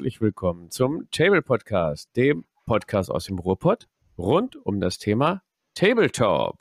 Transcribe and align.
herzlich 0.00 0.22
willkommen 0.22 0.70
zum 0.70 1.10
Table 1.10 1.42
Podcast, 1.42 2.08
dem 2.16 2.46
Podcast 2.64 3.10
aus 3.10 3.26
dem 3.26 3.38
Ruhrpott 3.38 3.86
rund 4.16 4.56
um 4.64 4.80
das 4.80 4.96
Thema 4.96 5.42
Tabletop. 5.74 6.56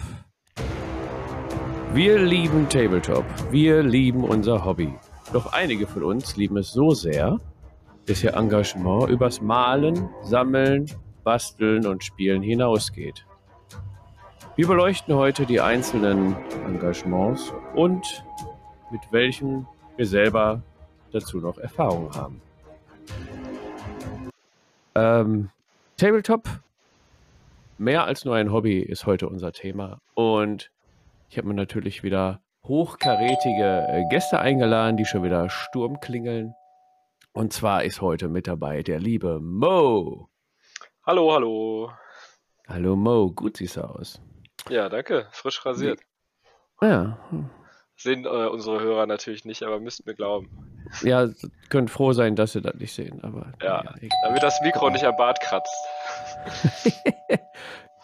Wir 1.93 2.19
lieben 2.19 2.67
Tabletop, 2.67 3.23
wir 3.49 3.81
lieben 3.81 4.25
unser 4.25 4.65
Hobby. 4.65 4.93
Doch 5.31 5.53
einige 5.53 5.87
von 5.87 6.03
uns 6.03 6.35
lieben 6.35 6.57
es 6.57 6.73
so 6.73 6.91
sehr, 6.91 7.39
dass 8.07 8.21
ihr 8.25 8.33
Engagement 8.33 9.09
übers 9.09 9.39
Malen, 9.39 10.09
Sammeln, 10.21 10.87
Basteln 11.23 11.87
und 11.87 12.03
Spielen 12.03 12.41
hinausgeht. 12.41 13.25
Wir 14.57 14.67
beleuchten 14.67 15.15
heute 15.15 15.45
die 15.45 15.61
einzelnen 15.61 16.35
Engagements 16.65 17.53
und 17.73 18.25
mit 18.91 19.01
welchen 19.11 19.65
wir 19.95 20.05
selber 20.05 20.61
dazu 21.13 21.37
noch 21.37 21.57
Erfahrungen 21.57 22.13
haben. 22.13 22.41
Ähm, 24.95 25.49
Tabletop, 25.97 26.47
mehr 27.77 28.05
als 28.05 28.25
nur 28.25 28.35
ein 28.35 28.51
Hobby, 28.51 28.79
ist 28.79 29.05
heute 29.05 29.29
unser 29.29 29.51
Thema. 29.51 30.01
Und 30.13 30.71
ich 31.29 31.37
habe 31.37 31.47
mir 31.47 31.53
natürlich 31.53 32.03
wieder 32.03 32.41
hochkarätige 32.63 33.85
äh, 33.87 34.03
Gäste 34.09 34.39
eingeladen, 34.39 34.97
die 34.97 35.05
schon 35.05 35.23
wieder 35.23 35.49
Sturm 35.49 35.99
klingeln. 35.99 36.53
Und 37.33 37.53
zwar 37.53 37.83
ist 37.83 38.01
heute 38.01 38.27
mit 38.27 38.47
dabei 38.47 38.83
der 38.83 38.99
liebe 38.99 39.39
Mo. 39.39 40.29
Hallo, 41.05 41.31
hallo. 41.33 41.91
Hallo 42.67 42.95
Mo, 42.95 43.31
gut 43.31 43.57
siehst 43.57 43.77
du 43.77 43.81
aus. 43.81 44.21
Ja, 44.69 44.89
danke. 44.89 45.27
Frisch 45.31 45.65
rasiert. 45.65 46.01
Ja. 46.81 47.17
Sehen 47.95 48.25
äh, 48.25 48.47
unsere 48.47 48.79
Hörer 48.79 49.05
natürlich 49.07 49.45
nicht, 49.45 49.63
aber 49.63 49.79
müssten 49.79 50.03
mir 50.07 50.15
glauben. 50.15 50.68
Ja, 51.03 51.27
könnt 51.69 51.89
froh 51.89 52.13
sein, 52.13 52.35
dass 52.35 52.53
sie 52.53 52.61
das 52.61 52.75
nicht 52.75 52.93
sehen, 52.93 53.23
aber. 53.23 53.53
Ja, 53.61 53.83
damit 54.23 54.43
das 54.43 54.59
Mikro 54.61 54.89
nicht 54.89 55.05
am 55.05 55.15
Bart 55.15 55.39
kratzt. 55.41 55.75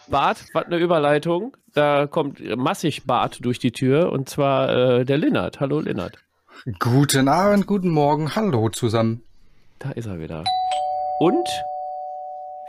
Bart, 0.08 0.44
was 0.52 0.66
eine 0.66 0.76
Überleitung. 0.76 1.56
Da 1.74 2.06
kommt 2.06 2.40
massig 2.56 3.04
Bart 3.06 3.44
durch 3.44 3.58
die 3.58 3.72
Tür 3.72 4.12
und 4.12 4.28
zwar 4.28 4.68
äh, 4.70 5.04
der 5.04 5.18
Linnert. 5.18 5.60
Hallo 5.60 5.80
Linnert. 5.80 6.18
Guten 6.78 7.28
Abend, 7.28 7.66
guten 7.66 7.90
Morgen, 7.90 8.34
hallo 8.34 8.68
zusammen. 8.70 9.22
Da 9.78 9.90
ist 9.90 10.06
er 10.06 10.18
wieder. 10.18 10.44
Und 11.18 11.48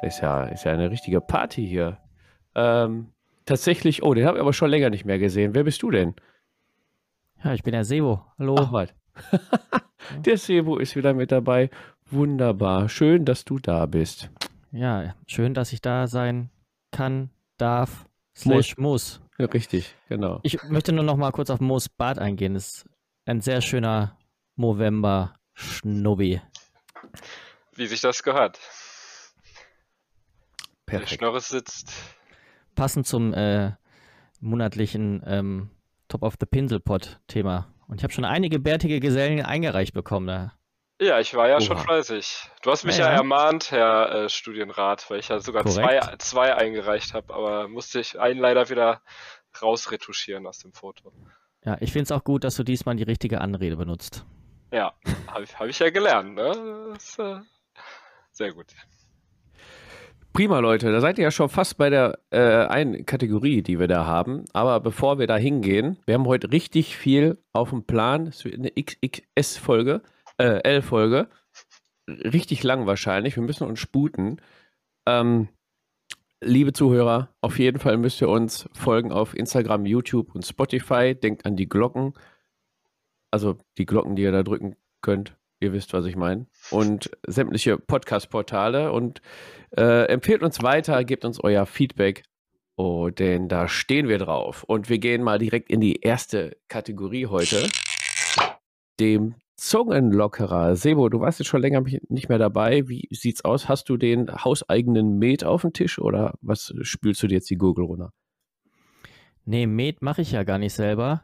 ist 0.02 0.22
ja, 0.22 0.44
ist 0.46 0.66
ja 0.66 0.74
eine 0.74 0.92
richtige 0.92 1.22
Party 1.22 1.66
hier. 1.68 1.98
Ähm, 2.56 3.14
tatsächlich, 3.46 4.04
oh, 4.04 4.14
den 4.14 4.26
habe 4.26 4.38
ich 4.38 4.42
aber 4.42 4.54
schon 4.54 4.70
länger 4.70 4.90
nicht 4.90 5.06
mehr 5.06 5.20
gesehen. 5.20 5.56
Wer 5.56 5.64
bist 5.64 5.82
du 5.82 5.92
denn? 5.92 6.16
Ja, 7.44 7.54
ich 7.54 7.64
bin 7.64 7.74
der 7.74 7.86
Sebo. 7.86 8.26
Hallo. 8.38 8.56
Ach, 8.60 8.72
was. 8.72 8.90
der 10.26 10.38
Sebo 10.38 10.78
ist 10.78 10.96
wieder 10.96 11.14
mit 11.14 11.32
dabei. 11.32 11.70
Wunderbar. 12.10 12.90
Schön, 12.90 13.26
dass 13.26 13.46
du 13.46 13.60
da 13.60 13.86
bist. 13.86 14.30
Ja, 14.72 15.16
schön, 15.26 15.54
dass 15.54 15.74
ich 15.74 15.82
da 15.82 16.08
sein 16.08 16.50
kann, 16.92 17.30
darf, 17.58 18.08
slash 18.36 18.78
muss. 18.78 19.22
Ja, 19.38 19.46
richtig, 19.46 19.96
genau. 20.10 20.40
Ich 20.44 20.62
möchte 20.64 20.94
nur 20.94 21.04
noch 21.04 21.18
mal 21.18 21.32
kurz 21.32 21.50
auf 21.50 21.60
Moos 21.60 21.90
Bad 21.90 22.20
eingehen. 22.20 22.54
Das 22.54 22.68
ist 22.68 22.90
ein 23.26 23.42
sehr 23.42 23.62
schöner 23.62 24.18
Movember-Schnubbi. 24.56 26.42
Wie 27.76 27.88
sich 27.88 28.02
das 28.02 28.24
gehört. 28.24 28.60
Perfekt. 30.86 31.12
Der 31.12 31.16
Schnorres 31.16 31.50
sitzt. 31.50 31.94
Passend 32.76 33.06
zum 33.06 33.34
äh, 33.34 33.74
monatlichen 34.40 35.22
ähm, 35.26 35.70
Top 36.08 36.24
of 36.24 36.36
the 36.40 36.46
Pinselpot-Thema. 36.46 37.68
Und 37.88 37.98
ich 37.98 38.04
habe 38.04 38.14
schon 38.14 38.26
einige 38.26 38.60
bärtige 38.60 39.00
Gesellen 39.00 39.44
eingereicht 39.44 39.94
bekommen. 39.94 40.28
Da. 40.28 40.54
Ja, 41.00 41.20
ich 41.20 41.34
war 41.36 41.48
ja 41.48 41.56
Oha. 41.56 41.62
schon 41.62 41.78
fleißig. 41.78 42.50
Du 42.64 42.72
hast 42.72 42.84
mich 42.84 42.98
Ja, 42.98 43.06
ja, 43.06 43.12
ja. 43.12 43.18
ermahnt, 43.18 43.72
Herr 43.72 44.12
äh, 44.26 44.30
Studienrat, 44.30 45.10
weil 45.10 45.20
ich 45.20 45.30
ja 45.30 45.40
sogar 45.40 45.66
zwei, 45.66 46.00
Korrekt. 46.00 46.22
zwei 46.22 46.56
eingereicht 46.56 47.14
habe, 47.14 47.34
aber 47.34 47.68
musste 47.68 48.00
ich 48.00 48.20
einen 48.20 48.40
leider 48.40 48.70
wieder 48.70 49.02
rausretuschieren 49.62 50.46
aus 50.48 50.60
dem 50.60 50.74
Foto. 50.74 51.14
Ja, 51.64 51.78
ich 51.80 51.92
finde 51.92 52.04
es 52.04 52.12
auch 52.12 52.24
gut, 52.24 52.44
dass 52.44 52.56
du 52.56 52.64
diesmal 52.64 52.96
die 52.96 53.04
richtige 53.04 53.42
Anrede 53.42 53.78
benutzt. 53.78 54.26
Ja, 54.72 54.94
habe 55.28 55.44
ich, 55.44 55.58
hab 55.60 55.68
ich 55.68 55.80
ja 55.80 55.90
gelernt, 55.90 56.36
ne? 56.36 56.90
Das 56.94 57.18
äh, 57.20 57.40
sehr 58.32 58.52
gut. 58.54 58.68
Prima, 60.38 60.60
Leute. 60.60 60.92
Da 60.92 61.02
seid 61.02 61.18
ihr 61.18 61.24
ja 61.24 61.32
schon 61.32 61.50
fast 61.50 61.80
bei 61.80 61.90
der 61.90 62.20
äh, 62.30 62.68
einen 62.68 63.08
Kategorie, 63.08 63.64
die 63.64 63.80
wir 63.80 63.88
da 63.88 64.06
haben. 64.06 64.46
Aber 64.54 64.80
bevor 64.80 65.18
wir 65.18 65.26
da 65.26 65.36
hingehen, 65.36 65.98
wir 66.06 66.14
haben 66.14 66.28
heute 66.28 66.52
richtig 66.52 66.96
viel 66.96 67.40
auf 67.54 67.72
dem 67.72 67.86
Plan. 67.86 68.28
Es 68.28 68.46
wird 68.46 68.54
eine 68.54 68.70
XXS-Folge, 68.70 70.04
äh, 70.38 70.62
L-Folge. 70.64 71.28
Richtig 72.08 72.62
lang 72.62 72.86
wahrscheinlich. 72.86 73.36
Wir 73.36 73.42
müssen 73.42 73.66
uns 73.66 73.80
sputen. 73.80 74.40
Ähm, 75.08 75.48
liebe 76.40 76.72
Zuhörer, 76.72 77.34
auf 77.42 77.58
jeden 77.58 77.80
Fall 77.80 77.98
müsst 77.98 78.22
ihr 78.22 78.30
uns 78.30 78.70
folgen 78.74 79.12
auf 79.12 79.36
Instagram, 79.36 79.88
YouTube 79.88 80.36
und 80.36 80.46
Spotify. 80.46 81.16
Denkt 81.16 81.48
an 81.48 81.56
die 81.56 81.68
Glocken. 81.68 82.14
Also 83.32 83.58
die 83.80 83.88
Glocken, 83.88 84.16
die 84.16 84.22
ihr 84.22 84.32
da 84.32 84.44
drücken 84.44 84.76
könnt. 85.02 85.36
Ihr 85.60 85.74
wisst, 85.74 85.94
was 85.94 86.06
ich 86.06 86.16
meine. 86.16 86.46
Und 86.72 87.10
sämtliche 87.26 87.78
Podcast-Portale. 87.78 88.92
Und 88.92 89.22
äh, 89.76 90.06
empfehlt 90.06 90.44
uns 90.44 90.62
weiter, 90.64 91.04
gebt 91.04 91.26
uns 91.26 91.40
euer 91.44 91.66
Feedback. 91.66 92.24
Oh, 92.76 93.10
denn 93.10 93.50
da 93.50 93.68
stehen 93.68 94.08
wir 94.08 94.20
drauf. 94.20 94.64
Und 94.64 94.90
wir 94.90 95.00
gehen 95.00 95.24
mal 95.24 95.40
direkt 95.40 95.70
in 95.72 95.82
die 95.82 96.02
erste 96.02 96.58
Kategorie 96.68 97.26
heute. 97.26 97.68
Dem 99.00 99.36
Zungenlockerer. 99.58 100.76
Sebo, 100.76 101.10
du 101.10 101.20
warst 101.20 101.40
jetzt 101.40 101.48
schon 101.48 101.62
länger 101.62 101.84
nicht 102.10 102.30
mehr 102.30 102.38
dabei. 102.38 102.88
Wie 102.88 103.08
sieht's 103.12 103.44
aus? 103.44 103.68
Hast 103.68 103.90
du 103.90 103.98
den 103.98 104.32
hauseigenen 104.32 105.18
Met 105.18 105.44
auf 105.44 105.62
dem 105.62 105.74
Tisch 105.74 105.98
oder 106.00 106.36
was 106.42 106.74
spülst 106.82 107.24
du 107.24 107.28
dir 107.28 107.36
jetzt 107.36 107.50
die 107.50 107.58
Gurgel 107.58 107.86
runter? 107.86 108.14
Nee, 109.46 109.66
Met 109.66 110.04
mache 110.04 110.22
ich 110.22 110.32
ja 110.32 110.44
gar 110.44 110.60
nicht 110.60 110.74
selber. 110.74 111.24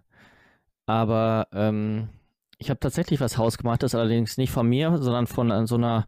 Aber 0.87 1.47
ähm, 1.53 2.09
ich 2.63 2.69
habe 2.69 2.79
tatsächlich 2.79 3.19
was 3.19 3.37
hausgemachtes, 3.37 3.93
allerdings 3.93 4.37
nicht 4.37 4.51
von 4.51 4.65
mir, 4.65 4.97
sondern 4.97 5.27
von 5.27 5.51
äh, 5.51 5.67
so 5.67 5.75
einer 5.75 6.07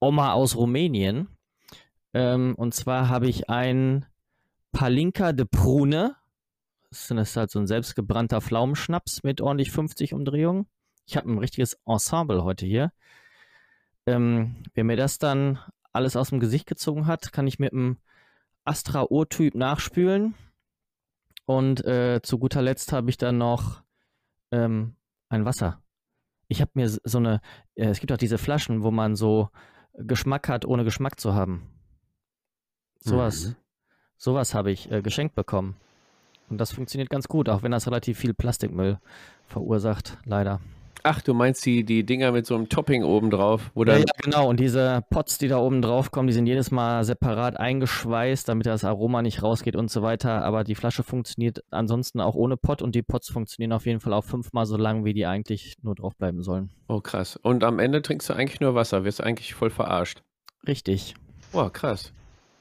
Oma 0.00 0.32
aus 0.32 0.56
Rumänien. 0.56 1.28
Ähm, 2.14 2.54
und 2.56 2.72
zwar 2.72 3.10
habe 3.10 3.28
ich 3.28 3.50
ein 3.50 4.06
Palinka 4.72 5.34
de 5.34 5.44
Prune. 5.44 6.16
Das 6.88 7.10
ist 7.10 7.36
halt 7.36 7.50
so 7.50 7.58
ein 7.58 7.66
selbstgebrannter 7.66 8.40
Pflaumenschnaps 8.40 9.22
mit 9.22 9.42
ordentlich 9.42 9.70
50 9.70 10.14
Umdrehungen. 10.14 10.66
Ich 11.06 11.18
habe 11.18 11.30
ein 11.30 11.36
richtiges 11.36 11.78
Ensemble 11.84 12.42
heute 12.42 12.64
hier. 12.64 12.90
Ähm, 14.06 14.62
wer 14.72 14.84
mir 14.84 14.96
das 14.96 15.18
dann 15.18 15.58
alles 15.92 16.16
aus 16.16 16.30
dem 16.30 16.40
Gesicht 16.40 16.66
gezogen 16.66 17.06
hat, 17.06 17.34
kann 17.34 17.46
ich 17.46 17.58
mit 17.58 17.74
einem 17.74 17.98
Astra 18.64 19.02
O-Typ 19.10 19.54
nachspülen. 19.54 20.36
Und 21.44 21.84
äh, 21.84 22.22
zu 22.22 22.38
guter 22.38 22.62
Letzt 22.62 22.94
habe 22.94 23.10
ich 23.10 23.18
dann 23.18 23.36
noch 23.36 23.82
ähm, 24.52 24.96
ein 25.32 25.44
Wasser. 25.44 25.80
Ich 26.48 26.60
habe 26.60 26.70
mir 26.74 26.88
so 26.88 27.18
eine, 27.18 27.40
äh, 27.74 27.86
es 27.86 28.00
gibt 28.00 28.12
auch 28.12 28.16
diese 28.18 28.38
Flaschen, 28.38 28.82
wo 28.82 28.90
man 28.90 29.16
so 29.16 29.48
Geschmack 29.94 30.48
hat, 30.48 30.64
ohne 30.64 30.84
Geschmack 30.84 31.18
zu 31.20 31.34
haben. 31.34 31.62
Sowas, 33.00 33.46
Mhm. 33.48 33.56
sowas 34.16 34.54
habe 34.54 34.70
ich 34.70 34.90
äh, 34.90 35.02
geschenkt 35.02 35.34
bekommen. 35.34 35.76
Und 36.48 36.58
das 36.58 36.72
funktioniert 36.72 37.10
ganz 37.10 37.28
gut, 37.28 37.48
auch 37.48 37.62
wenn 37.62 37.72
das 37.72 37.86
relativ 37.86 38.18
viel 38.18 38.34
Plastikmüll 38.34 38.98
verursacht, 39.46 40.18
leider. 40.24 40.60
Ach, 41.04 41.20
du 41.20 41.34
meinst 41.34 41.66
die, 41.66 41.84
die 41.84 42.04
Dinger 42.04 42.30
mit 42.30 42.46
so 42.46 42.54
einem 42.54 42.68
Topping 42.68 43.02
oben 43.02 43.30
drauf, 43.30 43.72
Ja, 43.74 43.96
ja, 43.96 44.04
genau. 44.22 44.48
Und 44.48 44.60
diese 44.60 45.02
Pots, 45.10 45.38
die 45.38 45.48
da 45.48 45.58
oben 45.58 45.82
drauf 45.82 46.12
kommen, 46.12 46.28
die 46.28 46.32
sind 46.32 46.46
jedes 46.46 46.70
Mal 46.70 47.02
separat 47.04 47.58
eingeschweißt, 47.58 48.48
damit 48.48 48.66
das 48.66 48.84
Aroma 48.84 49.22
nicht 49.22 49.42
rausgeht 49.42 49.74
und 49.74 49.90
so 49.90 50.02
weiter. 50.02 50.44
Aber 50.44 50.62
die 50.62 50.76
Flasche 50.76 51.02
funktioniert 51.02 51.64
ansonsten 51.70 52.20
auch 52.20 52.36
ohne 52.36 52.56
Pot 52.56 52.82
und 52.82 52.94
die 52.94 53.02
Pots 53.02 53.30
funktionieren 53.30 53.72
auf 53.72 53.86
jeden 53.86 54.00
Fall 54.00 54.12
auch 54.12 54.24
fünfmal 54.24 54.66
so 54.66 54.76
lang, 54.76 55.04
wie 55.04 55.12
die 55.12 55.26
eigentlich 55.26 55.74
nur 55.82 55.96
drauf 55.96 56.16
bleiben 56.16 56.42
sollen. 56.42 56.70
Oh, 56.86 57.00
krass. 57.00 57.36
Und 57.36 57.64
am 57.64 57.80
Ende 57.80 58.02
trinkst 58.02 58.28
du 58.28 58.34
eigentlich 58.34 58.60
nur 58.60 58.74
Wasser, 58.74 59.04
wirst 59.04 59.22
eigentlich 59.22 59.54
voll 59.54 59.70
verarscht. 59.70 60.22
Richtig. 60.66 61.14
Boah, 61.50 61.72
krass. 61.72 62.12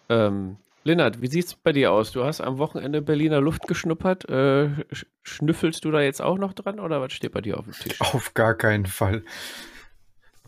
Ähm, 0.09 0.57
Lennart, 0.83 1.21
wie 1.21 1.27
sieht's 1.27 1.53
bei 1.53 1.73
dir 1.73 1.91
aus? 1.91 2.11
Du 2.11 2.23
hast 2.23 2.41
am 2.41 2.57
Wochenende 2.57 3.01
Berliner 3.01 3.39
Luft 3.39 3.67
geschnuppert. 3.67 4.27
Äh, 4.29 4.69
sch- 4.91 5.05
schnüffelst 5.21 5.85
du 5.85 5.91
da 5.91 6.01
jetzt 6.01 6.21
auch 6.21 6.39
noch 6.39 6.53
dran 6.53 6.79
oder 6.79 7.01
was 7.01 7.13
steht 7.13 7.33
bei 7.33 7.41
dir 7.41 7.59
auf 7.59 7.65
dem 7.65 7.73
Tisch? 7.73 8.01
Auf 8.01 8.33
gar 8.33 8.55
keinen 8.55 8.87
Fall. 8.87 9.23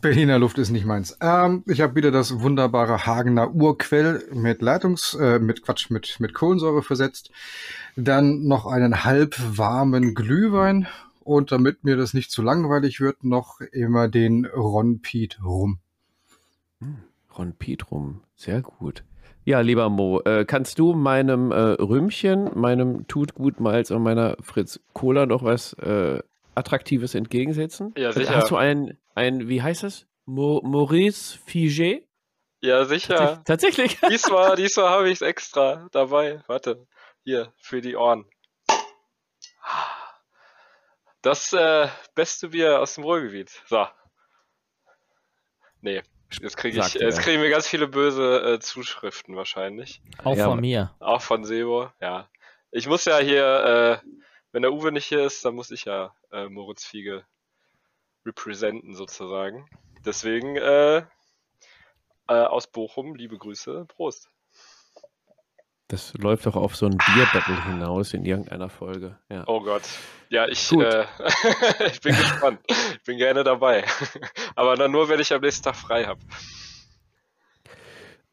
Berliner 0.00 0.38
Luft 0.40 0.58
ist 0.58 0.70
nicht 0.70 0.84
meins. 0.84 1.16
Ähm, 1.20 1.62
ich 1.66 1.80
habe 1.80 1.94
wieder 1.94 2.10
das 2.10 2.40
wunderbare 2.40 3.06
Hagener 3.06 3.54
Urquell 3.54 4.28
mit 4.32 4.60
Leitungs, 4.60 5.14
äh, 5.14 5.38
mit 5.38 5.62
Quatsch, 5.62 5.88
mit, 5.90 6.18
mit 6.18 6.34
Kohlensäure 6.34 6.82
versetzt. 6.82 7.30
Dann 7.96 8.42
noch 8.46 8.66
einen 8.66 9.04
halb 9.04 9.36
warmen 9.56 10.14
Glühwein 10.14 10.88
und 11.20 11.52
damit 11.52 11.84
mir 11.84 11.96
das 11.96 12.12
nicht 12.12 12.32
zu 12.32 12.42
langweilig 12.42 13.00
wird, 13.00 13.22
noch 13.22 13.60
immer 13.60 14.08
den 14.08 14.46
Ron 14.46 15.00
Piet 15.00 15.38
rum. 15.44 15.78
Ron 17.38 17.54
Pietrum, 17.54 18.20
sehr 18.36 18.60
gut. 18.60 19.04
Ja, 19.46 19.60
lieber 19.60 19.90
Mo, 19.90 20.20
äh, 20.20 20.46
kannst 20.46 20.78
du 20.78 20.94
meinem 20.94 21.52
äh, 21.52 21.56
Rümmchen, 21.56 22.58
meinem 22.58 23.06
Tutgutmalz 23.08 23.90
und 23.90 24.02
meiner 24.02 24.38
Fritz 24.40 24.80
Cola 24.94 25.26
noch 25.26 25.44
was 25.44 25.74
äh, 25.74 26.22
Attraktives 26.54 27.14
entgegensetzen? 27.14 27.92
Ja, 27.96 28.12
sicher. 28.12 28.36
Hast 28.36 28.50
du 28.50 28.56
ein, 28.56 28.96
ein, 29.14 29.46
wie 29.48 29.60
heißt 29.60 29.84
es? 29.84 30.06
Mo 30.24 30.62
Maurice 30.64 31.38
Figé? 31.46 32.04
Ja, 32.62 32.86
sicher. 32.86 33.42
Tatsächlich. 33.44 34.00
Diesmal, 34.10 34.56
diesmal 34.56 34.88
habe 34.88 35.10
ich 35.10 35.16
es 35.16 35.22
extra 35.22 35.88
dabei. 35.92 36.42
Warte, 36.46 36.86
hier, 37.22 37.52
für 37.58 37.82
die 37.82 37.96
Ohren. 37.96 38.24
Das 41.20 41.52
äh, 41.52 41.88
beste 42.14 42.48
Bier 42.48 42.80
aus 42.80 42.94
dem 42.94 43.04
Ruhrgebiet. 43.04 43.50
So. 43.66 43.86
Nee, 45.82 46.02
jetzt 46.40 46.56
kriege 46.56 46.80
ich, 46.80 46.94
jetzt 46.94 47.20
kriegen 47.20 47.42
wir 47.42 47.50
ganz 47.50 47.66
viele 47.66 47.88
böse 47.88 48.54
äh, 48.54 48.60
Zuschriften 48.60 49.36
wahrscheinlich. 49.36 50.00
Auch 50.22 50.36
Ja, 50.36 50.46
von 50.46 50.60
mir. 50.60 50.94
Auch 51.00 51.22
von 51.22 51.44
Sebo, 51.44 51.90
ja. 52.00 52.28
Ich 52.70 52.86
muss 52.88 53.04
ja 53.04 53.18
hier, 53.18 54.02
äh, 54.02 54.08
wenn 54.52 54.62
der 54.62 54.72
Uwe 54.72 54.92
nicht 54.92 55.06
hier 55.06 55.24
ist, 55.24 55.44
dann 55.44 55.54
muss 55.54 55.70
ich 55.70 55.84
ja 55.84 56.14
äh, 56.32 56.48
Moritz 56.48 56.84
Fiege 56.84 57.24
representen 58.26 58.94
sozusagen. 58.94 59.68
Deswegen 60.04 60.56
äh, 60.56 60.98
äh, 60.98 61.04
aus 62.26 62.66
Bochum, 62.66 63.14
liebe 63.14 63.38
Grüße, 63.38 63.86
Prost. 63.86 64.30
Das 65.88 66.14
läuft 66.14 66.46
doch 66.46 66.56
auf 66.56 66.74
so 66.76 66.86
ein 66.86 66.96
Bierbattle 66.96 67.62
hinaus 67.66 68.14
in 68.14 68.24
irgendeiner 68.24 68.70
Folge. 68.70 69.18
Ja. 69.30 69.44
Oh 69.46 69.60
Gott. 69.60 69.82
Ja, 70.30 70.46
ich, 70.48 70.72
äh, 70.72 71.04
ich 71.92 72.00
bin 72.00 72.16
gespannt. 72.16 72.58
Ich 72.68 73.02
bin 73.04 73.18
gerne 73.18 73.44
dabei. 73.44 73.84
Aber 74.56 74.76
dann 74.76 74.90
nur, 74.92 75.08
wenn 75.10 75.20
ich 75.20 75.32
am 75.32 75.42
nächsten 75.42 75.62
Tag 75.64 75.76
frei 75.76 76.04
habe. 76.04 76.20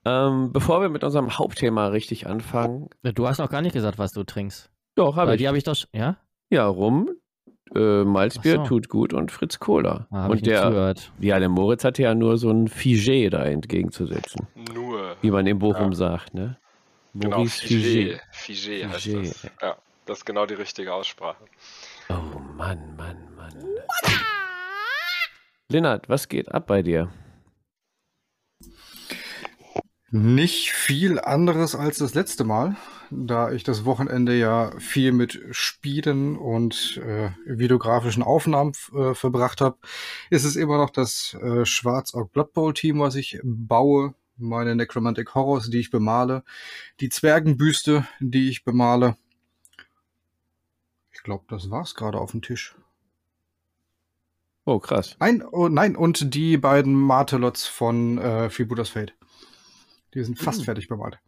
Ähm, 0.05 0.51
bevor 0.51 0.81
wir 0.81 0.89
mit 0.89 1.03
unserem 1.03 1.37
Hauptthema 1.37 1.87
richtig 1.87 2.25
anfangen, 2.25 2.89
Du 3.03 3.27
hast 3.27 3.37
noch 3.37 3.49
gar 3.49 3.61
nicht 3.61 3.73
gesagt, 3.73 3.99
was 3.99 4.11
du 4.13 4.23
trinkst. 4.23 4.71
doch, 4.95 5.15
habe 5.15 5.27
Weil 5.29 5.35
ich. 5.35 5.41
die 5.41 5.47
habe 5.47 5.57
ich 5.57 5.63
doch. 5.63 5.75
Ja? 5.93 6.17
Ja, 6.49 6.65
Rum, 6.67 7.09
äh, 7.75 8.03
Malzbier 8.03 8.57
so. 8.57 8.63
tut 8.63 8.89
gut 8.89 9.13
und 9.13 9.31
Fritz 9.31 9.59
Cola. 9.59 10.07
Ah, 10.09 10.27
und 10.27 10.45
der, 10.45 10.63
zugehört. 10.63 11.11
ja, 11.19 11.37
der 11.39 11.49
Moritz 11.49 11.83
hatte 11.83 12.01
ja 12.01 12.15
nur 12.15 12.37
so 12.37 12.49
ein 12.49 12.67
Figé 12.67 13.29
da 13.29 13.43
entgegenzusetzen, 13.43 14.47
Nur. 14.73 15.17
wie 15.21 15.29
man 15.31 15.45
in 15.45 15.59
Bochum 15.59 15.91
Ja. 15.91 15.95
sagt, 15.97 16.33
ne? 16.33 16.57
Genau, 17.13 17.37
Maurice 17.37 17.65
Figé. 17.65 18.19
Figé 18.33 18.87
heißt 18.87 19.05
Figé. 19.05 19.27
das. 19.27 19.51
Ja, 19.61 19.77
das 20.05 20.19
ist 20.19 20.25
genau 20.25 20.45
die 20.45 20.53
richtige 20.53 20.93
Aussprache. 20.93 21.43
Oh 22.09 22.39
Mann, 22.55 22.95
Mann, 22.95 23.35
Mann. 23.35 23.53
Lennart, 25.69 26.09
was 26.09 26.27
geht 26.27 26.51
ab 26.51 26.67
bei 26.67 26.81
dir? 26.81 27.11
Nicht 30.13 30.71
viel 30.71 31.19
anderes 31.19 31.73
als 31.73 31.99
das 31.99 32.13
letzte 32.13 32.43
Mal, 32.43 32.75
da 33.09 33.51
ich 33.53 33.63
das 33.63 33.85
Wochenende 33.85 34.37
ja 34.37 34.77
viel 34.77 35.13
mit 35.13 35.41
Spielen 35.51 36.35
und 36.37 36.99
äh, 37.01 37.29
videografischen 37.45 38.21
Aufnahmen 38.21 38.73
äh, 38.93 39.13
verbracht 39.13 39.61
habe, 39.61 39.77
ist 40.29 40.43
es 40.43 40.57
immer 40.57 40.77
noch 40.77 40.89
das 40.89 41.37
äh, 41.41 41.65
Schwarz-Org 41.65 42.33
Blood 42.33 42.51
Bowl 42.51 42.73
Team, 42.73 42.99
was 42.99 43.15
ich 43.15 43.39
baue, 43.41 44.13
meine 44.37 44.75
Necromantic 44.75 45.33
Horrors, 45.35 45.69
die 45.69 45.79
ich 45.79 45.91
bemale, 45.91 46.43
die 46.99 47.09
Zwergenbüste, 47.09 48.07
die 48.19 48.49
ich 48.49 48.63
bemale. 48.63 49.15
Ich 51.11 51.23
glaube, 51.23 51.45
das 51.47 51.69
war's 51.69 51.95
gerade 51.95 52.17
auf 52.19 52.31
dem 52.31 52.41
Tisch. 52.41 52.75
Oh, 54.65 54.79
krass. 54.79 55.15
Nein, 55.19 55.43
oh, 55.51 55.67
nein, 55.69 55.95
und 55.95 56.33
die 56.33 56.57
beiden 56.57 56.93
Martelots 56.93 57.65
von 57.67 58.17
äh, 58.19 58.49
Freebooters 58.49 58.89
Fate. 58.89 59.13
Die 60.13 60.23
sind 60.23 60.37
fast 60.39 60.59
Hm. 60.59 60.65
fertig 60.65 60.87
bemalt. 60.87 61.19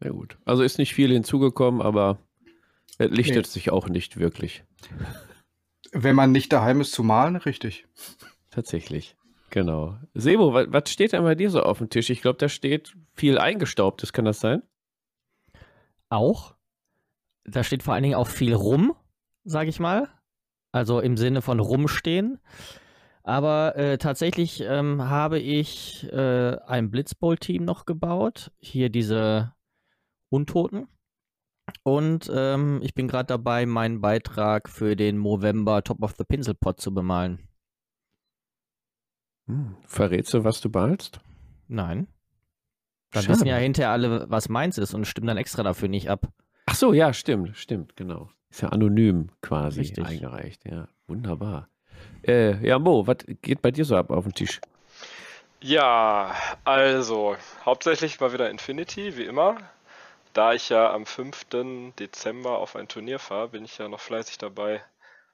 Sehr 0.00 0.12
gut. 0.12 0.36
Also 0.44 0.62
ist 0.62 0.78
nicht 0.78 0.94
viel 0.94 1.10
hinzugekommen, 1.12 1.80
aber 1.80 2.18
es 2.98 3.10
lichtet 3.10 3.46
Nee. 3.46 3.50
sich 3.50 3.70
auch 3.70 3.88
nicht 3.88 4.18
wirklich. 4.18 4.64
Wenn 5.92 6.16
man 6.16 6.32
nicht 6.32 6.52
daheim 6.52 6.80
ist 6.80 6.92
zu 6.92 7.02
malen, 7.02 7.36
richtig. 7.36 7.86
Tatsächlich. 8.50 9.16
Genau. 9.54 9.96
Sebo, 10.14 10.52
was, 10.52 10.90
steht 10.90 11.12
denn 11.12 11.22
bei 11.22 11.36
dir 11.36 11.48
so 11.48 11.62
auf 11.62 11.78
dem 11.78 11.88
Tisch? 11.88 12.10
Ich 12.10 12.22
glaube, 12.22 12.38
da 12.38 12.48
steht 12.48 12.96
viel 13.12 13.38
Eingestaubtes, 13.38 14.12
kann 14.12 14.24
das 14.24 14.40
sein? 14.40 14.64
Auch. 16.08 16.56
Da 17.44 17.62
steht 17.62 17.84
vor 17.84 17.94
allen 17.94 18.02
Dingen 18.02 18.16
auch 18.16 18.26
viel 18.26 18.52
rum, 18.52 18.96
sage 19.44 19.70
ich 19.70 19.78
mal. 19.78 20.08
Also 20.72 20.98
im 20.98 21.16
Sinne 21.16 21.40
von 21.40 21.60
rumstehen. 21.60 22.40
Aber 23.22 23.76
äh, 23.76 23.96
tatsächlich 23.96 24.60
ähm, 24.60 25.08
habe 25.08 25.38
ich 25.38 26.12
äh, 26.12 26.56
ein 26.66 26.90
Blitzbowl-Team 26.90 27.64
noch 27.64 27.86
gebaut. 27.86 28.50
Hier 28.58 28.90
diese 28.90 29.54
Untoten. 30.30 30.88
Und 31.84 32.28
ähm, 32.34 32.80
ich 32.82 32.94
bin 32.94 33.06
gerade 33.06 33.26
dabei, 33.26 33.66
meinen 33.66 34.00
Beitrag 34.00 34.68
für 34.68 34.96
den 34.96 35.16
Movember 35.16 35.84
Top 35.84 36.02
of 36.02 36.16
the 36.18 36.24
Pinselpot 36.24 36.80
zu 36.80 36.92
bemalen. 36.92 37.53
Hm. 39.46 39.76
Verrätst 39.86 40.32
du, 40.34 40.44
was 40.44 40.60
du 40.60 40.68
malst? 40.68 41.20
Nein. 41.68 42.08
Dann 43.12 43.22
Schade. 43.22 43.34
wissen 43.34 43.46
ja 43.46 43.56
hinterher 43.56 43.90
alle, 43.90 44.28
was 44.28 44.48
meins 44.48 44.78
ist 44.78 44.94
und 44.94 45.06
stimmen 45.06 45.28
dann 45.28 45.36
extra 45.36 45.62
dafür 45.62 45.88
nicht 45.88 46.10
ab. 46.10 46.28
Ach 46.66 46.74
so, 46.74 46.92
ja, 46.92 47.12
stimmt, 47.12 47.56
stimmt, 47.56 47.96
genau. 47.96 48.30
Ist 48.50 48.62
ja 48.62 48.70
anonym 48.70 49.30
quasi 49.42 49.80
Richtig. 49.80 50.04
eingereicht. 50.04 50.64
Ja, 50.64 50.88
wunderbar. 51.06 51.68
Äh, 52.26 52.66
ja, 52.66 52.78
Mo, 52.78 53.06
was 53.06 53.18
geht 53.42 53.62
bei 53.62 53.70
dir 53.70 53.84
so 53.84 53.96
ab 53.96 54.10
auf 54.10 54.24
dem 54.24 54.34
Tisch? 54.34 54.60
Ja, 55.60 56.34
also, 56.64 57.36
hauptsächlich 57.64 58.20
mal 58.20 58.32
wieder 58.32 58.50
Infinity, 58.50 59.16
wie 59.16 59.24
immer. 59.24 59.58
Da 60.32 60.52
ich 60.52 60.68
ja 60.68 60.92
am 60.92 61.06
5. 61.06 61.46
Dezember 61.98 62.58
auf 62.58 62.76
ein 62.76 62.88
Turnier 62.88 63.18
fahre, 63.18 63.50
bin 63.50 63.64
ich 63.64 63.78
ja 63.78 63.88
noch 63.88 64.00
fleißig 64.00 64.38
dabei, 64.38 64.82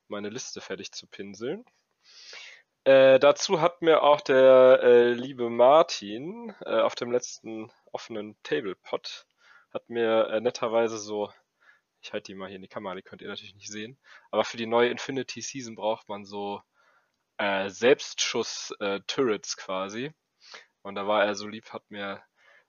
meine 0.09 0.29
Liste 0.29 0.61
fertig 0.61 0.93
zu 0.93 1.07
pinseln. 1.07 1.65
Äh, 2.85 3.19
dazu 3.19 3.61
hat 3.61 3.83
mir 3.83 4.03
auch 4.03 4.21
der 4.21 4.81
äh, 4.83 5.13
liebe 5.13 5.51
Martin 5.51 6.55
äh, 6.65 6.81
auf 6.81 6.95
dem 6.95 7.13
letzten 7.13 7.71
offenen 7.93 8.37
Tablepot 8.43 9.27
hat 9.73 9.89
mir 9.91 10.29
äh, 10.29 10.41
netterweise 10.41 10.99
so, 10.99 11.31
ich 12.01 12.13
halte 12.13 12.33
die 12.33 12.35
mal 12.35 12.49
hier 12.49 12.57
in 12.57 12.63
die 12.63 12.69
Kamera, 12.69 12.95
die 12.95 13.03
könnt 13.03 13.23
ihr 13.23 13.29
natürlich 13.29 13.55
nicht 13.55 13.71
sehen, 13.71 13.99
aber 14.31 14.45
für 14.45 14.57
die 14.57 14.67
neue 14.67 14.89
Infinity 14.89 15.43
Season 15.43 15.75
braucht 15.75 16.09
man 16.09 16.25
so 16.25 16.63
äh, 17.37 17.69
Selbstschuss-Turrets 17.69 19.57
quasi. 19.57 20.13
Und 20.83 20.95
da 20.95 21.07
war 21.07 21.25
er 21.25 21.35
so 21.35 21.47
lieb, 21.47 21.73
hat 21.73 21.91
mir 21.91 22.23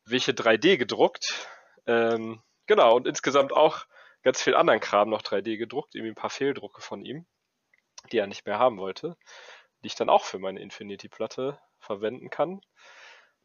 welche 0.05 0.33
3D 0.33 0.77
gedruckt. 0.77 1.47
Ähm, 1.87 2.41
genau, 2.67 2.95
und 2.95 3.07
insgesamt 3.07 3.53
auch 3.53 3.85
ganz 4.23 4.41
viel 4.41 4.55
anderen 4.55 4.79
Kram 4.79 5.09
noch 5.09 5.21
3D 5.21 5.57
gedruckt, 5.57 5.95
irgendwie 5.95 6.11
ein 6.11 6.15
paar 6.15 6.29
Fehldrucke 6.29 6.81
von 6.81 7.05
ihm, 7.05 7.25
die 8.11 8.17
er 8.17 8.27
nicht 8.27 8.45
mehr 8.45 8.59
haben 8.59 8.77
wollte, 8.77 9.17
die 9.83 9.87
ich 9.87 9.95
dann 9.95 10.09
auch 10.09 10.23
für 10.23 10.39
meine 10.39 10.59
Infinity-Platte 10.61 11.59
verwenden 11.79 12.29
kann. 12.29 12.61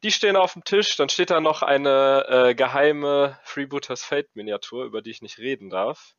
Die 0.02 0.12
stehen 0.12 0.36
auf 0.36 0.52
dem 0.52 0.64
Tisch, 0.64 0.96
dann 0.96 1.08
steht 1.08 1.30
da 1.30 1.40
noch 1.40 1.62
eine 1.62 2.26
äh, 2.28 2.54
geheime 2.54 3.38
Freebooters 3.44 4.04
Fate-Miniatur, 4.04 4.84
über 4.84 5.02
die 5.02 5.10
ich 5.10 5.22
nicht 5.22 5.38
reden 5.38 5.70
darf, 5.70 6.14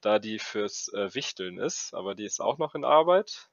da 0.00 0.18
die 0.18 0.38
fürs 0.38 0.88
äh, 0.92 1.14
Wichteln 1.14 1.58
ist, 1.58 1.94
aber 1.94 2.14
die 2.14 2.26
ist 2.26 2.40
auch 2.40 2.58
noch 2.58 2.74
in 2.74 2.84
Arbeit. 2.84 3.48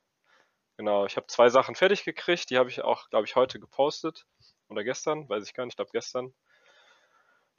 Genau, 0.77 1.05
ich 1.05 1.15
habe 1.15 1.27
zwei 1.27 1.49
Sachen 1.49 1.75
fertig 1.75 2.03
gekriegt, 2.03 2.49
die 2.49 2.57
habe 2.57 2.69
ich 2.69 2.81
auch, 2.81 3.09
glaube 3.09 3.25
ich, 3.25 3.35
heute 3.35 3.59
gepostet. 3.59 4.25
Oder 4.67 4.83
gestern, 4.83 5.29
weiß 5.29 5.45
ich 5.45 5.53
gar 5.53 5.65
nicht, 5.65 5.73
ich 5.73 5.77
glaube 5.77 5.91
gestern. 5.91 6.33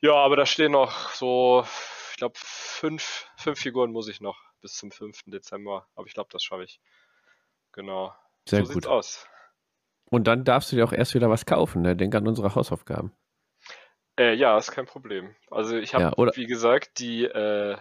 Ja, 0.00 0.14
aber 0.14 0.36
da 0.36 0.46
stehen 0.46 0.72
noch 0.72 1.10
so, 1.10 1.64
ich 2.10 2.16
glaube, 2.16 2.34
fünf, 2.36 3.28
fünf 3.36 3.60
Figuren 3.60 3.92
muss 3.92 4.08
ich 4.08 4.20
noch 4.20 4.38
bis 4.60 4.74
zum 4.74 4.90
5. 4.90 5.24
Dezember. 5.26 5.86
Aber 5.94 6.06
ich 6.06 6.14
glaube, 6.14 6.30
das 6.32 6.42
schaffe 6.42 6.64
ich. 6.64 6.80
Genau. 7.72 8.14
Sehr 8.48 8.60
so 8.60 8.64
gut. 8.64 8.74
sieht's 8.74 8.86
aus. 8.86 9.26
Und 10.10 10.26
dann 10.26 10.44
darfst 10.44 10.70
du 10.70 10.76
dir 10.76 10.84
auch 10.84 10.92
erst 10.92 11.14
wieder 11.14 11.30
was 11.30 11.46
kaufen, 11.46 11.82
ne? 11.82 11.96
Denk 11.96 12.14
an 12.14 12.28
unsere 12.28 12.54
Hausaufgaben. 12.54 13.12
Äh, 14.18 14.34
ja, 14.34 14.58
ist 14.58 14.72
kein 14.72 14.86
Problem. 14.86 15.34
Also 15.50 15.76
ich 15.76 15.94
habe, 15.94 16.14
Ja, 16.16 16.36
wie 16.36 16.46
gesagt, 16.46 16.98
die 16.98 17.24
äh, 17.24 17.78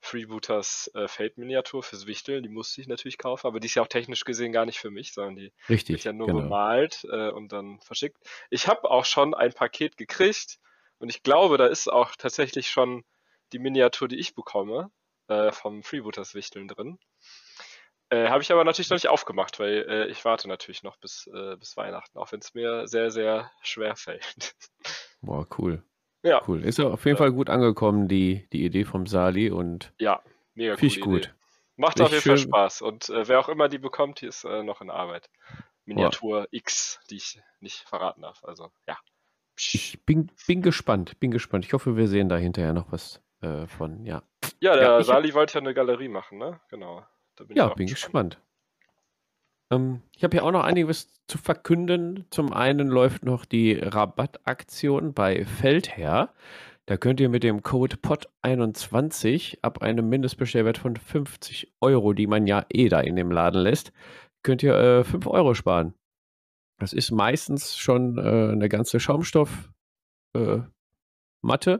Freebooters 0.00 0.90
äh, 0.94 1.06
Fate-Miniatur 1.06 1.84
fürs 1.84 2.06
Wichteln, 2.06 2.42
die 2.42 2.48
musste 2.48 2.80
ich 2.80 2.88
natürlich 2.88 3.16
kaufen, 3.16 3.46
aber 3.46 3.60
die 3.60 3.66
ist 3.66 3.76
ja 3.76 3.82
auch 3.82 3.88
technisch 3.88 4.24
gesehen 4.24 4.50
gar 4.50 4.66
nicht 4.66 4.80
für 4.80 4.90
mich, 4.90 5.12
sondern 5.12 5.36
die 5.36 5.52
Richtig. 5.68 5.94
wird 5.94 6.04
ja 6.04 6.12
nur 6.12 6.26
genau. 6.26 6.40
bemalt 6.40 7.06
äh, 7.08 7.30
und 7.30 7.52
dann 7.52 7.78
verschickt. 7.80 8.18
Ich 8.50 8.66
habe 8.66 8.90
auch 8.90 9.04
schon 9.04 9.32
ein 9.32 9.52
Paket 9.52 9.96
gekriegt 9.96 10.58
und 10.98 11.08
ich 11.08 11.22
glaube, 11.22 11.56
da 11.56 11.66
ist 11.66 11.90
auch 11.90 12.16
tatsächlich 12.16 12.68
schon 12.68 13.04
die 13.52 13.60
Miniatur, 13.60 14.08
die 14.08 14.18
ich 14.18 14.34
bekomme, 14.34 14.90
äh, 15.28 15.52
vom 15.52 15.84
Freebooters 15.84 16.34
Wichteln 16.34 16.66
drin. 16.66 16.98
Äh, 18.12 18.28
habe 18.28 18.42
ich 18.42 18.52
aber 18.52 18.62
natürlich 18.62 18.90
noch 18.90 18.96
nicht 18.96 19.08
aufgemacht, 19.08 19.58
weil 19.58 19.86
äh, 19.88 20.06
ich 20.08 20.22
warte 20.26 20.46
natürlich 20.46 20.82
noch 20.82 20.98
bis, 20.98 21.30
äh, 21.32 21.56
bis 21.56 21.78
Weihnachten, 21.78 22.18
auch 22.18 22.30
wenn 22.30 22.40
es 22.40 22.52
mir 22.52 22.86
sehr, 22.86 23.10
sehr 23.10 23.50
schwer 23.62 23.96
fällt. 23.96 24.54
Boah, 25.22 25.46
cool. 25.56 25.82
ja, 26.22 26.42
Cool. 26.46 26.62
Ist 26.62 26.76
ja 26.76 26.88
auf 26.88 27.06
jeden. 27.06 27.16
Fall 27.16 27.32
gut 27.32 27.48
angekommen, 27.48 28.08
die, 28.08 28.46
die 28.52 28.66
Idee 28.66 28.84
vom 28.84 29.06
Sali 29.06 29.50
und 29.50 29.94
ja, 29.98 30.22
mega 30.52 30.76
coole 30.76 31.00
gut. 31.00 31.24
Idee. 31.24 31.34
Macht 31.76 32.02
auf 32.02 32.08
jeden 32.10 32.16
Richtig 32.16 32.30
Fall 32.30 32.38
schön. 32.38 32.48
Spaß 32.48 32.82
und 32.82 33.08
äh, 33.08 33.28
wer 33.28 33.40
auch 33.40 33.48
immer 33.48 33.70
die 33.70 33.78
bekommt, 33.78 34.20
die 34.20 34.26
ist 34.26 34.44
äh, 34.44 34.62
noch 34.62 34.82
in 34.82 34.90
Arbeit. 34.90 35.30
Miniatur 35.86 36.48
X, 36.50 37.00
die 37.08 37.16
ich 37.16 37.40
nicht 37.60 37.88
verraten 37.88 38.20
darf. 38.20 38.44
Also 38.44 38.70
ja. 38.86 38.98
Ich 39.56 40.04
bin, 40.04 40.30
bin 40.46 40.60
gespannt, 40.60 41.18
bin 41.18 41.30
gespannt. 41.30 41.64
Ich 41.64 41.72
hoffe, 41.72 41.96
wir 41.96 42.08
sehen 42.08 42.28
da 42.28 42.36
hinterher 42.36 42.74
noch 42.74 42.92
was 42.92 43.22
äh, 43.40 43.66
von, 43.66 44.04
ja. 44.04 44.22
Ja, 44.60 44.74
der 44.74 44.82
Ja, 44.82 45.02
Sali 45.02 45.32
wollte 45.32 45.54
ja 45.54 45.60
eine 45.60 45.72
Galerie 45.72 46.08
machen, 46.08 46.36
ne? 46.36 46.60
Genau. 46.68 47.06
Bin 47.46 47.56
Ja, 47.56 47.68
ich 47.68 47.74
bin 47.74 47.86
gespannt. 47.86 48.40
Ähm, 49.70 50.02
ich 50.14 50.24
habe 50.24 50.36
hier 50.36 50.44
auch 50.44 50.52
noch 50.52 50.64
einiges 50.64 51.08
zu 51.26 51.38
verkünden. 51.38 52.26
Zum 52.30 52.52
einen 52.52 52.88
läuft 52.88 53.24
noch 53.24 53.44
die 53.44 53.74
Rabattaktion 53.74 55.14
bei 55.14 55.44
Feldherr. 55.44 56.32
Da 56.86 56.96
könnt 56.96 57.20
ihr 57.20 57.28
mit 57.28 57.44
dem 57.44 57.62
Code 57.62 57.96
POT21 57.96 59.58
ab 59.62 59.82
einem 59.82 60.08
Mindestbestellwert 60.08 60.78
von 60.78 60.96
50 60.96 61.72
Euro, 61.80 62.12
die 62.12 62.26
man 62.26 62.46
ja 62.46 62.66
eh 62.70 62.88
da 62.88 63.00
in 63.00 63.16
dem 63.16 63.30
Laden 63.30 63.62
lässt, 63.62 63.92
könnt 64.42 64.62
ihr 64.62 64.74
äh, 64.74 65.04
5 65.04 65.26
Euro 65.28 65.54
sparen. 65.54 65.94
Das 66.78 66.92
ist 66.92 67.12
meistens 67.12 67.76
schon 67.76 68.18
äh, 68.18 68.50
eine 68.52 68.68
ganze 68.68 68.98
Schaumstoffmatte 68.98 69.70
äh, 70.34 71.78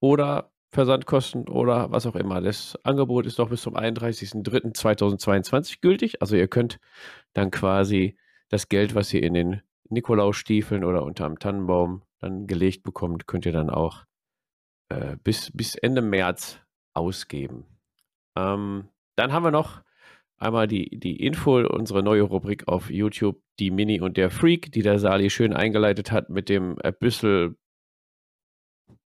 oder 0.00 0.52
Versandkosten 0.70 1.48
oder 1.48 1.90
was 1.90 2.06
auch 2.06 2.16
immer. 2.16 2.40
Das 2.40 2.78
Angebot 2.84 3.26
ist 3.26 3.38
noch 3.38 3.48
bis 3.48 3.62
zum 3.62 3.76
31.03.2022 3.76 5.80
gültig. 5.80 6.20
Also 6.20 6.36
ihr 6.36 6.48
könnt 6.48 6.78
dann 7.32 7.50
quasi 7.50 8.18
das 8.48 8.68
Geld, 8.68 8.94
was 8.94 9.12
ihr 9.14 9.22
in 9.22 9.34
den 9.34 9.62
Nikolausstiefeln 9.88 10.84
oder 10.84 11.02
unterm 11.02 11.38
Tannenbaum 11.38 12.02
dann 12.18 12.46
gelegt 12.46 12.82
bekommt, 12.82 13.26
könnt 13.26 13.46
ihr 13.46 13.52
dann 13.52 13.70
auch 13.70 14.04
äh, 14.90 15.16
bis, 15.22 15.50
bis 15.54 15.74
Ende 15.76 16.02
März 16.02 16.60
ausgeben. 16.94 17.64
Ähm, 18.36 18.88
dann 19.16 19.32
haben 19.32 19.44
wir 19.44 19.50
noch 19.50 19.82
einmal 20.36 20.68
die, 20.68 20.98
die 20.98 21.24
Info, 21.24 21.58
unsere 21.58 22.02
neue 22.02 22.22
Rubrik 22.22 22.68
auf 22.68 22.90
YouTube, 22.90 23.40
die 23.58 23.70
Mini 23.70 24.00
und 24.00 24.16
der 24.16 24.30
Freak, 24.30 24.72
die 24.72 24.82
der 24.82 24.98
Sali 24.98 25.30
schön 25.30 25.52
eingeleitet 25.52 26.12
hat 26.12 26.30
mit 26.30 26.48
dem 26.48 26.76
Büssel, 27.00 27.56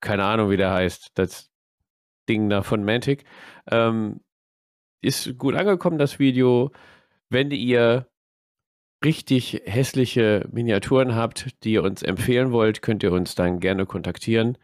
keine 0.06 0.24
Ahnung, 0.24 0.50
wie 0.50 0.58
der 0.58 0.72
heißt, 0.72 1.12
das 1.16 1.52
Ding 2.30 2.48
da 2.50 2.62
von 2.62 2.86
Mantic. 2.86 3.26
Ähm, 3.70 4.22
ist 5.02 5.38
gut 5.38 5.56
angekommen, 5.56 5.98
das 5.98 6.20
Video. 6.20 6.72
Wenn 7.30 7.52
ihr 7.52 8.08
richtig 9.04 9.62
hässliche 9.66 10.48
Miniaturen 10.52 11.16
habt, 11.16 11.64
die 11.64 11.74
ihr 11.74 11.84
uns 11.84 12.04
empfehlen 12.04 12.52
wollt, 12.52 12.82
könnt 12.82 13.04
ihr 13.04 13.12
uns 13.12 13.36
dann 13.36 13.60
gerne 13.60 13.86
kontaktieren. 13.86 14.58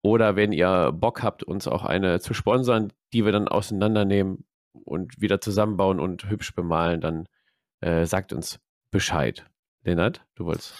Oder 0.00 0.36
wenn 0.36 0.52
ihr 0.52 0.92
Bock 0.92 1.22
habt, 1.22 1.42
uns 1.42 1.68
auch 1.68 1.84
eine 1.84 2.20
zu 2.20 2.32
sponsern, 2.32 2.92
die 3.12 3.24
wir 3.24 3.32
dann 3.32 3.48
auseinandernehmen 3.48 4.44
und 4.72 5.20
wieder 5.20 5.40
zusammenbauen 5.40 6.00
und 6.00 6.28
hübsch 6.30 6.54
bemalen, 6.54 7.00
dann 7.00 7.28
äh, 7.80 8.06
sagt 8.06 8.32
uns 8.32 8.58
Bescheid. 8.90 9.44
Lennart, 9.84 10.24
du 10.34 10.44
wolltest. 10.44 10.74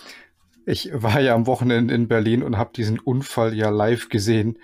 Ich 0.66 0.90
war 0.92 1.20
ja 1.20 1.34
am 1.34 1.46
Wochenende 1.46 1.94
in 1.94 2.08
Berlin 2.08 2.42
und 2.42 2.56
habe 2.56 2.72
diesen 2.74 2.98
Unfall 2.98 3.54
ja 3.54 3.70
live 3.70 4.08
gesehen. 4.08 4.58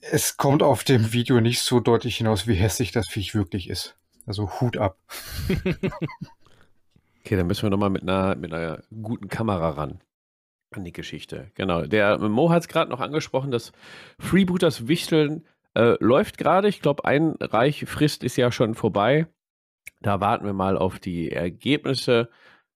Es 0.00 0.36
kommt 0.36 0.62
auf 0.62 0.84
dem 0.84 1.12
Video 1.12 1.40
nicht 1.40 1.60
so 1.60 1.80
deutlich 1.80 2.16
hinaus, 2.18 2.46
wie 2.46 2.54
hässlich 2.54 2.92
das 2.92 3.08
Viech 3.08 3.34
wirklich 3.34 3.68
ist. 3.68 3.96
Also 4.26 4.60
Hut 4.60 4.76
ab. 4.76 4.98
okay, 7.20 7.36
dann 7.36 7.46
müssen 7.46 7.62
wir 7.62 7.70
nochmal 7.70 7.90
mit 7.90 8.02
einer, 8.02 8.36
mit 8.36 8.52
einer 8.52 8.82
guten 9.02 9.28
Kamera 9.28 9.70
ran 9.70 10.00
an 10.70 10.84
die 10.84 10.92
Geschichte. 10.92 11.50
Genau. 11.54 11.82
Der 11.82 12.18
Mo 12.18 12.50
hat 12.50 12.62
es 12.62 12.68
gerade 12.68 12.90
noch 12.90 13.00
angesprochen, 13.00 13.50
dass 13.50 13.72
Freebooters 14.18 14.86
Wichteln 14.86 15.46
äh, 15.74 15.96
läuft 16.00 16.38
gerade. 16.38 16.68
Ich 16.68 16.80
glaube, 16.80 17.04
ein 17.04 17.36
Reichfrist 17.40 18.22
ist 18.22 18.36
ja 18.36 18.52
schon 18.52 18.74
vorbei. 18.74 19.26
Da 20.00 20.20
warten 20.20 20.44
wir 20.44 20.52
mal 20.52 20.76
auf 20.76 20.98
die 20.98 21.32
Ergebnisse 21.32 22.28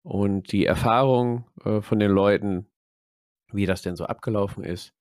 und 0.08 0.52
die 0.52 0.64
Erfahrung 0.64 1.44
äh, 1.66 1.82
von 1.82 1.98
den 1.98 2.10
Leuten, 2.10 2.66
wie 3.52 3.66
das 3.66 3.82
denn 3.82 3.94
so 3.94 4.06
abgelaufen 4.06 4.64
ist. 4.64 4.94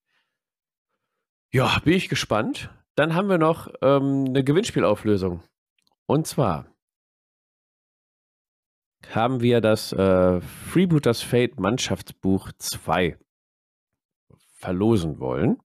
Ja, 1.50 1.80
bin 1.80 1.94
ich 1.94 2.10
gespannt. 2.10 2.70
Dann 2.96 3.16
haben 3.16 3.30
wir 3.30 3.38
noch 3.38 3.70
ähm, 3.82 4.26
eine 4.28 4.44
Gewinnspielauflösung. 4.44 5.42
Und 6.08 6.28
zwar 6.28 6.68
haben 9.12 9.40
wir 9.40 9.62
das 9.62 9.94
äh, 9.94 10.42
Freebooters 10.42 11.22
Fate 11.22 11.58
Mannschaftsbuch 11.58 12.52
2 12.58 13.18
verlosen 14.56 15.20
wollen, 15.22 15.58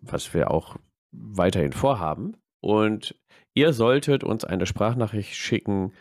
was 0.00 0.34
wir 0.34 0.50
auch 0.50 0.76
weiterhin 1.12 1.72
vorhaben. 1.72 2.36
Und 2.58 3.14
ihr 3.54 3.72
solltet 3.72 4.24
uns 4.24 4.44
eine 4.44 4.66
Sprachnachricht 4.66 5.36
schicken 5.36 5.92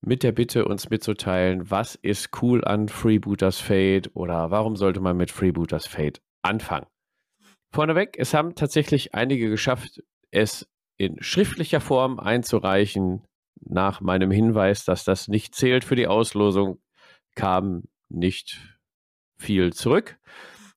mit 0.00 0.22
der 0.22 0.32
Bitte, 0.32 0.64
uns 0.64 0.90
mitzuteilen, 0.90 1.70
was 1.70 1.94
ist 1.94 2.30
cool 2.42 2.64
an 2.64 2.88
Freebooters 2.88 3.60
Fate 3.60 4.10
oder 4.14 4.50
warum 4.50 4.76
sollte 4.76 5.00
man 5.00 5.16
mit 5.16 5.30
Freebooters 5.30 5.86
Fate 5.86 6.22
anfangen. 6.42 6.86
Vorneweg, 7.72 8.18
es 8.18 8.34
haben 8.34 8.54
tatsächlich 8.54 9.14
einige 9.14 9.48
geschafft, 9.50 10.02
es 10.30 10.68
in 10.96 11.22
schriftlicher 11.22 11.80
Form 11.80 12.18
einzureichen 12.18 13.24
nach 13.60 14.00
meinem 14.00 14.30
Hinweis, 14.30 14.84
dass 14.84 15.04
das 15.04 15.28
nicht 15.28 15.54
zählt 15.54 15.84
für 15.84 15.96
die 15.96 16.06
Auslosung, 16.06 16.80
kam 17.34 17.84
nicht 18.08 18.58
viel 19.38 19.72
zurück. 19.72 20.18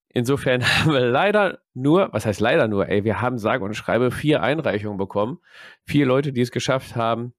Insofern 0.10 0.64
haben 0.80 0.94
wir 0.94 1.10
leider 1.10 1.60
nur, 1.74 2.10
was 2.12 2.26
heißt 2.26 2.40
leider 2.40 2.68
nur, 2.68 2.88
ey, 2.88 3.04
wir 3.04 3.22
haben 3.22 3.38
sage 3.38 3.64
und 3.64 3.74
schreibe 3.74 4.12
vier 4.12 4.44
Einreichungen 4.44 4.98
bekommen. 4.98 5.40
Vier 5.86 6.06
Leute, 6.06 6.32
die 6.32 6.42
es 6.42 6.52
geschafft 6.52 6.96
haben, 6.96 7.34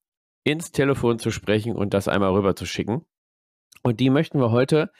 ins 0.45 0.73
Telefon 0.73 1.19
zu 1.19 1.31
sprechen 1.31 1.75
und 1.75 1.95
das 1.95 2.07
einmal 2.09 2.33
rüber 2.33 2.55
zu 2.55 2.67
schicken. 2.67 3.05
Und 3.83 4.01
die 4.01 4.11
möchten 4.11 4.39
wir 4.39 4.51
heute 4.51 4.91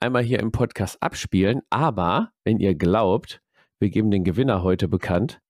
einmal 0.00 0.22
hier 0.22 0.40
im 0.40 0.52
Podcast 0.52 1.02
abspielen. 1.02 1.62
Aber 1.70 2.32
wenn 2.44 2.58
ihr 2.58 2.74
glaubt, 2.74 3.40
wir 3.78 3.90
geben 3.90 4.10
den 4.10 4.24
Gewinner 4.24 4.62
heute 4.62 4.88
bekannt, 4.88 5.40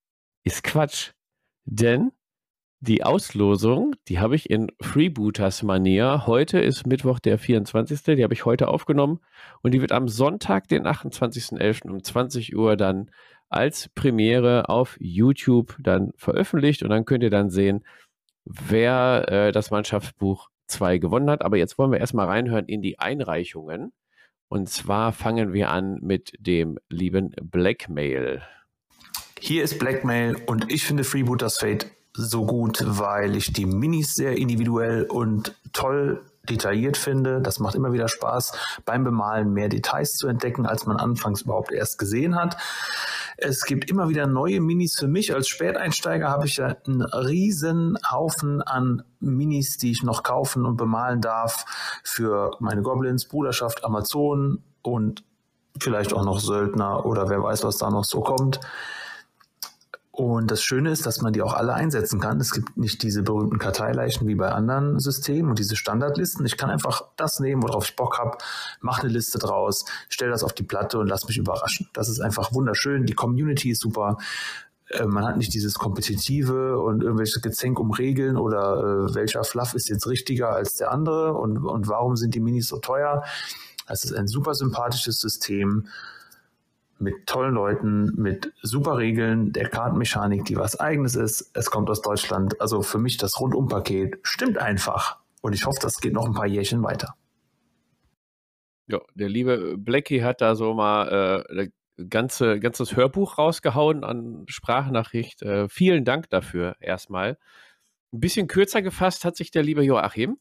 ist 0.45 0.63
Quatsch. 0.63 1.13
Denn 1.65 2.13
die 2.81 3.03
Auslosung, 3.03 3.97
die 4.07 4.21
habe 4.21 4.37
ich 4.37 4.49
in 4.49 4.69
Freebooters-Manier. 4.81 6.27
Heute 6.27 6.61
ist 6.61 6.87
Mittwoch, 6.87 7.19
der 7.19 7.39
24. 7.39 8.03
Die 8.17 8.23
habe 8.23 8.35
ich 8.35 8.45
heute 8.45 8.69
aufgenommen 8.69 9.19
und 9.63 9.75
die 9.75 9.81
wird 9.81 9.91
am 9.91 10.07
Sonntag, 10.07 10.69
den 10.69 10.87
28.11. 10.87 11.91
um 11.91 12.03
20 12.03 12.57
Uhr 12.57 12.77
dann 12.77 13.11
als 13.49 13.89
Premiere 13.89 14.69
auf 14.69 14.97
YouTube 15.01 15.77
dann 15.81 16.13
veröffentlicht 16.17 16.83
und 16.83 16.91
dann 16.91 17.05
könnt 17.05 17.25
ihr 17.25 17.31
dann 17.31 17.51
sehen, 17.51 17.85
wer 18.49 19.27
äh, 19.29 19.53
das 19.53 19.71
Mannschaftsbuch 19.71 20.49
2 20.67 20.99
gewonnen 20.99 21.31
hat. 21.31 21.43
Aber 21.43 21.57
jetzt 21.57 21.79
wollen 21.79 21.93
wir 21.93 21.99
erstmal 21.99 22.27
reinhören 22.27 22.67
in 22.67 22.83
die 22.83 22.99
Einreichungen. 22.99 23.93
Und 24.49 24.69
zwar 24.69 25.13
fangen 25.13 25.53
wir 25.53 25.71
an 25.71 25.99
mit 26.01 26.33
dem 26.39 26.79
lieben 26.89 27.35
Blackmail. 27.43 28.43
Hier 29.41 29.63
ist 29.63 29.79
Blackmail 29.79 30.37
und 30.47 30.73
ich 30.73 30.85
finde 30.85 31.05
Freebooters 31.05 31.59
Fate 31.59 31.91
so 32.15 32.47
gut, 32.47 32.83
weil 32.85 33.37
ich 33.37 33.53
die 33.53 33.67
Minis 33.67 34.15
sehr 34.15 34.37
individuell 34.37 35.05
und 35.05 35.55
toll 35.73 36.25
detailliert 36.49 36.97
finde. 36.97 37.41
Das 37.41 37.59
macht 37.59 37.75
immer 37.75 37.93
wieder 37.93 38.09
Spaß, 38.09 38.53
beim 38.85 39.05
Bemalen 39.05 39.53
mehr 39.53 39.69
Details 39.69 40.17
zu 40.17 40.29
entdecken, 40.29 40.67
als 40.67 40.87
man 40.87 40.97
anfangs 40.97 41.43
überhaupt 41.43 41.73
erst 41.73 41.99
gesehen 41.99 42.37
hat. 42.37 42.57
Es 43.37 43.65
gibt 43.65 43.89
immer 43.89 44.09
wieder 44.09 44.27
neue 44.27 44.61
Minis 44.61 44.97
für 44.99 45.07
mich. 45.07 45.33
Als 45.33 45.49
Späteinsteiger 45.49 46.29
habe 46.29 46.47
ich 46.47 46.57
ja 46.57 46.77
einen 46.87 47.03
riesen 47.03 47.97
Haufen 48.11 48.63
an 48.63 49.05
Minis, 49.21 49.77
die 49.77 49.93
ich 49.93 50.03
noch 50.03 50.25
kaufen 50.25 50.67
und 50.67 50.77
bemalen 50.77 51.21
darf 51.21 51.65
für 52.03 52.51
meine 52.59 52.83
Goblins, 52.83 53.27
Bruderschaft, 53.27 53.85
Amazon 53.85 54.65
und 54.83 55.23
vielleicht 55.79 56.13
auch 56.13 56.25
noch 56.25 56.41
Söldner 56.41 57.07
oder 57.07 57.29
wer 57.29 57.43
weiß, 57.43 57.63
was 57.63 57.79
da 57.79 57.91
noch 57.91 58.05
so 58.05 58.21
kommt. 58.21 58.61
Und 60.19 60.51
das 60.51 60.65
Schöne 60.65 60.91
ist, 60.91 61.07
dass 61.07 61.21
man 61.21 61.33
die 61.33 61.43
auch 61.43 61.55
alle 61.55 61.75
einsetzen 61.75 62.19
kann. 62.19 62.41
Es 62.41 62.51
gibt 62.51 62.77
nicht 62.77 63.05
diese 63.05 63.23
berühmten 63.23 63.61
Karteileichen 63.61 64.27
wie 64.27 64.35
bei 64.35 64.51
anderen 64.51 64.99
Systemen 64.99 65.49
und 65.49 65.61
diese 65.61 65.77
Standardlisten. 65.77 66.45
Ich 66.45 66.57
kann 66.57 66.71
einfach 66.71 67.05
das 67.15 67.39
nehmen, 67.39 67.63
worauf 67.63 67.85
ich 67.85 67.95
Bock 67.95 68.19
habe, 68.19 68.37
mache 68.81 69.03
eine 69.03 69.13
Liste 69.13 69.39
draus, 69.39 69.85
stelle 70.09 70.33
das 70.33 70.43
auf 70.43 70.53
die 70.53 70.65
Platte 70.65 70.99
und 70.99 71.07
lass 71.07 71.29
mich 71.29 71.39
überraschen. 71.39 71.89
Das 71.93 72.09
ist 72.09 72.19
einfach 72.19 72.53
wunderschön. 72.53 73.07
Die 73.07 73.13
Community 73.13 73.71
ist 73.71 73.81
super. 73.81 74.17
Äh, 74.89 75.07
man 75.07 75.25
hat 75.25 75.37
nicht 75.37 75.55
dieses 75.55 75.75
Kompetitive 75.75 76.81
und 76.81 77.05
irgendwelche 77.05 77.41
Gezänk 77.41 77.79
um 77.79 77.93
Regeln 77.93 78.37
oder 78.37 79.07
äh, 79.11 79.15
welcher 79.15 79.45
Fluff 79.45 79.75
ist 79.75 79.89
jetzt 79.89 80.09
richtiger 80.09 80.51
als 80.51 80.75
der 80.75 80.91
andere 80.91 81.35
und, 81.35 81.59
und 81.59 81.87
warum 81.87 82.17
sind 82.17 82.35
die 82.35 82.41
Minis 82.41 82.67
so 82.67 82.79
teuer. 82.79 83.23
Es 83.87 84.03
ist 84.03 84.17
ein 84.17 84.27
super 84.27 84.55
sympathisches 84.55 85.21
System 85.21 85.87
mit 87.01 87.27
tollen 87.27 87.55
Leuten, 87.55 88.13
mit 88.17 88.53
super 88.63 88.99
Regeln, 88.99 89.53
der 89.53 89.69
Kartenmechanik, 89.69 90.45
die 90.45 90.57
was 90.57 90.79
eigenes 90.79 91.15
ist. 91.15 91.51
Es 91.55 91.71
kommt 91.71 91.89
aus 91.91 92.03
Deutschland. 92.03 92.61
Also 92.61 92.83
für 92.83 92.99
mich 92.99 93.17
das 93.17 93.41
Rundumpaket 93.41 94.19
stimmt 94.23 94.59
einfach. 94.59 95.19
Und 95.41 95.53
ich 95.53 95.67
hoffe, 95.67 95.79
das 95.81 96.01
geht 96.01 96.13
noch 96.13 96.27
ein 96.27 96.35
paar 96.35 96.47
Jährchen 96.47 96.83
weiter. 96.83 97.15
Ja, 98.87 99.01
der 99.15 99.29
liebe 99.29 99.77
Blackie 99.77 100.23
hat 100.23 100.41
da 100.41 100.55
so 100.55 100.75
mal 100.75 101.45
äh, 101.51 101.69
ganze, 102.09 102.59
ganzes 102.59 102.97
Hörbuch 102.97 103.39
rausgehauen 103.39 104.03
an 104.03 104.45
Sprachnachricht. 104.49 105.43
Äh, 105.43 105.69
vielen 105.69 106.05
Dank 106.05 106.31
dafür 106.31 106.77
erstmal. 106.81 107.39
Ein 108.13 108.21
bisschen 108.21 108.49
kürzer 108.49 108.83
gefasst 108.83 109.25
hat 109.25 109.37
sich 109.37 109.51
der 109.51 109.63
liebe 109.63 109.85
Joachim. 109.85 110.39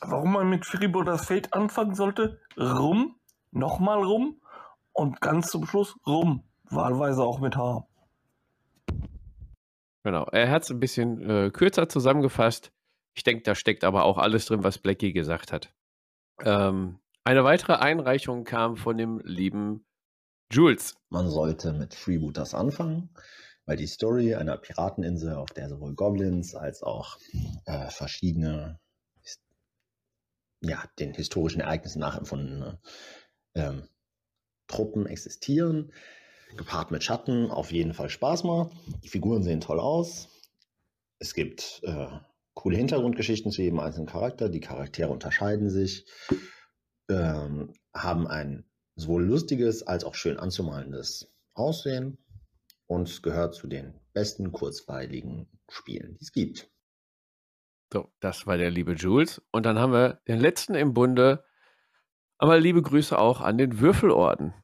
Warum 0.00 0.32
man 0.32 0.50
mit 0.50 0.66
Freebooters 0.66 1.26
Fate 1.26 1.54
anfangen 1.54 1.94
sollte? 1.94 2.40
Rum, 2.58 3.16
nochmal 3.52 4.02
rum 4.02 4.40
und 4.96 5.20
ganz 5.20 5.50
zum 5.50 5.66
Schluss 5.66 5.96
rum, 6.06 6.42
wahlweise 6.70 7.22
auch 7.22 7.38
mit 7.38 7.56
H. 7.56 7.86
Genau, 10.02 10.24
er 10.32 10.50
hat 10.50 10.62
es 10.62 10.70
ein 10.70 10.80
bisschen 10.80 11.28
äh, 11.28 11.50
kürzer 11.50 11.88
zusammengefasst. 11.88 12.72
Ich 13.14 13.24
denke, 13.24 13.42
da 13.42 13.54
steckt 13.54 13.84
aber 13.84 14.04
auch 14.04 14.18
alles 14.18 14.46
drin, 14.46 14.64
was 14.64 14.78
Blackie 14.78 15.12
gesagt 15.12 15.52
hat. 15.52 15.72
Ähm, 16.44 17.00
eine 17.24 17.44
weitere 17.44 17.74
Einreichung 17.74 18.44
kam 18.44 18.76
von 18.76 18.96
dem 18.96 19.20
lieben 19.24 19.84
Jules. 20.50 20.94
Man 21.08 21.28
sollte 21.28 21.72
mit 21.72 21.94
Freebooters 21.94 22.54
anfangen, 22.54 23.10
weil 23.64 23.76
die 23.76 23.86
Story 23.86 24.34
einer 24.34 24.56
Pirateninsel, 24.56 25.34
auf 25.34 25.50
der 25.50 25.68
sowohl 25.68 25.94
Goblins 25.94 26.54
als 26.54 26.82
auch 26.82 27.18
äh, 27.64 27.90
verschiedene, 27.90 28.78
ja, 30.60 30.84
den 30.98 31.14
historischen 31.14 31.60
Ereignissen 31.60 31.98
nachempfundene 31.98 32.80
ähm, 33.54 33.88
Truppen 34.68 35.06
existieren, 35.06 35.92
gepaart 36.56 36.90
mit 36.90 37.04
Schatten, 37.04 37.50
auf 37.50 37.72
jeden 37.72 37.94
Fall 37.94 38.08
Spaß 38.08 38.44
macht. 38.44 38.72
Die 39.02 39.08
Figuren 39.08 39.42
sehen 39.42 39.60
toll 39.60 39.80
aus. 39.80 40.28
Es 41.18 41.34
gibt 41.34 41.80
äh, 41.84 42.08
coole 42.54 42.76
Hintergrundgeschichten 42.76 43.52
zu 43.52 43.62
jedem 43.62 43.80
einzelnen 43.80 44.06
Charakter. 44.06 44.48
Die 44.48 44.60
Charaktere 44.60 45.10
unterscheiden 45.10 45.70
sich, 45.70 46.06
ähm, 47.08 47.72
haben 47.94 48.26
ein 48.26 48.64
sowohl 48.96 49.24
lustiges 49.24 49.82
als 49.82 50.04
auch 50.04 50.14
schön 50.14 50.38
anzumalendes 50.38 51.32
Aussehen 51.54 52.18
und 52.86 53.22
gehört 53.22 53.54
zu 53.54 53.66
den 53.66 53.94
besten 54.12 54.52
kurzweiligen 54.52 55.48
Spielen, 55.68 56.14
die 56.14 56.22
es 56.22 56.32
gibt. 56.32 56.70
So, 57.92 58.08
das 58.20 58.46
war 58.46 58.56
der 58.56 58.70
liebe 58.70 58.94
Jules. 58.94 59.42
Und 59.52 59.64
dann 59.64 59.78
haben 59.78 59.92
wir 59.92 60.20
den 60.26 60.40
letzten 60.40 60.74
im 60.74 60.94
Bunde. 60.94 61.44
Aber 62.38 62.60
liebe 62.60 62.82
Grüße 62.82 63.18
auch 63.18 63.40
an 63.40 63.56
den 63.58 63.80
Würfelorden. 63.80 64.54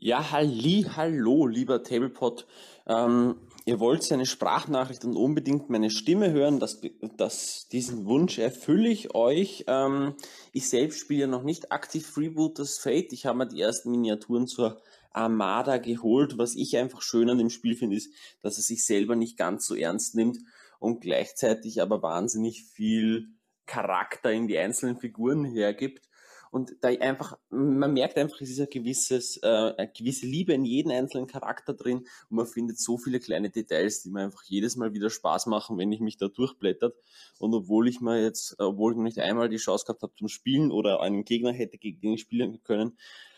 Ja, 0.00 0.30
halli, 0.30 0.86
hallo, 0.94 1.48
lieber 1.48 1.82
Tablepot. 1.82 2.46
Ähm, 2.86 3.34
ihr 3.66 3.80
wollt 3.80 4.10
eine 4.12 4.26
Sprachnachricht 4.26 5.04
und 5.04 5.16
unbedingt 5.16 5.70
meine 5.70 5.90
Stimme 5.90 6.30
hören, 6.30 6.60
das, 6.60 6.80
das, 7.16 7.66
diesen 7.72 8.06
Wunsch 8.06 8.38
erfülle 8.38 8.88
ich 8.88 9.16
euch. 9.16 9.64
Ähm, 9.66 10.14
ich 10.52 10.68
selbst 10.68 11.00
spiele 11.00 11.22
ja 11.22 11.26
noch 11.26 11.42
nicht 11.42 11.72
aktiv 11.72 12.06
Freebooters 12.06 12.78
Fate. 12.78 13.12
Ich 13.12 13.26
habe 13.26 13.38
mir 13.38 13.48
die 13.48 13.60
ersten 13.60 13.90
Miniaturen 13.90 14.46
zur 14.46 14.80
Armada 15.10 15.78
geholt. 15.78 16.38
Was 16.38 16.54
ich 16.54 16.76
einfach 16.76 17.02
schön 17.02 17.28
an 17.28 17.38
dem 17.38 17.50
Spiel 17.50 17.74
finde, 17.74 17.96
ist, 17.96 18.14
dass 18.40 18.58
es 18.58 18.66
sich 18.66 18.86
selber 18.86 19.16
nicht 19.16 19.36
ganz 19.36 19.66
so 19.66 19.74
ernst 19.74 20.14
nimmt 20.14 20.38
und 20.78 21.00
gleichzeitig 21.00 21.82
aber 21.82 22.02
wahnsinnig 22.02 22.62
viel 22.62 23.37
Charakter 23.68 24.32
in 24.32 24.48
die 24.48 24.58
einzelnen 24.58 24.96
Figuren 24.96 25.44
hergibt 25.44 26.08
und 26.50 26.76
da 26.80 26.88
einfach, 26.88 27.38
man 27.50 27.92
merkt 27.92 28.16
einfach, 28.16 28.40
es 28.40 28.50
ist 28.50 28.60
ein 28.60 28.70
gewisses, 28.70 29.36
äh, 29.42 29.46
eine 29.76 29.92
gewisse 29.96 30.26
Liebe 30.26 30.52
in 30.54 30.64
jeden 30.64 30.90
einzelnen 30.90 31.26
Charakter 31.26 31.74
drin 31.74 31.98
und 32.30 32.36
man 32.36 32.46
findet 32.46 32.78
so 32.78 32.96
viele 32.96 33.20
kleine 33.20 33.50
Details, 33.50 34.02
die 34.02 34.10
mir 34.10 34.22
einfach 34.22 34.42
jedes 34.44 34.76
Mal 34.76 34.94
wieder 34.94 35.10
Spaß 35.10 35.46
machen, 35.46 35.78
wenn 35.78 35.92
ich 35.92 36.00
mich 36.00 36.16
da 36.16 36.28
durchblättert. 36.28 36.96
Und 37.38 37.54
obwohl 37.54 37.88
ich 37.88 38.00
mal 38.00 38.20
jetzt, 38.20 38.58
obwohl 38.58 38.92
ich 38.92 38.98
nicht 38.98 39.18
einmal 39.18 39.48
die 39.48 39.56
Chance 39.56 39.84
gehabt 39.84 40.02
habe 40.02 40.14
zum 40.14 40.28
Spielen 40.28 40.70
oder 40.70 41.00
einen 41.00 41.24
Gegner 41.24 41.52
hätte, 41.52 41.78
gegen 41.78 42.00
den 42.00 42.14
ich 42.14 42.22
spielen 42.22 42.62
können, 42.62 42.96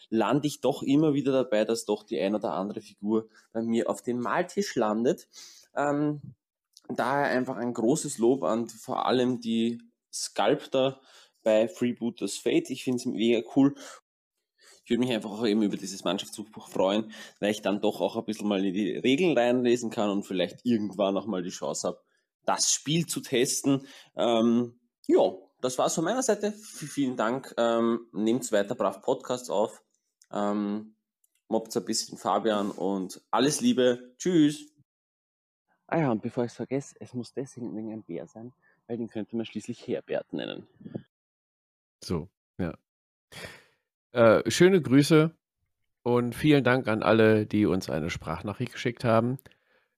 lande 0.09 0.49
ich 0.49 0.61
doch 0.61 0.83
immer 0.83 1.15
wieder 1.15 1.33
dabei, 1.33 1.65
dass 1.65 1.85
doch 1.85 2.05
die 2.05 2.21
ein 2.21 2.35
oder 2.35 2.53
andere 2.53 2.81
Figur 2.81 3.29
bei 3.53 3.63
mir 3.63 3.89
auf 3.89 4.03
den 4.03 4.21
Maltisch 4.21 4.75
landet. 4.77 5.29
Ähm, 5.75 6.21
daher 6.89 7.31
einfach 7.31 7.57
ein 7.57 7.75
großes 7.75 8.19
Lob 8.19 8.43
an 8.43 8.69
vor 8.69 9.07
allem 9.07 9.40
die 9.40 9.79
Sculptor, 10.12 11.01
bei 11.42 11.68
Freebooters 11.68 12.37
Fate. 12.37 12.70
Ich 12.70 12.85
finde 12.85 12.99
es 12.99 13.07
mega 13.07 13.46
cool. 13.57 13.75
Ich 14.85 14.90
würde 14.90 15.01
mich 15.01 15.12
einfach 15.12 15.31
auch 15.31 15.46
eben 15.46 15.62
über 15.62 15.77
dieses 15.77 16.05
Mannschaftsbuch 16.05 16.68
freuen, 16.68 17.12
weil 17.38 17.53
ich 17.53 17.62
dann 17.62 17.81
doch 17.81 18.01
auch 18.01 18.16
ein 18.16 18.25
bisschen 18.25 18.49
mal 18.49 18.64
in 18.64 18.75
die 18.75 18.96
Regeln 18.96 19.37
reinlesen 19.37 19.90
kann 19.90 20.11
und 20.11 20.25
vielleicht 20.25 20.64
irgendwann 20.64 21.16
auch 21.16 21.27
mal 21.27 21.42
die 21.42 21.51
Chance 21.51 21.88
habe, 21.88 22.03
das 22.44 22.73
Spiel 22.73 23.07
zu 23.07 23.20
testen. 23.20 23.87
Ähm, 24.16 24.81
ja, 25.07 25.33
das 25.61 25.79
war's 25.79 25.94
von 25.94 26.05
meiner 26.05 26.23
Seite. 26.23 26.53
Vielen 26.53 27.16
Dank. 27.16 27.55
Ähm, 27.57 28.09
Nehmt 28.12 28.51
weiter 28.51 28.75
brav 28.75 29.03
Podcasts 29.03 29.51
auf. 29.51 29.83
Ähm, 30.33 30.96
mobbt 31.49 31.77
ein 31.77 31.85
bisschen 31.85 32.18
Fabian 32.18 32.70
und 32.70 33.20
alles 33.31 33.61
Liebe. 33.61 34.14
Tschüss. 34.18 34.66
Ah 35.87 35.99
ja, 35.99 36.11
und 36.11 36.23
bevor 36.23 36.44
ich 36.44 36.53
es 36.53 36.57
vergesse, 36.57 36.94
es 37.01 37.14
muss 37.14 37.33
deswegen 37.33 37.92
ein 37.92 38.05
Bär 38.05 38.27
sein, 38.27 38.53
weil 38.90 38.96
den 38.96 39.09
könnte 39.09 39.37
man 39.37 39.46
schließlich 39.46 39.87
Herbert 39.87 40.33
nennen. 40.33 40.66
So, 42.03 42.29
ja. 42.59 42.74
Äh, 44.11 44.50
schöne 44.50 44.83
Grüße 44.83 45.33
und 46.03 46.35
vielen 46.35 46.64
Dank 46.64 46.88
an 46.88 47.05
alle, 47.05 47.46
die 47.46 47.66
uns 47.66 47.88
eine 47.88 48.11
Sprachnachricht 48.11 48.72
geschickt 48.72 49.05
haben. 49.05 49.38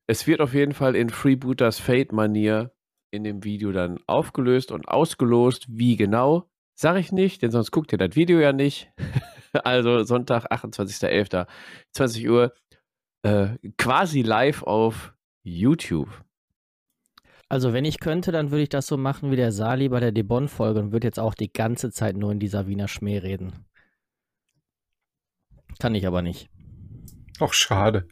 Es 0.06 0.26
wird 0.26 0.42
auf 0.42 0.52
jeden 0.52 0.74
Fall 0.74 0.94
in 0.94 1.08
Freebooters 1.08 1.78
Fate-Manier 1.78 2.70
in 3.10 3.24
dem 3.24 3.44
Video 3.44 3.72
dann 3.72 3.98
aufgelöst 4.06 4.70
und 4.70 4.88
ausgelost. 4.88 5.64
Wie 5.70 5.96
genau, 5.96 6.50
sage 6.74 6.98
ich 6.98 7.12
nicht, 7.12 7.40
denn 7.40 7.50
sonst 7.50 7.70
guckt 7.70 7.92
ihr 7.92 7.98
das 7.98 8.14
Video 8.14 8.40
ja 8.40 8.52
nicht. 8.52 8.92
also 9.64 10.04
Sonntag, 10.04 10.52
28.11., 10.52 11.46
20 11.92 12.28
Uhr, 12.28 12.54
äh, 13.22 13.56
quasi 13.78 14.20
live 14.20 14.62
auf 14.64 15.14
YouTube. 15.42 16.10
Also 17.52 17.74
wenn 17.74 17.84
ich 17.84 18.00
könnte, 18.00 18.32
dann 18.32 18.50
würde 18.50 18.62
ich 18.62 18.70
das 18.70 18.86
so 18.86 18.96
machen 18.96 19.30
wie 19.30 19.36
der 19.36 19.52
Sali 19.52 19.90
bei 19.90 20.00
der 20.00 20.10
Debon-Folge 20.10 20.80
und 20.80 20.90
würde 20.90 21.06
jetzt 21.06 21.20
auch 21.20 21.34
die 21.34 21.52
ganze 21.52 21.90
Zeit 21.90 22.16
nur 22.16 22.32
in 22.32 22.38
dieser 22.38 22.66
Wiener 22.66 22.88
Schmäh 22.88 23.18
reden. 23.18 23.66
Kann 25.78 25.94
ich 25.94 26.06
aber 26.06 26.22
nicht. 26.22 26.48
Auch 27.40 27.52
schade. 27.52 28.08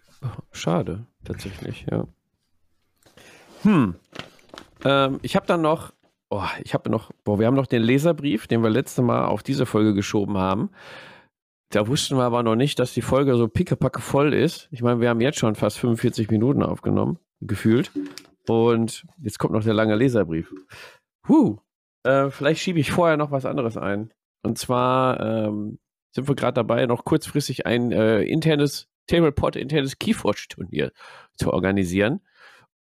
Schade, 0.53 1.07
tatsächlich, 1.24 1.87
ja. 1.90 2.07
Hm. 3.62 3.94
Ähm, 4.85 5.18
ich 5.22 5.37
habe 5.37 5.46
dann 5.46 5.62
noch, 5.62 5.94
oh, 6.29 6.44
ich 6.62 6.74
habe 6.74 6.90
noch, 6.90 7.11
boah, 7.24 7.38
wir 7.38 7.46
haben 7.46 7.57
noch 7.57 7.66
den 7.66 7.83
Leserbrief, 7.83 8.46
den 8.46 8.62
wir 8.62 8.68
letzte 8.68 9.00
Mal 9.00 9.24
auf 9.24 9.42
diese 9.42 9.64
Folge 9.64 9.94
geschoben 9.94 10.37
haben. 10.37 10.68
Da 11.70 11.88
wussten 11.88 12.18
wir 12.18 12.24
aber 12.24 12.42
noch 12.42 12.57
nicht, 12.57 12.79
dass 12.79 12.92
die 12.92 13.00
Folge 13.00 13.35
so 13.37 13.48
pickepacke 13.48 14.03
voll 14.03 14.35
ist. 14.35 14.68
Ich 14.70 14.83
meine, 14.83 15.00
wir 15.00 15.09
haben 15.09 15.22
jetzt 15.22 15.38
schon 15.38 15.55
fast 15.55 15.79
45 15.79 16.29
Minuten 16.31 16.62
aufgenommen, 16.62 17.18
gefühlt. 17.40 17.90
Und 18.50 19.06
jetzt 19.22 19.38
kommt 19.38 19.52
noch 19.52 19.62
der 19.62 19.74
lange 19.74 19.94
Leserbrief. 19.94 20.52
Huh, 21.28 21.58
äh, 22.02 22.30
vielleicht 22.30 22.60
schiebe 22.60 22.80
ich 22.80 22.90
vorher 22.90 23.16
noch 23.16 23.30
was 23.30 23.46
anderes 23.46 23.76
ein. 23.76 24.12
Und 24.42 24.58
zwar 24.58 25.20
ähm, 25.20 25.78
sind 26.10 26.26
wir 26.26 26.34
gerade 26.34 26.54
dabei, 26.54 26.84
noch 26.86 27.04
kurzfristig 27.04 27.64
ein 27.66 27.92
äh, 27.92 28.22
internes 28.22 28.88
Tablepot, 29.06 29.54
internes 29.54 30.00
Keyforge-Turnier 30.00 30.90
zu 31.36 31.52
organisieren. 31.52 32.22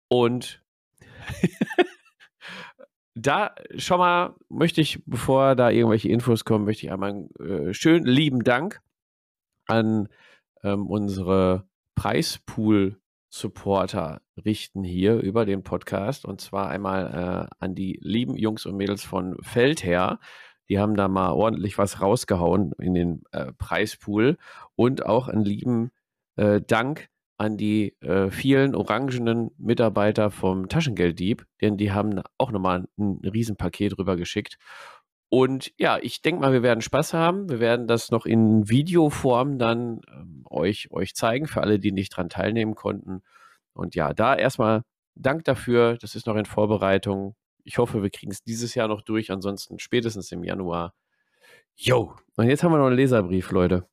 Und 0.08 0.64
da 3.16 3.54
schon 3.76 4.00
mal 4.00 4.36
möchte 4.48 4.80
ich, 4.80 5.04
bevor 5.06 5.56
da 5.56 5.70
irgendwelche 5.70 6.08
Infos 6.08 6.46
kommen, 6.46 6.64
möchte 6.64 6.86
ich 6.86 6.94
einmal 6.94 7.10
einen 7.10 7.36
äh, 7.42 7.74
schönen 7.74 8.06
lieben 8.06 8.46
Dank 8.46 8.80
an 9.66 10.08
ähm, 10.64 10.88
unsere 10.88 11.68
Preispool 11.96 13.02
Supporter 13.40 14.22
richten 14.44 14.84
hier 14.84 15.20
über 15.20 15.46
den 15.46 15.64
Podcast 15.64 16.26
und 16.26 16.42
zwar 16.42 16.70
einmal 16.70 17.50
äh, 17.50 17.56
an 17.60 17.76
die 17.76 18.00
lieben 18.02 18.36
Jungs 18.36 18.66
und 18.66 18.76
Mädels 18.76 19.04
von 19.04 19.38
Feldherr. 19.42 20.20
Die 20.70 20.80
haben 20.80 20.96
da 20.96 21.08
mal 21.08 21.32
ordentlich 21.32 21.78
was 21.78 22.02
rausgehauen 22.02 22.74
in 22.80 22.94
den 22.94 23.24
äh, 23.32 23.54
Preispool 23.58 24.38
und 24.76 25.06
auch 25.06 25.28
einen 25.28 25.46
lieben 25.46 25.92
äh, 26.36 26.62
Dank 26.62 27.10
an 27.38 27.56
die 27.56 27.96
äh, 28.02 28.32
vielen 28.32 28.76
orangenen 28.76 29.52
Mitarbeiter 29.58 30.32
vom 30.32 30.70
Taschengelddieb, 30.70 31.46
denn 31.62 31.78
die 31.78 31.92
haben 31.92 32.22
auch 32.38 32.52
nochmal 32.52 32.88
ein 32.98 33.22
Riesenpaket 33.24 33.98
rübergeschickt. 33.98 34.58
Und 35.30 35.74
ja, 35.78 35.98
ich 36.02 36.22
denke 36.22 36.42
mal, 36.42 36.54
wir 36.54 36.64
werden 36.64 36.82
Spaß 36.82 37.14
haben. 37.14 37.50
Wir 37.50 37.60
werden 37.60 37.88
das 37.88 38.12
noch 38.12 38.26
in 38.26 38.70
Videoform 38.70 39.60
dann 39.60 40.02
ähm, 40.12 40.46
euch, 40.50 40.90
euch 40.92 41.16
zeigen, 41.16 41.48
für 41.48 41.62
alle, 41.62 41.80
die 41.80 41.92
nicht 41.92 42.16
dran 42.16 42.30
teilnehmen 42.30 42.76
konnten. 42.76 43.22
Und 43.74 43.96
ja, 43.96 44.14
da 44.14 44.36
erstmal 44.36 44.84
Dank 45.16 45.44
dafür. 45.44 45.98
Das 45.98 46.16
ist 46.16 46.28
noch 46.28 46.36
in 46.36 46.46
Vorbereitung. 46.46 47.36
Ich 47.64 47.78
hoffe, 47.78 48.02
wir 48.04 48.10
kriegen 48.10 48.32
es 48.32 48.44
dieses 48.44 48.76
Jahr 48.76 48.88
noch 48.88 49.02
durch. 49.02 49.32
Ansonsten 49.32 49.80
spätestens 49.80 50.32
im 50.32 50.44
Januar. 50.44 50.94
Jo, 51.76 52.16
und 52.38 52.48
jetzt 52.48 52.64
haben 52.64 52.72
wir 52.72 52.78
noch 52.78 52.88
einen 52.88 52.96
Leserbrief, 52.96 53.52
Leute. 53.52 53.88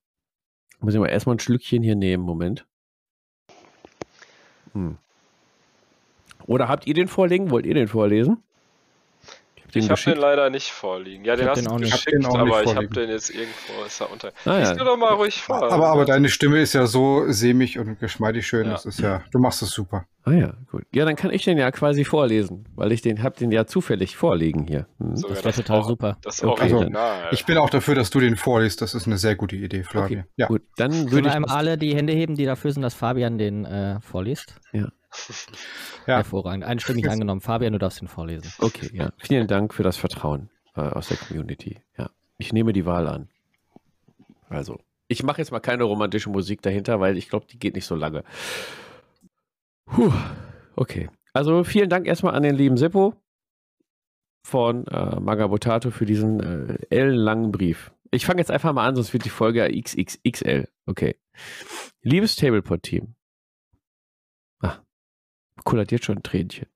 Muss 0.80 0.94
ich 0.94 1.00
mal 1.00 1.08
erstmal 1.08 1.36
ein 1.36 1.40
Schlückchen 1.40 1.82
hier 1.82 1.96
nehmen. 1.96 2.22
Moment. 2.22 2.66
Hm. 4.72 4.98
Oder 6.46 6.68
habt 6.68 6.86
ihr 6.86 6.94
den 6.94 7.08
vorlegen? 7.08 7.50
Wollt 7.50 7.66
ihr 7.66 7.74
den 7.74 7.88
vorlesen? 7.88 8.42
Ich 9.74 9.90
habe 9.90 10.00
den 10.00 10.16
leider 10.16 10.50
nicht 10.50 10.70
vorliegen. 10.70 11.24
Ja, 11.24 11.36
den 11.36 11.48
hast 11.48 11.66
du 11.66 11.76
geschickt, 11.76 12.24
aber 12.24 12.62
ich 12.62 12.74
habe 12.74 12.88
den 12.88 13.10
jetzt 13.10 13.30
irgendwo, 13.30 13.84
ist 13.86 14.00
er 14.00 14.10
unter. 14.10 14.32
Ah, 14.44 14.58
ja. 14.58 14.74
doch 14.74 14.96
mal 14.96 15.14
ruhig 15.14 15.42
vor. 15.42 15.62
Aber, 15.70 15.88
aber 15.88 16.04
deine 16.04 16.28
Stimme 16.28 16.60
ist 16.60 16.74
ja 16.74 16.86
so 16.86 17.24
sämig 17.28 17.78
und 17.78 17.98
geschmeidig 17.98 18.46
schön, 18.46 18.66
ja. 18.66 18.72
das 18.72 18.86
ist 18.86 19.00
ja, 19.00 19.22
du 19.30 19.38
machst 19.38 19.62
es 19.62 19.70
super. 19.70 20.06
Ah 20.26 20.32
ja, 20.32 20.54
gut. 20.70 20.84
Ja, 20.94 21.04
dann 21.04 21.16
kann 21.16 21.30
ich 21.30 21.44
den 21.44 21.58
ja 21.58 21.70
quasi 21.70 22.04
vorlesen, 22.04 22.66
weil 22.74 22.92
ich 22.92 23.02
den 23.02 23.22
habe 23.22 23.36
den 23.36 23.52
ja 23.52 23.66
zufällig 23.66 24.16
vorliegen 24.16 24.66
hier. 24.66 24.86
Hm. 24.98 25.16
So, 25.16 25.28
das 25.28 25.44
wäre 25.44 25.54
total 25.54 25.80
auch, 25.80 25.88
super. 25.88 26.16
Das 26.22 26.42
okay. 26.42 26.62
Also, 26.62 26.90
ich 27.30 27.44
bin 27.44 27.58
auch 27.58 27.68
dafür, 27.68 27.94
dass 27.94 28.08
du 28.08 28.20
den 28.20 28.36
vorliest. 28.36 28.80
Das 28.80 28.94
ist 28.94 29.06
eine 29.06 29.18
sehr 29.18 29.36
gute 29.36 29.56
Idee, 29.56 29.82
Flavia. 29.82 30.20
Okay, 30.20 30.28
ja. 30.36 30.46
Gut, 30.46 30.62
dann 30.76 31.10
würde 31.10 31.28
ich 31.28 31.34
einmal 31.34 31.54
alle 31.54 31.76
die 31.76 31.94
Hände 31.94 32.14
heben, 32.14 32.36
die 32.36 32.46
dafür 32.46 32.72
sind, 32.72 32.82
dass 32.82 32.94
Fabian 32.94 33.36
den 33.36 33.66
äh, 33.66 34.00
vorliest. 34.00 34.54
Ja. 34.72 34.88
Ja. 36.06 36.16
Hervorragend. 36.16 36.64
Einstimmig 36.64 37.08
angenommen. 37.10 37.40
Fabian, 37.40 37.72
du 37.72 37.78
darfst 37.78 38.00
ihn 38.02 38.08
vorlesen. 38.08 38.52
Okay, 38.58 38.90
ja. 38.92 39.12
Vielen 39.18 39.46
Dank 39.46 39.74
für 39.74 39.82
das 39.82 39.96
Vertrauen 39.96 40.50
äh, 40.76 40.80
aus 40.80 41.08
der 41.08 41.16
Community. 41.16 41.78
Ja. 41.96 42.10
Ich 42.38 42.52
nehme 42.52 42.72
die 42.72 42.86
Wahl 42.86 43.08
an. 43.08 43.28
Also, 44.48 44.80
ich 45.08 45.22
mache 45.22 45.40
jetzt 45.40 45.50
mal 45.50 45.60
keine 45.60 45.84
romantische 45.84 46.30
Musik 46.30 46.62
dahinter, 46.62 47.00
weil 47.00 47.16
ich 47.16 47.28
glaube, 47.28 47.46
die 47.50 47.58
geht 47.58 47.74
nicht 47.74 47.86
so 47.86 47.94
lange. 47.94 48.24
Puh, 49.86 50.12
okay. 50.76 51.08
Also, 51.32 51.64
vielen 51.64 51.88
Dank 51.88 52.06
erstmal 52.06 52.34
an 52.34 52.42
den 52.42 52.54
lieben 52.54 52.76
Seppo 52.76 53.14
von 54.46 54.86
äh, 54.86 55.18
Magabotato 55.20 55.90
für 55.90 56.04
diesen 56.04 56.40
äh, 56.40 56.78
ellenlangen 56.90 57.50
Brief. 57.50 57.92
Ich 58.10 58.26
fange 58.26 58.40
jetzt 58.40 58.50
einfach 58.50 58.72
mal 58.72 58.86
an, 58.86 58.94
sonst 58.94 59.12
wird 59.12 59.24
die 59.24 59.30
Folge 59.30 59.60
ja 59.60 59.82
XXXL. 59.82 60.68
Okay. 60.86 61.16
Liebes 62.02 62.36
Tablepot-Team. 62.36 63.14
Kullert 65.64 65.92
jetzt 65.92 66.04
schon 66.04 66.18
ein 66.18 66.22
Tränchen. 66.22 66.66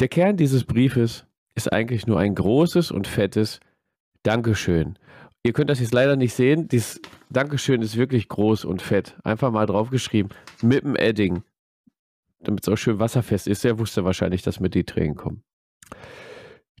Der 0.00 0.08
Kern 0.08 0.36
dieses 0.36 0.64
Briefes 0.64 1.26
ist 1.54 1.72
eigentlich 1.72 2.06
nur 2.06 2.18
ein 2.18 2.34
großes 2.34 2.90
und 2.90 3.06
fettes 3.06 3.60
Dankeschön. 4.22 4.98
Ihr 5.44 5.52
könnt 5.52 5.70
das 5.70 5.80
jetzt 5.80 5.92
leider 5.92 6.16
nicht 6.16 6.34
sehen. 6.34 6.68
Dieses 6.68 7.00
Dankeschön 7.30 7.82
ist 7.82 7.96
wirklich 7.96 8.28
groß 8.28 8.64
und 8.64 8.80
fett. 8.80 9.16
Einfach 9.24 9.50
mal 9.50 9.66
draufgeschrieben. 9.66 10.32
Mit 10.62 10.84
dem 10.84 10.94
Edding. 10.94 11.42
Damit 12.40 12.62
es 12.62 12.72
auch 12.72 12.76
schön 12.76 13.00
wasserfest 13.00 13.48
ist. 13.48 13.64
Er 13.64 13.78
wusste 13.78 14.04
wahrscheinlich, 14.04 14.42
dass 14.42 14.60
mit 14.60 14.74
die 14.74 14.84
Tränen 14.84 15.16
kommen. 15.16 15.42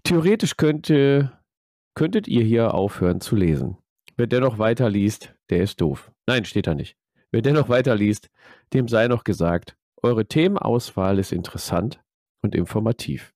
Theoretisch 0.04 0.56
könnte, 0.56 1.32
könntet 1.94 2.28
ihr 2.28 2.44
hier 2.44 2.74
aufhören 2.74 3.20
zu 3.20 3.34
lesen. 3.34 3.78
Wer 4.16 4.26
dennoch 4.26 4.58
weiterliest, 4.58 5.34
der 5.50 5.62
ist 5.62 5.80
doof. 5.80 6.12
Nein, 6.26 6.44
steht 6.44 6.66
da 6.66 6.74
nicht. 6.74 6.96
Wer 7.32 7.42
dennoch 7.42 7.68
weiterliest, 7.68 8.30
dem 8.72 8.88
sei 8.88 9.08
noch 9.08 9.24
gesagt, 9.24 9.76
eure 10.02 10.26
Themenauswahl 10.26 11.18
ist 11.18 11.32
interessant 11.32 12.02
und 12.42 12.54
informativ. 12.54 13.32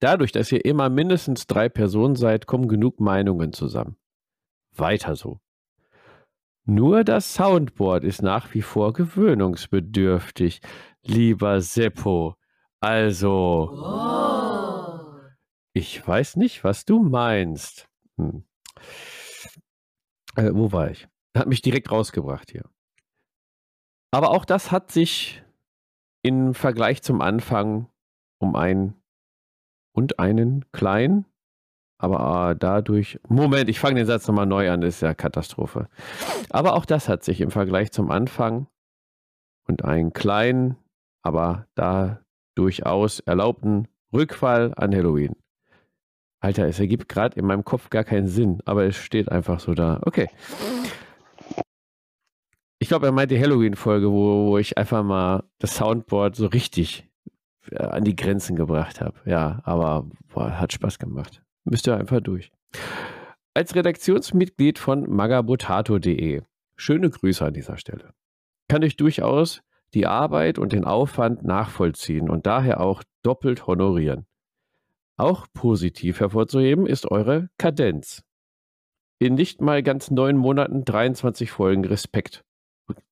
Dadurch, 0.00 0.32
dass 0.32 0.52
ihr 0.52 0.64
immer 0.64 0.88
mindestens 0.88 1.46
drei 1.46 1.68
Personen 1.68 2.16
seid, 2.16 2.46
kommen 2.46 2.68
genug 2.68 3.00
Meinungen 3.00 3.52
zusammen. 3.52 3.96
Weiter 4.72 5.16
so. 5.16 5.40
Nur 6.64 7.02
das 7.02 7.34
Soundboard 7.34 8.04
ist 8.04 8.22
nach 8.22 8.54
wie 8.54 8.62
vor 8.62 8.92
gewöhnungsbedürftig, 8.92 10.60
lieber 11.02 11.60
Seppo. 11.60 12.36
Also. 12.80 13.70
Ich 15.72 16.06
weiß 16.06 16.36
nicht, 16.36 16.64
was 16.64 16.84
du 16.84 17.02
meinst. 17.02 17.88
Hm. 18.16 18.44
Äh, 20.36 20.50
wo 20.52 20.70
war 20.72 20.90
ich? 20.90 21.08
Hat 21.36 21.48
mich 21.48 21.62
direkt 21.62 21.90
rausgebracht 21.90 22.50
hier. 22.50 22.64
Aber 24.10 24.30
auch 24.30 24.44
das 24.44 24.70
hat 24.70 24.92
sich 24.92 25.42
im 26.22 26.54
Vergleich 26.54 27.02
zum 27.02 27.20
Anfang 27.20 27.88
um 28.38 28.56
ein 28.56 28.94
und 29.92 30.18
einen 30.18 30.64
kleinen, 30.72 31.24
aber 32.00 32.50
äh, 32.50 32.56
dadurch. 32.56 33.18
Moment, 33.28 33.68
ich 33.68 33.80
fange 33.80 33.96
den 33.96 34.06
Satz 34.06 34.28
nochmal 34.28 34.46
neu 34.46 34.70
an, 34.70 34.80
das 34.80 34.96
ist 34.96 35.00
ja 35.00 35.14
Katastrophe. 35.14 35.88
Aber 36.50 36.74
auch 36.74 36.84
das 36.84 37.08
hat 37.08 37.24
sich 37.24 37.40
im 37.40 37.50
Vergleich 37.50 37.90
zum 37.90 38.10
Anfang 38.10 38.68
und 39.66 39.84
einen 39.84 40.12
kleinen, 40.12 40.76
aber 41.22 41.66
da 41.74 42.20
durchaus 42.54 43.20
erlaubten 43.20 43.88
Rückfall 44.12 44.72
an 44.76 44.94
Halloween. 44.94 45.36
Alter, 46.40 46.68
es 46.68 46.78
ergibt 46.78 47.08
gerade 47.08 47.38
in 47.38 47.46
meinem 47.46 47.64
Kopf 47.64 47.90
gar 47.90 48.04
keinen 48.04 48.28
Sinn, 48.28 48.60
aber 48.64 48.84
es 48.84 48.96
steht 48.96 49.30
einfach 49.30 49.58
so 49.58 49.74
da. 49.74 49.98
Okay. 50.02 50.28
Ich 52.80 52.88
glaube, 52.88 53.06
er 53.06 53.12
meint 53.12 53.30
die 53.30 53.40
Halloween-Folge, 53.40 54.10
wo, 54.10 54.50
wo 54.50 54.58
ich 54.58 54.78
einfach 54.78 55.02
mal 55.02 55.44
das 55.58 55.76
Soundboard 55.76 56.36
so 56.36 56.46
richtig 56.46 57.08
äh, 57.70 57.82
an 57.82 58.04
die 58.04 58.14
Grenzen 58.14 58.56
gebracht 58.56 59.00
habe. 59.00 59.18
Ja, 59.24 59.60
aber 59.64 60.06
boah, 60.32 60.58
hat 60.58 60.72
Spaß 60.72 60.98
gemacht. 60.98 61.42
Müsst 61.64 61.86
ihr 61.88 61.96
einfach 61.96 62.20
durch. 62.20 62.52
Als 63.54 63.74
Redaktionsmitglied 63.74 64.78
von 64.78 65.10
magabotato.de, 65.10 66.42
schöne 66.76 67.10
Grüße 67.10 67.44
an 67.44 67.54
dieser 67.54 67.76
Stelle, 67.76 68.12
kann 68.68 68.82
ich 68.82 68.96
durchaus 68.96 69.62
die 69.94 70.06
Arbeit 70.06 70.58
und 70.58 70.72
den 70.72 70.84
Aufwand 70.84 71.42
nachvollziehen 71.42 72.28
und 72.28 72.46
daher 72.46 72.80
auch 72.80 73.02
doppelt 73.22 73.66
honorieren. 73.66 74.26
Auch 75.16 75.46
positiv 75.52 76.20
hervorzuheben 76.20 76.86
ist 76.86 77.10
eure 77.10 77.48
Kadenz. 77.58 78.22
In 79.18 79.34
nicht 79.34 79.60
mal 79.60 79.82
ganz 79.82 80.12
neun 80.12 80.36
Monaten 80.36 80.84
23 80.84 81.50
Folgen 81.50 81.84
Respekt. 81.84 82.44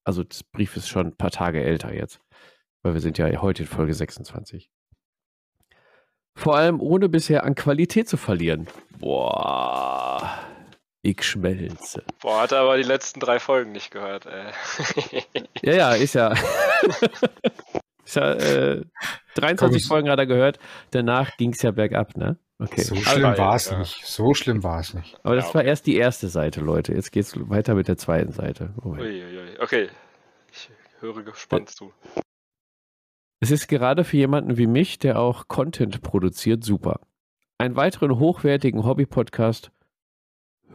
Also 0.05 0.23
das 0.25 0.43
Brief 0.43 0.77
ist 0.77 0.89
schon 0.89 1.09
ein 1.09 1.17
paar 1.17 1.31
Tage 1.31 1.63
älter 1.63 1.93
jetzt, 1.93 2.21
weil 2.83 2.95
wir 2.95 3.01
sind 3.01 3.19
ja 3.19 3.27
heute 3.43 3.63
in 3.63 3.69
Folge 3.69 3.95
26. 3.95 4.71
Vor 6.37 6.57
allem 6.57 6.81
ohne 6.81 7.09
bisher 7.09 7.45
an 7.45 7.55
Qualität 7.55 8.09
zu 8.09 8.17
verlieren. 8.17 8.69
Boah, 8.99 10.39
ich 11.03 11.23
schmelze. 11.23 12.05
Boah, 12.21 12.43
hat 12.43 12.53
er 12.53 12.61
aber 12.61 12.77
die 12.77 12.83
letzten 12.83 13.21
drei 13.21 13.39
Folgen 13.39 13.73
nicht 13.73 13.91
gehört, 13.91 14.27
ey. 14.27 14.53
Ja, 15.63 15.73
ja, 15.73 15.95
ist 15.95 16.15
ja. 16.15 16.33
ist 18.05 18.17
ja 18.17 18.33
äh, 18.33 18.83
23 19.35 19.83
Komm, 19.83 19.89
Folgen 19.89 20.11
hat 20.11 20.19
er 20.19 20.27
gehört. 20.27 20.59
Danach 20.91 21.37
ging 21.37 21.53
es 21.53 21.63
ja 21.63 21.71
bergab, 21.71 22.17
ne? 22.17 22.39
Okay. 22.59 22.81
So 22.81 22.95
Aber- 22.95 23.05
schlimm 23.05 23.39
war 23.39 23.55
es 23.57 23.71
ja. 23.71 23.79
nicht. 23.79 24.07
So 24.07 24.33
schlimm 24.35 24.63
war 24.63 24.81
es 24.81 24.95
nicht. 24.95 25.19
Aber 25.23 25.35
das 25.37 25.49
Ja, 25.49 25.55
war 25.55 25.61
okay. 25.63 25.69
erst 25.69 25.87
die 25.87 25.97
erste 25.97 26.29
Seite, 26.29 26.61
Leute. 26.61 26.95
Jetzt 26.95 27.13
geht's 27.13 27.35
weiter 27.51 27.75
mit 27.75 27.87
der 27.89 27.99
zweiten 27.99 28.33
Seite. 28.33 28.73
Uiuiui. 28.83 29.59
Okay, 29.61 29.89
ich 30.51 30.71
höre 31.01 31.23
gespannt 31.23 31.69
zu. 31.71 31.93
Es 33.41 33.51
ist 33.51 33.69
gerade 33.69 34.05
für 34.05 34.17
jemanden 34.17 34.57
wie 34.57 34.67
mich, 34.67 34.99
der 34.99 35.19
auch 35.19 35.49
Content 35.49 36.01
produziert, 36.01 36.65
super. 36.65 37.01
Einen 37.59 37.77
weiteren 37.77 38.19
hochwertigen 38.19 38.85
Hobby-Podcast 38.85 39.71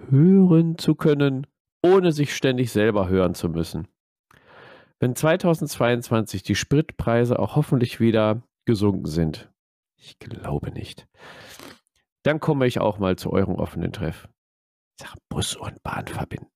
hören 0.09 0.77
zu 0.77 0.95
können, 0.95 1.47
ohne 1.83 2.11
sich 2.11 2.35
ständig 2.35 2.71
selber 2.71 3.07
hören 3.09 3.33
zu 3.33 3.49
müssen. 3.49 3.87
Wenn 4.99 5.15
2022 5.15 6.43
die 6.43 6.55
Spritpreise 6.55 7.39
auch 7.39 7.55
hoffentlich 7.55 7.99
wieder 7.99 8.43
gesunken 8.65 9.07
sind, 9.07 9.50
ich 10.01 10.17
glaube 10.19 10.71
nicht, 10.71 11.07
dann 12.23 12.39
komme 12.39 12.67
ich 12.67 12.79
auch 12.79 12.97
mal 12.99 13.15
zu 13.15 13.31
eurem 13.31 13.55
offenen 13.55 13.91
Treff. 13.93 14.27
Ich 14.99 15.07
sag 15.07 15.15
Bus 15.29 15.55
und 15.55 15.81
Bahn 15.83 16.07
verbinden. 16.07 16.47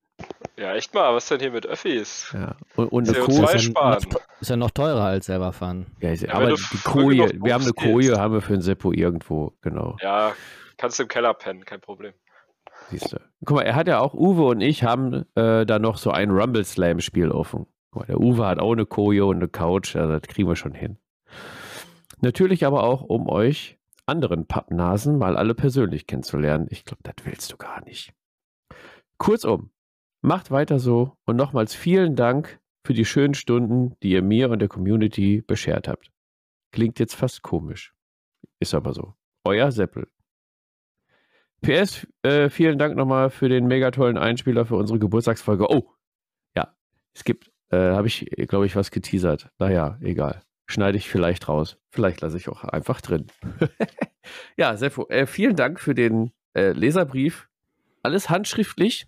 Ja, 0.58 0.74
echt 0.74 0.94
mal, 0.94 1.14
was 1.14 1.28
denn 1.28 1.40
hier 1.42 1.52
mit 1.52 1.66
Öffis? 1.66 2.32
Ja. 2.34 2.56
Und, 2.76 2.88
und 2.92 3.10
eine 3.10 3.18
CO2 3.18 3.26
Kohle. 3.26 3.98
Ist 3.98 4.14
ja, 4.14 4.20
ist 4.40 4.50
ja 4.50 4.56
noch 4.56 4.72
teurer 4.72 5.04
als 5.04 5.26
selber 5.26 5.52
fahren. 5.52 5.88
Ja, 6.00 6.12
ist- 6.12 6.24
Ja, 6.24 6.34
aber 6.34 6.50
du 6.50 6.56
die 6.56 6.78
Koje, 6.78 7.32
wir 7.44 7.54
haben 7.54 7.64
eine. 7.64 7.74
Koje, 7.74 8.18
haben 8.18 8.34
wir 8.34 8.42
für 8.42 8.54
ein 8.54 8.62
Seppo 8.62 8.94
irgendwo, 8.94 9.54
genau. 9.62 9.98
Ja, 10.02 10.34
kannst 10.78 11.00
im 11.02 11.08
Keller 11.10 11.34
pennen, 11.34 11.66
kein 11.66 11.82
Problem. 11.82 12.14
Siehst 12.90 13.12
du. 13.12 13.18
Guck 13.44 13.58
mal, 13.58 13.64
er 13.64 13.76
hat 13.76 13.88
ja 13.88 14.00
auch, 14.00 14.14
Uwe 14.14 14.44
und 14.46 14.62
ich 14.62 14.84
haben 14.84 15.26
äh, 15.36 15.66
da 15.66 15.80
noch 15.80 15.98
so 15.98 16.12
ein 16.12 16.30
Rumble 16.32 16.64
Slam 16.64 17.00
Spiel 17.02 17.32
offen. 17.32 17.66
Guck 17.92 18.02
mal, 18.04 18.06
der 18.08 18.20
Uwe 18.22 18.46
hat 18.48 18.60
auch 18.60 18.72
eine 18.72 18.86
Koje 18.86 19.26
und 19.26 19.38
eine 19.38 19.48
Couch, 19.50 19.96
also 19.96 20.14
das 20.18 20.22
kriegen 20.30 20.48
wir 20.48 20.56
schon 20.56 20.74
hin. 20.74 20.98
Natürlich 22.26 22.66
aber 22.66 22.82
auch, 22.82 23.04
um 23.04 23.30
euch 23.30 23.78
anderen 24.08 24.48
Pappnasen 24.48 25.20
mal 25.20 25.38
alle 25.38 25.54
persönlich 25.54 26.08
kennenzulernen. 26.08 26.66
Ich 26.72 26.84
glaube, 26.84 27.04
das 27.04 27.24
willst 27.24 27.54
du 27.54 27.58
gar 27.58 27.86
nicht. 27.86 28.16
Kurzum, 29.20 29.70
macht 30.24 30.50
weiter 30.50 30.80
so 30.80 31.16
und 31.26 31.36
nochmals 31.36 31.76
vielen 31.76 32.16
Dank 32.16 32.60
für 32.84 32.96
die 32.96 33.06
schönen 33.06 33.36
Stunden, 33.36 33.96
die 34.02 34.10
ihr 34.10 34.24
mir 34.24 34.50
und 34.50 34.58
der 34.58 34.70
Community 34.70 35.44
beschert 35.46 35.88
habt. 35.88 36.10
Klingt 36.72 36.98
jetzt 36.98 37.14
fast 37.14 37.44
komisch. 37.44 37.94
Ist 38.60 38.74
aber 38.74 38.94
so. 38.94 39.14
Euer 39.44 39.72
Seppel. 39.72 40.08
PS, 41.62 42.08
äh, 42.24 42.50
vielen 42.50 42.80
Dank 42.80 42.96
nochmal 42.96 43.30
für 43.30 43.50
den 43.50 43.68
mega 43.68 43.92
tollen 43.92 44.18
Einspieler 44.18 44.66
für 44.66 44.78
unsere 44.78 44.98
Geburtstagsfolge. 44.98 45.70
Oh, 45.70 45.92
ja, 46.56 46.76
es 47.14 47.24
gibt, 47.24 47.52
äh, 47.70 47.78
habe 47.78 48.08
ich, 48.08 48.26
glaube 48.48 48.66
ich, 48.66 48.76
was 48.76 48.90
geteasert. 48.90 49.52
Naja, 49.60 50.00
egal. 50.02 50.42
Schneide 50.68 50.98
ich 50.98 51.10
vielleicht 51.10 51.48
raus. 51.48 51.78
Vielleicht 51.90 52.22
lasse 52.22 52.38
ich 52.38 52.50
auch 52.50 52.64
einfach 52.64 53.02
drin. 53.02 53.28
ja, 54.58 54.76
Seppo, 54.78 55.08
äh, 55.10 55.26
vielen 55.28 55.56
Dank 55.56 55.80
für 55.80 55.94
den 55.94 56.32
äh, 56.54 56.72
Leserbrief. 56.72 57.48
Alles 58.04 58.30
handschriftlich, 58.30 59.08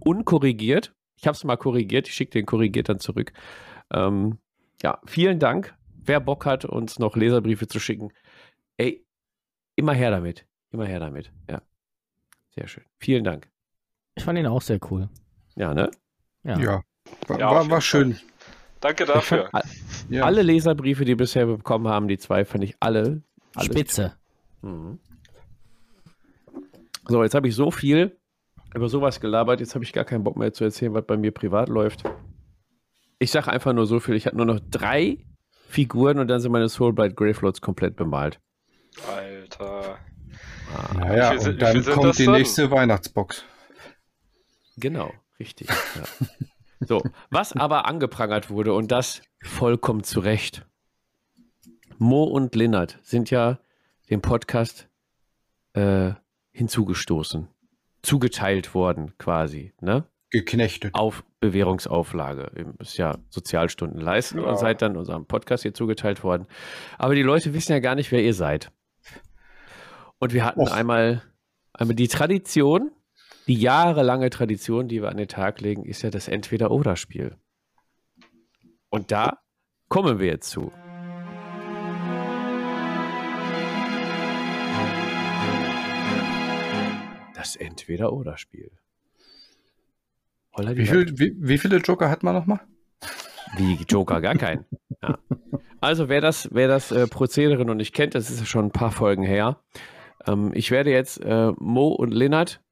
unkorrigiert. 0.00 0.94
Ich 1.16 1.26
habe 1.26 1.34
es 1.36 1.44
mal 1.44 1.56
korrigiert. 1.56 2.08
Ich 2.08 2.14
schicke 2.14 2.32
den 2.32 2.46
korrigiert 2.46 2.88
dann 2.88 2.98
zurück. 3.00 3.32
Ähm, 3.92 4.38
ja, 4.82 5.00
vielen 5.06 5.38
Dank. 5.38 5.74
Wer 6.04 6.20
Bock 6.20 6.46
hat, 6.46 6.64
uns 6.64 6.98
noch 6.98 7.16
Leserbriefe 7.16 7.66
zu 7.66 7.80
schicken, 7.80 8.12
ey, 8.76 9.04
immer 9.74 9.92
her 9.92 10.10
damit. 10.10 10.46
Immer 10.70 10.86
her 10.86 11.00
damit. 11.00 11.32
Ja. 11.50 11.62
Sehr 12.54 12.68
schön. 12.68 12.84
Vielen 12.98 13.24
Dank. 13.24 13.48
Ich 14.14 14.24
fand 14.24 14.38
ihn 14.38 14.46
auch 14.46 14.62
sehr 14.62 14.78
cool. 14.90 15.08
Ja, 15.56 15.74
ne? 15.74 15.90
Ja. 16.44 16.58
Ja. 16.58 16.82
War, 17.26 17.38
Ja, 17.38 17.50
war, 17.50 17.68
war 17.70 17.80
schön. 17.80 18.18
Danke 18.80 19.04
Ich 19.04 19.10
fand 19.10 19.16
dafür. 19.22 19.48
a- 19.54 19.62
Ja. 20.08 20.24
Alle 20.24 20.42
Leserbriefe, 20.42 21.04
die 21.04 21.10
wir 21.10 21.16
bisher 21.16 21.46
bekommen 21.46 21.88
haben, 21.88 22.08
die 22.08 22.18
zwei, 22.18 22.44
fand 22.44 22.64
ich 22.64 22.76
alle. 22.80 23.22
alle 23.54 23.64
Spitze. 23.66 24.14
Mhm. 24.62 24.98
So, 27.08 27.22
jetzt 27.22 27.34
habe 27.34 27.48
ich 27.48 27.54
so 27.54 27.70
viel 27.70 28.16
über 28.74 28.88
sowas 28.88 29.20
gelabert. 29.20 29.60
Jetzt 29.60 29.74
habe 29.74 29.84
ich 29.84 29.92
gar 29.92 30.04
keinen 30.04 30.24
Bock 30.24 30.36
mehr 30.36 30.52
zu 30.52 30.64
erzählen, 30.64 30.92
was 30.94 31.06
bei 31.06 31.16
mir 31.16 31.32
privat 31.32 31.68
läuft. 31.68 32.02
ich 33.18 33.30
sage 33.30 33.50
einfach 33.50 33.72
nur 33.72 33.86
so 33.86 33.98
viel, 34.00 34.14
ich 34.14 34.26
habe 34.26 34.36
nur 34.36 34.46
noch 34.46 34.60
drei 34.70 35.18
Figuren 35.68 36.18
und 36.18 36.28
dann 36.28 36.40
sind 36.40 36.52
meine 36.52 36.68
Soulblight 36.68 37.16
Gravelords 37.16 37.60
komplett 37.60 37.96
bemalt. 37.96 38.38
Alter. 39.08 39.98
Ah, 40.74 40.94
Naja, 40.94 41.38
sind- 41.38 41.54
und 41.54 41.62
dann 41.62 41.84
kommt 41.84 42.18
die 42.18 42.24
dann? 42.26 42.34
nächste 42.34 42.70
Weihnachtsbox. 42.70 43.44
Genau, 44.76 45.10
richtig. 45.40 45.68
Ja. 45.68 46.26
So, 46.86 47.02
was 47.30 47.54
aber 47.54 47.86
angeprangert 47.86 48.50
wurde 48.50 48.74
und 48.74 48.92
das 48.92 49.22
vollkommen 49.46 50.02
zu 50.04 50.20
Recht. 50.20 50.66
Mo 51.98 52.24
und 52.24 52.54
Linnert 52.54 52.98
sind 53.02 53.30
ja 53.30 53.58
dem 54.10 54.20
Podcast 54.20 54.88
äh, 55.72 56.12
hinzugestoßen, 56.52 57.48
zugeteilt 58.02 58.74
worden 58.74 59.16
quasi, 59.18 59.72
ne? 59.80 60.04
Geknechtet. 60.30 60.94
Auf 60.94 61.24
Bewährungsauflage. 61.40 62.50
Ihr 62.56 62.74
müsst 62.78 62.98
ja 62.98 63.16
Sozialstunden 63.30 64.00
leisten 64.00 64.38
Ja. 64.40 64.46
und 64.46 64.58
seid 64.58 64.82
dann 64.82 64.96
unserem 64.96 65.24
Podcast 65.26 65.62
hier 65.62 65.72
zugeteilt 65.72 66.24
worden. 66.24 66.46
Aber 66.98 67.14
die 67.14 67.22
Leute 67.22 67.54
wissen 67.54 67.72
ja 67.72 67.78
gar 67.78 67.94
nicht, 67.94 68.10
wer 68.10 68.22
ihr 68.22 68.34
seid. 68.34 68.70
Und 70.18 70.32
wir 70.32 70.44
hatten 70.44 70.60
Och. 70.60 70.72
einmal, 70.72 71.22
einmal 71.72 71.94
die 71.94 72.08
Tradition, 72.08 72.90
die 73.46 73.54
jahrelange 73.54 74.28
Tradition, 74.30 74.88
die 74.88 75.00
wir 75.00 75.10
an 75.10 75.16
den 75.16 75.28
Tag 75.28 75.60
legen, 75.60 75.84
ist 75.84 76.02
ja 76.02 76.10
das 76.10 76.26
Entweder-Oder-Spiel. 76.26 77.36
Und 78.96 79.12
da 79.12 79.40
kommen 79.90 80.20
wir 80.20 80.28
jetzt 80.28 80.48
zu. 80.48 80.72
Das 87.34 87.56
Entweder-Oder-Spiel. 87.56 88.70
Wie, 90.56 90.86
viel, 90.86 91.18
wie, 91.18 91.36
wie 91.36 91.58
viele 91.58 91.76
Joker 91.76 92.08
hat 92.08 92.22
man 92.22 92.34
nochmal? 92.34 92.60
Wie 93.58 93.74
Joker, 93.86 94.22
gar 94.22 94.36
keinen. 94.36 94.64
Ja. 95.02 95.18
Also 95.82 96.08
wer 96.08 96.22
das, 96.22 96.48
wer 96.52 96.66
das 96.66 96.90
äh, 96.90 97.06
Prozedere 97.06 97.66
noch 97.66 97.74
nicht 97.74 97.94
kennt, 97.94 98.14
das 98.14 98.30
ist 98.30 98.40
ja 98.40 98.46
schon 98.46 98.64
ein 98.64 98.72
paar 98.72 98.92
Folgen 98.92 99.24
her. 99.24 99.60
Ähm, 100.26 100.52
ich 100.54 100.70
werde 100.70 100.90
jetzt 100.90 101.22
äh, 101.22 101.52
Mo 101.58 101.88
und 101.88 102.14
Linnert 102.14 102.62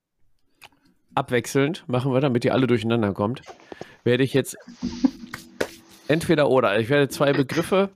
abwechselnd 1.15 1.87
machen 1.87 2.15
wir, 2.15 2.21
damit 2.23 2.47
ihr 2.47 2.55
alle 2.55 2.67
durcheinander 2.67 3.13
kommt. 3.13 3.43
Werde 4.05 4.25
ich 4.25 4.33
jetzt 4.33 4.57
entweder 6.09 6.49
oder. 6.49 6.79
Ich 6.79 6.89
werde 6.89 7.09
zwei 7.09 7.33
Begriffe 7.33 7.91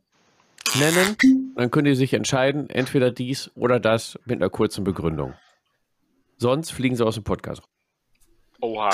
nennen, 0.79 1.53
dann 1.57 1.71
könnt 1.71 1.89
ihr 1.89 1.97
sich 1.97 2.13
entscheiden, 2.15 2.69
entweder 2.71 3.11
dies 3.11 3.51
oder 3.55 3.81
das 3.81 4.19
mit 4.25 4.41
einer 4.41 4.51
kurzen 4.51 4.85
Begründung. 4.85 5.35
Sonst 6.37 6.71
fliegen 6.73 6.95
sie 6.97 7.05
aus 7.05 7.15
dem 7.15 7.25
Podcast. 7.25 7.63
Oha. 8.61 8.91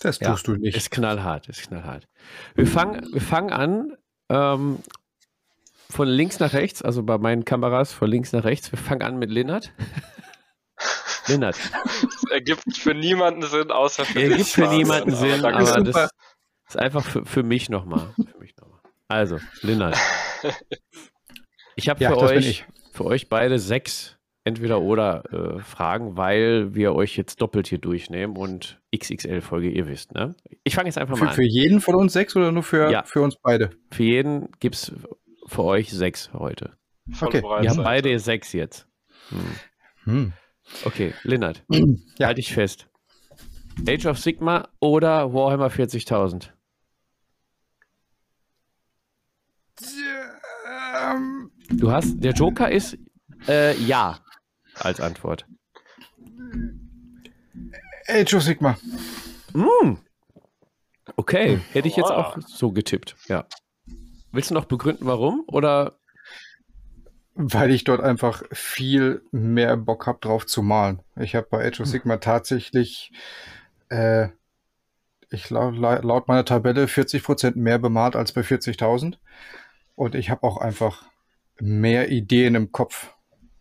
Das 0.00 0.20
Ja, 0.20 0.30
tust 0.30 0.46
du 0.46 0.52
nicht. 0.56 0.76
Ist 0.76 0.90
knallhart, 0.90 1.48
ist 1.48 1.62
knallhart. 1.62 2.06
Wir 2.54 2.66
fangen, 2.66 3.06
wir 3.12 3.20
fangen 3.20 3.50
an 3.52 3.96
ähm, 4.28 4.78
von 5.90 6.06
links 6.08 6.38
nach 6.38 6.52
rechts, 6.52 6.82
also 6.82 7.02
bei 7.02 7.18
meinen 7.18 7.44
Kameras 7.44 7.92
von 7.92 8.08
links 8.10 8.32
nach 8.32 8.44
rechts. 8.44 8.70
Wir 8.70 8.78
fangen 8.78 9.02
an 9.02 9.18
mit 9.18 9.30
Linnert. 9.30 9.72
Linnert. 11.26 11.56
Das 11.84 12.30
ergibt 12.30 12.76
für 12.76 12.94
niemanden 12.94 13.42
Sinn, 13.42 13.70
außer 13.70 14.04
für 14.04 14.20
Er 14.20 14.28
dich. 14.28 14.36
gibt 14.38 14.48
für 14.50 14.68
niemanden 14.68 15.14
Sinn, 15.14 15.44
aber 15.44 15.66
super. 15.66 16.08
Das 16.68 16.76
ist 16.76 16.80
einfach 16.80 17.04
für, 17.04 17.24
für 17.24 17.42
mich 17.42 17.68
nochmal. 17.68 18.14
Noch 18.16 18.26
mal. 18.68 18.80
Also, 19.08 19.38
Linnert. 19.62 19.96
Ich 21.76 21.88
habe 21.88 22.02
Ja, 22.02 22.10
für, 22.10 22.18
euch, 22.18 22.46
ich. 22.48 22.64
für 22.92 23.04
euch 23.04 23.28
beide 23.28 23.58
sechs 23.58 24.16
entweder 24.44 24.80
oder 24.80 25.24
äh, 25.32 25.60
Fragen, 25.60 26.16
weil 26.16 26.74
wir 26.74 26.94
euch 26.94 27.16
jetzt 27.16 27.40
doppelt 27.42 27.68
hier 27.68 27.78
durchnehmen 27.78 28.36
und 28.36 28.80
XXL-Folge, 28.96 29.70
ihr 29.70 29.86
wisst, 29.86 30.12
ne? 30.14 30.34
Ich 30.64 30.74
fange 30.74 30.88
jetzt 30.88 30.98
einfach 30.98 31.14
mal 31.16 31.24
Für, 31.26 31.28
an. 31.30 31.34
für 31.34 31.44
jeden 31.44 31.80
von 31.80 31.94
uns 31.94 32.12
sechs 32.14 32.34
oder 32.36 32.50
nur 32.52 32.62
für, 32.62 32.90
Ja. 32.90 33.02
für 33.04 33.20
uns 33.22 33.36
beide? 33.42 33.70
Für 33.90 34.02
jeden 34.02 34.48
gibt 34.60 34.74
es 34.76 34.92
für 35.46 35.64
euch 35.64 35.90
sechs 35.90 36.30
heute. 36.32 36.76
Okay. 37.20 37.40
Breitseite. 37.40 37.62
Wir 37.62 37.70
haben 37.70 37.84
beide 37.84 38.18
sechs 38.18 38.52
jetzt. 38.52 38.86
Hm. 39.30 39.38
Hm. 40.04 40.32
Okay, 40.84 41.14
Linnert, 41.22 41.64
Ja. 42.18 42.26
halt 42.26 42.38
dich 42.38 42.52
fest. 42.52 42.88
Age 43.88 44.06
of 44.06 44.18
Sigma 44.18 44.68
oder 44.80 45.32
Warhammer 45.32 45.68
40.000? 45.68 46.50
Ähm, 51.16 51.50
Du 51.70 51.90
hast, 51.92 52.16
der 52.22 52.32
Joker 52.32 52.70
ist 52.70 52.96
äh, 53.46 53.76
ja 53.82 54.18
als 54.74 55.00
Antwort. 55.00 55.46
Age 58.08 58.34
of 58.34 58.42
Sigma. 58.42 58.76
Hm. 59.52 59.98
Okay, 61.16 61.60
hätte 61.72 61.88
ich 61.88 61.96
jetzt 61.96 62.08
Wow. 62.10 62.16
auch 62.36 62.38
so 62.40 62.72
getippt, 62.72 63.16
ja. 63.28 63.44
Willst 64.32 64.50
du 64.50 64.54
noch 64.54 64.64
begründen, 64.66 65.06
warum? 65.06 65.44
Oder 65.46 65.98
Weil 67.34 67.70
ich 67.70 67.84
dort 67.84 68.00
einfach 68.00 68.42
viel 68.52 69.22
mehr 69.30 69.76
Bock 69.76 70.06
habe, 70.06 70.18
drauf 70.20 70.46
zu 70.46 70.62
malen. 70.62 71.02
Ich 71.16 71.34
habe 71.34 71.46
bei 71.50 71.66
Age 71.66 71.80
of 71.80 71.86
Sigma 71.86 72.16
tatsächlich, 72.16 73.12
äh, 73.90 74.28
ich 75.30 75.48
laut, 75.50 75.76
laut 75.76 76.28
meiner 76.28 76.44
Tabelle 76.44 76.86
40% 76.86 77.56
mehr 77.56 77.78
bemalt 77.78 78.16
als 78.16 78.32
bei 78.32 78.40
40.000. 78.40 79.18
Und 79.98 80.14
ich 80.14 80.30
habe 80.30 80.44
auch 80.44 80.58
einfach 80.58 81.02
mehr 81.58 82.10
Ideen 82.10 82.54
im 82.54 82.70
Kopf 82.70 83.12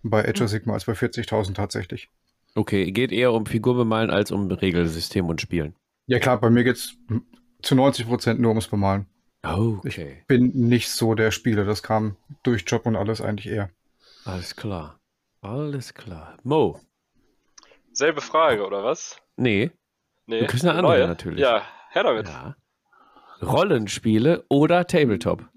bei 0.04 0.24
Age 0.28 0.42
of 0.42 0.50
Sigma 0.50 0.74
als 0.74 0.86
bei 0.86 0.94
40.000 0.94 1.56
tatsächlich. 1.56 2.10
okay, 2.54 2.92
geht 2.92 3.12
eher 3.12 3.34
um 3.34 3.48
Figurbemalen 3.48 4.12
als 4.12 4.32
um 4.32 4.50
Regelsystem 4.52 5.28
und 5.28 5.42
Spielen. 5.42 5.76
Ja 6.06 6.20
klar, 6.20 6.40
bei 6.40 6.52
mir 6.52 6.64
geht's 6.64 6.96
zu 7.64 7.74
90% 7.74 8.36
nur 8.36 8.50
ums 8.50 8.68
Bemalen. 8.68 9.08
Okay, 9.42 10.24
Bin 10.28 10.52
nicht 10.54 10.90
so 10.90 11.16
der 11.16 11.32
Spieler, 11.32 11.66
das 11.66 11.82
kam 11.82 12.18
durch 12.44 12.66
Job 12.68 12.86
und 12.86 12.96
alles 12.96 13.20
eigentlich 13.20 13.48
eher. 13.48 13.72
alles 14.26 14.56
klar. 14.56 15.00
Alles 15.42 15.94
klar. 15.96 16.38
Mo. 16.44 16.80
Selbe 17.94 18.22
Frage, 18.22 18.66
oder 18.66 18.84
was? 18.84 19.18
Nee, 19.38 19.72
Nee. 20.28 20.42
Du 20.42 20.46
kriegst 20.48 20.66
eine 20.66 20.78
andere 20.78 21.08
natürlich. 21.08 21.40
Ja, 21.40 21.64
her 21.90 22.04
damit. 22.04 22.28
ja. 22.28 22.56
Rollenspiele 23.42 24.46
oder 24.50 24.86
Tabletop? 24.86 25.48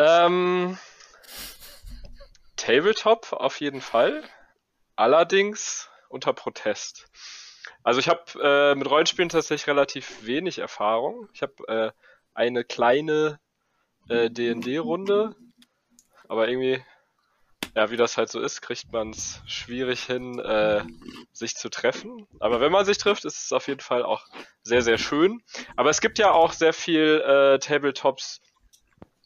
Ähm, 0.00 0.78
Tabletop 2.56 3.34
auf 3.34 3.60
jeden 3.60 3.82
Fall. 3.82 4.22
Allerdings 4.96 5.90
unter 6.08 6.32
Protest. 6.32 7.06
Also 7.82 8.00
ich 8.00 8.08
habe 8.08 8.22
äh, 8.42 8.74
mit 8.74 8.88
Rollenspielen 8.88 9.28
tatsächlich 9.28 9.66
relativ 9.66 10.24
wenig 10.24 10.58
Erfahrung. 10.58 11.28
Ich 11.34 11.42
habe 11.42 11.54
äh, 11.68 11.92
eine 12.32 12.64
kleine 12.64 13.40
äh, 14.08 14.30
D&D-Runde, 14.30 15.36
aber 16.28 16.48
irgendwie, 16.48 16.82
ja, 17.74 17.90
wie 17.90 17.98
das 17.98 18.16
halt 18.16 18.30
so 18.30 18.40
ist, 18.40 18.62
kriegt 18.62 18.90
man 18.92 19.10
es 19.10 19.42
schwierig 19.46 20.04
hin, 20.04 20.38
äh, 20.38 20.82
sich 21.32 21.56
zu 21.56 21.68
treffen. 21.68 22.26
Aber 22.38 22.60
wenn 22.60 22.72
man 22.72 22.86
sich 22.86 22.96
trifft, 22.96 23.26
ist 23.26 23.44
es 23.44 23.52
auf 23.52 23.68
jeden 23.68 23.80
Fall 23.80 24.02
auch 24.02 24.24
sehr, 24.62 24.80
sehr 24.80 24.96
schön. 24.98 25.42
Aber 25.76 25.90
es 25.90 26.00
gibt 26.00 26.18
ja 26.18 26.30
auch 26.30 26.52
sehr 26.52 26.72
viel 26.72 27.20
äh, 27.20 27.58
Tabletops, 27.58 28.40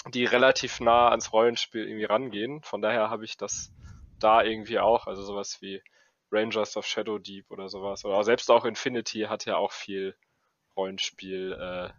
die 0.08 0.24
relativ 0.24 0.80
nah 0.80 1.08
ans 1.08 1.32
Rollenspiel 1.32 1.86
irgendwie 1.86 2.04
rangehen. 2.04 2.62
Von 2.62 2.82
daher 2.82 3.10
habe 3.10 3.24
ich 3.24 3.36
das 3.36 3.72
da 4.18 4.42
irgendwie 4.42 4.78
auch, 4.78 5.06
also 5.06 5.22
sowas 5.22 5.60
wie 5.60 5.82
Rangers 6.30 6.76
of 6.76 6.86
Shadow 6.86 7.18
Deep 7.18 7.50
oder 7.50 7.68
sowas. 7.68 8.04
Oder 8.04 8.22
selbst 8.24 8.50
auch 8.50 8.64
Infinity 8.64 9.22
hat 9.22 9.46
ja 9.46 9.56
auch 9.56 9.72
viel 9.72 10.14
Rollenspiel, 10.76 11.52
äh, 11.52 11.90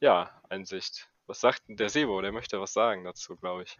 ja, 0.00 0.30
Einsicht. 0.48 1.08
Was 1.26 1.40
sagt 1.40 1.68
denn 1.68 1.76
der 1.76 1.88
Sebo? 1.88 2.20
Der 2.20 2.30
möchte 2.30 2.60
was 2.60 2.72
sagen 2.72 3.02
dazu, 3.02 3.36
glaube 3.36 3.64
ich. 3.64 3.76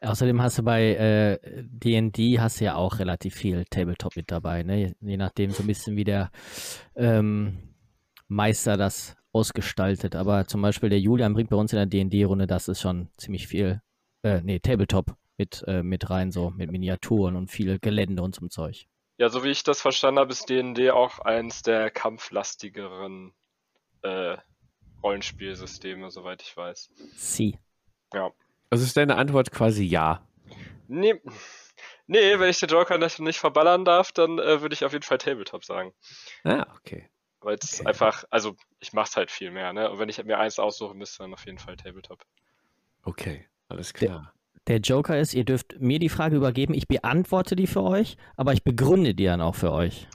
Außerdem 0.00 0.40
hast 0.40 0.58
du 0.58 0.62
bei 0.62 0.94
äh, 0.94 1.38
D&D 1.64 2.38
du 2.60 2.64
ja 2.64 2.74
auch 2.76 2.98
relativ 2.98 3.34
viel 3.34 3.64
Tabletop 3.64 4.14
mit 4.14 4.30
dabei, 4.30 4.62
ne? 4.62 4.76
Je, 4.76 4.94
je 5.00 5.16
nachdem 5.16 5.50
so 5.50 5.62
ein 5.62 5.66
bisschen 5.66 5.96
wie 5.96 6.04
der 6.04 6.30
ähm, 6.94 7.74
Meister 8.28 8.76
das 8.76 9.16
ausgestaltet. 9.32 10.14
Aber 10.14 10.46
zum 10.46 10.62
Beispiel 10.62 10.88
der 10.88 11.00
Julian 11.00 11.34
bringt 11.34 11.50
bei 11.50 11.56
uns 11.56 11.72
in 11.72 11.76
der 11.76 11.86
D&D-Runde, 11.86 12.46
das 12.46 12.68
ist 12.68 12.80
schon 12.80 13.08
ziemlich 13.16 13.46
viel, 13.48 13.80
äh, 14.22 14.40
nee, 14.42 14.58
Tabletop 14.58 15.16
mit, 15.38 15.64
äh, 15.66 15.82
mit 15.82 16.10
rein, 16.10 16.30
so 16.30 16.50
mit 16.50 16.70
Miniaturen 16.70 17.36
und 17.36 17.50
viel 17.50 17.78
Gelände 17.78 18.22
und 18.22 18.34
so 18.34 18.46
Zeug. 18.48 18.86
Ja, 19.18 19.28
so 19.28 19.44
wie 19.44 19.50
ich 19.50 19.62
das 19.62 19.80
verstanden 19.80 20.20
habe, 20.20 20.32
ist 20.32 20.48
D&D 20.48 20.90
auch 20.90 21.20
eins 21.20 21.62
der 21.62 21.90
kampflastigeren 21.90 23.32
äh, 24.02 24.36
Rollenspielsysteme, 25.02 26.10
soweit 26.10 26.42
ich 26.42 26.56
weiß. 26.56 26.90
Sie. 27.16 27.58
Also 28.70 28.84
ist 28.84 28.96
deine 28.96 29.16
Antwort 29.16 29.50
quasi 29.50 29.84
ja. 29.84 30.26
Nee, 30.88 31.20
nee 32.06 32.38
wenn 32.38 32.50
ich 32.50 32.58
den 32.58 32.68
Joker 32.68 32.98
nicht, 32.98 33.18
nicht 33.20 33.38
verballern 33.38 33.84
darf, 33.84 34.12
dann 34.12 34.38
äh, 34.38 34.60
würde 34.60 34.74
ich 34.74 34.84
auf 34.84 34.92
jeden 34.92 35.04
Fall 35.04 35.18
Tabletop 35.18 35.64
sagen. 35.64 35.92
Ah, 36.44 36.66
okay. 36.76 37.08
Weil 37.42 37.56
es 37.62 37.80
Okay. 37.80 37.88
einfach, 37.88 38.24
also 38.30 38.56
ich 38.80 38.92
mache 38.92 39.08
es 39.10 39.16
halt 39.16 39.30
viel 39.30 39.50
mehr, 39.50 39.72
ne? 39.72 39.90
Und 39.90 39.98
wenn 39.98 40.08
ich 40.08 40.22
mir 40.24 40.38
eins 40.38 40.58
aussuchen 40.58 40.98
müsste, 40.98 41.18
dann 41.24 41.34
auf 41.34 41.44
jeden 41.46 41.58
Fall 41.58 41.76
Tabletop. 41.76 42.24
Okay, 43.04 43.46
alles 43.68 43.92
klar. 43.94 44.32
Der 44.68 44.78
Joker 44.78 45.18
ist, 45.18 45.34
ihr 45.34 45.44
dürft 45.44 45.80
mir 45.80 45.98
die 45.98 46.08
Frage 46.08 46.36
übergeben, 46.36 46.72
ich 46.72 46.86
beantworte 46.86 47.56
die 47.56 47.66
für 47.66 47.82
euch, 47.82 48.16
aber 48.36 48.52
ich 48.52 48.62
begründe 48.62 49.12
die 49.12 49.24
dann 49.24 49.40
auch 49.40 49.56
für 49.56 49.72
euch. 49.72 50.06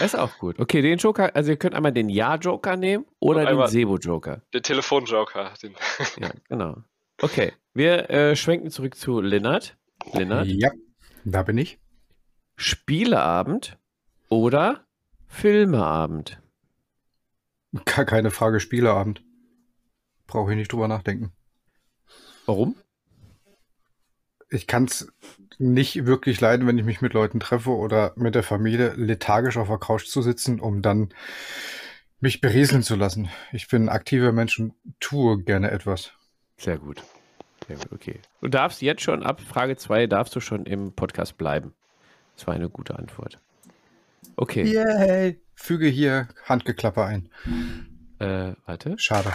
Das 0.00 0.02
ist 0.02 0.18
auch 0.18 0.36
gut. 0.38 0.58
Okay, 0.58 0.82
den 0.82 0.98
Joker, 0.98 1.34
also 1.36 1.52
ihr 1.52 1.56
könnt 1.56 1.74
einmal 1.76 1.92
den 1.92 2.08
Ja-Joker 2.08 2.76
nehmen 2.76 3.04
oder 3.20 3.46
den 3.46 3.66
Sebo-Joker. 3.68 4.42
Den 4.52 4.62
Telefonjoker. 4.64 5.52
Den 5.62 5.74
Ja, 6.20 6.30
genau. 6.48 6.78
Okay, 7.22 7.52
wir 7.72 8.10
äh, 8.10 8.34
schwenken 8.34 8.70
zurück 8.70 8.96
zu 8.96 9.20
Lennart. 9.20 9.76
Lennart, 10.12 10.46
Ja, 10.48 10.70
da 11.24 11.44
bin 11.44 11.58
ich. 11.58 11.78
Spieleabend 12.56 13.78
oder 14.28 14.83
Filmeabend? 15.34 16.40
Gar 17.84 18.04
keine 18.04 18.30
Frage, 18.30 18.60
Spieleabend. 18.60 19.22
Brauche 20.28 20.52
ich 20.52 20.56
nicht 20.56 20.72
drüber 20.72 20.86
nachdenken. 20.86 21.32
Warum? 22.46 22.76
Ich 24.48 24.68
kann 24.68 24.84
es 24.84 25.12
nicht 25.58 26.06
wirklich 26.06 26.40
leiden, 26.40 26.66
wenn 26.68 26.78
ich 26.78 26.84
mich 26.84 27.00
mit 27.00 27.14
Leuten 27.14 27.40
treffe 27.40 27.70
oder 27.70 28.12
mit 28.16 28.36
der 28.36 28.44
Familie 28.44 28.94
lethargisch 28.94 29.56
auf 29.56 29.66
der 29.66 29.78
Couch 29.78 30.06
zu 30.06 30.22
sitzen, 30.22 30.60
um 30.60 30.82
dann 30.82 31.12
mich 32.20 32.40
berieseln 32.40 32.84
zu 32.84 32.94
lassen. 32.94 33.28
Ich 33.52 33.68
bin 33.68 33.86
ein 33.86 33.88
aktiver 33.88 34.30
Mensch 34.30 34.58
und 34.60 34.72
tue 35.00 35.42
gerne 35.42 35.72
etwas. 35.72 36.12
Sehr 36.56 36.78
gut. 36.78 37.02
Sehr 37.66 37.76
gut, 37.76 37.92
okay. 37.92 38.20
Du 38.40 38.48
darfst 38.48 38.80
jetzt 38.82 39.02
schon 39.02 39.24
ab 39.24 39.40
Frage 39.40 39.76
2 39.76 40.06
darfst 40.06 40.34
du 40.36 40.40
schon 40.40 40.64
im 40.64 40.92
Podcast 40.92 41.36
bleiben. 41.36 41.74
Das 42.36 42.46
war 42.46 42.54
eine 42.54 42.70
gute 42.70 42.96
Antwort. 42.96 43.40
Okay. 44.36 44.62
Yay! 44.64 45.40
Füge 45.54 45.86
hier 45.86 46.28
Handgeklapper 46.44 47.04
ein. 47.06 47.30
Äh, 48.18 48.54
warte. 48.66 48.98
Schade. 48.98 49.32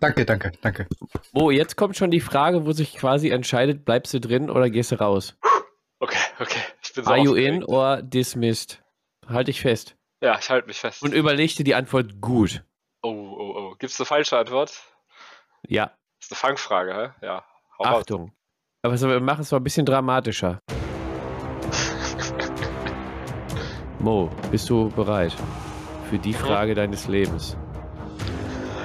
Danke, 0.00 0.24
danke, 0.24 0.52
danke. 0.62 0.88
Oh, 1.32 1.50
jetzt 1.50 1.76
kommt 1.76 1.96
schon 1.96 2.10
die 2.10 2.20
Frage, 2.20 2.66
wo 2.66 2.72
sich 2.72 2.96
quasi 2.96 3.28
entscheidet, 3.28 3.84
bleibst 3.84 4.14
du 4.14 4.20
drin 4.20 4.50
oder 4.50 4.70
gehst 4.70 4.92
du 4.92 4.96
raus? 4.96 5.36
Okay, 6.00 6.18
okay. 6.40 6.60
Ich 6.82 6.94
bin 6.94 7.04
so 7.04 7.10
Are 7.10 7.18
you 7.18 7.34
in 7.34 7.62
or 7.64 8.02
dismissed? 8.02 8.82
Halt 9.28 9.48
dich 9.48 9.60
fest. 9.60 9.96
Ja, 10.22 10.38
ich 10.38 10.50
halte 10.50 10.66
mich 10.66 10.78
fest. 10.78 11.02
Und 11.02 11.12
überleg 11.12 11.54
dir 11.54 11.64
die 11.64 11.74
Antwort 11.74 12.20
gut. 12.20 12.64
oh, 13.02 13.10
oh, 13.10 13.54
oh. 13.56 13.74
Gibt's 13.78 14.00
eine 14.00 14.06
falsche 14.06 14.38
Antwort? 14.38 14.82
Ja, 15.68 15.92
ist 16.20 16.32
eine 16.32 16.36
Fangfrage, 16.36 17.14
hä? 17.20 17.26
Ja. 17.26 17.44
Achtung. 17.78 18.32
Aber 18.82 18.96
so, 18.96 19.08
wir 19.08 19.20
machen 19.20 19.42
es 19.42 19.50
mal 19.50 19.58
ein 19.58 19.64
bisschen 19.64 19.84
dramatischer. 19.84 20.60
Mo, 23.98 24.30
bist 24.50 24.70
du 24.70 24.88
bereit 24.90 25.34
für 26.08 26.18
die 26.18 26.32
Frage 26.32 26.74
deines 26.74 27.06
Lebens? 27.06 27.56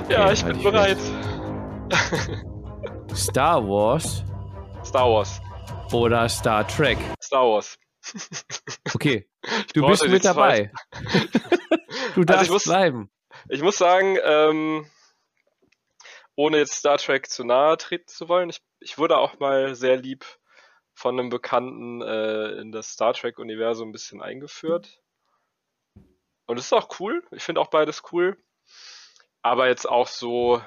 Ja, 0.09 0.25
Okay, 0.25 0.33
ich 0.33 0.43
halt 0.43 0.53
bin 0.53 0.61
dich 0.63 0.71
bereit. 0.71 0.97
Star 3.15 3.65
Wars 3.67 4.23
Star 4.83 5.09
Wars. 5.09 5.39
oder 5.93 6.27
Star 6.29 6.67
Trek? 6.67 6.97
Star 7.23 7.43
Wars. 7.45 7.77
Okay, 8.93 9.27
du 9.73 9.87
bist 9.87 10.05
mit 10.07 10.23
dabei. 10.25 10.71
du 12.15 12.23
darfst 12.25 12.43
ich 12.45 12.51
muss- 12.51 12.63
bleiben. 12.65 13.09
Ich 13.49 13.61
muss 13.61 13.77
sagen, 13.77 14.17
ähm, 14.23 14.85
ohne 16.35 16.57
jetzt 16.57 16.73
Star 16.73 16.97
Trek 16.97 17.29
zu 17.29 17.43
nahe 17.43 17.77
treten 17.77 18.07
zu 18.07 18.27
wollen, 18.29 18.49
ich, 18.49 18.61
ich 18.79 18.97
wurde 18.97 19.17
auch 19.17 19.39
mal 19.39 19.75
sehr 19.75 19.97
lieb 19.97 20.25
von 20.93 21.19
einem 21.19 21.29
Bekannten 21.29 22.01
äh, 22.01 22.51
in 22.61 22.71
das 22.71 22.91
Star 22.91 23.13
Trek-Universum 23.13 23.89
ein 23.89 23.91
bisschen 23.91 24.21
eingeführt. 24.21 25.01
Und 26.45 26.57
es 26.57 26.65
ist 26.65 26.73
auch 26.73 26.99
cool. 26.99 27.23
Ich 27.31 27.43
finde 27.43 27.61
auch 27.61 27.69
beides 27.69 28.03
cool. 28.11 28.37
Aber 29.41 29.67
jetzt 29.67 29.87
auch 29.87 30.07
so 30.07 30.61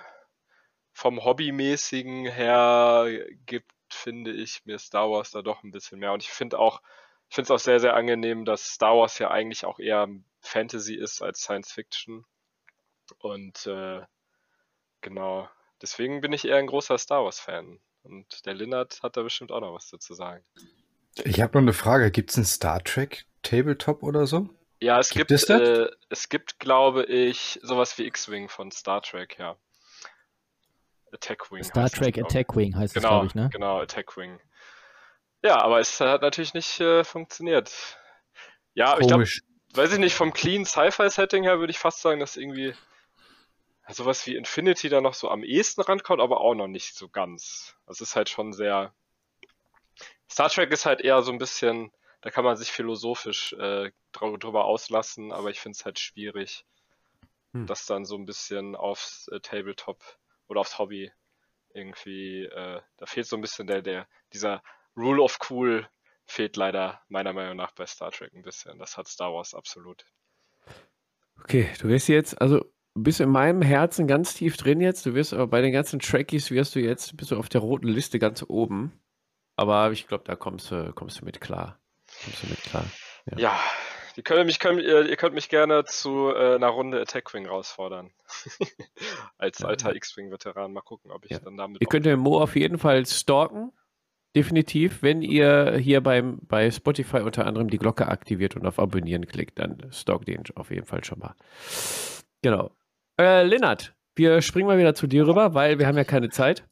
vom 0.92 1.24
Hobbymäßigen 1.24 2.26
her 2.26 3.06
gibt, 3.46 3.72
finde 3.90 4.32
ich, 4.32 4.64
mir 4.66 4.78
Star 4.78 5.10
Wars 5.10 5.30
da 5.30 5.42
doch 5.42 5.62
ein 5.62 5.70
bisschen 5.70 5.98
mehr. 5.98 6.12
Und 6.12 6.22
ich 6.22 6.30
finde 6.30 6.58
auch, 6.58 6.82
ich 7.28 7.34
finde 7.34 7.46
es 7.46 7.50
auch 7.50 7.64
sehr, 7.64 7.80
sehr 7.80 7.94
angenehm, 7.94 8.44
dass 8.44 8.64
Star 8.66 8.96
Wars 8.96 9.18
ja 9.18 9.30
eigentlich 9.30 9.64
auch 9.64 9.78
eher 9.78 10.08
Fantasy 10.40 10.94
ist 10.94 11.22
als 11.22 11.40
Science 11.40 11.72
Fiction. 11.72 12.26
Und 13.18 13.66
äh, 13.66 14.02
genau, 15.00 15.48
deswegen 15.82 16.20
bin 16.20 16.32
ich 16.32 16.46
eher 16.46 16.56
ein 16.56 16.66
großer 16.66 16.98
Star 16.98 17.24
Wars-Fan. 17.24 17.80
Und 18.02 18.46
der 18.46 18.54
Linnert 18.54 19.02
hat 19.02 19.16
da 19.16 19.22
bestimmt 19.22 19.52
auch 19.52 19.60
noch 19.60 19.74
was 19.74 19.88
dazu 19.90 20.14
sagen. 20.14 20.44
Ich 21.24 21.40
habe 21.40 21.54
noch 21.54 21.62
eine 21.62 21.72
Frage. 21.72 22.10
Gibt 22.10 22.30
es 22.30 22.36
einen 22.36 22.46
Star 22.46 22.82
Trek 22.82 23.26
Tabletop 23.42 24.02
oder 24.02 24.26
so? 24.26 24.48
Ja, 24.80 24.98
es 25.00 25.10
Gibt 25.10 25.28
gibt, 25.28 25.30
es 25.32 25.46
das? 25.46 25.60
äh, 25.60 25.88
es 26.08 26.28
gibt, 26.28 26.60
glaube 26.60 27.04
ich, 27.04 27.58
sowas 27.62 27.98
wie 27.98 28.06
X-Wing 28.06 28.48
von 28.48 28.70
Star 28.70 29.02
Trek, 29.02 29.36
ja. 29.38 29.56
Attack 31.12 31.50
Wing. 31.50 31.64
Star 31.64 31.84
das, 31.84 31.92
Trek 31.92 32.16
ich. 32.16 32.24
Attack 32.24 32.54
Wing 32.54 32.76
heißt 32.76 32.94
es, 32.96 33.02
Genau, 33.02 33.14
glaube 33.20 33.26
ich, 33.26 33.34
ne? 33.34 33.48
genau, 33.52 33.80
Attack 33.80 34.16
Wing. 34.16 34.38
Ja, 35.42 35.60
aber 35.60 35.80
es 35.80 36.00
hat 36.00 36.22
natürlich 36.22 36.54
nicht 36.54 36.80
äh, 36.80 37.04
funktioniert. 37.04 37.72
Ja, 38.74 38.92
ich 38.94 39.06
glaube, 39.06 39.24
Komisch. 39.24 39.42
weiß 39.74 39.92
ich 39.94 39.98
nicht, 39.98 40.14
vom 40.14 40.32
clean 40.32 40.64
Sci-Fi-Setting 40.64 41.42
her 41.44 41.58
würde 41.58 41.70
ich 41.70 41.78
fast 41.78 42.00
sagen, 42.00 42.20
dass 42.20 42.36
irgendwie 42.36 42.74
sowas 43.88 44.26
wie 44.26 44.36
Infinity 44.36 44.88
da 44.88 45.00
noch 45.00 45.14
so 45.14 45.30
am 45.30 45.42
ehesten 45.42 45.80
rankommt, 45.82 46.20
aber 46.20 46.40
auch 46.40 46.54
noch 46.54 46.68
nicht 46.68 46.94
so 46.94 47.08
ganz. 47.08 47.76
Das 47.86 48.00
ist 48.00 48.16
halt 48.16 48.28
schon 48.28 48.52
sehr. 48.52 48.94
Star 50.30 50.50
Trek 50.50 50.70
ist 50.72 50.86
halt 50.86 51.00
eher 51.00 51.22
so 51.22 51.32
ein 51.32 51.38
bisschen, 51.38 51.90
da 52.20 52.30
kann 52.30 52.44
man 52.44 52.56
sich 52.56 52.70
philosophisch 52.70 53.54
äh, 53.54 53.90
drü- 54.14 54.38
drüber 54.38 54.64
auslassen, 54.66 55.32
aber 55.32 55.50
ich 55.50 55.60
finde 55.60 55.76
es 55.76 55.84
halt 55.84 55.98
schwierig, 55.98 56.64
Hm. 57.54 57.66
das 57.66 57.86
dann 57.86 58.04
so 58.04 58.16
ein 58.16 58.26
bisschen 58.26 58.76
aufs 58.76 59.28
äh, 59.28 59.40
Tabletop 59.40 60.02
oder 60.48 60.60
aufs 60.60 60.78
Hobby 60.78 61.10
irgendwie, 61.72 62.44
äh, 62.44 62.80
da 62.98 63.06
fehlt 63.06 63.26
so 63.26 63.36
ein 63.36 63.40
bisschen 63.40 63.66
der, 63.66 63.80
der, 63.82 64.08
dieser 64.32 64.62
Rule 64.96 65.22
of 65.22 65.38
Cool 65.48 65.88
fehlt 66.26 66.56
leider 66.56 67.02
meiner 67.08 67.32
Meinung 67.32 67.56
nach 67.56 67.72
bei 67.72 67.86
Star 67.86 68.10
Trek 68.10 68.34
ein 68.34 68.42
bisschen. 68.42 68.78
Das 68.78 68.98
hat 68.98 69.08
Star 69.08 69.32
Wars 69.32 69.54
absolut. 69.54 70.04
Okay, 71.42 71.70
du 71.80 71.88
wirst 71.88 72.08
jetzt, 72.08 72.38
also 72.40 72.70
bist 73.02 73.20
in 73.20 73.30
meinem 73.30 73.62
Herzen 73.62 74.06
ganz 74.06 74.34
tief 74.34 74.56
drin 74.56 74.80
jetzt. 74.80 75.04
Du 75.06 75.14
wirst 75.14 75.32
aber 75.34 75.46
bei 75.46 75.60
den 75.60 75.72
ganzen 75.72 75.98
Trekkies 76.00 76.50
wirst 76.50 76.74
du 76.74 76.80
jetzt, 76.80 77.16
bist 77.16 77.30
du 77.30 77.36
auf 77.38 77.48
der 77.48 77.60
roten 77.60 77.88
Liste 77.88 78.18
ganz 78.18 78.44
oben. 78.46 78.92
Aber 79.56 79.90
ich 79.90 80.06
glaube, 80.06 80.24
da 80.24 80.36
kommst 80.36 80.70
du, 80.70 80.92
kommst 80.92 81.20
du 81.20 81.24
mit 81.24 81.40
klar. 81.40 81.78
Kommst 82.24 82.42
du 82.42 82.46
mit 82.48 82.62
klar. 82.62 82.84
Ja. 83.26 83.38
Ja, 83.38 83.60
die 84.16 84.22
können 84.22 84.46
mich, 84.46 84.58
können, 84.60 84.78
ihr, 84.80 85.08
ihr 85.08 85.16
könnt 85.16 85.34
mich 85.34 85.48
gerne 85.48 85.84
zu 85.84 86.30
äh, 86.30 86.54
einer 86.54 86.68
Runde 86.68 87.00
Attack 87.00 87.34
Wing 87.34 87.44
herausfordern. 87.44 88.10
Als 89.38 89.62
alter 89.64 89.94
X-Wing-Veteran. 89.94 90.72
Mal 90.72 90.80
gucken, 90.80 91.10
ob 91.10 91.24
ich 91.24 91.32
Ja. 91.32 91.38
dann 91.40 91.56
damit. 91.56 91.80
Ihr 91.80 91.86
könnt 91.88 92.06
den 92.06 92.18
Mo 92.20 92.40
auf 92.40 92.56
jeden 92.56 92.78
Fall 92.78 93.04
stalken. 93.06 93.72
Definitiv, 94.36 95.02
wenn 95.02 95.22
ihr 95.22 95.76
hier 95.78 96.02
beim, 96.02 96.38
bei 96.42 96.70
Spotify 96.70 97.18
unter 97.18 97.46
anderem 97.46 97.70
die 97.70 97.78
Glocke 97.78 98.08
aktiviert 98.08 98.56
und 98.56 98.66
auf 98.66 98.78
Abonnieren 98.78 99.26
klickt, 99.26 99.58
dann 99.58 99.90
stalkt 99.90 100.28
den 100.28 100.42
auf 100.54 100.70
jeden 100.70 100.84
Fall 100.86 101.02
schon 101.02 101.18
mal. 101.18 101.34
Genau. 102.42 102.70
Äh, 103.20 103.42
Lennart, 103.42 103.94
wir 104.14 104.42
springen 104.42 104.68
mal 104.68 104.78
wieder 104.78 104.94
zu 104.94 105.06
dir 105.06 105.26
rüber, 105.26 105.54
weil 105.54 105.78
wir 105.78 105.86
haben 105.86 105.96
ja 105.96 106.04
keine 106.04 106.28
Zeit. 106.30 106.64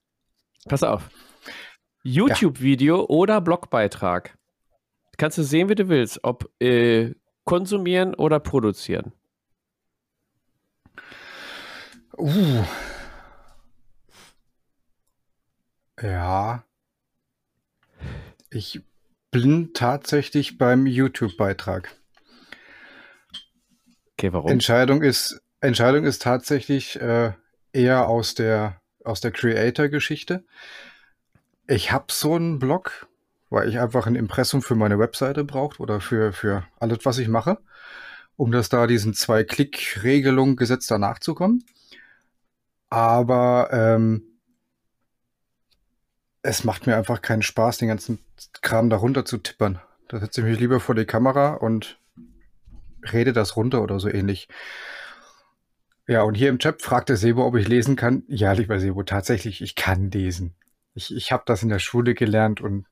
Pass 0.68 0.82
auf. 0.82 1.10
YouTube-Video 2.04 3.04
oder 3.06 3.40
Blogbeitrag. 3.40 4.38
Kannst 5.16 5.38
du 5.38 5.42
sehen, 5.42 5.68
wie 5.68 5.74
du 5.74 5.88
willst, 5.88 6.22
ob 6.22 6.48
äh, 6.60 7.14
konsumieren 7.44 8.14
oder 8.14 8.38
produzieren. 8.38 9.12
Uh. 12.16 12.64
Ja. 16.00 16.64
Ich 18.50 18.82
bin 19.30 19.72
tatsächlich 19.74 20.58
beim 20.58 20.86
YouTube-Beitrag. 20.86 21.96
Okay, 24.12 24.32
warum? 24.32 24.50
Entscheidung 24.50 25.02
ist, 25.02 25.42
Entscheidung 25.60 26.04
ist 26.04 26.22
tatsächlich 26.22 27.00
äh, 27.00 27.32
eher 27.72 28.08
aus 28.08 28.34
der, 28.34 28.80
aus 29.04 29.20
der 29.20 29.30
Creator-Geschichte. 29.30 30.44
Ich 31.66 31.92
habe 31.92 32.06
so 32.08 32.34
einen 32.34 32.58
Blog, 32.58 33.08
weil 33.50 33.68
ich 33.68 33.78
einfach 33.78 34.06
ein 34.06 34.16
Impressum 34.16 34.62
für 34.62 34.74
meine 34.74 34.98
Webseite 34.98 35.44
braucht 35.44 35.80
oder 35.80 36.00
für, 36.00 36.32
für 36.32 36.66
alles, 36.78 36.98
was 37.04 37.18
ich 37.18 37.28
mache, 37.28 37.58
um 38.36 38.52
das 38.52 38.68
da 38.68 38.86
diesen 38.86 39.14
Zwei-Klick-Regelung 39.14 40.56
Gesetz 40.56 40.86
danach 40.86 41.18
zu 41.18 41.34
kommen. 41.34 41.64
Aber 42.88 43.68
ähm, 43.72 44.22
es 46.42 46.64
macht 46.64 46.86
mir 46.86 46.96
einfach 46.96 47.22
keinen 47.22 47.42
Spaß, 47.42 47.78
den 47.78 47.88
ganzen 47.88 48.20
Kram 48.62 48.88
darunter 48.90 49.24
zu 49.24 49.38
tippern. 49.38 49.80
Da 50.08 50.20
setze 50.20 50.40
ich 50.40 50.46
mich 50.46 50.60
lieber 50.60 50.78
vor 50.78 50.94
die 50.94 51.04
Kamera 51.04 51.54
und 51.54 51.98
rede 53.12 53.32
das 53.32 53.56
runter 53.56 53.82
oder 53.82 53.98
so 53.98 54.08
ähnlich. 54.08 54.48
Ja, 56.06 56.22
und 56.22 56.34
hier 56.34 56.50
im 56.50 56.58
Chat 56.58 56.82
fragte 56.82 57.16
Sebo, 57.16 57.44
ob 57.44 57.56
ich 57.56 57.66
lesen 57.66 57.96
kann. 57.96 58.22
Ja, 58.28 58.52
lieber 58.52 58.78
Sebo, 58.78 59.02
tatsächlich, 59.02 59.60
ich 59.60 59.74
kann 59.74 60.10
lesen. 60.10 60.54
Ich, 60.94 61.14
ich 61.14 61.32
habe 61.32 61.42
das 61.46 61.62
in 61.62 61.68
der 61.68 61.78
Schule 61.78 62.14
gelernt 62.14 62.60
und 62.60 62.86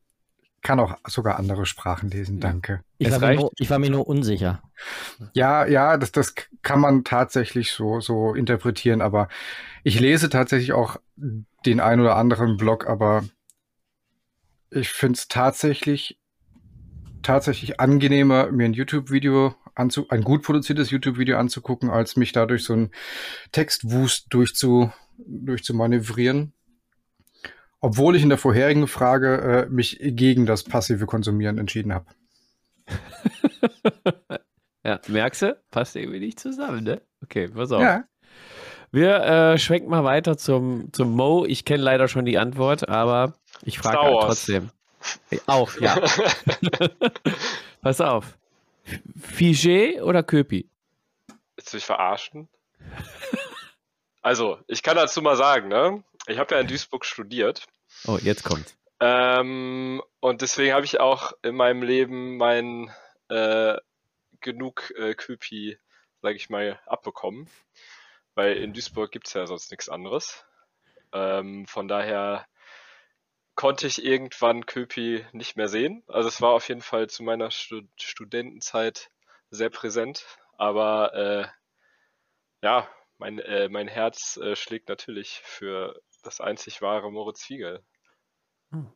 kann 0.62 0.81
auch 0.81 0.97
sogar 1.07 1.39
andere 1.39 1.67
Sprachen 1.67 2.11
lesen, 2.11 2.41
danke. 2.41 2.81
Ich 2.99 3.09
Es 3.09 3.21
war, 3.21 3.29
mir 3.29 3.37
nur, 3.37 3.51
ich 3.59 3.71
war 3.71 3.79
mir 3.79 3.91
nur 3.91 4.09
unsicher. 4.09 4.62
Ja, 5.35 5.67
ja, 5.67 5.97
das, 5.99 6.11
das 6.11 6.35
kann 6.62 6.81
man 6.81 7.05
tatsächlich 7.05 7.71
so, 7.73 8.01
so 8.01 8.35
interpretieren, 8.35 9.03
aber 9.03 9.29
ich 9.85 10.01
lese 10.01 10.31
tatsächlich 10.31 10.73
auch 10.73 10.97
den 11.17 11.81
ein 11.81 12.01
oder 12.01 12.17
anderen 12.17 12.57
Blog, 12.57 12.89
aber 12.89 13.25
ich 14.71 14.89
finde 14.89 15.19
es 15.19 15.29
tatsächlich, 15.29 16.19
tatsächlich 17.25 17.81
angenehmer, 17.81 18.53
mir 18.53 18.66
ein 18.66 18.72
YouTube-Video 18.72 19.55
anzu, 19.75 20.09
ein 20.09 20.22
gut 20.22 20.43
produziertes 20.43 20.91
YouTube-Video 20.91 21.37
anzugucken, 21.37 21.91
als 21.91 22.16
mich 22.16 22.31
dadurch 22.31 22.64
so 22.64 22.75
einen 22.75 22.91
Textwust 23.51 24.27
durchzu, 24.31 24.93
durchzumanövrieren. 25.18 26.53
Obwohl 27.81 28.14
ich 28.16 28.22
in 28.22 28.29
der 28.29 28.39
vorherigen 28.39 28.87
Frage 28.87 29.66
äh, 29.66 29.66
mich 29.68 29.99
gegen 30.01 30.47
das 30.47 30.62
passive 30.62 31.07
Konsumieren 31.07 31.59
entschieden 31.59 31.93
habe. 31.93 32.07
Ja, 34.85 35.01
merkst 35.09 35.43
du? 35.43 35.57
Passt 35.70 35.97
irgendwie 35.97 36.20
nicht 36.20 36.39
zusammen, 36.39 36.85
ne? 36.85 37.01
Okay, 37.22 37.49
pass 37.49 37.72
auf. 37.72 37.81
Ja, 37.81 38.05
Wir 38.91 39.16
äh, 39.25 39.59
schwenken 39.59 39.89
mal 39.89 40.05
weiter 40.05 40.37
zum, 40.37 40.93
zum 40.93 41.12
Mo. 41.12 41.47
Ich 41.47 41.64
kenne 41.64 41.83
leider 41.83 42.07
schon 42.07 42.27
die 42.27 42.37
Antwort, 42.37 42.87
aber 42.89 43.33
ich 43.62 43.79
frage 43.79 43.99
halt 43.99 44.20
trotzdem. 44.20 44.70
Auch, 45.46 45.74
ja. 45.78 45.96
Pass 47.82 48.00
auf. 48.00 48.36
Figé 49.20 50.02
oder 50.02 50.22
Köpi? 50.22 50.68
Willst 51.57 51.72
du 51.72 51.76
mich 51.76 51.84
verarschen? 51.84 52.48
Also, 54.22 54.59
ich 54.68 54.82
kann 54.82 54.96
dazu 54.96 55.20
mal 55.20 55.36
sagen, 55.36 55.68
ne? 55.68 56.02
Ich 56.26 56.38
habe 56.38 56.55
ja 56.55 56.61
in 56.61 56.66
Duisburg 56.66 57.05
studiert. 57.05 57.66
Oh, 58.07 58.18
jetzt 58.22 58.42
kommt's. 58.44 58.76
Ähm, 59.00 60.02
und 60.20 60.40
deswegen 60.40 60.72
habe 60.72 60.86
ich 60.86 60.98
auch 60.98 61.32
in 61.42 61.55
meinem 61.55 61.82
Leben 61.82 62.38
mein 62.38 62.90
äh, 63.28 63.76
genug 64.40 64.92
äh, 64.96 65.14
Köpi, 65.14 65.78
sage 66.22 66.36
ich 66.36 66.48
mal, 66.48 66.80
abbekommen. 66.86 67.48
Weil 68.34 68.57
in 68.57 68.72
Duisburg 68.72 69.11
gibt 69.12 69.26
es 69.26 69.34
ja 69.34 69.46
sonst 69.46 69.70
nichts 69.70 69.88
anderes. 69.88 70.44
Ähm, 71.12 71.66
von 71.66 71.86
daher 71.86 72.46
konnte 73.55 73.86
ich 73.86 74.05
irgendwann 74.05 74.66
Köpi 74.66 75.24
nicht 75.32 75.57
mehr 75.57 75.68
sehen. 75.68 76.02
Also 76.09 76.28
es 76.28 76.40
war 76.40 76.50
auf 76.50 76.68
jeden 76.68 76.80
Fall 76.80 77.09
zu 77.09 77.22
meiner 77.22 77.50
Stu 77.50 77.82
Studentenzeit 77.96 79.11
sehr 79.50 79.70
präsent. 79.70 80.24
Aber 80.57 81.14
äh, 81.14 81.46
ja, 82.62 82.88
mein, 83.18 83.38
äh, 83.38 83.68
mein 83.68 83.88
Herz 83.88 84.36
äh, 84.36 84.57
schlägt 84.57 84.88
natürlich 84.88 85.40
für 85.44 86.00
das 86.22 86.40
einzig 86.40 86.82
wahre 86.82 87.12
Moritz 87.12 87.42
Fiegel. 87.44 87.84
Hm. 88.70 88.92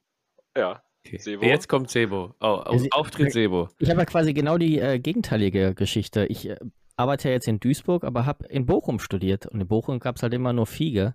Ja, 0.56 0.82
Okay. 1.06 1.18
Sebo? 1.18 1.44
Jetzt 1.44 1.68
kommt 1.68 1.90
Sebo. 1.90 2.34
Oh, 2.40 2.46
auf, 2.46 2.80
sie- 2.80 2.92
Auftritt 2.92 3.32
Sebo. 3.32 3.68
Ich 3.78 3.88
habe 3.88 4.00
ja 4.00 4.04
quasi 4.04 4.34
genau 4.34 4.58
die 4.58 4.78
äh, 4.78 4.98
gegenteilige 4.98 5.74
Geschichte. 5.74 6.26
Ich 6.26 6.48
äh, 6.48 6.58
arbeite 6.96 7.28
ja 7.28 7.34
jetzt 7.34 7.48
in 7.48 7.60
Duisburg, 7.60 8.04
aber 8.04 8.26
habe 8.26 8.46
in 8.48 8.66
Bochum 8.66 8.98
studiert. 8.98 9.46
Und 9.46 9.60
in 9.60 9.68
Bochum 9.68 10.00
gab 10.00 10.16
es 10.16 10.22
halt 10.22 10.34
immer 10.34 10.52
nur 10.52 10.66
Fiege. 10.66 11.14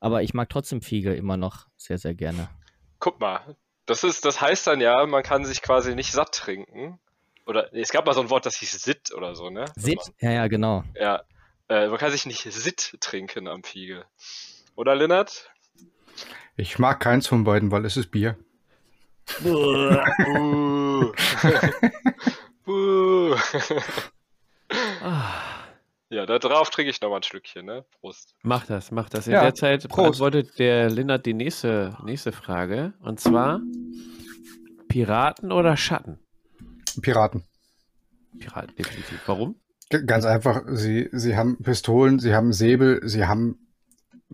Aber 0.00 0.22
ich 0.22 0.32
mag 0.34 0.48
trotzdem 0.48 0.80
Fiege 0.80 1.14
immer 1.14 1.36
noch 1.36 1.68
sehr, 1.76 1.98
sehr 1.98 2.14
gerne. 2.14 2.48
Guck 2.98 3.20
mal, 3.20 3.56
das 3.86 4.04
ist, 4.04 4.24
das 4.24 4.40
heißt 4.40 4.66
dann 4.66 4.80
ja, 4.80 5.06
man 5.06 5.22
kann 5.22 5.44
sich 5.44 5.62
quasi 5.62 5.94
nicht 5.94 6.12
satt 6.12 6.34
trinken. 6.34 6.98
Oder 7.46 7.70
nee, 7.72 7.80
es 7.80 7.90
gab 7.90 8.04
mal 8.04 8.12
so 8.12 8.20
ein 8.20 8.30
Wort, 8.30 8.44
das 8.44 8.56
hieß 8.56 8.82
Sit 8.82 9.12
oder 9.14 9.34
so, 9.34 9.48
ne? 9.48 9.64
Sit? 9.76 10.00
Ja, 10.20 10.30
ja, 10.30 10.46
genau. 10.48 10.80
Man, 10.80 10.94
ja. 10.94 11.22
Äh, 11.68 11.88
man 11.88 11.98
kann 11.98 12.10
sich 12.10 12.26
nicht 12.26 12.42
Sit 12.42 12.96
trinken 13.00 13.48
am 13.48 13.62
Fiege. 13.62 14.04
Oder 14.74 14.94
Lennart? 14.94 15.50
ich 16.56 16.78
mag 16.78 17.00
keins 17.00 17.26
von 17.28 17.44
beiden, 17.44 17.70
weil 17.70 17.84
es 17.84 17.96
ist 17.96 18.10
Bier. 18.10 18.36
Buh. 19.40 19.96
Buh. 22.64 23.36
Ah, 25.00 25.37
ja, 26.10 26.26
da 26.26 26.38
drauf 26.38 26.70
trinke 26.70 26.90
ich 26.90 27.00
nochmal 27.00 27.20
ein 27.20 27.22
Schlückchen, 27.22 27.66
ne? 27.66 27.84
Prost. 28.00 28.34
mach 28.42 28.66
das, 28.66 28.90
mach 28.90 29.08
das. 29.08 29.26
In 29.26 29.34
Ja, 29.34 29.42
der 29.42 29.54
Zeit 29.54 29.88
Prost. 29.88 29.96
beantwortet 30.18 30.58
der 30.58 30.88
Lennart 30.90 31.26
die 31.26 31.34
nächste, 31.34 31.96
nächste 32.04 32.32
Frage. 32.32 32.94
Und 33.00 33.20
zwar 33.20 33.60
Piraten 34.88 35.52
oder 35.52 35.76
Schatten? 35.76 36.18
Piraten. 37.02 37.44
Piraten, 38.38 38.74
definitiv. 38.76 39.20
Warum? 39.26 39.60
Ganz 40.06 40.24
einfach, 40.24 40.62
sie, 40.66 41.08
sie 41.12 41.36
haben 41.36 41.62
Pistolen, 41.62 42.18
sie 42.18 42.34
haben 42.34 42.52
Säbel, 42.52 43.00
sie 43.08 43.26
haben 43.26 43.58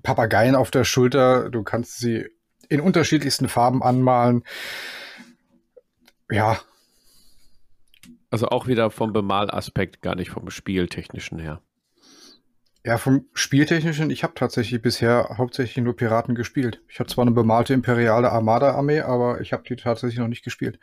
Papageien 0.03 0.57
auf 0.57 0.71
der 0.71 0.85
Schulter. 0.85 1.51
Du 1.51 1.63
kannst 1.63 1.99
sie 1.99 2.29
in 2.69 2.81
unterschiedlichsten 2.81 3.49
Farben 3.49 3.83
anmalen. 3.83 4.43
Ja, 6.31 6.59
Also 8.35 8.49
auch 8.49 8.67
wieder 8.67 8.91
vom 8.91 9.13
Bemalaspekt, 9.13 10.03
gar 10.03 10.17
nicht 10.17 10.31
vom 10.31 10.51
Spieltechnischen 10.51 11.39
her. 11.39 11.61
ja, 12.85 12.99
vom 12.99 13.27
Spieltechnischen, 13.33 14.11
ich 14.11 14.25
habe 14.25 14.35
tatsächlich 14.35 14.83
bisher 14.83 15.37
hauptsächlich 15.39 15.85
nur 15.85 15.95
Piraten 15.95 16.35
gespielt. 16.35 16.83
Ich 16.89 16.99
habe 16.99 17.09
zwar 17.09 17.23
eine 17.23 17.31
bemalte 17.31 17.75
imperiale 17.75 18.33
Armada-Armee, 18.33 19.03
aber 19.03 19.41
ich 19.41 19.53
habe 19.53 19.63
die 19.63 19.77
tatsächlich 19.77 20.19
noch 20.19 20.27
nicht 20.27 20.43
gespielt. 20.43 20.81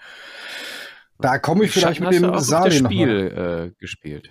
Da 1.19 1.39
komme 1.39 1.65
ich 1.65 1.71
vielleicht 1.71 1.99
mit 1.99 2.13
dem 2.13 2.39
Sali. 2.39 2.71
Spiel 2.71 3.73
äh, 3.73 3.79
gespielt. 3.81 4.29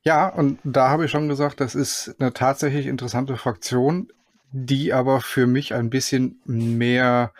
Ja, 0.00 0.26
und 0.28 0.58
da 0.64 0.88
habe 0.88 1.04
ich 1.04 1.10
schon 1.10 1.28
gesagt, 1.28 1.60
das 1.60 1.74
ist 1.74 2.16
eine 2.18 2.32
tatsächlich 2.32 2.86
interessante 2.86 3.36
Fraktion, 3.36 4.10
die 4.52 4.94
aber 4.94 5.20
für 5.20 5.46
mich 5.46 5.74
ein 5.74 5.90
bisschen 5.90 6.40
mehr 6.46 7.34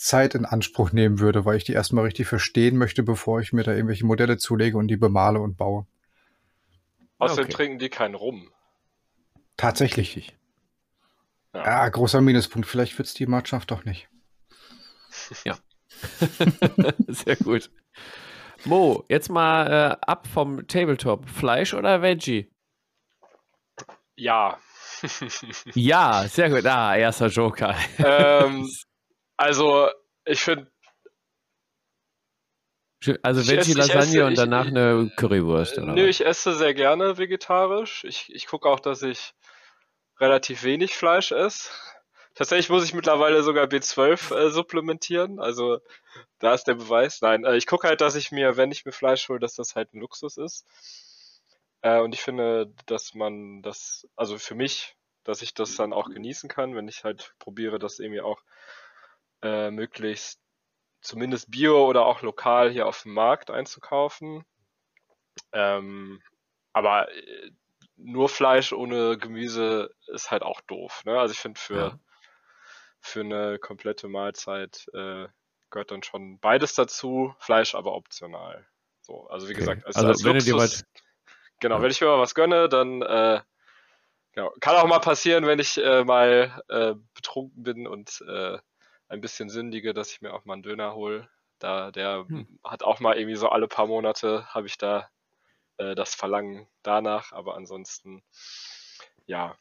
Zeit 0.00 0.34
in 0.34 0.46
Anspruch 0.46 0.92
nehmen 0.92 1.18
würde, 1.18 1.44
weil 1.44 1.58
ich 1.58 1.64
die 1.64 1.74
erstmal 1.74 2.04
richtig 2.04 2.26
verstehen 2.26 2.78
möchte, 2.78 3.02
bevor 3.02 3.40
ich 3.40 3.52
mir 3.52 3.64
da 3.64 3.72
irgendwelche 3.72 4.06
Modelle 4.06 4.38
zulege 4.38 4.78
und 4.78 4.88
die 4.88 4.96
bemale 4.96 5.40
und 5.40 5.58
baue. 5.58 5.86
Außerdem 7.18 7.44
okay. 7.44 7.52
trinken 7.52 7.78
die 7.78 7.90
keinen 7.90 8.14
Rum. 8.14 8.50
Tatsächlich. 9.58 10.16
Richtig. 10.16 10.38
Ja, 11.52 11.86
großer 11.86 12.22
Minuspunkt. 12.22 12.66
Vielleicht 12.66 12.96
wird's 12.96 13.12
die 13.12 13.26
Mannschaft 13.26 13.70
doch 13.70 13.84
nicht. 13.84 14.08
Sehr 17.08 17.36
gut. 17.36 17.70
Mo, 18.64 19.04
jetzt 19.10 19.28
mal 19.28 19.66
äh, 19.66 19.96
ab 20.06 20.26
vom 20.26 20.66
Tabletop. 20.66 21.28
Fleisch 21.28 21.74
oder 21.74 22.00
Veggie? 22.00 22.50
Ja. 24.16 24.58
Ja, 25.74 26.26
sehr 26.28 26.50
gut. 26.50 26.66
Ah, 26.66 26.94
erster 26.94 27.28
Joker. 27.28 27.74
ähm, 27.98 28.68
also, 29.40 29.88
ich 30.26 30.42
finde, 30.42 30.70
Also 33.22 33.40
Ich 33.40 33.48
Veggie 33.48 33.70
ich 33.70 33.76
Lasagne 33.78 34.00
esse- 34.02 34.24
und 34.26 34.32
ich- 34.32 34.38
danach 34.38 34.66
eine 34.66 35.10
Currywurst, 35.16 35.78
oder? 35.78 35.94
nö, 35.94 36.06
ich 36.06 36.24
esse 36.24 36.54
sehr 36.54 36.74
gerne 36.74 37.16
vegetarisch. 37.16 38.04
Ich, 38.04 38.30
ich 38.34 38.46
gucke 38.46 38.68
auch, 38.68 38.78
dass 38.80 39.00
ich 39.02 39.32
relativ 40.18 40.62
wenig 40.64 40.94
Fleisch 40.94 41.32
esse. 41.32 41.70
Tatsächlich 42.34 42.68
muss 42.68 42.84
ich 42.84 42.92
mittlerweile 42.92 43.42
sogar 43.42 43.66
B12 43.68 44.30
äh, 44.36 44.50
supplementieren. 44.50 45.40
Also, 45.40 45.78
da 46.40 46.52
ist 46.52 46.64
der 46.64 46.74
Beweis. 46.74 47.22
Nein, 47.22 47.44
äh, 47.44 47.56
ich 47.56 47.66
gucke 47.66 47.88
halt, 47.88 48.02
dass 48.02 48.16
ich 48.16 48.30
mir, 48.32 48.58
wenn 48.58 48.70
ich 48.70 48.84
mir 48.84 48.92
Fleisch 48.92 49.26
hole, 49.30 49.40
dass 49.40 49.54
das 49.54 49.74
halt 49.74 49.94
ein 49.94 50.00
Luxus 50.00 50.36
ist. 50.36 50.66
Äh, 51.80 52.00
und 52.00 52.14
ich 52.14 52.20
finde, 52.20 52.70
dass 52.84 53.14
man 53.14 53.62
das, 53.62 54.06
also 54.14 54.36
für 54.38 54.54
mich, 54.54 54.94
dass 55.24 55.40
ich 55.40 55.54
das 55.54 55.74
dann 55.76 55.94
auch 55.94 56.10
genießen 56.10 56.50
kann, 56.50 56.76
wenn 56.76 56.86
ich 56.88 57.02
halt 57.04 57.34
probiere, 57.38 57.78
das 57.78 57.98
irgendwie 57.98 58.20
auch 58.20 58.42
äh, 59.42 59.70
möglichst 59.70 60.40
zumindest 61.00 61.50
bio 61.50 61.86
oder 61.86 62.04
auch 62.06 62.22
lokal 62.22 62.70
hier 62.70 62.86
auf 62.86 63.02
dem 63.02 63.14
Markt 63.14 63.50
einzukaufen. 63.50 64.44
Ähm, 65.52 66.22
aber 66.72 67.10
äh, 67.12 67.50
nur 67.96 68.28
Fleisch 68.28 68.72
ohne 68.72 69.18
Gemüse 69.18 69.94
ist 70.06 70.30
halt 70.30 70.42
auch 70.42 70.60
doof. 70.62 71.02
Ne? 71.04 71.18
Also 71.18 71.32
ich 71.32 71.40
finde 71.40 71.60
für, 71.60 71.76
Ja. 71.76 71.98
für 73.00 73.20
eine 73.20 73.58
komplette 73.58 74.08
Mahlzeit 74.08 74.86
äh, 74.94 75.26
gehört 75.70 75.90
dann 75.90 76.02
schon 76.02 76.38
beides 76.40 76.74
dazu, 76.74 77.34
Fleisch 77.38 77.74
aber 77.74 77.94
optional. 77.94 78.66
So, 79.02 79.26
also 79.28 79.48
wie 79.48 79.52
Okay. 79.52 79.60
gesagt, 79.60 79.86
als, 79.86 79.96
Also 79.96 80.08
als 80.08 80.24
wenn 80.24 80.34
Luxus, 80.34 80.84
genau, 81.60 81.76
Ja. 81.76 81.82
wenn 81.82 81.90
ich 81.90 82.00
mir 82.00 82.08
mal 82.08 82.18
was 82.18 82.34
gönne, 82.34 82.68
dann 82.68 83.02
äh, 83.02 83.40
genau, 84.32 84.52
kann 84.60 84.76
auch 84.76 84.86
mal 84.86 84.98
passieren, 85.00 85.46
wenn 85.46 85.58
ich 85.58 85.78
äh, 85.78 86.04
mal 86.04 86.62
äh, 86.68 86.94
betrunken 87.14 87.62
bin 87.62 87.86
und 87.86 88.22
äh, 88.26 88.58
ein 89.10 89.20
bisschen 89.20 89.50
sündige, 89.50 89.92
dass 89.92 90.12
ich 90.12 90.22
mir 90.22 90.32
auch 90.32 90.44
mal 90.46 90.54
einen 90.54 90.62
Döner 90.62 90.94
hole. 90.94 91.28
Da, 91.58 91.90
der 91.90 92.26
Hm. 92.28 92.58
hat 92.64 92.82
auch 92.82 93.00
mal 93.00 93.16
irgendwie 93.18 93.36
so 93.36 93.48
alle 93.50 93.68
paar 93.68 93.86
Monate 93.86 94.46
habe 94.54 94.66
ich 94.66 94.78
da 94.78 95.10
äh, 95.76 95.94
das 95.94 96.14
Verlangen 96.14 96.66
danach, 96.82 97.32
aber 97.32 97.56
ansonsten 97.56 98.22
ja, 99.26 99.56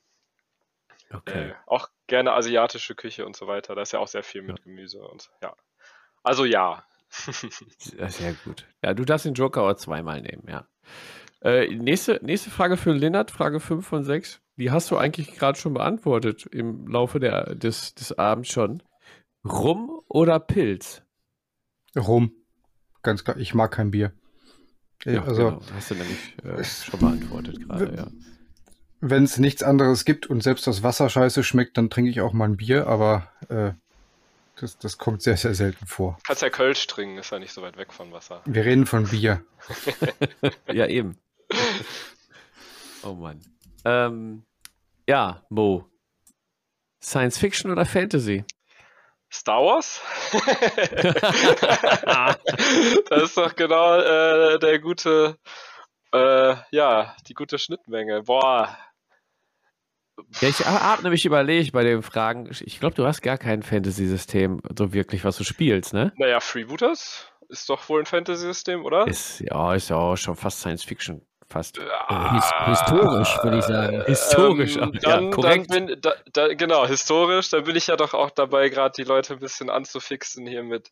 Okay. 1.11 1.49
äh, 1.49 1.53
auch 1.65 1.89
gerne 2.07 2.33
asiatische 2.33 2.95
Küche 2.95 3.25
und 3.25 3.35
so 3.35 3.47
weiter. 3.47 3.75
Da 3.75 3.81
ist 3.81 3.91
ja 3.93 3.99
auch 3.99 4.07
sehr 4.07 4.23
viel 4.23 4.41
mit 4.43 4.61
Gemüse 4.63 5.05
und 5.07 5.29
ja. 5.41 5.55
Also 6.23 6.45
ja. 6.45 6.83
Sehr, 7.79 8.09
sehr 8.09 8.33
gut. 8.35 8.67
Ja, 8.83 8.93
du 8.93 9.03
darfst 9.03 9.25
den 9.25 9.33
Joker 9.33 9.63
auch 9.63 9.73
zweimal 9.73 10.21
nehmen, 10.21 10.43
ja. 10.47 10.67
Äh, 11.41 11.73
nächste, 11.75 12.19
nächste 12.23 12.51
Frage 12.51 12.77
für 12.77 12.91
Lennart, 12.91 13.31
Frage 13.31 13.59
5 13.59 13.87
von 13.87 14.03
6. 14.03 14.41
Die 14.57 14.69
hast 14.71 14.91
du 14.91 14.97
eigentlich 14.97 15.33
gerade 15.35 15.57
schon 15.57 15.73
beantwortet 15.73 16.45
im 16.45 16.87
Laufe 16.87 17.19
der, 17.19 17.55
des, 17.55 17.95
des 17.95 18.17
Abends 18.19 18.49
schon. 18.49 18.83
Rum 19.45 20.01
oder 20.07 20.39
Pilz? 20.39 21.01
Rum. 21.95 22.31
Ganz 23.01 23.23
klar, 23.23 23.37
ich 23.37 23.53
mag 23.53 23.71
kein 23.71 23.91
Bier. 23.91 24.13
Ja, 25.05 25.23
also, 25.23 25.51
genau. 25.51 25.61
Hast 25.73 25.91
du 25.91 25.95
nämlich 25.95 26.35
äh, 26.43 26.63
schon 26.63 26.99
beantwortet 26.99 27.65
gerade, 27.65 27.95
ja. 27.95 28.07
wenn 28.99 29.23
es 29.23 29.37
nichts 29.37 29.63
anderes 29.63 30.03
gibt 30.03 30.27
und 30.27 30.43
selbst 30.43 30.67
das 30.67 30.83
Wasser 30.83 31.09
scheiße 31.09 31.43
schmeckt, 31.43 31.77
dann 31.77 31.89
trinke 31.89 32.11
ich 32.11 32.19
auch 32.19 32.33
mal 32.33 32.49
ein 32.49 32.57
Bier, 32.57 32.87
aber 32.87 33.31
äh, 33.47 33.71
das, 34.57 34.77
das 34.77 34.97
kommt 34.97 35.21
sehr, 35.21 35.37
sehr 35.37 35.55
selten 35.55 35.85
vor. 35.85 36.17
Kannst 36.25 36.41
ja 36.41 36.49
Kölsch 36.49 36.85
trinken, 36.87 37.17
ist 37.17 37.31
ja 37.31 37.39
nicht 37.39 37.53
so 37.53 37.61
weit 37.61 37.77
weg 37.77 37.93
von 37.93 38.11
Wasser. 38.11 38.41
Wir 38.45 38.65
reden 38.65 38.85
von 38.85 39.07
Bier. 39.07 39.43
Ja, 40.71 40.85
eben. 40.85 41.17
oh 43.03 43.13
Mann. 43.13 43.41
Ähm, 43.85 44.43
ja, 45.07 45.43
Mo. 45.49 45.89
Science 47.01 47.37
Fiction 47.37 47.71
oder 47.71 47.85
Fantasy? 47.85 48.43
Star 49.31 49.63
Wars? 49.63 50.01
das 53.09 53.23
ist 53.23 53.37
doch 53.37 53.55
genau 53.55 53.99
äh, 53.99 54.59
der 54.59 54.79
gute, 54.79 55.37
äh, 56.13 56.55
ja, 56.71 57.15
die 57.27 57.33
gute 57.33 57.59
Schnittmenge. 57.59 58.23
Boah, 58.23 58.77
Ja, 60.41 60.49
ich 60.49 60.65
habe 60.65 61.03
nämlich 61.03 61.25
überlegt 61.25 61.71
bei 61.71 61.83
den 61.83 62.01
Fragen. 62.01 62.49
Ich 62.61 62.79
glaube, 62.79 62.95
du 62.95 63.05
hast 63.05 63.21
gar 63.21 63.37
kein 63.37 63.63
Fantasy-System 63.63 64.61
so 64.77 64.93
wirklich, 64.93 65.23
was 65.23 65.37
du 65.37 65.43
spielst, 65.43 65.93
ne? 65.93 66.13
naja, 66.17 66.39
Freebooters 66.39 67.31
ist 67.49 67.69
doch 67.69 67.89
wohl 67.89 68.01
ein 68.01 68.05
Fantasy-System, 68.05 68.85
oder? 68.85 69.07
Ist, 69.07 69.41
ja, 69.41 69.73
ist 69.73 69.89
ja 69.89 69.97
auch 69.97 70.15
schon 70.15 70.35
fast 70.35 70.59
Science 70.59 70.83
Fiction. 70.83 71.25
Fast. 71.49 71.77
His 71.77 72.51
historisch, 72.67 73.43
würde 73.43 73.57
ich 73.57 73.65
sagen. 73.65 74.03
Historisch, 74.05 74.75
ähm, 74.75 74.83
auch, 74.83 74.93
ja, 74.93 74.99
dann, 75.01 75.23
dann 75.23 75.31
korrekt. 75.31 75.67
bin, 75.69 75.97
da, 75.99 76.13
da, 76.31 76.53
genau, 76.53 76.85
historisch, 76.85 77.49
da 77.49 77.61
bin 77.61 77.75
ich 77.75 77.87
ja 77.87 77.95
doch 77.95 78.13
auch 78.13 78.29
dabei, 78.29 78.69
gerade 78.69 78.93
die 78.95 79.03
Leute 79.03 79.33
ein 79.33 79.39
bisschen 79.39 79.69
anzufixen 79.71 80.45
hier 80.45 80.61
mit 80.61 80.91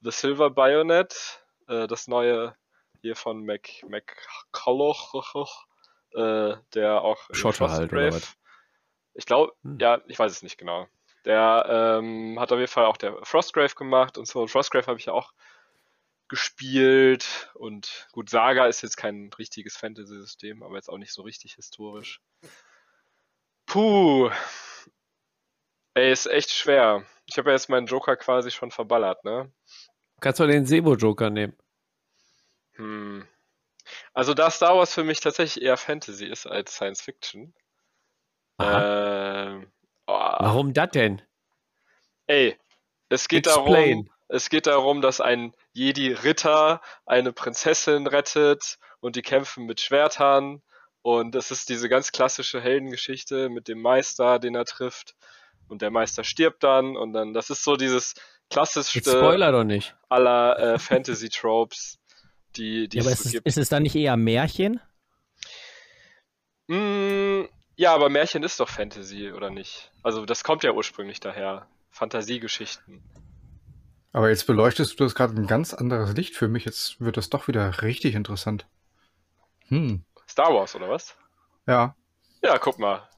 The 0.00 0.12
Silver 0.12 0.50
Bayonet, 0.50 1.42
äh, 1.66 1.88
das 1.88 2.06
neue 2.06 2.54
hier 3.00 3.16
von 3.16 3.44
Mac, 3.44 3.68
McCulloch, 3.88 5.66
äh, 6.14 6.54
der 6.74 7.02
auch 7.02 7.18
Schotter 7.32 7.70
halt, 7.70 7.92
was? 7.92 8.36
Ich 9.14 9.26
glaube, 9.26 9.52
Hm. 9.64 9.78
ja, 9.80 10.00
ich 10.06 10.18
weiß 10.18 10.30
es 10.30 10.42
nicht 10.42 10.58
genau. 10.58 10.86
Der 11.24 11.98
ähm, 11.98 12.38
hat 12.38 12.52
auf 12.52 12.58
jeden 12.58 12.70
Fall 12.70 12.86
auch 12.86 12.96
der 12.96 13.16
Frostgrave 13.24 13.74
gemacht 13.74 14.16
und 14.16 14.26
so. 14.26 14.40
Und 14.40 14.48
Frostgrave 14.48 14.86
habe 14.86 14.98
ich 14.98 15.06
ja 15.06 15.12
auch 15.12 15.32
gespielt. 16.28 17.50
Und 17.54 18.08
gut, 18.12 18.30
Saga 18.30 18.66
ist 18.66 18.82
jetzt 18.82 18.96
kein 18.96 19.30
richtiges 19.38 19.76
Fantasy-System, 19.76 20.62
aber 20.62 20.76
jetzt 20.76 20.88
auch 20.88 20.98
nicht 20.98 21.12
so 21.12 21.22
richtig 21.22 21.54
historisch. 21.54 22.20
Puh. 23.66 24.30
Ey, 25.94 26.12
ist 26.12 26.26
echt 26.26 26.50
schwer. 26.50 27.04
Ich 27.26 27.38
habe 27.38 27.50
ja 27.50 27.56
jetzt 27.56 27.68
meinen 27.68 27.86
Joker 27.86 28.16
quasi 28.16 28.50
schon 28.50 28.70
verballert, 28.70 29.24
ne? 29.24 29.52
Kannst 30.20 30.40
du 30.40 30.46
den 30.46 30.66
Sebo-Joker 30.66 31.30
nehmen? 31.30 31.56
Hm. 32.72 33.26
Also 34.12 34.34
da 34.34 34.50
Star 34.50 34.76
Wars 34.76 34.94
für 34.94 35.04
mich 35.04 35.20
tatsächlich 35.20 35.64
eher 35.64 35.76
Fantasy 35.76 36.26
ist 36.26 36.46
als 36.46 36.74
Science 36.74 37.02
Fiction. 37.02 37.54
Ähm, 38.60 39.70
oh, 40.06 40.12
Warum 40.12 40.72
das 40.72 40.90
denn? 40.90 41.22
Ey, 42.26 42.58
es 43.08 43.28
geht 43.28 43.46
Explain. 43.46 44.04
darum, 44.04 44.10
es 44.28 44.50
geht 44.50 44.66
darum, 44.66 45.00
dass 45.00 45.20
ein 45.20 45.54
Jedi-Ritter 45.72 46.80
eine 47.06 47.32
Prinzessin 47.32 48.06
rettet 48.06 48.78
und 49.00 49.16
die 49.16 49.22
kämpfen 49.22 49.66
mit 49.66 49.80
Schwertern 49.80 50.62
und 51.02 51.34
es 51.34 51.50
ist 51.50 51.68
diese 51.68 51.88
ganz 51.88 52.12
klassische 52.12 52.60
Heldengeschichte 52.60 53.48
mit 53.48 53.68
dem 53.68 53.80
Meister, 53.80 54.38
den 54.38 54.54
er 54.54 54.64
trifft 54.64 55.14
und 55.68 55.82
der 55.82 55.90
Meister 55.90 56.24
stirbt 56.24 56.62
dann 56.62 56.96
und 56.96 57.12
dann, 57.12 57.32
das 57.32 57.50
ist 57.50 57.64
so 57.64 57.76
dieses 57.76 58.14
Jetzt 58.14 58.50
klassischste 58.50 59.10
Spoiler 59.10 59.52
doch 59.52 59.64
nicht. 59.64 59.94
aller 60.08 60.58
äh, 60.58 60.78
Fantasy-Tropes, 60.78 61.98
die, 62.56 62.88
die 62.88 62.98
Ja, 62.98 63.02
aber 63.04 63.12
es 63.12 63.20
ist 63.20 63.24
so 63.24 63.28
es, 63.28 63.32
gibt. 63.32 63.46
ist 63.46 63.58
es 63.58 63.68
dann 63.68 63.82
nicht 63.82 63.94
eher 63.94 64.16
Märchen? 64.16 64.80
Mm, 66.66 67.42
ja, 67.76 67.94
aber 67.94 68.08
Märchen 68.08 68.42
ist 68.42 68.60
doch 68.60 68.68
Fantasy, 68.68 69.32
oder 69.32 69.50
nicht? 69.50 69.92
Also 70.02 70.26
das 70.26 70.44
kommt 70.44 70.64
ja 70.64 70.72
ursprünglich 70.72 71.20
daher. 71.20 71.68
Fantasiegeschichten. 71.90 73.02
Aber 74.12 74.30
jetzt 74.30 74.46
beleuchtest 74.46 74.98
du 74.98 75.04
das 75.04 75.14
gerade 75.14 75.34
ein 75.34 75.46
ganz 75.46 75.74
anderes 75.74 76.14
Licht 76.14 76.34
für 76.34 76.48
mich. 76.48 76.64
Jetzt 76.64 77.00
wird 77.00 77.16
das 77.16 77.28
doch 77.30 77.46
wieder 77.48 77.82
richtig 77.82 78.14
interessant. 78.14 78.66
Hm. 79.68 80.04
Star 80.28 80.52
Wars, 80.54 80.74
oder 80.74 80.88
was? 80.88 81.16
Ja. 81.66 81.94
Ja, 82.42 82.58
guck 82.58 82.78
mal. 82.78 83.08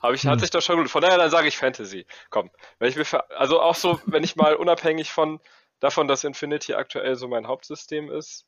Hab 0.00 0.14
ich, 0.14 0.24
hat 0.26 0.34
Hm. 0.34 0.38
sich 0.40 0.50
doch 0.50 0.62
schon 0.62 0.76
gut. 0.76 0.90
Von 0.90 1.02
daher, 1.02 1.18
dann 1.18 1.30
sage 1.30 1.48
ich 1.48 1.58
Fantasy. 1.58 2.06
Komm. 2.30 2.50
Wenn 2.78 2.88
ich 2.88 2.96
mir 2.96 3.04
also 3.38 3.60
auch 3.60 3.74
so, 3.74 4.00
wenn 4.06 4.24
ich 4.24 4.36
mal 4.36 4.54
unabhängig 4.54 5.10
von 5.12 5.40
davon, 5.80 6.08
dass 6.08 6.24
Infinity 6.24 6.74
aktuell 6.74 7.16
so 7.16 7.28
mein 7.28 7.46
Hauptsystem 7.46 8.10
ist, 8.10 8.46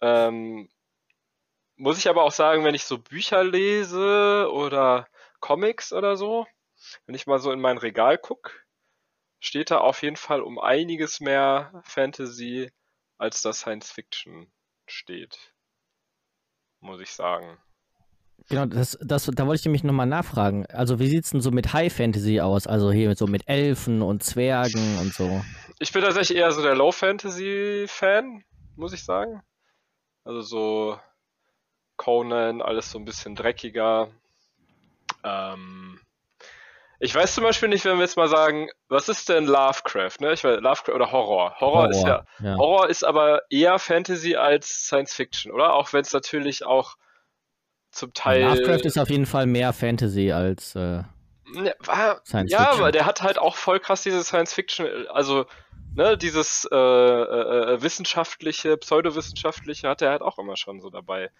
ähm, 0.00 0.68
muss 1.76 1.98
ich 1.98 2.08
aber 2.08 2.22
auch 2.24 2.32
sagen, 2.32 2.64
wenn 2.64 2.74
ich 2.74 2.84
so 2.84 2.98
Bücher 2.98 3.44
lese 3.44 4.48
oder 4.52 5.06
Comics 5.40 5.92
oder 5.92 6.16
so, 6.16 6.46
wenn 7.06 7.14
ich 7.14 7.26
mal 7.26 7.38
so 7.38 7.52
in 7.52 7.60
mein 7.60 7.78
Regal 7.78 8.18
guck, 8.18 8.52
steht 9.40 9.70
da 9.70 9.78
auf 9.78 10.02
jeden 10.02 10.16
Fall 10.16 10.40
um 10.40 10.58
einiges 10.58 11.20
mehr 11.20 11.82
Fantasy, 11.84 12.70
als 13.18 13.42
das 13.42 13.60
Science 13.60 13.90
Fiction 13.90 14.50
steht. 14.86 15.52
Muss 16.80 17.00
ich 17.00 17.10
sagen. 17.10 17.58
Genau, 18.48 18.66
das, 18.66 18.96
das, 19.02 19.26
da 19.26 19.46
wollte 19.46 19.60
ich 19.60 19.64
nämlich 19.64 19.84
nochmal 19.84 20.06
nachfragen. 20.06 20.64
Also, 20.66 21.00
wie 21.00 21.08
sieht 21.08 21.24
es 21.24 21.30
denn 21.30 21.40
so 21.40 21.50
mit 21.50 21.72
High 21.72 21.92
Fantasy 21.92 22.40
aus? 22.40 22.66
Also 22.66 22.92
hier 22.92 23.14
so 23.16 23.26
mit 23.26 23.48
Elfen 23.48 24.00
und 24.00 24.22
Zwergen 24.22 24.98
und 24.98 25.12
so. 25.12 25.44
Ich 25.80 25.92
bin 25.92 26.02
tatsächlich 26.02 26.38
eher 26.38 26.50
so 26.52 26.62
der 26.62 26.74
Low 26.74 26.92
Fantasy 26.92 27.84
Fan, 27.88 28.44
muss 28.76 28.92
ich 28.92 29.04
sagen. 29.04 29.42
Also 30.24 30.40
so 30.40 31.00
Conan, 31.96 32.62
alles 32.62 32.90
so 32.90 32.98
ein 32.98 33.04
bisschen 33.04 33.34
dreckiger. 33.34 34.08
Ähm, 35.24 36.00
ich 37.00 37.14
weiß 37.14 37.34
zum 37.34 37.44
Beispiel 37.44 37.68
nicht, 37.68 37.84
wenn 37.84 37.96
wir 37.96 38.02
jetzt 38.02 38.16
mal 38.16 38.28
sagen, 38.28 38.68
was 38.88 39.08
ist 39.08 39.28
denn 39.28 39.46
Lovecraft, 39.46 40.20
ne? 40.20 40.32
Ich 40.32 40.42
weiß, 40.44 40.60
Lovecraft 40.60 40.94
oder 40.94 41.12
Horror. 41.12 41.56
Horror, 41.60 41.90
ist 41.90 42.02
ja, 42.02 42.24
ja. 42.40 42.56
Horror 42.56 42.88
ist 42.88 43.04
aber 43.04 43.42
eher 43.50 43.78
Fantasy 43.78 44.36
als 44.36 44.86
Science 44.86 45.14
Fiction, 45.14 45.52
oder? 45.52 45.74
Auch 45.74 45.92
wenn 45.92 46.02
es 46.02 46.12
natürlich 46.12 46.64
auch 46.64 46.96
zum 47.90 48.12
Teil. 48.14 48.42
Lovecraft 48.42 48.84
ist 48.84 48.98
auf 48.98 49.10
jeden 49.10 49.26
Fall 49.26 49.46
mehr 49.46 49.72
Fantasy 49.72 50.32
als. 50.32 50.74
Äh, 50.74 51.02
Ne, 51.50 51.74
war, 51.78 52.20
Science 52.26 52.52
ja, 52.52 52.58
Fiction. 52.58 52.80
aber 52.80 52.92
der 52.92 53.06
hat 53.06 53.22
halt 53.22 53.38
auch 53.38 53.56
voll 53.56 53.80
krass 53.80 54.02
diese 54.02 54.22
Science 54.22 54.52
Fiction, 54.52 54.86
also 55.08 55.46
ne, 55.94 56.18
dieses 56.18 56.68
äh, 56.70 56.76
äh, 56.76 57.74
äh, 57.74 57.82
wissenschaftliche, 57.82 58.76
pseudowissenschaftliche 58.76 59.88
hat 59.88 60.02
er 60.02 60.10
halt 60.10 60.22
auch 60.22 60.38
immer 60.38 60.56
schon 60.56 60.80
so 60.80 60.90
dabei. 60.90 61.30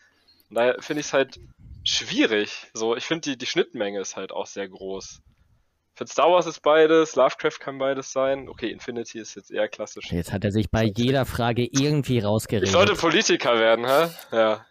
Und 0.49 0.57
daher 0.57 0.77
finde 0.81 1.01
ich 1.01 1.09
es 1.09 1.13
halt 1.13 1.39
schwierig. 1.85 2.69
So, 2.73 2.97
ich 2.97 3.05
finde 3.05 3.31
die, 3.31 3.37
die 3.37 3.47
Schnittmenge 3.47 4.01
ist 4.01 4.17
halt 4.17 4.33
auch 4.33 4.47
sehr 4.47 4.69
groß. 4.69 5.21
Finde 5.99 6.13
Star 6.13 6.31
Wars 6.31 6.47
ist 6.47 6.61
beides, 6.61 7.17
Lovecraft 7.17 7.59
kann 7.59 7.79
beides 7.79 8.13
sein. 8.13 8.49
Okay, 8.49 8.71
Infinity 8.71 9.19
ist 9.19 9.35
jetzt 9.35 9.51
eher 9.51 9.67
klassisch. 9.67 10.13
jetzt 10.13 10.33
hat 10.33 10.45
er 10.45 10.53
sich 10.53 10.71
bei 10.71 10.85
jeder 10.85 11.27
Frage 11.27 11.65
irgendwie 11.65 12.21
rausgeredet. 12.21 12.69
Ich 12.69 12.73
sollte 12.73 12.95
Politiker 12.95 13.59
werden, 13.59 13.85
hä? 13.85 14.09
Ja. 14.31 14.65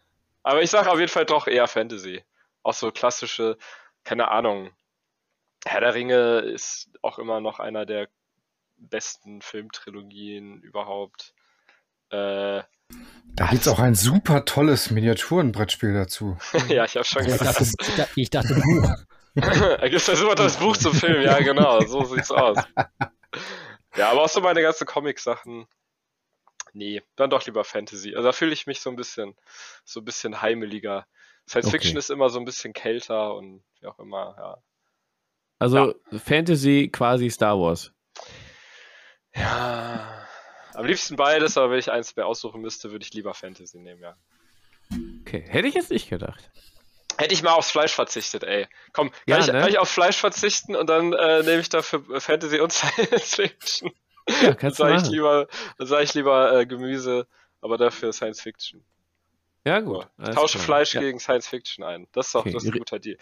Aber 0.44 0.62
ich 0.62 0.70
sage 0.70 0.90
auf 0.90 0.98
jeden 1.00 1.12
Fall 1.12 1.26
doch 1.26 1.48
eher 1.48 1.68
Fantasy. 1.68 2.24
Auch 2.64 2.74
so 2.74 2.92
klassische, 2.92 3.58
keine 4.06 4.32
Ahnung. 4.32 4.70
Herr 5.66 5.82
der 5.82 5.96
Ringe 5.96 6.40
ist 6.40 6.92
auch 7.02 7.20
immer 7.20 7.42
noch 7.42 7.60
einer 7.60 7.86
der 7.86 8.08
besten 8.78 9.42
Filmtrilogien 9.42 10.62
überhaupt. 10.62 11.34
Äh, 12.10 12.62
Da 13.36 13.48
gibt's 13.52 13.68
auch 13.68 13.80
ein 13.80 13.96
super 13.96 14.46
tolles 14.46 14.92
Miniaturenbrettspiel 14.92 15.94
dazu. 15.94 16.38
ja, 16.70 16.86
ich 16.86 16.96
habe 16.96 17.04
schon 17.04 17.24
Also 17.24 17.34
ich, 17.36 17.42
dachte, 17.42 17.60
gesagt. 17.60 17.82
ich, 17.82 17.96
dachte, 17.96 18.12
ich 18.16 18.30
dachte 18.30 18.54
Buch. 18.56 18.96
Da 19.38 19.88
gibt 19.88 20.08
es 20.08 20.22
immer 20.22 20.36
das 20.36 20.58
Buch 20.58 20.76
zum 20.78 20.94
Film, 20.94 21.22
ja 21.22 21.38
genau, 21.40 21.80
so 21.82 22.04
sieht's 22.04 22.32
aus. 22.32 22.58
Ja, 23.96 24.12
aber 24.12 24.24
auch 24.24 24.30
so 24.30 24.42
meine 24.42 24.62
ganzen 24.62 24.86
Comic-Sachen. 24.86 25.68
Nee, 26.74 27.02
dann 27.16 27.30
doch 27.30 27.46
lieber 27.46 27.64
Fantasy. 27.64 28.16
Also 28.16 28.28
da 28.28 28.32
fühle 28.32 28.54
ich 28.54 28.68
mich 28.68 28.82
so 28.82 28.90
ein 28.90 28.96
bisschen, 28.96 29.36
so 29.84 30.02
ein 30.02 30.06
bisschen 30.06 30.42
heimeliger. 30.42 31.08
Science 31.48 31.68
Okay. 31.68 31.80
Fiction 31.80 31.98
ist 31.98 32.10
immer 32.10 32.30
so 32.30 32.40
ein 32.40 32.46
bisschen 32.46 32.74
kälter 32.74 33.36
und 33.36 33.64
wie 33.80 33.88
auch 33.88 34.00
immer, 34.00 34.36
ja. 34.38 34.58
Also 35.60 35.96
Fantasy 36.24 36.90
quasi 36.92 37.30
Star 37.30 37.60
Wars. 37.60 37.92
Ja. 39.34 40.28
Am 40.74 40.86
liebsten 40.86 41.16
beides, 41.16 41.58
aber 41.58 41.72
wenn 41.72 41.80
ich 41.80 41.92
eins 41.92 42.16
mehr 42.16 42.28
aussuchen 42.28 42.62
müsste, 42.62 42.92
würde 42.92 43.04
ich 43.04 43.14
lieber 43.14 43.34
Fantasy 43.34 43.80
nehmen, 43.80 44.02
ja. 44.02 44.16
Okay, 45.22 45.44
hätte 45.48 45.68
ich 45.68 45.74
jetzt 45.74 45.90
nicht 45.90 46.10
gedacht. 46.10 46.52
Hätte 47.18 47.34
ich 47.34 47.44
mal 47.44 47.54
aufs 47.54 47.72
Fleisch 47.72 47.94
verzichtet, 47.94 48.44
ey. 48.44 48.68
Komm, 48.94 49.12
kann, 49.12 49.20
Ja, 49.26 49.40
ich, 49.40 49.48
ne? 49.48 49.60
kann 49.60 49.70
ich 49.70 49.80
auf 49.80 49.90
Fleisch 49.90 50.18
verzichten 50.18 50.76
und 50.76 50.90
dann 50.90 51.14
äh, 51.14 51.44
nehme 51.44 51.60
ich 51.60 51.70
dafür 51.70 52.22
Fantasy 52.22 52.60
und 52.60 52.72
Science 52.74 53.36
Fiction. 53.36 53.92
Ja, 54.30 54.48
Dann 54.48 54.58
kannst 54.58 54.80
du 54.80 54.84
sage 54.84 54.98
ich 54.98 55.10
lieber, 55.10 55.48
dann 55.78 55.88
sag 55.88 56.04
ich 56.04 56.14
lieber 56.14 56.60
äh, 56.60 56.66
Gemüse, 56.66 57.28
aber 57.62 57.78
dafür 57.78 58.12
Science 58.14 58.42
Fiction. 58.42 58.84
Ja, 59.66 59.80
gut. 59.80 60.08
Ich 60.18 60.24
alles 60.24 60.36
tausche 60.36 60.58
klar. 60.58 60.66
Fleisch 60.66 60.94
ja. 60.94 61.02
gegen 61.02 61.20
Science 61.20 61.48
Fiction 61.48 61.84
ein. 61.84 62.08
Das 62.12 62.28
ist 62.28 62.36
doch 62.36 62.42
Okay, 62.42 62.52
das 62.52 62.64
ist 62.64 62.74
ein 62.74 62.78
guter 62.80 63.00
Deal. 63.00 63.18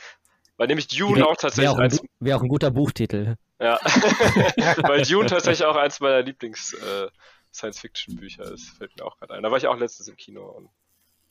Weil 0.58 0.68
nämlich 0.68 0.88
Dune 0.88 1.18
Wäre 1.18 1.26
auch 1.26 1.32
wär 1.32 1.38
tatsächlich 1.38 1.70
auch, 1.70 1.78
ein 1.80 2.00
wär 2.20 2.38
auch 2.38 2.42
ein 2.42 2.48
guter 2.48 2.72
Buchtitel. 2.72 3.36
ja, 3.60 3.80
weil 4.84 5.02
Dune 5.04 5.28
tatsächlich 5.28 5.66
auch 5.66 5.76
eins 5.76 6.00
meiner 6.00 6.22
Lieblings 6.22 6.74
äh, 6.74 7.08
Science-Fiction-Bücher 7.54 8.52
ist, 8.52 8.78
fällt 8.78 8.96
mir 8.98 9.06
auch 9.06 9.18
gerade 9.18 9.34
ein. 9.34 9.44
Da 9.44 9.52
war 9.52 9.58
ich 9.58 9.68
auch 9.68 9.78
letztens 9.78 10.08
im 10.08 10.18
Kino 10.18 10.46
und 10.46 10.70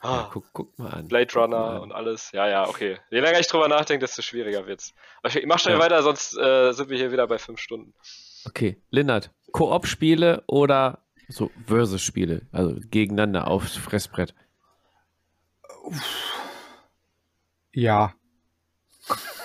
Ja, 0.05 0.11
ah, 0.11 0.31
guck, 0.33 0.45
guck 0.53 0.79
mal 0.79 0.91
an. 0.91 1.09
Blade 1.09 1.33
Runner 1.35 1.57
an. 1.57 1.81
und 1.81 1.93
alles. 1.93 2.31
Ja, 2.33 2.47
ja, 2.47 2.69
okay. 2.69 2.99
Je 3.11 3.21
länger 3.21 3.41
ich 3.41 3.47
drüber 3.49 3.69
nachdenke, 3.69 4.05
desto 4.05 4.21
schwieriger 4.23 4.67
wird's. 4.67 4.93
Aber 5.23 5.29
ich, 5.31 5.37
ich 5.37 5.47
mach 5.47 5.59
schnell 5.59 5.77
Ja. 5.77 5.81
weiter, 5.81 6.03
sonst 6.03 6.37
äh, 6.37 6.73
sind 6.73 6.91
wir 6.91 6.99
hier 6.99 7.11
wieder 7.11 7.27
bei 7.27 7.39
fünf 7.39 7.59
Stunden. 7.59 7.95
Okay, 8.47 8.77
Lennart, 8.91 9.31
Koop-Spiele 9.53 10.45
oder 10.47 10.99
so 11.29 11.51
Versus-Spiele, 11.67 12.43
also 12.53 12.77
gegeneinander 12.91 13.49
aufs 13.49 13.77
Fressbrett? 13.79 14.35
Ja. 17.73 18.13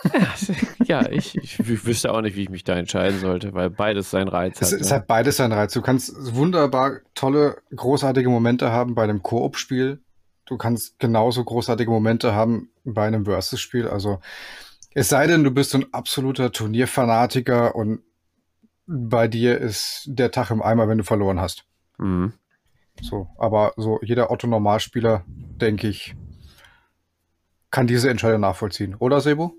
ja, 0.85 1.09
ich, 1.09 1.35
ich, 1.37 1.55
wü- 1.57 1.85
wüsste 1.85 2.13
auch 2.13 2.21
nicht, 2.21 2.35
wie 2.35 2.43
ich 2.43 2.49
mich 2.49 2.63
da 2.63 2.75
entscheiden 2.77 3.19
sollte, 3.19 3.53
weil 3.53 3.69
beides 3.69 4.11
seinen 4.11 4.29
Reiz 4.29 4.61
Es, 4.61 4.71
hat. 4.71 4.79
es 4.81 4.89
ne? 4.89 4.95
hat 4.97 5.07
beides 5.07 5.37
seinen 5.37 5.51
Reiz. 5.51 5.73
Du 5.73 5.81
kannst 5.81 6.13
wunderbar 6.35 6.99
tolle, 7.15 7.61
großartige 7.75 8.29
Momente 8.29 8.71
haben 8.71 8.95
bei 8.95 9.03
einem 9.03 9.21
Koop-Spiel. 9.21 10.01
Du 10.49 10.57
kannst 10.57 10.97
genauso 10.97 11.43
großartige 11.43 11.91
Momente 11.91 12.33
haben 12.33 12.71
bei 12.83 13.05
einem 13.05 13.25
Versus-Spiel. 13.25 13.87
Also, 13.87 14.19
es 14.95 15.09
sei 15.09 15.27
denn, 15.27 15.43
du 15.43 15.51
bist 15.51 15.75
ein 15.75 15.93
absoluter 15.93 16.51
Turnierfanatiker 16.51 17.75
und 17.75 18.01
bei 18.87 19.27
dir 19.27 19.59
ist 19.59 20.05
der 20.07 20.31
Tag 20.31 20.49
im 20.49 20.63
Eimer, 20.63 20.87
wenn 20.87 20.97
du 20.97 21.03
verloren 21.03 21.39
hast. 21.39 21.65
Mhm. 21.99 22.33
So, 22.99 23.27
aber 23.37 23.73
so 23.77 23.99
jeder 24.01 24.31
Otto-Normalspieler, 24.31 25.23
denke 25.27 25.87
ich, 25.87 26.15
kann 27.69 27.85
diese 27.85 28.09
Entscheidung 28.09 28.41
nachvollziehen. 28.41 28.95
Oder, 28.95 29.21
Sebo? 29.21 29.53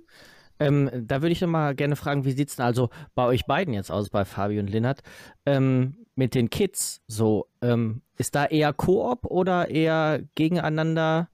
Ähm, 0.61 0.91
da 0.95 1.23
würde 1.23 1.33
ich 1.33 1.41
noch 1.41 1.49
mal 1.49 1.75
gerne 1.75 1.97
fragen, 1.97 2.25
wie 2.25 2.33
sieht's 2.33 2.57
denn 2.57 2.67
also 2.67 2.91
bei 3.15 3.25
euch 3.25 3.47
beiden 3.47 3.75
jetzt 3.75 3.91
aus, 3.91 4.11
bei 4.11 4.25
Fabi 4.25 4.61
und 4.61 4.69
Linnert, 4.71 5.03
ähm, 5.47 5.97
mit 6.15 6.35
den 6.35 6.51
Kids 6.51 7.01
so? 7.09 7.49
Ähm, 7.63 8.03
ist 8.17 8.35
da 8.35 8.45
eher 8.45 8.73
Koop 8.73 9.25
oder 9.25 9.71
eher 9.71 10.21
gegeneinander? 10.35 11.29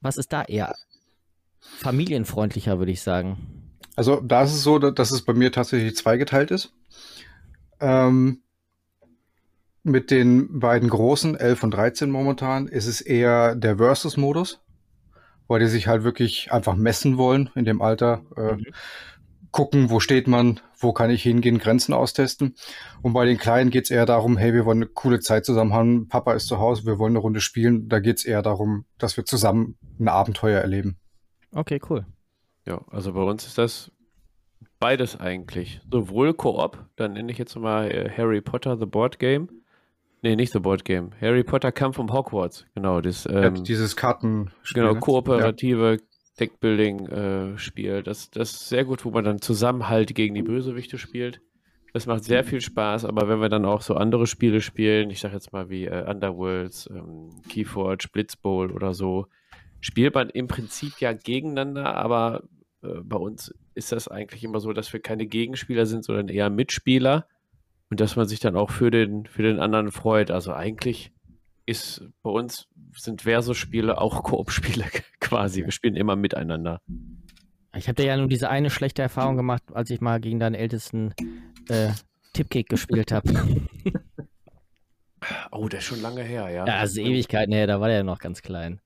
Was 0.00 0.18
ist 0.18 0.32
da 0.32 0.42
eher 0.44 0.74
familienfreundlicher, 1.60 2.78
würde 2.78 2.92
ich 2.92 3.00
sagen? 3.02 3.72
Also 3.96 4.20
da 4.20 4.42
ist 4.42 4.52
es 4.52 4.62
so, 4.62 4.78
da- 4.78 4.90
dass 4.90 5.10
es 5.10 5.22
bei 5.22 5.32
mir 5.32 5.50
tatsächlich 5.50 5.96
zweigeteilt 5.96 6.50
ist. 6.50 6.72
Ähm, 7.80 8.42
mit 9.82 10.10
den 10.10 10.60
beiden 10.60 10.88
großen, 10.90 11.34
11 11.36 11.62
und 11.62 11.70
13 11.72 12.10
momentan, 12.10 12.68
ist 12.68 12.86
es 12.86 13.00
eher 13.00 13.54
der 13.54 13.78
Versus-Modus, 13.78 14.60
weil 15.48 15.60
die 15.60 15.66
sich 15.66 15.88
halt 15.88 16.04
wirklich 16.04 16.52
einfach 16.52 16.76
messen 16.76 17.18
wollen 17.18 17.50
in 17.54 17.64
dem 17.64 17.82
Alter. 17.82 18.22
Äh, 18.36 18.52
Mhm. 18.54 18.66
Gucken, 19.50 19.88
wo 19.88 19.98
steht 19.98 20.28
man, 20.28 20.60
wo 20.78 20.92
kann 20.92 21.10
ich 21.10 21.22
hingehen, 21.22 21.58
Grenzen 21.58 21.94
austesten. 21.94 22.54
Und 23.00 23.14
bei 23.14 23.24
den 23.24 23.38
Kleinen 23.38 23.70
geht 23.70 23.84
es 23.84 23.90
eher 23.90 24.04
darum, 24.04 24.36
hey, 24.36 24.52
wir 24.52 24.66
wollen 24.66 24.78
eine 24.78 24.86
coole 24.86 25.20
Zeit 25.20 25.46
zusammen 25.46 25.72
haben, 25.72 26.06
Papa 26.08 26.34
ist 26.34 26.48
zu 26.48 26.58
Hause, 26.58 26.84
wir 26.84 26.98
wollen 26.98 27.12
eine 27.12 27.20
Runde 27.20 27.40
spielen. 27.40 27.88
Da 27.88 27.98
geht 27.98 28.18
es 28.18 28.26
eher 28.26 28.42
darum, 28.42 28.84
dass 28.98 29.16
wir 29.16 29.24
zusammen 29.24 29.78
ein 29.98 30.08
Abenteuer 30.08 30.60
erleben. 30.60 30.98
Okay, 31.52 31.80
cool. 31.88 32.04
Ja, 32.66 32.82
also 32.90 33.14
bei 33.14 33.22
uns 33.22 33.46
ist 33.46 33.56
das 33.56 33.90
beides 34.78 35.18
eigentlich. 35.18 35.80
Sowohl 35.90 36.34
Koop, 36.34 36.84
dann 36.96 37.14
nenne 37.14 37.32
ich 37.32 37.38
jetzt 37.38 37.56
mal 37.56 37.90
äh, 37.90 38.10
Harry 38.14 38.42
Potter 38.42 38.76
The 38.78 38.84
Board 38.86 39.18
Game. 39.18 39.48
Nee, 40.22 40.36
nicht 40.36 40.52
The 40.52 40.58
Board 40.58 40.84
Game. 40.84 41.10
Harry 41.20 41.44
Potter 41.44 41.70
Kampf 41.70 41.98
um 41.98 42.12
Hogwarts. 42.12 42.66
Genau, 42.74 43.00
das 43.00 43.24
Ja, 43.24 43.44
ähm, 43.44 43.62
dieses 43.62 43.96
Kartenspiel. 43.96 44.82
genau 44.82 44.94
ne? 44.94 45.00
kooperative 45.00 45.98
Deckbuilding-Spiel. 46.40 48.02
das, 48.02 48.30
das 48.30 48.52
ist 48.52 48.68
sehr 48.68 48.84
gut, 48.84 49.04
wo 49.04 49.10
man 49.10 49.24
dann 49.24 49.40
zusammen 49.40 49.88
halt 49.88 50.14
gegen 50.14 50.34
die 50.34 50.42
Bösewichte 50.42 50.98
spielt. 50.98 51.40
Das 51.92 52.06
macht 52.06 52.24
sehr 52.24 52.44
viel 52.44 52.60
Spaß, 52.60 53.06
aber 53.06 53.28
wenn 53.28 53.40
wir 53.40 53.48
dann 53.48 53.64
auch 53.64 53.80
so 53.80 53.94
andere 53.94 54.26
Spiele 54.26 54.60
spielen, 54.60 55.10
ich 55.10 55.20
sag 55.20 55.32
jetzt 55.32 55.52
mal 55.52 55.70
wie 55.70 55.86
äh, 55.86 56.08
Underworlds, 56.08 56.88
ähm, 56.92 57.30
Keyforge, 57.48 58.08
Blitzbowl 58.12 58.70
oder 58.72 58.94
so, 58.94 59.26
spielt 59.80 60.14
man 60.14 60.28
im 60.30 60.48
Prinzip 60.48 61.00
ja 61.00 61.12
gegeneinander, 61.12 61.96
aber 61.96 62.44
äh, 62.82 63.00
bei 63.02 63.16
uns 63.16 63.54
ist 63.74 63.92
das 63.92 64.06
eigentlich 64.06 64.44
immer 64.44 64.60
so, 64.60 64.72
dass 64.72 64.92
wir 64.92 65.00
keine 65.00 65.26
Gegenspieler 65.26 65.86
sind, 65.86 66.04
sondern 66.04 66.28
eher 66.28 66.50
Mitspieler 66.50 67.26
und 67.90 68.00
dass 68.00 68.16
man 68.16 68.26
sich 68.26 68.40
dann 68.40 68.56
auch 68.56 68.70
für 68.70 68.90
den, 68.90 69.26
für 69.26 69.42
den 69.42 69.60
anderen 69.60 69.90
freut. 69.90 70.30
Also 70.30 70.52
eigentlich 70.52 71.12
ist 71.66 72.02
bei 72.22 72.30
uns 72.30 72.68
sind 72.94 73.22
Versus-Spiele 73.22 74.00
auch 74.00 74.22
Koop-Spiele 74.24 74.84
quasi. 75.20 75.64
Wir 75.64 75.72
spielen 75.72 75.96
immer 75.96 76.16
miteinander. 76.16 76.80
Ich 77.74 77.88
habe 77.88 78.02
ja 78.02 78.16
nur 78.16 78.28
diese 78.28 78.48
eine 78.48 78.70
schlechte 78.70 79.02
Erfahrung 79.02 79.36
gemacht, 79.36 79.62
als 79.72 79.90
ich 79.90 80.00
mal 80.00 80.20
gegen 80.20 80.40
deinen 80.40 80.54
ältesten 80.54 81.14
äh, 81.68 81.90
Tipkick 82.32 82.68
gespielt 82.68 83.12
habe. 83.12 83.32
Oh, 85.50 85.68
der 85.68 85.80
ist 85.80 85.86
schon 85.86 86.00
lange 86.00 86.22
her, 86.22 86.48
ja. 86.48 86.64
ja, 86.64 86.82
ist 86.82 86.96
Ewigkeiten 86.96 87.52
her, 87.52 87.66
da 87.66 87.80
war 87.80 87.88
der 87.88 87.98
ja 87.98 88.02
noch 88.04 88.20
ganz 88.20 88.40
klein. 88.40 88.80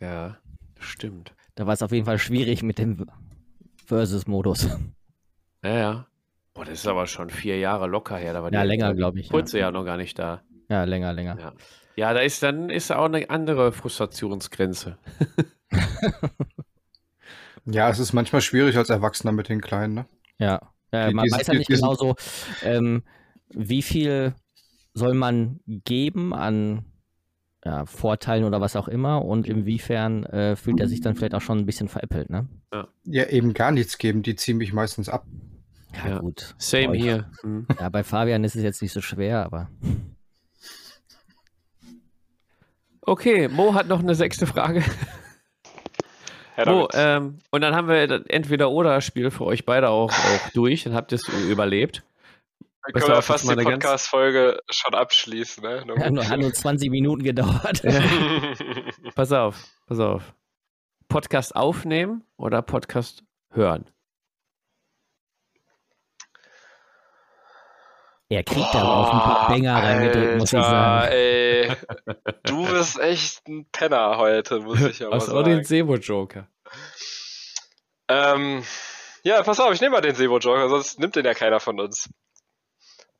Ja, 0.00 0.38
stimmt. 0.78 1.34
Da 1.56 1.66
war 1.66 1.74
es 1.74 1.82
auf 1.82 1.90
jeden 1.90 2.04
Fall 2.04 2.18
schwierig 2.18 2.62
mit 2.62 2.78
dem 2.78 3.06
Versus-Modus. 3.86 4.68
Ja, 5.64 5.76
ja. 5.76 6.06
Boah, 6.56 6.64
das 6.64 6.74
ist 6.80 6.86
aber 6.86 7.06
schon 7.06 7.30
vier 7.30 7.58
Jahre 7.58 7.86
locker 7.86 8.16
her. 8.16 8.32
Da 8.32 8.42
war 8.42 8.52
Ja, 8.52 8.62
die- 8.62 8.68
länger, 8.68 8.86
war 8.86 8.92
die 8.94 8.98
glaub 8.98 9.16
ich, 9.16 9.26
ja. 9.26 9.30
Kurze 9.30 9.58
ja 9.58 9.70
noch 9.70 9.84
gar 9.84 9.96
nicht 9.98 10.18
da. 10.18 10.42
Ja, 10.68 10.84
länger, 10.84 11.12
länger. 11.12 11.38
Ja. 11.38 11.52
Ja, 11.96 12.12
da 12.14 12.20
ist 12.20 12.42
dann 12.42 12.68
ist 12.70 12.90
auch 12.92 13.04
eine 13.06 13.30
andere 13.30 13.72
Frustrationsgrenze. 13.72 14.98
Ja, 17.68 17.90
es 17.90 17.98
ist 17.98 18.12
manchmal 18.12 18.42
schwierig 18.42 18.76
als 18.76 18.90
Erwachsener 18.90 19.32
mit 19.32 19.48
den 19.48 19.60
Kleinen, 19.60 19.94
ne? 19.94 20.06
Ja, 20.38 20.72
äh, 20.92 21.08
Die- 21.08 21.14
man 21.14 21.24
diese- 21.24 21.36
weiß 21.38 21.46
ja 21.48 21.54
nicht 21.54 21.66
genau 21.68 21.94
so, 21.94 22.14
ähm, 22.62 23.02
wie 23.48 23.82
viel 23.82 24.34
soll 24.94 25.14
man 25.14 25.58
geben 25.66 26.32
an 26.32 26.84
ja, 27.64 27.84
Vorteilen 27.84 28.44
oder 28.44 28.60
was 28.60 28.76
auch 28.76 28.86
immer 28.86 29.24
und 29.24 29.48
inwiefern 29.48 30.22
äh, 30.26 30.54
fühlt 30.54 30.78
er 30.78 30.86
sich 30.86 31.00
dann 31.00 31.16
vielleicht 31.16 31.34
auch 31.34 31.40
schon 31.40 31.58
ein 31.58 31.66
bisschen 31.66 31.88
veräppelt, 31.88 32.30
ne? 32.30 32.46
Ja, 33.04 33.26
eben 33.26 33.52
gar 33.52 33.72
nichts 33.72 33.98
geben, 33.98 34.22
die 34.22 34.36
ziehen 34.36 34.58
mich 34.58 34.72
meistens 34.72 35.08
ab. 35.08 35.26
Ja, 36.04 36.08
Ja. 36.10 36.18
gut. 36.18 36.54
Same 36.58 36.90
euch- 36.90 37.00
hier. 37.02 37.30
Hm. 37.42 37.66
Ja, 37.80 37.88
bei 37.88 38.04
Fabian 38.04 38.44
ist 38.44 38.56
es 38.56 38.62
jetzt 38.62 38.82
nicht 38.82 38.92
so 38.92 39.00
schwer, 39.00 39.44
aber 39.44 39.68
Okay, 43.02 43.48
Mo 43.48 43.74
hat 43.74 43.86
noch 43.86 44.00
eine 44.00 44.14
sechste 44.14 44.46
Frage. 44.46 44.82
Herr 46.54 46.70
Mo, 46.72 46.88
ähm, 46.94 47.38
und 47.50 47.60
dann 47.60 47.74
haben 47.76 47.86
wir 47.88 48.06
das 48.08 48.22
Entweder-Oder-Spiel 48.26 49.30
für 49.30 49.44
euch 49.44 49.64
beide 49.64 49.90
auch, 49.90 50.10
auch 50.10 50.50
durch. 50.54 50.84
Dann 50.84 50.94
habt 50.94 51.12
ihr 51.12 51.16
es 51.16 51.28
überlebt. 51.28 52.02
Dann 52.82 53.02
können 53.02 53.14
wir 53.16 53.22
fast 53.22 53.44
die 53.44 53.48
ganz- 53.54 53.64
Podcast-Folge 53.64 54.58
schon 54.70 54.94
abschließen. 54.94 55.62
Ne? 55.62 55.84
Hat 55.98 56.12
nur, 56.12 56.28
hat 56.28 56.40
nur 56.40 56.52
20 56.52 56.90
Minuten 56.90 57.22
gedauert. 57.24 57.82
Pass 59.14 59.32
auf, 59.32 59.64
pass 59.86 59.98
auf. 60.00 60.34
Podcast 61.08 61.54
aufnehmen 61.54 62.24
oder 62.36 62.62
Podcast 62.62 63.22
hören? 63.50 63.84
Er 68.28 68.42
kriegt 68.42 68.74
da 68.74 68.80
aber 68.80 68.96
auch 68.96 69.12
ein 69.12 69.20
paar 69.20 69.48
Bänger 69.48 69.74
reingedrückt, 69.76 70.38
muss 70.38 70.52
ich 70.52 70.60
sagen. 70.60 71.12
Ey, 71.12 71.72
du 72.42 72.66
bist 72.66 72.98
echt 72.98 73.46
ein 73.46 73.68
Penner 73.70 74.18
heute, 74.18 74.60
muss 74.60 74.80
ich 74.80 75.04
aber 75.04 75.14
Aus 75.14 75.28
auch 75.28 75.44
den 75.44 75.62
sagen. 75.62 75.64
Sebo-Joker. 75.64 76.48
Ähm, 78.08 78.64
ja, 79.22 79.42
pass 79.42 79.60
auf, 79.60 79.72
ich 79.72 79.80
nehme 79.80 79.92
mal 79.92 80.00
den 80.00 80.16
Sebo-Joker, 80.16 80.68
sonst 80.68 80.98
nimmt 80.98 81.14
den 81.14 81.24
ja 81.24 81.34
keiner 81.34 81.60
von 81.60 81.78
uns. 81.78 82.08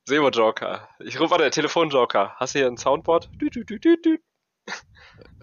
Sebo-Joker. 0.05 0.89
Ich 0.99 1.19
rufe, 1.19 1.31
warte, 1.31 1.49
Telefon-Joker. 1.49 2.35
Hast 2.37 2.55
du 2.55 2.59
hier 2.59 2.67
ein 2.67 2.77
Soundboard? 2.77 3.29
Dü, 3.41 3.49
dü, 3.49 3.65
dü, 3.65 3.79
dü, 3.79 3.97
dü. 4.01 4.17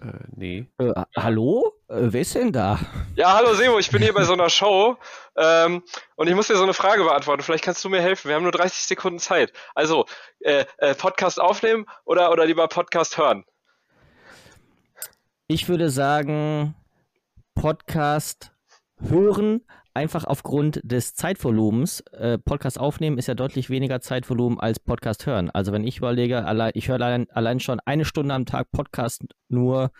Äh, 0.01 0.11
nee. 0.35 0.65
Äh, 0.77 0.93
hallo? 1.17 1.73
Äh, 1.87 2.07
wer 2.11 2.21
ist 2.21 2.35
denn 2.35 2.51
da? 2.51 2.79
Ja, 3.15 3.33
hallo 3.33 3.53
Sebo, 3.53 3.79
ich 3.79 3.89
bin 3.89 4.01
hier 4.01 4.13
bei 4.13 4.23
so 4.23 4.33
einer 4.33 4.49
Show 4.49 4.97
ähm, 5.37 5.83
und 6.15 6.27
ich 6.27 6.35
muss 6.35 6.47
dir 6.47 6.57
so 6.57 6.63
eine 6.63 6.73
Frage 6.73 7.03
beantworten. 7.03 7.43
Vielleicht 7.43 7.63
kannst 7.63 7.83
du 7.83 7.89
mir 7.89 8.01
helfen. 8.01 8.27
Wir 8.27 8.35
haben 8.35 8.43
nur 8.43 8.51
30 8.51 8.83
Sekunden 8.83 9.19
Zeit. 9.19 9.53
Also, 9.73 10.05
äh, 10.39 10.65
äh, 10.77 10.95
Podcast 10.95 11.39
aufnehmen 11.39 11.85
oder, 12.03 12.31
oder 12.31 12.45
lieber 12.45 12.67
Podcast 12.67 13.17
hören? 13.17 13.45
Ich 15.47 15.69
würde 15.69 15.89
sagen, 15.89 16.75
Podcast 17.53 18.51
hören, 18.99 19.65
einfach 19.95 20.25
aufgrund 20.25 20.81
des 20.83 21.15
Zeitvolumens. 21.15 22.01
Äh, 22.11 22.37
Podcast 22.37 22.79
aufnehmen 22.79 23.17
ist 23.17 23.27
ja 23.27 23.33
deutlich 23.33 23.69
weniger 23.69 24.01
Zeitvolumen 24.01 24.59
als 24.59 24.79
Podcast 24.79 25.25
hören. 25.25 25.49
Also 25.49 25.71
wenn 25.71 25.85
ich 25.85 25.97
überlege, 25.97 26.45
allein, 26.45 26.71
ich 26.75 26.89
höre 26.89 26.95
allein, 26.95 27.29
allein 27.31 27.59
schon 27.59 27.79
eine 27.85 28.05
Stunde 28.05 28.33
am 28.33 28.45
Tag 28.45 28.71
Podcast 28.71 29.23
nur, 29.47 29.91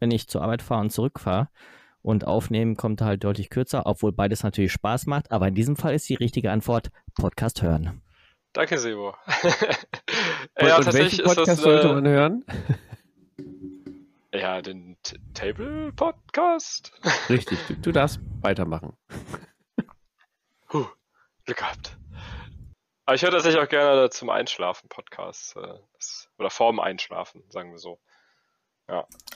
wenn 0.00 0.10
ich 0.10 0.28
zur 0.28 0.42
Arbeit 0.42 0.62
fahre 0.62 0.82
und 0.82 0.90
zurückfahre. 0.90 1.48
Und 2.02 2.26
aufnehmen 2.26 2.76
kommt 2.76 3.02
halt 3.02 3.22
deutlich 3.24 3.50
kürzer, 3.50 3.82
obwohl 3.84 4.12
beides 4.12 4.42
natürlich 4.42 4.72
Spaß 4.72 5.06
macht. 5.06 5.30
Aber 5.30 5.48
in 5.48 5.54
diesem 5.54 5.76
Fall 5.76 5.94
ist 5.94 6.08
die 6.08 6.14
richtige 6.14 6.50
Antwort 6.50 6.90
Podcast 7.14 7.62
hören. 7.62 8.02
Danke, 8.52 8.78
Sebo. 8.78 9.14
Und, 10.58 10.66
ja, 10.66 10.76
und 10.76 10.84
tatsächlich 10.84 11.18
welchen 11.18 11.20
ist 11.20 11.36
Podcast 11.36 11.48
das. 11.48 11.60
sollte 11.60 11.88
Äh, 11.88 11.92
man 11.94 12.08
hören? 12.08 12.44
Ja, 14.32 14.62
den 14.62 14.96
T 15.02 15.18
Table 15.34 15.92
Podcast. 15.92 16.92
Richtig, 17.28 17.58
du, 17.66 17.74
du 17.76 17.92
darfst 17.92 18.20
weitermachen. 18.40 18.96
Huh, 20.72 20.86
Glück 21.44 21.58
gehabt. 21.58 21.96
Aber 23.06 23.16
ich 23.16 23.22
höre 23.22 23.32
tatsächlich 23.32 23.60
auch 23.60 23.68
gerne 23.68 24.08
zum 24.10 24.30
Einschlafen 24.30 24.88
Podcast. 24.88 25.56
Äh, 25.56 25.78
oder 26.38 26.50
vorm 26.50 26.78
Einschlafen, 26.78 27.42
sagen 27.48 27.72
wir 27.72 27.78
so. 27.78 28.00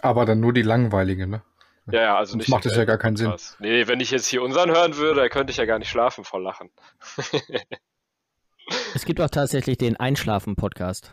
Aber 0.03 0.25
dann 0.25 0.41
nur 0.41 0.53
die 0.53 0.63
langweiligen, 0.63 1.31
ne? 1.31 1.43
Ja, 1.87 2.01
ja, 2.01 2.17
also 2.17 2.33
Sonst 2.33 2.45
nicht. 2.45 2.49
macht 2.51 2.65
das 2.65 2.77
ja 2.77 2.85
gar 2.85 2.99
keinen 2.99 3.17
Sinn. 3.17 3.27
Podcast. 3.27 3.61
Nee, 3.61 3.87
wenn 3.87 4.01
ich 4.01 4.11
jetzt 4.11 4.27
hier 4.27 4.43
unseren 4.43 4.71
hören 4.71 4.97
würde, 4.97 5.21
dann 5.21 5.29
könnte 5.29 5.51
ich 5.51 5.59
ja 5.59 5.65
gar 5.65 5.79
nicht 5.79 5.91
schlafen 5.91 6.25
vor 6.25 6.41
Lachen. 6.41 6.71
Es 8.95 9.05
gibt 9.05 9.21
auch 9.21 9.29
tatsächlich 9.29 9.77
den 9.77 9.99
Einschlafen-Podcast. 9.99 11.13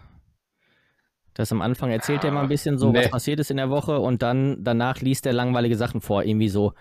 Das 1.34 1.52
am 1.52 1.62
Anfang 1.62 1.92
erzählt 1.92 2.24
er 2.24 2.32
mal 2.32 2.42
ein 2.44 2.50
bisschen 2.50 2.78
so, 2.78 2.92
Nee. 2.92 3.00
was 3.00 3.12
passiert 3.12 3.40
ist 3.40 3.52
in 3.52 3.58
der 3.58 3.70
Woche 3.70 4.00
und 4.00 4.22
dann 4.22 4.64
danach 4.64 5.00
liest 5.00 5.26
er 5.26 5.34
langweilige 5.34 5.78
Sachen 5.78 6.02
vor, 6.02 6.24
irgendwie 6.24 6.50
so 6.50 6.74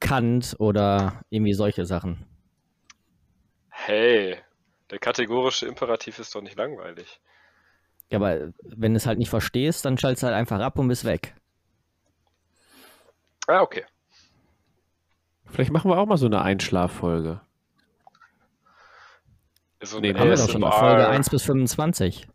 Kant 0.00 0.54
oder 0.60 1.20
irgendwie 1.30 1.54
solche 1.54 1.84
Sachen. 1.84 2.24
hey, 3.70 4.36
der 4.90 4.98
kategorische 4.98 5.66
Imperativ 5.66 6.18
ist 6.18 6.34
doch 6.34 6.42
nicht 6.42 6.56
langweilig. 6.56 7.20
Ja, 8.10 8.18
aber 8.18 8.52
wenn 8.62 8.92
du 8.92 8.96
es 8.96 9.06
halt 9.06 9.18
nicht 9.18 9.28
verstehst, 9.30 9.84
dann 9.84 9.98
schaltest 9.98 10.22
du 10.22 10.26
halt 10.28 10.36
einfach 10.36 10.60
ab 10.60 10.78
und 10.78 10.88
bist 10.88 11.04
weg. 11.04 11.34
Ah, 13.46 13.60
okay. 13.60 13.84
Vielleicht 15.46 15.72
machen 15.72 15.90
wir 15.90 15.98
auch 15.98 16.06
mal 16.06 16.16
so 16.18 16.26
eine 16.26 16.42
Einschlaffolge. 16.42 17.40
So 19.82 20.00
Nee, 20.00 20.08
ein 20.08 20.14
nee, 20.14 20.20
Haben 20.20 20.30
wir 20.30 20.36
doch 20.36 20.48
schon 20.50 20.60
mal. 20.60 20.72
Folge 20.72 21.08
1 21.08 21.30
bis 21.30 21.42
25. 21.44 22.28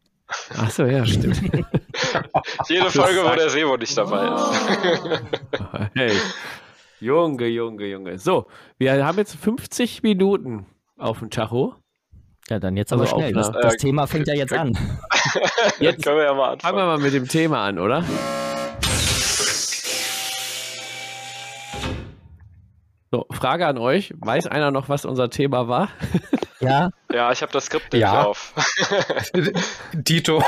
Ach 0.57 0.69
so, 0.71 0.85
ja, 0.85 1.05
stimmt. 1.05 1.41
Jede 2.69 2.89
Folge, 2.89 3.23
wo 3.23 3.35
der 3.35 3.49
Sebo 3.49 3.77
nicht 3.77 3.95
dabei 3.97 4.27
ist. 4.33 5.21
hey. 5.95 6.11
Junge, 6.99 7.47
Junge, 7.47 7.85
Junge. 7.85 8.17
So, 8.17 8.47
wir 8.77 9.05
haben 9.05 9.17
jetzt 9.17 9.35
50 9.35 10.01
Minuten 10.03 10.65
auf 10.97 11.19
dem 11.19 11.29
Tacho. 11.29 11.75
Ja, 12.49 12.59
dann 12.59 12.75
jetzt 12.77 12.91
aber 12.93 13.03
Also 13.03 13.15
schnell. 13.15 13.33
Das, 13.33 13.51
das 13.51 13.73
Äh, 13.75 13.77
Thema 13.77 14.07
fängt 14.07 14.27
ja 14.27 14.33
jetzt 14.33 14.53
an. 14.53 14.77
Jetzt 15.79 16.03
können 16.03 16.17
wir 16.17 16.25
ja 16.25 16.33
mal 16.33 16.57
Fangen 16.59 16.77
wir 16.77 16.83
anfangen. 16.83 16.87
mal 16.87 16.97
mit 16.99 17.13
dem 17.13 17.27
Thema 17.27 17.63
an, 17.65 17.79
oder? 17.79 18.03
So, 23.11 23.25
Frage 23.31 23.67
an 23.67 23.77
euch. 23.77 24.13
Weiß 24.19 24.47
einer 24.47 24.71
noch, 24.71 24.89
was 24.89 25.05
unser 25.05 25.29
Thema 25.29 25.67
war? 25.67 25.89
Ja, 26.63 26.89
Ja, 27.11 27.31
ich 27.31 27.41
habe 27.41 27.51
das 27.51 27.65
Skript 27.65 27.93
nämlich 27.93 28.01
Ja. 28.09 28.23
auf. 28.25 28.53
Dito. 29.93 30.43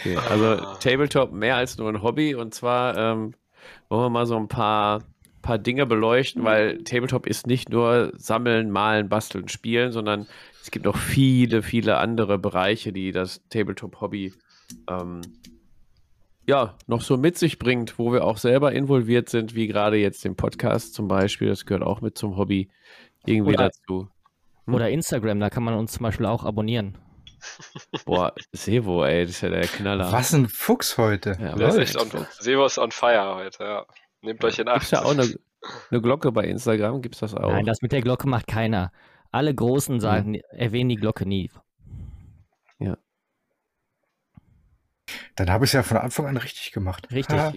Okay, 0.00 0.16
also 0.28 0.56
Tabletop 0.80 1.32
mehr 1.32 1.56
als 1.56 1.78
nur 1.78 1.88
ein 1.88 2.02
Hobby 2.02 2.34
und 2.34 2.54
zwar 2.54 2.96
ähm, 2.96 3.34
wollen 3.88 4.02
wir 4.02 4.10
mal 4.10 4.26
so 4.26 4.36
ein 4.36 4.48
paar, 4.48 5.02
paar 5.42 5.58
Dinge 5.58 5.86
beleuchten, 5.86 6.44
weil 6.44 6.78
Tabletop 6.84 7.26
ist 7.26 7.46
nicht 7.46 7.68
nur 7.70 8.12
Sammeln, 8.16 8.70
Malen, 8.70 9.08
Basteln, 9.08 9.48
Spielen, 9.48 9.92
sondern 9.92 10.26
es 10.62 10.70
gibt 10.70 10.84
noch 10.84 10.96
viele, 10.96 11.62
viele 11.62 11.98
andere 11.98 12.38
Bereiche, 12.38 12.92
die 12.92 13.12
das 13.12 13.40
Tabletop-Hobby 13.50 14.32
ähm, 14.90 15.20
ja 16.46 16.76
noch 16.86 17.02
so 17.02 17.16
mit 17.16 17.38
sich 17.38 17.58
bringt, 17.58 17.98
wo 17.98 18.12
wir 18.12 18.24
auch 18.24 18.38
selber 18.38 18.72
involviert 18.72 19.28
sind, 19.28 19.54
wie 19.54 19.66
gerade 19.66 19.96
jetzt 19.96 20.24
den 20.24 20.36
Podcast 20.36 20.94
zum 20.94 21.06
Beispiel, 21.08 21.48
das 21.48 21.64
gehört 21.66 21.84
auch 21.84 22.00
mit 22.00 22.18
zum 22.18 22.36
Hobby 22.36 22.68
irgendwie 23.26 23.54
Oder- 23.54 23.64
dazu. 23.68 24.08
Hm? 24.66 24.74
oder 24.74 24.88
Instagram, 24.88 25.40
da 25.40 25.50
kann 25.50 25.62
man 25.62 25.74
uns 25.74 25.92
zum 25.92 26.04
Beispiel 26.04 26.24
auch 26.26 26.44
abonnieren. 26.44 26.96
Boah, 28.06 28.32
Sevo, 28.52 29.04
ey, 29.04 29.26
das 29.26 29.32
ist 29.36 29.40
ja 29.42 29.50
der 29.50 29.66
Knaller. 29.66 30.10
Was 30.10 30.32
ein 30.32 30.48
Fuchs 30.48 30.96
heute. 30.96 31.36
Ja, 31.38 31.54
Der 31.54 31.68
ist 31.76 31.96
on, 32.00 32.26
Sebo 32.38 32.64
ist 32.64 32.78
on 32.78 32.90
fire 32.90 33.34
heute, 33.34 33.62
ja. 33.62 33.86
Nehmt 34.22 34.42
euch 34.42 34.58
in 34.58 34.64
Gibt's 34.64 34.84
Acht. 34.86 34.92
ja 34.92 35.02
auch 35.02 35.10
eine, 35.10 35.28
eine 35.90 36.00
Glocke 36.00 36.32
bei 36.32 36.44
Instagram? 36.44 37.02
Gibt's 37.02 37.18
das 37.18 37.34
auch? 37.34 37.50
Nein, 37.52 37.66
das 37.66 37.82
mit 37.82 37.92
der 37.92 38.00
Glocke 38.00 38.26
macht 38.26 38.46
keiner. 38.46 38.90
Alle 39.30 39.54
Großen 39.54 40.00
sagen, 40.00 40.40
erwähnen 40.50 40.88
die 40.88 40.96
Glocke 40.96 41.26
nie. 41.26 41.50
Dann 45.36 45.50
habe 45.50 45.64
ich 45.64 45.70
es 45.70 45.72
ja 45.74 45.82
von 45.82 45.98
Anfang 45.98 46.26
an 46.26 46.36
richtig 46.36 46.72
gemacht. 46.72 47.08
Richtig. 47.10 47.36
Ha. 47.36 47.52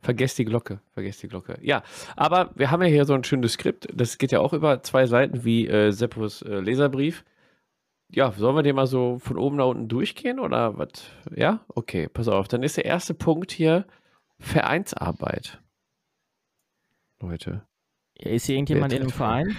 Vergesst 0.00 0.38
die 0.38 0.44
Glocke, 0.44 0.80
vergesst 0.94 1.22
die 1.22 1.28
Glocke. 1.28 1.58
Ja, 1.60 1.82
aber 2.16 2.50
wir 2.54 2.70
haben 2.70 2.82
ja 2.82 2.88
hier 2.88 3.04
so 3.04 3.14
ein 3.14 3.24
schönes 3.24 3.54
Skript. 3.54 3.88
Das 3.92 4.16
geht 4.18 4.30
ja 4.30 4.38
auch 4.40 4.52
über 4.52 4.82
zwei 4.82 5.06
Seiten 5.06 5.44
wie 5.44 5.66
äh, 5.66 5.90
Seppos 5.90 6.42
äh, 6.42 6.60
Leserbrief. 6.60 7.24
Ja, 8.10 8.32
sollen 8.32 8.56
wir 8.56 8.62
den 8.62 8.76
mal 8.76 8.86
so 8.86 9.18
von 9.18 9.36
oben 9.36 9.56
nach 9.56 9.66
unten 9.66 9.88
durchgehen 9.88 10.38
oder 10.38 10.78
was? 10.78 11.10
Ja, 11.34 11.64
okay, 11.68 12.08
pass 12.08 12.28
auf. 12.28 12.48
Dann 12.48 12.62
ist 12.62 12.76
der 12.76 12.84
erste 12.86 13.12
Punkt 13.12 13.50
hier 13.52 13.86
Vereinsarbeit. 14.38 15.60
Leute. 17.20 17.66
Ist 18.14 18.46
hier 18.46 18.54
irgendjemand 18.54 18.92
in 18.92 19.02
einem 19.02 19.10
Verein? 19.10 19.58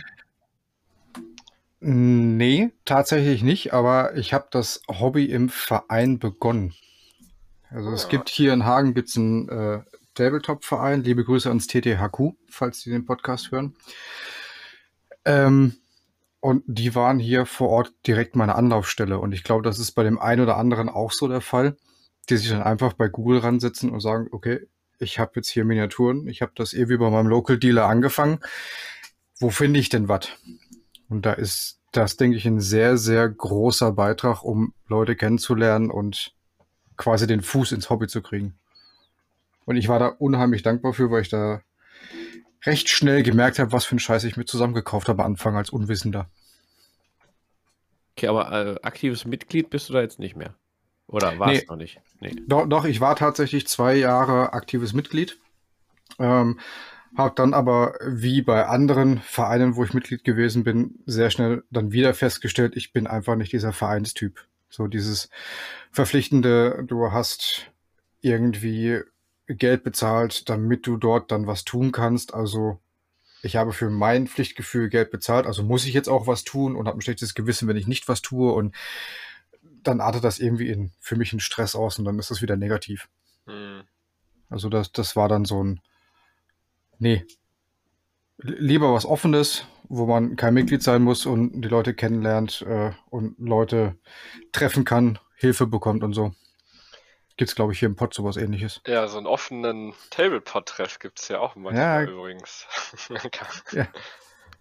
Nee, 1.82 2.72
tatsächlich 2.86 3.42
nicht, 3.44 3.74
aber 3.74 4.16
ich 4.18 4.34
habe 4.34 4.48
das 4.52 4.82
Hobby 4.90 5.26
im 5.26 5.50
Verein 5.50 6.20
begonnen. 6.20 6.74
Also 7.70 7.92
es 7.92 8.06
Ah. 8.06 8.10
gibt 8.10 8.30
hier 8.30 8.52
in 8.54 8.66
Hagen 8.66 8.94
gibt's 8.94 9.16
einen 9.16 9.48
äh, 9.48 9.82
Tabletop-Verein. 10.20 11.02
Liebe 11.02 11.24
Grüße 11.24 11.48
ans 11.48 11.68
TTHQ, 11.68 12.34
falls 12.50 12.82
Sie 12.82 12.92
den 12.92 13.06
Podcast 13.06 13.52
hören. 13.52 13.76
Ähm, 15.24 15.78
und 16.42 16.64
die 16.68 16.94
waren 16.94 17.20
hier 17.20 17.46
vor 17.46 17.70
Ort 17.70 17.94
direkt 18.06 18.36
meine 18.36 18.56
Anlaufstelle. 18.56 19.18
Und 19.20 19.32
ich 19.32 19.44
glaube, 19.44 19.64
das 19.64 19.80
ist 19.80 19.94
bei 19.94 20.04
dem 20.04 20.20
einen 20.20 20.42
oder 20.42 20.58
anderen 20.58 20.90
auch 20.90 21.14
so 21.14 21.30
der 21.30 21.40
Fall, 21.40 21.78
die 22.30 22.36
sich 22.36 22.50
dann 22.50 22.62
einfach 22.62 22.94
bei 22.94 23.08
Google 23.08 23.40
ransetzen 23.40 23.92
und 23.92 24.02
sagen, 24.02 24.28
okay, 24.32 24.68
ich 25.00 25.20
habe 25.20 25.32
jetzt 25.36 25.48
hier 25.48 25.64
Miniaturen, 25.64 26.28
ich 26.28 26.42
habe 26.42 26.52
das 26.56 26.74
irgendwie 26.74 26.98
bei 26.98 27.10
meinem 27.10 27.28
Local 27.28 27.58
Dealer 27.58 27.86
angefangen. 27.86 28.40
Wo 29.40 29.50
finde 29.50 29.80
ich 29.80 29.88
denn 29.88 30.10
was? 30.10 30.28
Und 31.08 31.26
da 31.26 31.32
ist 31.32 31.80
das, 31.94 32.18
denke 32.18 32.36
ich, 32.36 32.46
ein 32.46 32.60
sehr, 32.60 32.98
sehr 32.98 33.28
großer 33.30 33.94
Beitrag, 33.94 34.44
um 34.44 34.74
Leute 34.88 35.16
kennenzulernen 35.16 35.90
und 35.90 36.36
quasi 36.98 37.26
den 37.26 37.42
Fuß 37.42 37.72
ins 37.72 37.90
Hobby 37.90 38.08
zu 38.08 38.22
kriegen. 38.22 38.60
Und 39.70 39.78
ich 39.78 39.88
war 39.88 40.00
da 40.00 40.08
unheimlich 40.08 40.64
dankbar 40.64 40.94
für, 40.94 41.12
weil 41.12 41.22
ich 41.22 41.30
da 41.30 41.62
recht 42.66 42.90
schnell 42.90 43.22
gemerkt 43.22 43.60
habe, 43.60 43.72
was 43.72 43.86
für 43.86 43.92
einen 43.92 44.00
Scheiß 44.00 44.24
ich 44.24 44.36
mir 44.36 44.46
zusammengekauft 44.46 45.08
habe, 45.08 45.24
am 45.24 45.34
Anfang 45.34 45.56
als 45.56 45.70
Unwissender. 45.70 46.28
Okay, 48.18 48.30
aber 48.30 48.52
äh, 48.52 48.76
aktives 48.82 49.26
Mitglied 49.26 49.70
bist 49.70 49.88
du 49.88 49.94
da 49.94 50.02
jetzt 50.02 50.18
nicht 50.18 50.36
mehr. 50.36 50.56
Oder 51.06 51.38
warst 51.38 51.62
Nee. 51.62 51.66
noch 51.70 51.76
nicht? 51.76 52.02
Nee. 52.20 52.36
Doch, 52.48 52.66
doch, 52.66 52.84
ich 52.84 53.00
war 53.00 53.16
tatsächlich 53.16 53.68
zwei 53.68 53.94
Jahre 53.94 54.54
aktives 54.54 54.94
Mitglied. 54.94 55.38
Ähm, 56.18 56.60
habe 57.16 57.36
dann 57.36 57.54
aber, 57.54 57.94
wie 58.04 58.42
bei 58.42 58.66
anderen 58.66 59.20
Vereinen, 59.20 59.76
wo 59.76 59.84
ich 59.84 59.94
Mitglied 59.94 60.24
gewesen 60.24 60.64
bin, 60.64 60.96
sehr 61.06 61.30
schnell 61.30 61.64
dann 61.70 61.92
wieder 61.92 62.16
festgestellt, 62.16 62.76
ich 62.76 62.92
bin 62.92 63.06
einfach 63.06 63.36
nicht 63.36 63.54
dieser 63.54 63.72
Vereinstyp. 63.72 64.48
So 64.68 64.88
dieses 64.88 65.30
verpflichtende, 65.92 66.84
du 66.88 67.12
hast 67.12 67.72
irgendwie 68.22 69.04
Geld 69.50 69.84
bezahlt, 69.84 70.48
damit 70.50 70.86
du 70.86 70.98
dort 70.98 71.32
dann 71.32 71.48
was 71.48 71.66
tun 71.66 71.92
kannst. 71.92 72.34
Also 72.34 72.80
ich 73.42 73.56
habe 73.56 73.74
für 73.74 73.90
mein 73.90 74.28
Pflichtgefühl 74.28 74.90
Geld 74.90 75.12
bezahlt, 75.12 75.46
also 75.46 75.64
muss 75.64 75.86
ich 75.86 75.94
jetzt 75.94 76.10
auch 76.10 76.28
was 76.28 76.44
tun 76.44 76.76
und 76.76 76.88
habe 76.88 76.98
ein 76.98 77.02
schlechtes 77.02 77.34
Gewissen, 77.34 77.68
wenn 77.68 77.78
ich 77.78 77.88
nicht 77.88 78.08
was 78.08 78.22
tue 78.22 78.52
und 78.52 78.76
dann 79.84 80.02
artet 80.02 80.24
das 80.24 80.40
irgendwie 80.40 80.70
in, 80.70 80.92
für 81.00 81.16
mich 81.16 81.34
in 81.34 81.40
Stress 81.40 81.76
aus 81.76 81.98
und 81.98 82.06
dann 82.06 82.20
ist 82.20 82.32
das 82.32 82.42
wieder 82.42 82.58
negativ. 82.58 83.08
Hm. 83.46 83.84
Also 84.50 84.70
das, 84.70 84.92
das 84.92 85.16
war 85.16 85.30
dann 85.30 85.46
so 85.46 85.64
ein, 85.64 85.80
nee, 86.98 87.26
lieber 88.38 88.94
was 88.94 89.06
Offenes, 89.06 89.66
wo 89.88 90.06
man 90.06 90.36
kein 90.36 90.54
Mitglied 90.54 90.84
sein 90.84 91.02
muss 91.02 91.26
und 91.26 91.62
die 91.62 91.70
Leute 91.70 91.94
kennenlernt 91.94 92.62
äh, 92.68 92.92
und 93.10 93.40
Leute 93.40 93.98
treffen 94.52 94.86
kann, 94.86 95.18
Hilfe 95.36 95.66
bekommt 95.66 96.04
und 96.04 96.14
so. 96.14 96.34
Gibt's 97.40 97.56
glaube 97.56 97.72
ich, 97.72 97.80
hier 97.80 97.88
im 97.88 97.96
Pod 97.96 98.14
sowas 98.14 98.36
ähnliches. 98.36 98.82
Ja, 98.86 99.08
so 99.08 99.18
einen 99.18 99.26
offenen 99.26 99.94
Tablepod-Treff 100.10 101.00
gibt 101.00 101.22
es 101.22 101.30
ja 101.30 101.40
auch 101.40 101.56
manchmal 101.56 102.04
Ja. 102.06 102.12
übrigens. 102.12 102.68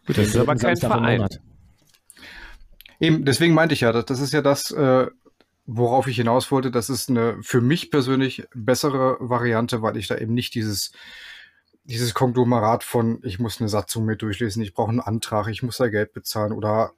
Gut, 0.07 0.17
das 0.17 0.29
ist 0.29 0.37
aber 0.37 0.55
kein 0.55 0.77
Samstag 0.77 0.93
Verein. 0.93 1.27
Eben, 3.01 3.25
deswegen 3.25 3.53
meinte 3.53 3.75
ich 3.75 3.81
ja, 3.81 3.91
das, 3.91 4.05
das 4.05 4.21
ist 4.21 4.33
ja 4.33 4.43
das, 4.43 4.71
äh, 4.71 5.09
worauf 5.67 6.07
ich 6.07 6.15
hinaus 6.15 6.53
wollte. 6.53 6.71
Das 6.71 6.89
ist 6.89 7.11
eine 7.11 7.43
für 7.43 7.61
mich 7.61 7.91
persönlich 7.91 8.47
bessere 8.55 9.17
Variante, 9.19 9.83
weil 9.83 9.97
ich 9.97 10.07
da 10.07 10.17
eben 10.17 10.35
nicht 10.35 10.55
dieses, 10.55 10.93
dieses 11.83 12.15
Konglomerat 12.15 12.85
von, 12.85 13.19
ich 13.25 13.41
muss 13.41 13.61
eine 13.61 13.69
Satzung 13.69 14.05
mir 14.05 14.15
durchlesen, 14.17 14.63
ich 14.63 14.73
brauche 14.73 14.91
einen 14.91 15.01
Antrag, 15.01 15.49
ich 15.49 15.65
muss 15.65 15.79
da 15.79 15.89
Geld 15.89 16.13
bezahlen 16.13 16.53
oder 16.53 16.93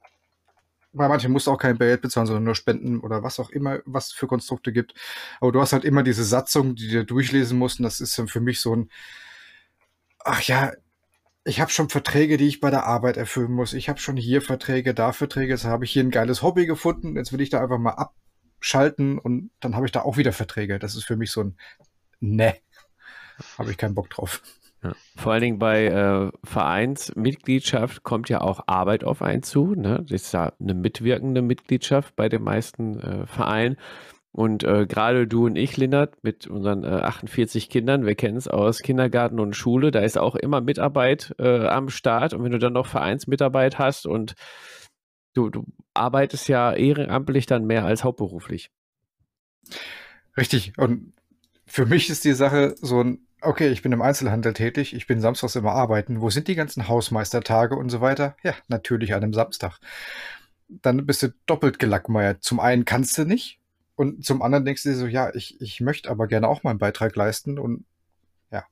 bei 0.93 1.07
manchen 1.07 1.31
musst 1.31 1.47
du 1.47 1.51
auch 1.51 1.57
kein 1.57 1.77
Geld 1.77 2.01
bezahlen, 2.01 2.27
sondern 2.27 2.43
nur 2.43 2.55
Spenden 2.55 2.99
oder 2.99 3.23
was 3.23 3.39
auch 3.39 3.49
immer, 3.49 3.79
was 3.85 4.11
für 4.11 4.27
Konstrukte 4.27 4.73
gibt. 4.73 4.93
Aber 5.39 5.51
du 5.51 5.61
hast 5.61 5.73
halt 5.73 5.85
immer 5.85 6.03
diese 6.03 6.23
Satzung, 6.23 6.75
die 6.75 6.89
du 6.89 7.05
durchlesen 7.05 7.57
musst 7.57 7.79
und 7.79 7.83
das 7.83 8.01
ist 8.01 8.17
dann 8.17 8.27
für 8.27 8.41
mich 8.41 8.59
so 8.61 8.75
ein, 8.75 8.89
ach 10.19 10.41
ja, 10.43 10.73
ich 11.43 11.59
habe 11.61 11.71
schon 11.71 11.89
Verträge, 11.89 12.37
die 12.37 12.47
ich 12.47 12.59
bei 12.59 12.69
der 12.69 12.85
Arbeit 12.85 13.17
erfüllen 13.17 13.51
muss. 13.51 13.73
Ich 13.73 13.89
habe 13.89 13.99
schon 13.99 14.17
hier 14.17 14.41
Verträge, 14.41 14.93
da 14.93 15.11
Verträge. 15.11 15.53
Jetzt 15.53 15.65
habe 15.65 15.85
ich 15.85 15.91
hier 15.91 16.03
ein 16.03 16.11
geiles 16.11 16.43
Hobby 16.43 16.65
gefunden. 16.67 17.15
Jetzt 17.15 17.33
will 17.33 17.41
ich 17.41 17.49
da 17.49 17.61
einfach 17.61 17.79
mal 17.79 17.95
abschalten 18.59 19.17
und 19.17 19.49
dann 19.59 19.75
habe 19.75 19.85
ich 19.87 19.91
da 19.91 20.01
auch 20.03 20.17
wieder 20.17 20.33
Verträge. 20.33 20.77
Das 20.77 20.95
ist 20.95 21.05
für 21.05 21.17
mich 21.17 21.31
so 21.31 21.43
ein 21.43 21.57
Ne. 22.21 22.55
Habe 23.57 23.71
ich 23.71 23.77
keinen 23.77 23.95
Bock 23.95 24.09
drauf. 24.09 24.41
Ja. 24.83 24.93
Vor 25.15 25.33
allen 25.33 25.41
Dingen 25.41 25.59
bei 25.59 25.85
äh, 25.85 26.31
Vereinsmitgliedschaft 26.43 28.03
kommt 28.03 28.29
ja 28.29 28.41
auch 28.41 28.63
Arbeit 28.67 29.03
auf 29.03 29.21
einen 29.21 29.43
zu. 29.43 29.75
Ne? 29.75 30.03
Das 30.09 30.23
ist 30.23 30.33
ja 30.33 30.53
eine 30.59 30.73
mitwirkende 30.73 31.41
Mitgliedschaft 31.41 32.15
bei 32.15 32.29
den 32.29 32.43
meisten 32.43 32.99
äh, 32.99 33.27
Vereinen. 33.27 33.77
Und 34.31 34.63
äh, 34.63 34.87
gerade 34.87 35.27
du 35.27 35.45
und 35.45 35.57
ich, 35.57 35.75
Lindert, 35.75 36.23
mit 36.23 36.47
unseren 36.47 36.83
äh, 36.83 36.87
48 36.87 37.69
Kindern, 37.69 38.05
wir 38.05 38.15
kennen 38.15 38.37
es 38.37 38.47
aus 38.47 38.79
Kindergarten 38.79 39.39
und 39.39 39.55
Schule, 39.55 39.91
da 39.91 39.99
ist 39.99 40.17
auch 40.17 40.35
immer 40.35 40.61
Mitarbeit 40.61 41.35
äh, 41.37 41.67
am 41.67 41.89
Start. 41.89 42.33
Und 42.33 42.43
wenn 42.43 42.51
du 42.51 42.57
dann 42.57 42.73
noch 42.73 42.87
Vereinsmitarbeit 42.87 43.77
hast 43.77 44.05
und 44.05 44.33
du, 45.33 45.49
du 45.49 45.65
arbeitest 45.93 46.47
ja 46.47 46.73
ehrenamtlich 46.73 47.45
dann 47.45 47.65
mehr 47.65 47.85
als 47.85 48.05
hauptberuflich. 48.05 48.71
Richtig. 50.37 50.73
Und 50.77 51.13
für 51.65 51.85
mich 51.85 52.09
ist 52.09 52.23
die 52.23 52.33
Sache 52.33 52.75
so 52.79 53.01
ein, 53.03 53.27
okay, 53.41 53.69
ich 53.69 53.81
bin 53.81 53.91
im 53.91 54.01
Einzelhandel 54.01 54.53
tätig, 54.53 54.93
ich 54.93 55.07
bin 55.07 55.21
samstags 55.21 55.55
immer 55.55 55.71
arbeiten. 55.71 56.21
Wo 56.21 56.29
sind 56.29 56.47
die 56.47 56.55
ganzen 56.55 56.87
Hausmeistertage 56.87 57.75
und 57.75 57.89
so 57.89 58.01
weiter? 58.01 58.35
Ja, 58.43 58.53
natürlich 58.67 59.13
an 59.13 59.23
einem 59.23 59.33
Samstag. 59.33 59.79
Dann 60.69 61.05
bist 61.05 61.23
du 61.23 61.33
doppelt 61.45 61.79
gelackmeiert. 61.79 62.43
Zum 62.43 62.59
einen 62.59 62.85
kannst 62.85 63.17
du 63.17 63.25
nicht, 63.25 63.61
und 64.01 64.25
zum 64.25 64.41
anderen 64.41 64.65
denkst 64.65 64.81
du 64.81 64.89
dir 64.89 64.95
so, 64.95 65.05
ja, 65.05 65.31
ich, 65.35 65.61
ich 65.61 65.79
möchte 65.79 66.09
aber 66.09 66.25
gerne 66.25 66.47
auch 66.47 66.63
meinen 66.63 66.79
Beitrag 66.79 67.15
leisten 67.15 67.59
und 67.59 67.85
ja. 68.51 68.65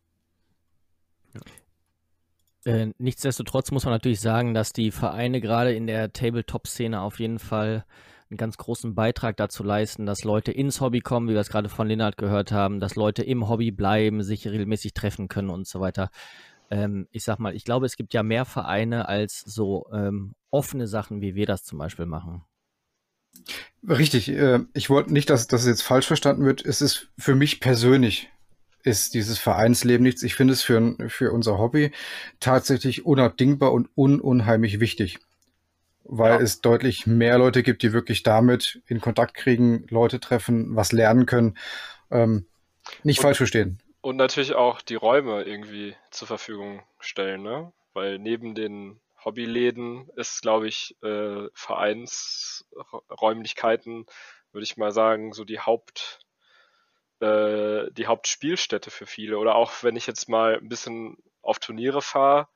Äh, 2.65 2.93
nichtsdestotrotz 2.97 3.69
muss 3.69 3.85
man 3.85 3.93
natürlich 3.93 4.21
sagen, 4.21 4.55
dass 4.55 4.73
die 4.73 4.89
Vereine 4.89 5.39
gerade 5.39 5.75
in 5.75 5.85
der 5.85 6.13
Tabletop-Szene 6.13 6.99
auf 6.99 7.19
jeden 7.19 7.37
Fall 7.37 7.85
einen 8.29 8.37
ganz 8.37 8.57
großen 8.57 8.93
Beitrag 8.93 9.37
dazu 9.37 9.63
leisten, 9.63 10.05
dass 10.05 10.23
Leute 10.23 10.51
ins 10.51 10.81
Hobby 10.81 10.99
kommen, 10.99 11.27
wie 11.27 11.33
wir 11.33 11.39
es 11.39 11.49
gerade 11.49 11.69
von 11.69 11.87
Lennart 11.87 12.17
gehört 12.17 12.51
haben, 12.51 12.79
dass 12.79 12.95
Leute 12.95 13.23
im 13.23 13.49
Hobby 13.49 13.71
bleiben, 13.71 14.21
sich 14.23 14.47
regelmäßig 14.47 14.93
treffen 14.93 15.27
können 15.27 15.49
und 15.49 15.67
so 15.67 15.79
weiter. 15.79 16.11
Ähm, 16.69 17.07
ich 17.11 17.23
sag 17.23 17.39
mal, 17.39 17.55
ich 17.55 17.63
glaube, 17.63 17.87
es 17.87 17.95
gibt 17.95 18.13
ja 18.13 18.21
mehr 18.21 18.45
Vereine 18.45 19.07
als 19.09 19.39
so 19.39 19.87
ähm, 19.91 20.35
offene 20.51 20.87
Sachen, 20.87 21.21
wie 21.21 21.33
wir 21.33 21.47
das 21.47 21.63
zum 21.63 21.79
Beispiel 21.79 22.05
machen. 22.05 22.43
Richtig. 23.87 24.29
Äh, 24.29 24.59
ich 24.73 24.89
wollte 24.89 25.11
nicht, 25.11 25.29
dass 25.29 25.47
das 25.47 25.65
jetzt 25.65 25.81
falsch 25.81 26.05
verstanden 26.05 26.45
wird. 26.45 26.63
Es 26.63 26.81
ist 26.81 27.09
für 27.17 27.35
mich 27.35 27.59
persönlich 27.59 28.29
ist 28.83 29.13
dieses 29.13 29.39
Vereinsleben 29.39 30.03
nichts. 30.03 30.23
Ich 30.23 30.35
finde 30.35 30.53
es 30.53 30.61
für, 30.61 30.95
für 31.09 31.31
unser 31.31 31.57
Hobby 31.57 31.91
tatsächlich 32.39 33.05
unabdingbar 33.05 33.73
und 33.73 33.89
un 33.95 34.21
unheimlich 34.21 34.79
wichtig, 34.79 35.19
weil 36.11 36.31
ja. 36.31 36.39
es 36.39 36.61
deutlich 36.61 37.05
mehr 37.05 37.37
Leute 37.37 37.61
gibt, 37.61 37.83
die 37.83 37.93
wirklich 37.93 38.23
damit 38.23 38.81
in 38.87 38.99
Kontakt 38.99 39.35
kriegen, 39.35 39.85
Leute 39.89 40.19
treffen, 40.19 40.75
was 40.75 40.91
lernen 40.91 41.27
können. 41.27 41.55
Ähm, 42.09 42.47
nicht 43.03 43.19
und, 43.19 43.23
falsch 43.23 43.37
verstehen. 43.37 43.79
Und 44.01 44.15
natürlich 44.15 44.55
auch 44.55 44.81
die 44.81 44.95
Räume 44.95 45.43
irgendwie 45.43 45.95
zur 46.09 46.27
Verfügung 46.27 46.81
stellen, 46.99 47.43
ne? 47.43 47.71
Weil 47.93 48.17
neben 48.17 48.55
den 48.55 48.99
Hobbyläden 49.23 50.09
ist, 50.15 50.41
glaube 50.41 50.67
ich, 50.67 50.97
äh, 51.03 51.47
Vereinsräumlichkeiten, 51.53 54.07
würde 54.51 54.63
ich 54.63 54.77
mal 54.77 54.91
sagen, 54.91 55.33
so 55.33 55.43
die 55.43 55.59
Haupt, 55.59 56.21
äh, 57.19 57.91
die 57.91 58.07
Hauptspielstätte 58.07 58.89
für 58.89 59.05
viele. 59.05 59.37
Oder 59.37 59.53
auch 59.55 59.83
wenn 59.83 59.95
ich 59.95 60.07
jetzt 60.07 60.27
mal 60.27 60.57
ein 60.57 60.69
bisschen 60.69 61.17
auf 61.43 61.59
Turniere 61.59 62.01
fahre, 62.01 62.47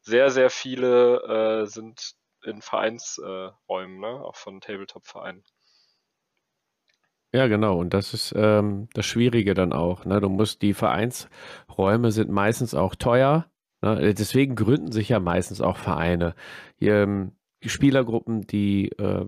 sehr, 0.00 0.30
sehr 0.30 0.50
viele 0.50 1.62
äh, 1.62 1.66
sind 1.66 2.19
in 2.44 2.62
Vereinsräumen, 2.62 4.00
ne? 4.00 4.24
auch 4.24 4.36
von 4.36 4.60
Tabletop-Vereinen. 4.60 5.44
Ja, 7.32 7.46
genau. 7.46 7.78
Und 7.78 7.94
das 7.94 8.12
ist 8.12 8.34
ähm, 8.36 8.88
das 8.92 9.06
Schwierige 9.06 9.54
dann 9.54 9.72
auch. 9.72 10.04
Ne? 10.04 10.20
Du 10.20 10.28
musst, 10.28 10.62
die 10.62 10.74
Vereinsräume 10.74 12.10
sind 12.10 12.30
meistens 12.30 12.74
auch 12.74 12.96
teuer. 12.96 13.46
Ne? 13.82 14.14
Deswegen 14.14 14.56
gründen 14.56 14.90
sich 14.90 15.10
ja 15.10 15.20
meistens 15.20 15.60
auch 15.60 15.76
Vereine. 15.76 16.34
Hier, 16.76 17.02
ähm, 17.02 17.32
die 17.62 17.68
Spielergruppen, 17.68 18.46
die 18.46 18.88
äh, 18.98 19.26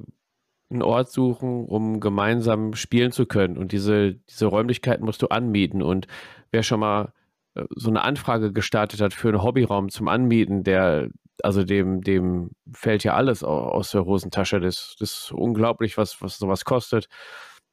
einen 0.70 0.82
Ort 0.82 1.10
suchen, 1.10 1.66
um 1.66 2.00
gemeinsam 2.00 2.74
spielen 2.74 3.12
zu 3.12 3.26
können. 3.26 3.56
Und 3.56 3.72
diese, 3.72 4.14
diese 4.14 4.46
Räumlichkeiten 4.46 5.04
musst 5.04 5.22
du 5.22 5.28
anmieten. 5.28 5.82
Und 5.82 6.06
wer 6.50 6.62
schon 6.62 6.80
mal 6.80 7.12
äh, 7.54 7.64
so 7.76 7.90
eine 7.90 8.02
Anfrage 8.02 8.52
gestartet 8.52 9.00
hat 9.00 9.12
für 9.12 9.28
einen 9.28 9.42
Hobbyraum 9.42 9.90
zum 9.90 10.08
Anmieten, 10.08 10.64
der, 10.64 11.08
also 11.43 11.64
dem, 11.64 12.03
dem 12.03 12.51
fällt 12.72 13.05
ja 13.05 13.14
alles 13.14 13.43
aus 13.45 13.90
der 13.90 14.05
Hosentasche. 14.05 14.61
Das, 14.61 14.97
das 14.99 15.11
ist 15.12 15.32
unglaublich, 15.32 15.97
was, 15.99 16.22
was 16.22 16.38
sowas 16.38 16.64
kostet. 16.64 17.09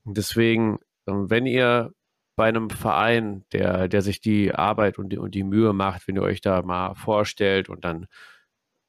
Deswegen, 0.05 0.79
ähm, 1.07 1.29
wenn 1.29 1.45
ihr 1.45 1.93
bei 2.35 2.47
einem 2.47 2.69
Verein, 2.69 3.43
der, 3.51 3.87
der 3.89 4.01
sich 4.01 4.21
die 4.21 4.53
Arbeit 4.55 4.97
und 4.97 5.09
die, 5.09 5.17
und 5.17 5.35
die 5.35 5.43
Mühe 5.43 5.73
macht, 5.73 6.07
wenn 6.07 6.15
ihr 6.15 6.21
euch 6.23 6.41
da 6.41 6.61
mal 6.61 6.95
vorstellt 6.95 7.69
und 7.69 7.83
dann, 7.85 8.07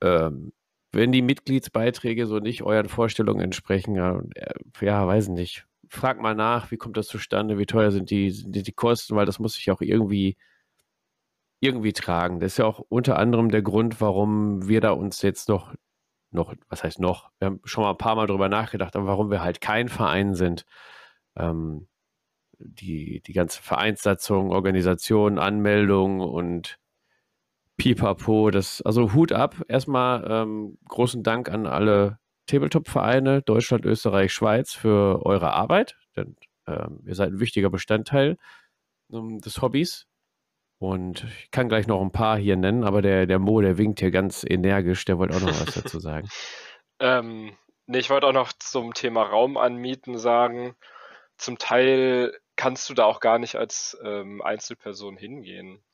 ähm, 0.02 0.52
wenn 0.92 1.12
die 1.12 1.22
Mitgliedsbeiträge 1.22 2.26
so 2.26 2.38
nicht 2.38 2.62
euren 2.62 2.88
Vorstellungen 2.88 3.40
entsprechen, 3.40 3.94
ja, 3.96 4.20
äh, 4.34 4.54
ja, 4.80 5.06
weiß 5.06 5.28
nicht, 5.28 5.66
fragt 5.88 6.20
mal 6.20 6.34
nach, 6.34 6.70
wie 6.70 6.76
kommt 6.76 6.96
das 6.96 7.08
zustande, 7.08 7.58
wie 7.58 7.66
teuer 7.66 7.90
sind 7.90 8.10
die, 8.10 8.30
sind 8.30 8.54
die, 8.54 8.62
die 8.62 8.72
Kosten, 8.72 9.16
weil 9.16 9.26
das 9.26 9.40
muss 9.40 9.54
sich 9.54 9.70
auch 9.70 9.80
irgendwie 9.80 10.36
irgendwie 11.60 11.92
tragen. 11.92 12.40
Das 12.40 12.52
ist 12.52 12.58
ja 12.58 12.64
auch 12.66 12.80
unter 12.88 13.18
anderem 13.18 13.50
der 13.50 13.62
Grund, 13.62 14.00
warum 14.00 14.68
wir 14.68 14.80
da 14.80 14.92
uns 14.92 15.22
jetzt 15.22 15.48
noch, 15.48 15.74
noch, 16.30 16.54
was 16.68 16.84
heißt 16.84 17.00
noch, 17.00 17.30
wir 17.38 17.46
haben 17.46 17.60
schon 17.64 17.84
mal 17.84 17.90
ein 17.90 17.98
paar 17.98 18.16
Mal 18.16 18.26
drüber 18.26 18.48
nachgedacht, 18.48 18.96
aber 18.96 19.06
warum 19.06 19.30
wir 19.30 19.42
halt 19.42 19.60
kein 19.60 19.88
Verein 19.88 20.34
sind. 20.34 20.64
Ähm, 21.36 21.86
die, 22.58 23.22
die 23.22 23.32
ganze 23.32 23.62
Vereinssatzung, 23.62 24.50
Organisation, 24.50 25.38
Anmeldung 25.38 26.20
und 26.20 26.78
Pipapo. 27.76 28.50
Das, 28.50 28.82
also 28.82 29.14
Hut 29.14 29.32
ab. 29.32 29.62
Erstmal 29.68 30.24
ähm, 30.28 30.78
großen 30.88 31.22
Dank 31.22 31.50
an 31.50 31.66
alle 31.66 32.18
Tabletop-Vereine 32.46 33.42
Deutschland, 33.42 33.84
Österreich, 33.86 34.32
Schweiz 34.32 34.74
für 34.74 35.24
eure 35.24 35.52
Arbeit. 35.52 35.96
Denn 36.16 36.36
ähm, 36.66 37.00
ihr 37.06 37.14
seid 37.14 37.30
ein 37.32 37.40
wichtiger 37.40 37.70
Bestandteil 37.70 38.36
ähm, 39.12 39.40
des 39.40 39.62
Hobbys. 39.62 40.06
Und 40.80 41.24
ich 41.24 41.50
kann 41.50 41.68
gleich 41.68 41.86
noch 41.86 42.00
ein 42.00 42.10
paar 42.10 42.38
hier 42.38 42.56
nennen, 42.56 42.84
aber 42.84 43.02
der, 43.02 43.26
der 43.26 43.38
Mo, 43.38 43.60
der 43.60 43.76
winkt 43.76 44.00
hier 44.00 44.10
ganz 44.10 44.46
energisch, 44.48 45.04
der 45.04 45.18
wollte 45.18 45.36
auch 45.36 45.40
noch 45.40 45.48
was 45.48 45.74
dazu 45.74 46.00
sagen. 46.00 46.26
ähm, 47.00 47.54
nee, 47.86 47.98
ich 47.98 48.08
wollte 48.08 48.26
auch 48.26 48.32
noch 48.32 48.54
zum 48.54 48.94
Thema 48.94 49.24
Raum 49.24 49.58
anmieten 49.58 50.16
sagen. 50.16 50.74
Zum 51.36 51.58
Teil 51.58 52.32
kannst 52.56 52.88
du 52.88 52.94
da 52.94 53.04
auch 53.04 53.20
gar 53.20 53.38
nicht 53.38 53.56
als 53.56 53.98
ähm, 54.02 54.40
Einzelperson 54.40 55.18
hingehen 55.18 55.84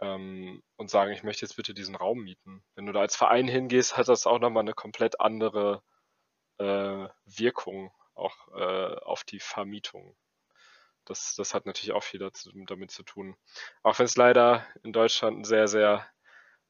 ähm, 0.00 0.64
und 0.76 0.90
sagen, 0.90 1.12
ich 1.12 1.22
möchte 1.22 1.44
jetzt 1.44 1.54
bitte 1.54 1.72
diesen 1.72 1.94
Raum 1.94 2.24
mieten. 2.24 2.64
Wenn 2.74 2.86
du 2.86 2.92
da 2.92 3.00
als 3.00 3.14
Verein 3.14 3.46
hingehst, 3.46 3.96
hat 3.96 4.08
das 4.08 4.26
auch 4.26 4.40
nochmal 4.40 4.62
eine 4.62 4.74
komplett 4.74 5.20
andere 5.20 5.80
äh, 6.58 7.06
Wirkung 7.24 7.92
auch 8.14 8.36
äh, 8.52 8.96
auf 8.96 9.22
die 9.22 9.38
Vermietung. 9.38 10.16
Das, 11.04 11.34
das 11.36 11.54
hat 11.54 11.66
natürlich 11.66 11.92
auch 11.92 12.02
viel 12.02 12.20
dazu, 12.20 12.50
damit 12.66 12.90
zu 12.90 13.02
tun. 13.02 13.36
Auch 13.82 13.98
wenn 13.98 14.06
es 14.06 14.16
leider 14.16 14.64
in 14.82 14.92
Deutschland 14.92 15.38
ein 15.38 15.44
sehr, 15.44 15.68
sehr 15.68 16.06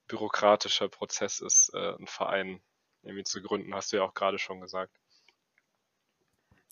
bürokratischer 0.08 0.88
Prozess 0.88 1.40
ist, 1.40 1.70
äh, 1.74 1.94
einen 1.94 2.06
Verein 2.06 2.60
irgendwie 3.02 3.24
zu 3.24 3.42
gründen, 3.42 3.74
hast 3.74 3.92
du 3.92 3.98
ja 3.98 4.02
auch 4.02 4.14
gerade 4.14 4.38
schon 4.38 4.60
gesagt. 4.60 4.92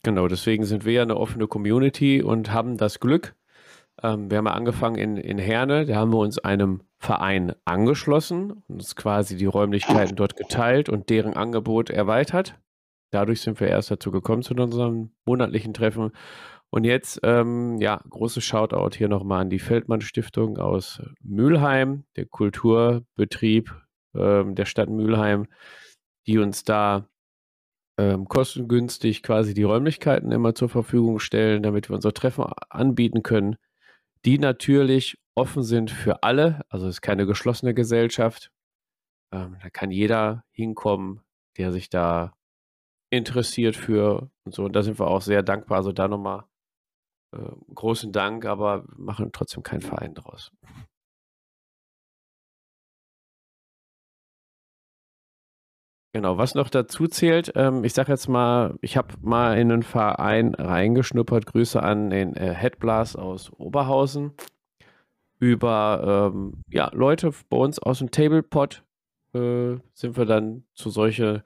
Genau, 0.02 0.28
deswegen 0.28 0.64
sind 0.64 0.84
wir 0.84 0.94
ja 0.94 1.02
eine 1.02 1.16
offene 1.16 1.46
Community 1.46 2.22
und 2.22 2.52
haben 2.52 2.78
das 2.78 3.00
Glück. 3.00 3.34
Ähm, 4.02 4.30
wir 4.30 4.38
haben 4.38 4.46
ja 4.46 4.52
angefangen 4.52 4.96
in, 4.96 5.16
in 5.18 5.38
Herne, 5.38 5.84
da 5.84 5.96
haben 5.96 6.12
wir 6.12 6.18
uns 6.18 6.38
einem 6.38 6.82
Verein 6.98 7.54
angeschlossen 7.64 8.52
und 8.52 8.64
uns 8.68 8.96
quasi 8.96 9.36
die 9.36 9.46
Räumlichkeiten 9.46 10.16
dort 10.16 10.36
geteilt 10.36 10.88
und 10.88 11.10
deren 11.10 11.34
Angebot 11.34 11.90
erweitert. 11.90 12.58
Dadurch 13.10 13.40
sind 13.40 13.60
wir 13.60 13.68
erst 13.68 13.90
dazu 13.90 14.10
gekommen 14.10 14.42
zu 14.42 14.54
unserem 14.54 15.10
monatlichen 15.24 15.74
Treffen. 15.74 16.12
Und 16.70 16.84
jetzt, 16.84 17.20
ähm, 17.24 17.78
ja, 17.80 18.00
großes 18.08 18.44
Shoutout 18.44 18.96
hier 18.96 19.08
nochmal 19.08 19.42
an 19.42 19.50
die 19.50 19.58
Feldmann 19.58 20.00
Stiftung 20.00 20.58
aus 20.58 21.02
Mülheim, 21.20 22.04
der 22.16 22.26
Kulturbetrieb 22.26 23.74
ähm, 24.14 24.54
der 24.54 24.64
Stadt 24.66 24.88
Mülheim, 24.88 25.46
die 26.26 26.38
uns 26.38 26.64
da 26.64 27.08
ähm, 27.98 28.28
kostengünstig 28.28 29.22
quasi 29.22 29.52
die 29.54 29.64
Räumlichkeiten 29.64 30.32
immer 30.32 30.54
zur 30.54 30.68
Verfügung 30.68 31.18
stellen, 31.18 31.62
damit 31.62 31.90
wir 31.90 31.96
unsere 31.96 32.14
Treffen 32.14 32.44
anbieten 32.70 33.22
können, 33.22 33.56
die 34.24 34.38
natürlich 34.38 35.18
offen 35.34 35.62
sind 35.62 35.90
für 35.90 36.22
alle. 36.22 36.62
Also 36.68 36.86
es 36.86 36.96
ist 36.96 37.02
keine 37.02 37.26
geschlossene 37.26 37.74
Gesellschaft. 37.74 38.50
Ähm, 39.32 39.56
da 39.62 39.70
kann 39.70 39.90
jeder 39.90 40.44
hinkommen, 40.52 41.20
der 41.56 41.72
sich 41.72 41.90
da 41.90 42.34
interessiert 43.10 43.76
für 43.76 44.30
und 44.44 44.54
so. 44.54 44.64
Und 44.64 44.76
da 44.76 44.82
sind 44.82 44.98
wir 44.98 45.08
auch 45.08 45.22
sehr 45.22 45.42
dankbar. 45.42 45.78
Also 45.78 45.92
da 45.92 46.08
nochmal 46.08 46.44
großen 47.74 48.12
Dank, 48.12 48.44
aber 48.44 48.84
machen 48.96 49.30
trotzdem 49.32 49.62
keinen 49.62 49.82
Verein 49.82 50.14
draus. 50.14 50.50
Genau, 56.12 56.38
was 56.38 56.56
noch 56.56 56.70
dazu 56.70 57.06
zählt, 57.06 57.52
ähm, 57.54 57.84
ich 57.84 57.94
sage 57.94 58.10
jetzt 58.10 58.28
mal, 58.28 58.76
ich 58.80 58.96
habe 58.96 59.14
mal 59.20 59.56
in 59.56 59.70
einen 59.70 59.84
Verein 59.84 60.54
reingeschnuppert, 60.56 61.46
Grüße 61.46 61.80
an 61.80 62.10
den 62.10 62.34
äh, 62.34 62.52
Headblast 62.52 63.16
aus 63.16 63.52
Oberhausen. 63.52 64.32
über 65.38 66.30
ähm, 66.34 66.62
ja, 66.68 66.90
Leute 66.92 67.32
bei 67.48 67.56
uns 67.56 67.78
aus 67.78 67.98
dem 67.98 68.10
Tablepot 68.10 68.84
äh, 69.34 69.76
sind 69.94 70.16
wir 70.16 70.26
dann 70.26 70.64
zu 70.74 70.90
solche, 70.90 71.42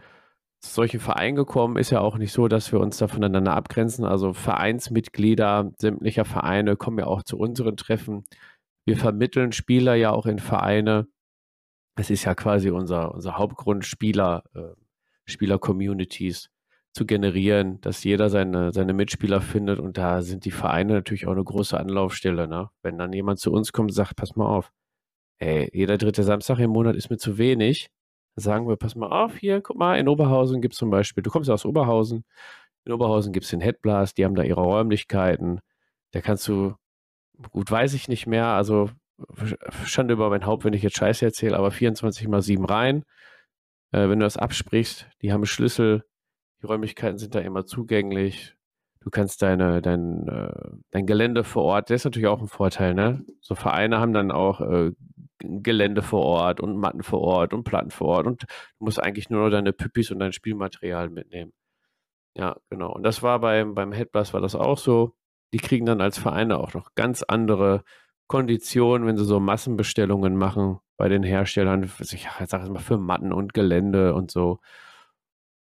solchen 0.73 1.01
Vereinen 1.01 1.37
gekommen. 1.37 1.77
Ist 1.77 1.91
ja 1.91 2.01
auch 2.01 2.17
nicht 2.17 2.33
so, 2.33 2.49
dass 2.49 2.73
wir 2.73 2.81
uns 2.81 2.97
da 2.97 3.09
voneinander 3.09 3.55
abgrenzen. 3.55 4.05
Also 4.05 4.33
Vereinsmitglieder 4.33 5.73
sämtlicher 5.79 6.25
Vereine 6.25 6.77
kommen 6.77 6.99
ja 6.99 7.07
auch 7.07 7.23
zu 7.23 7.37
unseren 7.37 7.77
Treffen. 7.77 8.25
Wir 8.87 8.97
vermitteln 8.97 9.53
Spieler 9.53 9.95
ja 9.95 10.11
auch 10.13 10.27
in 10.27 10.39
Vereine. 10.39 11.07
Es 11.97 12.11
ist 12.11 12.25
ja 12.25 12.35
quasi 12.35 12.71
unser, 12.71 13.15
unser 13.15 13.37
Hauptgrund, 13.37 13.85
Spieler, 13.85 14.45
äh, 14.55 14.75
Spieler-Communities 15.27 16.51
zu 16.93 17.07
generieren, 17.07 17.81
dass 17.81 18.05
jeder 18.05 18.31
seine, 18.31 18.73
seine 18.73 18.95
Mitspieler 18.95 19.41
findet 19.41 19.81
und 19.81 19.99
da 19.99 20.23
sind 20.23 20.45
die 20.45 20.53
Vereine 20.53 20.95
natürlich 20.95 21.27
auch 21.27 21.33
eine 21.33 21.43
große 21.43 21.79
Anlaufstelle. 21.79 22.47
Ne? 22.47 22.71
Wenn 22.83 22.99
dann 22.99 23.13
jemand 23.13 23.41
zu 23.41 23.53
uns 23.53 23.73
kommt 23.73 23.91
und 23.91 23.95
sagt, 23.95 24.17
pass 24.17 24.37
mal 24.37 24.47
auf, 24.47 24.73
ey, 25.39 25.69
jeder 25.73 25.99
dritte 25.99 26.23
Samstag 26.23 26.59
im 26.61 26.71
Monat 26.71 26.95
ist 26.95 27.11
mir 27.11 27.17
zu 27.19 27.37
wenig, 27.37 27.91
sagen 28.37 28.69
wir, 28.69 28.77
pass 28.77 28.95
mal 28.95 29.11
auf, 29.11 29.37
hier, 29.37 29.61
guck 29.61 29.77
mal, 29.77 29.99
in 29.99 30.09
Oberhausen 30.09 30.61
gibt 30.61 30.75
es 30.75 30.79
zum 30.79 30.91
Beispiel, 30.91 31.23
du 31.23 31.31
kommst 31.31 31.51
aus 31.51 31.65
Oberhausen, 31.65 32.25
in 32.85 32.93
Oberhausen 32.93 33.33
gibt 33.33 33.45
es 33.45 33.51
den 33.51 33.61
Headblast, 33.61 34.19
die 34.19 34.25
haben 34.25 34.35
da 34.35 34.43
ihre 34.43 34.61
Räumlichkeiten, 34.61 35.61
da 36.13 36.21
kannst 36.21 36.47
du, 36.49 36.75
gut, 37.51 37.71
weiß 37.71 37.95
ich 37.95 38.09
nicht 38.09 38.27
mehr, 38.27 38.47
also 38.47 38.91
Schande 39.85 40.15
über 40.15 40.31
mein 40.31 40.47
Haupt, 40.47 40.65
wenn 40.65 40.73
ich 40.73 40.83
jetzt 40.83 40.97
Scheiße 40.97 41.25
erzähle, 41.25 41.57
aber 41.57 41.71
24 41.71 42.29
mal 42.29 42.43
7 42.43 42.65
rein, 42.65 43.05
äh, 43.93 44.09
wenn 44.09 44.19
du 44.19 44.27
das 44.27 44.37
absprichst, 44.37 45.09
die 45.23 45.33
haben 45.33 45.47
Schlüssel, 45.47 46.05
die 46.63 46.67
Räumlichkeiten 46.67 47.19
sind 47.19 47.35
da 47.35 47.41
immer 47.41 47.65
zugänglich. 47.65 48.57
Du 49.01 49.11
kannst 49.11 49.43
deine, 49.43 49.83
dein, 49.83 50.27
äh, 50.29 50.71
dein 50.91 51.07
Gelände 51.07 51.45
vor 51.45 51.63
Ort, 51.65 51.91
das 51.91 52.01
ist 52.01 52.05
natürlich 52.07 52.27
auch 52.27 52.41
ein 52.41 52.49
Vorteil, 52.49 52.95
ne? 52.95 53.25
So 53.41 53.55
Vereine 53.55 54.01
haben 54.01 54.15
dann 54.15 54.33
auch 54.33 54.63
äh, 54.63 54.93
Gelände 55.63 56.03
vor 56.03 56.23
Ort 56.23 56.61
und 56.61 56.77
Matten 56.77 57.03
vor 57.03 57.21
Ort 57.21 57.53
und 57.53 57.65
Platten 57.65 57.91
vor 57.91 58.09
Ort 58.09 58.27
und 58.27 58.43
du 58.43 58.85
musst 58.85 59.03
eigentlich 59.03 59.31
nur 59.31 59.45
noch 59.45 59.51
deine 59.51 59.73
Püppis 59.73 60.11
und 60.11 60.19
dein 60.19 60.33
Spielmaterial 60.33 61.11
mitnehmen. 61.11 61.53
Ja, 62.37 62.57
genau. 62.71 62.93
Und 62.93 63.05
das 63.05 63.23
war 63.23 63.41
beim, 63.41 63.75
beim 63.75 63.93
Headblast 63.93 64.35
war 64.35 64.41
das 64.41 64.55
auch 64.55 64.79
so. 64.79 65.15
Die 65.53 65.59
kriegen 65.59 65.87
dann 65.87 66.01
als 66.01 66.19
Vereine 66.19 66.59
auch 66.59 66.75
noch 66.75 66.95
ganz 66.95 67.23
andere 67.23 67.85
Konditionen, 68.27 69.07
wenn 69.07 69.17
sie 69.17 69.25
so 69.25 69.41
Massenbestellungen 69.41 70.37
machen 70.37 70.79
bei 70.97 71.09
den 71.09 71.23
Herstellern. 71.23 71.85
Ich 71.85 72.29
sage 72.47 72.65
es 72.65 72.71
mal 72.71 72.81
für 72.81 72.99
Matten 72.99 73.33
und 73.33 73.55
Gelände 73.55 74.15
und 74.15 74.31
so. 74.31 74.61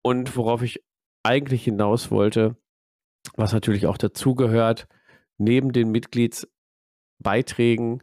Und 0.02 0.36
worauf 0.36 0.62
ich 0.62 0.82
eigentlich 1.22 1.64
hinaus 1.64 2.10
wollte, 2.10 2.56
was 3.36 3.52
natürlich 3.52 3.86
auch 3.86 3.98
dazugehört, 3.98 4.88
neben 5.38 5.72
den 5.72 5.90
Mitgliedsbeiträgen 5.90 8.02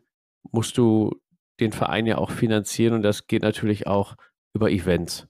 musst 0.52 0.78
du 0.78 1.20
den 1.60 1.72
Verein 1.72 2.05
ja 2.05 2.18
auch 2.18 2.32
finanzieren 2.32 2.93
und 2.93 3.01
das 3.01 3.28
geht 3.28 3.43
natürlich 3.43 3.88
auch 3.88 4.16
über 4.53 4.72
Events. 4.72 5.28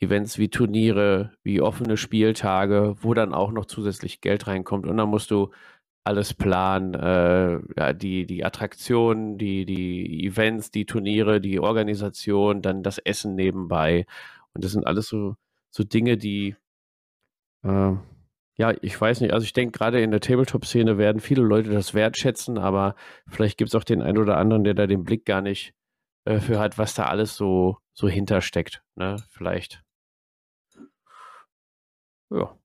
Events 0.00 0.38
wie 0.38 0.48
Turniere, 0.48 1.32
wie 1.42 1.60
offene 1.60 1.96
Spieltage, 1.96 2.96
wo 3.00 3.14
dann 3.14 3.32
auch 3.32 3.52
noch 3.52 3.66
zusätzlich 3.66 4.20
Geld 4.20 4.46
reinkommt 4.46 4.86
und 4.86 4.96
dann 4.96 5.08
musst 5.08 5.30
du 5.30 5.50
alles 6.04 6.34
planen, 6.34 6.94
äh, 6.94 7.60
ja, 7.76 7.92
die, 7.94 8.26
die 8.26 8.44
Attraktionen, 8.44 9.38
die, 9.38 9.64
die 9.64 10.26
Events, 10.26 10.70
die 10.70 10.84
Turniere, 10.84 11.40
die 11.40 11.60
Organisation, 11.60 12.60
dann 12.60 12.82
das 12.82 12.98
Essen 12.98 13.34
nebenbei. 13.34 14.06
Und 14.52 14.64
das 14.64 14.72
sind 14.72 14.86
alles 14.86 15.08
so, 15.08 15.36
so 15.70 15.82
Dinge, 15.82 16.18
die 16.18 16.56
äh, 17.62 17.92
ja, 18.56 18.72
ich 18.82 19.00
weiß 19.00 19.20
nicht. 19.20 19.32
Also 19.32 19.44
ich 19.44 19.52
denke, 19.52 19.76
gerade 19.78 20.00
in 20.00 20.10
der 20.10 20.20
Tabletop-Szene 20.20 20.96
werden 20.98 21.20
viele 21.20 21.42
Leute 21.42 21.70
das 21.70 21.94
wertschätzen, 21.94 22.58
aber 22.58 22.94
vielleicht 23.28 23.58
gibt 23.58 23.70
es 23.70 23.74
auch 23.74 23.84
den 23.84 24.02
einen 24.02 24.18
oder 24.18 24.36
anderen, 24.36 24.64
der 24.64 24.74
da 24.74 24.86
den 24.86 25.04
Blick 25.04 25.24
gar 25.24 25.40
nicht 25.40 25.74
äh, 26.24 26.40
für 26.40 26.58
hat, 26.60 26.78
was 26.78 26.94
da 26.94 27.06
alles 27.06 27.36
so, 27.36 27.78
so 27.92 28.08
hintersteckt. 28.08 28.82
Ne? 28.94 29.16
Vielleicht. 29.30 29.82
Ja. 32.30 32.56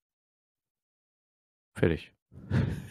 Fertig. 1.76 2.14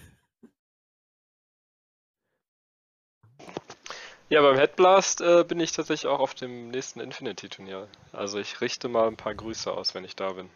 Ja, 4.30 4.42
beim 4.42 4.56
Headblast 4.56 5.22
äh, 5.22 5.42
bin 5.42 5.58
ich 5.58 5.72
tatsächlich 5.72 6.06
auch 6.06 6.20
auf 6.20 6.34
dem 6.34 6.68
nächsten 6.68 7.00
Infinity-Turnier. 7.00 7.88
Also 8.12 8.38
ich 8.38 8.60
richte 8.60 8.88
mal 8.88 9.08
ein 9.08 9.16
paar 9.16 9.34
Grüße 9.34 9.72
aus, 9.72 9.94
wenn 9.94 10.04
ich 10.04 10.16
da 10.16 10.32
bin. 10.32 10.50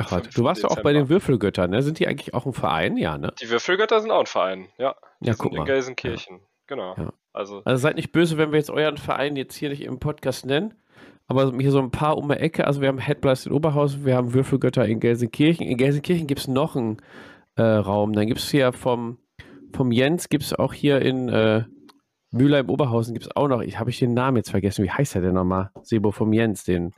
Ach, 0.00 0.12
warte, 0.12 0.30
du 0.30 0.44
warst 0.44 0.62
ja 0.62 0.68
auch 0.70 0.82
bei 0.82 0.92
den 0.92 1.08
Würfelgöttern, 1.08 1.70
ne? 1.70 1.82
Sind 1.82 1.98
die 1.98 2.06
eigentlich 2.06 2.34
auch 2.34 2.46
ein 2.46 2.52
Verein? 2.52 2.96
Ja, 2.96 3.18
ne? 3.18 3.32
Die 3.40 3.50
Würfelgötter 3.50 4.00
sind 4.00 4.10
auch 4.10 4.20
ein 4.20 4.26
Verein, 4.26 4.68
ja. 4.78 4.94
Die 5.20 5.26
Ja, 5.26 5.32
sind 5.34 5.42
guck 5.42 5.52
in 5.52 5.58
mal. 5.58 5.64
Gelsenkirchen. 5.64 6.40
Genau. 6.66 6.94
Ja. 6.96 7.12
Also, 7.32 7.62
Also 7.64 7.80
seid 7.82 7.96
nicht 7.96 8.12
böse, 8.12 8.36
wenn 8.38 8.52
wir 8.52 8.58
jetzt 8.58 8.70
euren 8.70 8.96
Verein 8.96 9.36
jetzt 9.36 9.54
hier 9.54 9.68
nicht 9.70 9.82
im 9.82 9.98
Podcast 9.98 10.46
nennen. 10.46 10.74
Aber 11.26 11.52
hier 11.58 11.70
so 11.70 11.78
ein 11.78 11.90
paar 11.90 12.16
um 12.16 12.28
die 12.28 12.36
Ecke. 12.36 12.66
Also 12.66 12.80
wir 12.80 12.88
haben 12.88 12.98
Headblast 12.98 13.46
in 13.46 13.52
Oberhausen, 13.52 14.04
wir 14.06 14.16
haben 14.16 14.32
Würfelgötter 14.32 14.86
in 14.86 14.98
Gelsenkirchen. 14.98 15.66
In 15.66 15.76
Gelsenkirchen 15.76 16.26
gibt 16.26 16.40
es 16.40 16.48
noch 16.48 16.74
einen 16.74 16.98
äh, 17.56 17.62
Raum. 17.62 18.14
Dann 18.14 18.26
gibt 18.26 18.40
es 18.40 18.50
hier 18.50 18.72
vom, 18.72 19.18
vom 19.74 19.92
Jens, 19.92 20.30
gibt 20.30 20.44
es 20.44 20.54
auch 20.54 20.72
hier 20.72 21.02
in 21.02 21.28
äh, 21.28 21.64
Mülheim 22.30 22.68
Oberhausen 22.68 23.14
gibt 23.14 23.26
es 23.26 23.36
auch 23.36 23.48
noch. 23.48 23.60
Ich 23.62 23.78
habe 23.78 23.90
ich 23.90 23.98
den 23.98 24.14
Namen 24.14 24.36
jetzt 24.38 24.50
vergessen. 24.50 24.84
Wie 24.84 24.90
heißt 24.90 25.14
der 25.14 25.22
denn 25.22 25.34
nochmal? 25.34 25.70
Sebo 25.82 26.10
vom 26.12 26.32
Jens, 26.32 26.64
den. 26.64 26.92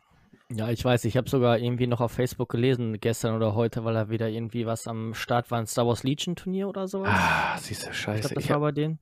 Ja, 0.52 0.68
ich 0.68 0.84
weiß, 0.84 1.04
ich 1.04 1.16
habe 1.16 1.30
sogar 1.30 1.58
irgendwie 1.58 1.86
noch 1.86 2.00
auf 2.00 2.10
Facebook 2.12 2.48
gelesen, 2.48 2.98
gestern 3.00 3.36
oder 3.36 3.54
heute, 3.54 3.84
weil 3.84 3.94
da 3.94 4.10
wieder 4.10 4.28
irgendwie 4.28 4.66
was 4.66 4.88
am 4.88 5.14
Start 5.14 5.50
war, 5.52 5.58
ein 5.60 5.66
Star 5.66 5.86
Wars 5.86 6.02
Legion 6.02 6.34
Turnier 6.34 6.68
oder 6.68 6.88
sowas. 6.88 7.10
Ah, 7.12 7.56
siehst 7.56 7.86
du, 7.86 7.90
ich 7.90 7.96
scheiße. 7.96 8.20
glaube, 8.20 8.34
das 8.34 8.44
Ich 8.44 8.50
war 8.50 8.56
hab 8.56 8.62
bei 8.62 8.72
denen. 8.72 8.98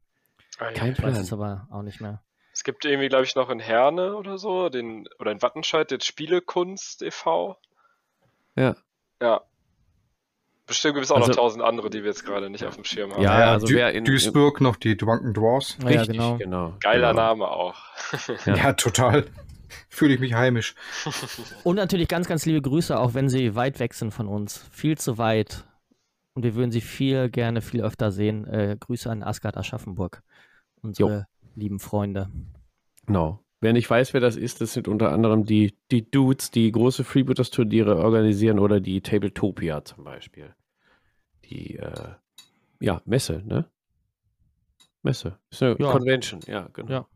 ah, 0.59 0.65
ja. 0.67 0.71
kein 0.73 0.93
Ich 0.93 0.99
weiß 1.03 1.13
Plan. 1.13 1.23
es 1.25 1.33
aber 1.33 1.67
auch 1.71 1.83
nicht 1.83 2.01
mehr. 2.03 2.21
es 2.53 2.65
gibt 2.65 2.85
irgendwie, 2.85 3.09
glaube 3.09 3.25
ich, 3.25 3.35
noch 3.35 3.49
in 3.51 3.61
Herne 3.61 4.15
oder 4.17 4.37
so, 4.37 4.69
den, 4.69 5.09
oder 5.19 5.31
in 5.33 5.41
Wattenscheid, 5.41 5.91
den 5.91 6.01
Spielekunst 6.01 7.03
e.V. 7.03 7.57
Ja. 8.57 8.77
Ja. 9.23 9.41
Bestimmt 10.67 10.95
gibt 10.97 11.05
es 11.07 11.11
auch 11.11 11.17
Also- 11.17 11.29
noch 11.29 11.37
tausend 11.37 11.65
andere, 11.65 11.89
die 11.89 12.01
wir 12.01 12.09
jetzt 12.11 12.27
gerade 12.27 12.51
nicht 12.51 12.67
auf 12.67 12.75
dem 12.75 12.85
Schirm 12.85 13.13
haben. 13.15 13.23
Ja, 13.23 13.53
also 13.53 13.67
Dü 13.67 13.77
wer 13.77 13.93
in- 13.95 14.05
Duisburg 14.05 14.61
noch 14.61 14.77
die 14.77 14.99
Drunken 14.99 15.33
Dwarfs. 15.33 15.79
Ja, 15.81 15.89
Richtig, 15.89 16.09
genau. 16.19 16.37
genau. 16.37 16.75
Geiler 16.81 17.13
genau. 17.13 17.23
Name 17.23 17.49
auch. 17.49 17.77
Ja. 18.45 18.55
Ja, 18.55 18.73
total. 18.75 19.25
Fühle 19.89 20.14
ich 20.14 20.21
mich 20.21 20.35
heimisch. 20.35 20.75
Und 21.64 21.77
natürlich 21.77 22.09
ganz, 22.09 22.29
ganz 22.29 22.47
liebe 22.47 22.62
Grüße, 22.62 22.99
auch 22.99 23.14
wenn 23.14 23.29
sie 23.29 23.55
weit 23.55 23.81
weg 23.81 23.95
sind 23.95 24.12
von 24.12 24.29
uns. 24.29 24.64
Viel 24.71 24.99
zu 24.99 25.19
weit. 25.19 25.64
Und 26.35 26.45
wir 26.45 26.55
würden 26.55 26.71
sie 26.71 26.81
viel 26.81 27.31
gerne, 27.31 27.62
viel 27.62 27.83
öfter 27.83 28.12
sehen. 28.12 28.47
Äh, 28.47 28.77
Grüße 28.79 29.11
an 29.11 29.23
Asgard 29.23 29.57
Aschaffenburg. 29.57 30.23
Unsere 30.83 31.27
lieben 31.57 31.81
Freunde. 31.81 32.31
Genau. 33.07 33.41
Wer 33.61 33.73
nicht 33.73 33.91
weiß, 33.91 34.14
wer 34.14 34.21
das 34.21 34.37
ist, 34.37 34.61
das 34.61 34.73
sind 34.73 34.87
unter 34.87 35.11
anderem 35.11 35.45
die, 35.45 35.77
die 35.91 36.09
Dudes, 36.09 36.53
die 36.53 36.71
große 36.71 37.03
Freebooters-Turniere 37.03 37.97
organisieren 37.97 38.61
oder 38.61 38.79
die 38.79 39.01
Tabletopia 39.01 39.85
zum 39.85 40.05
Beispiel. 40.05 40.55
Die, 41.47 41.75
äh, 41.77 42.11
ja, 42.79 43.03
Messe, 43.05 43.43
ne? 43.45 43.69
Messe. 45.03 45.39
Ist 45.51 45.62
eine 45.62 45.77
Ja. 45.81 45.91
Convention, 45.91 46.41
ja, 46.47 46.69
genau. 46.73 46.91
Ja. 46.91 47.07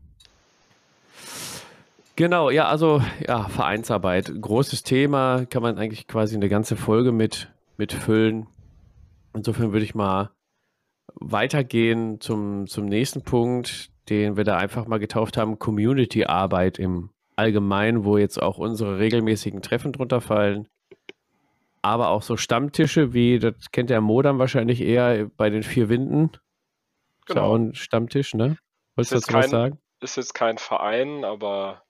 Genau, 2.17 2.51
ja, 2.51 2.67
also, 2.69 3.03
ja, 3.27 3.49
Vereinsarbeit. 3.49 4.31
Großes 4.41 4.83
Thema, 4.83 5.47
kann 5.47 5.63
man 5.63 5.79
eigentlich 5.79 6.07
quasi 6.07 6.37
eine 6.37 6.49
ganze 6.49 6.77
Folge 6.77 7.11
mit, 7.13 7.51
mit 7.79 7.93
füllen. 7.93 8.47
Insofern 9.35 9.73
würde 9.73 9.85
ich 9.85 9.95
mal 9.95 10.31
weitergehen 11.15 12.21
zum, 12.21 12.67
zum 12.67 12.87
nächsten 12.87 13.23
Punkt, 13.23 13.91
den 14.11 14.37
wir 14.37 14.45
da 14.45 14.57
einfach 14.59 14.87
mal 14.87 14.99
getauft 14.99 15.37
haben, 15.39 15.59
Community-Arbeit 15.59 16.79
im 16.79 17.11
Allgemeinen, 17.37 18.05
wo 18.05 18.19
jetzt 18.19 18.41
auch 18.43 18.59
unsere 18.59 18.99
regelmäßigen 18.99 19.63
Treffen 19.63 19.93
drunter 19.93 20.21
fallen. 20.21 20.69
Aber 21.81 22.09
auch 22.11 22.23
so 22.23 22.37
Stammtische, 22.37 23.15
wie, 23.15 23.39
das 23.39 23.55
kennt 23.73 23.91
der 23.91 24.01
Modem 24.03 24.39
wahrscheinlich 24.39 24.83
eher 24.83 25.27
bei 25.37 25.49
den 25.51 25.63
vier 25.63 25.89
Winden. 25.89 26.31
Ist 27.27 27.35
ja 27.35 27.43
auch 27.43 27.55
Genau. 27.55 27.71
ein 27.71 27.75
Stammtisch, 27.75 28.35
ne? 28.35 28.59
Wolltest 28.97 29.13
du 29.13 29.17
dazu 29.17 29.17
jetzt 29.17 29.27
was 29.35 29.41
kein- 29.43 29.51
sagen? 29.51 29.79
Ist 30.01 30.17
jetzt 30.17 30.35
kein 30.35 30.59
Verein, 30.59 31.25
aber 31.25 31.83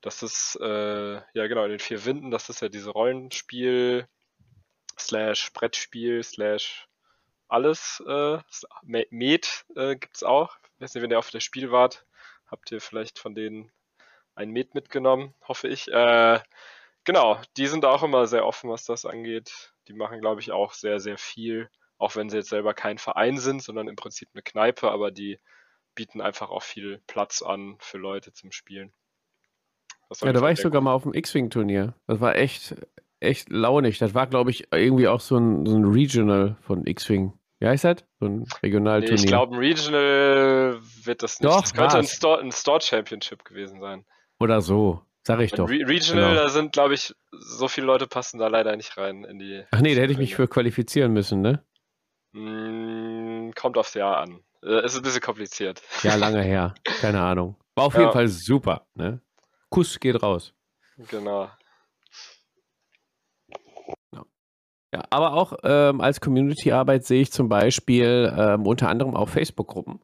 das 0.00 0.22
ist, 0.22 0.56
äh, 0.60 1.14
ja 1.14 1.46
genau, 1.46 1.64
in 1.64 1.70
den 1.70 1.78
vier 1.78 2.04
Winden, 2.04 2.30
das 2.30 2.48
ist 2.48 2.60
ja 2.62 2.68
diese 2.68 2.90
Rollenspiel, 2.90 4.06
slash 4.98 5.52
Brettspiel, 5.52 6.22
slash 6.22 6.88
alles, 7.48 8.02
äh, 8.06 8.38
Me- 8.82 9.06
Med 9.10 9.64
äh, 9.74 9.96
gibt's 9.96 10.22
auch. 10.22 10.56
Ich 10.76 10.82
weiß 10.82 10.94
nicht, 10.94 11.02
wenn 11.02 11.10
ihr 11.10 11.18
auf 11.18 11.30
der 11.30 11.40
Spiel 11.40 11.70
wart, 11.70 12.04
habt 12.46 12.70
ihr 12.70 12.80
vielleicht 12.80 13.18
von 13.18 13.34
denen 13.34 13.70
ein 14.34 14.50
Med 14.50 14.74
mitgenommen, 14.74 15.34
hoffe 15.46 15.68
ich. 15.68 15.88
Äh, 15.88 16.40
genau, 17.04 17.40
die 17.56 17.66
sind 17.66 17.84
auch 17.84 18.02
immer 18.02 18.26
sehr 18.26 18.46
offen, 18.46 18.70
was 18.70 18.84
das 18.84 19.04
angeht. 19.04 19.72
Die 19.88 19.94
machen, 19.94 20.20
glaube 20.20 20.40
ich, 20.40 20.52
auch 20.52 20.74
sehr, 20.74 21.00
sehr 21.00 21.18
viel, 21.18 21.70
auch 21.96 22.14
wenn 22.14 22.30
sie 22.30 22.36
jetzt 22.36 22.50
selber 22.50 22.74
kein 22.74 22.98
Verein 22.98 23.38
sind, 23.38 23.62
sondern 23.62 23.88
im 23.88 23.96
Prinzip 23.96 24.28
eine 24.34 24.42
Kneipe, 24.42 24.90
aber 24.90 25.10
die 25.10 25.40
bieten 25.94 26.20
einfach 26.20 26.50
auch 26.50 26.62
viel 26.62 27.02
Platz 27.06 27.42
an 27.42 27.76
für 27.80 27.98
Leute 27.98 28.32
zum 28.32 28.52
Spielen. 28.52 28.92
Ja, 30.22 30.32
da 30.32 30.40
war 30.40 30.50
ich 30.52 30.60
sogar 30.60 30.80
cool. 30.80 30.84
mal 30.84 30.92
auf 30.92 31.02
dem 31.02 31.12
X-Wing-Turnier. 31.14 31.94
Das 32.06 32.20
war 32.20 32.36
echt, 32.36 32.74
echt 33.20 33.50
launig. 33.50 33.98
Das 33.98 34.14
war, 34.14 34.26
glaube 34.26 34.50
ich, 34.50 34.72
irgendwie 34.72 35.08
auch 35.08 35.20
so 35.20 35.36
ein, 35.36 35.66
so 35.66 35.76
ein 35.76 35.84
Regional 35.84 36.56
von 36.62 36.86
X-Wing. 36.86 37.32
Wie 37.60 37.66
heißt 37.66 37.84
das? 37.84 38.04
So 38.20 38.26
ein 38.26 38.38
Nee, 38.40 38.46
Regionalturnier. 38.62 39.14
ich 39.14 39.26
glaube, 39.26 39.54
ein 39.54 39.58
Regional 39.58 40.78
wird 41.04 41.22
das 41.22 41.40
nicht. 41.40 41.50
Doch, 41.52 41.60
das 41.60 41.74
könnte 41.74 41.98
ein. 41.98 42.04
Store, 42.06 42.40
ein 42.40 42.52
Store 42.52 42.80
Championship 42.80 43.44
gewesen 43.44 43.80
sein. 43.80 44.04
Oder 44.40 44.60
so. 44.60 45.02
Sag 45.26 45.40
ich 45.40 45.52
Ein 45.52 45.56
doch. 45.56 45.68
Re 45.68 45.86
Regional, 45.86 46.30
Genau. 46.30 46.40
da 46.42 46.48
sind, 46.48 46.72
glaube 46.72 46.94
ich, 46.94 47.12
so 47.32 47.68
viele 47.68 47.86
Leute 47.86 48.06
passen 48.06 48.38
da 48.38 48.46
leider 48.46 48.74
nicht 48.76 48.96
rein 48.96 49.24
in 49.24 49.38
die. 49.38 49.64
Ach 49.72 49.80
nee, 49.80 49.94
da 49.94 50.00
hätte 50.02 50.12
ich 50.12 50.18
mich 50.18 50.34
für 50.36 50.48
qualifizieren 50.48 51.12
müssen, 51.12 51.42
ne? 51.42 51.62
Mm, 52.32 53.50
kommt 53.54 53.76
aufs 53.76 53.94
Jahr 53.94 54.18
an. 54.18 54.40
Äh, 54.62 54.84
ist 54.84 54.96
ein 54.96 55.02
bisschen 55.02 55.20
kompliziert. 55.20 55.82
Ja, 56.02 56.14
lange 56.14 56.42
her. 56.42 56.74
Keine 57.00 57.20
Ahnung. 57.20 57.56
War 57.74 57.84
auf 57.86 57.94
Ja. 57.94 58.00
jeden 58.00 58.12
Fall 58.12 58.28
super, 58.28 58.86
ne? 58.94 59.20
Kuss 59.70 60.00
geht 60.00 60.22
raus. 60.22 60.54
Genau. 61.10 61.48
Ja, 64.92 65.04
aber 65.10 65.34
auch 65.34 65.52
ähm, 65.64 66.00
als 66.00 66.20
Community-Arbeit 66.20 67.04
sehe 67.04 67.20
ich 67.20 67.30
zum 67.30 67.48
Beispiel 67.48 68.32
ähm, 68.36 68.66
unter 68.66 68.88
anderem 68.88 69.14
auch 69.16 69.28
Facebook-Gruppen. 69.28 70.00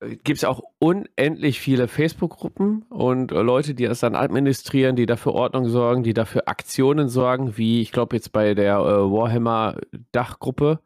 Gibt 0.00 0.38
es 0.38 0.44
auch 0.44 0.62
unendlich 0.78 1.58
viele 1.58 1.88
Facebook-Gruppen 1.88 2.82
und 2.82 3.32
äh, 3.32 3.40
Leute, 3.40 3.74
die 3.74 3.86
das 3.86 4.00
dann 4.00 4.14
administrieren, 4.14 4.96
die 4.96 5.06
dafür 5.06 5.32
Ordnung 5.32 5.68
sorgen, 5.68 6.02
die 6.04 6.14
dafür 6.14 6.42
Aktionen 6.46 7.08
sorgen, 7.08 7.56
wie 7.56 7.80
ich 7.80 7.90
glaube 7.90 8.14
jetzt 8.14 8.32
bei 8.32 8.54
der 8.54 8.76
äh, 8.76 9.10
Warhammer-Dachgruppe 9.10 10.80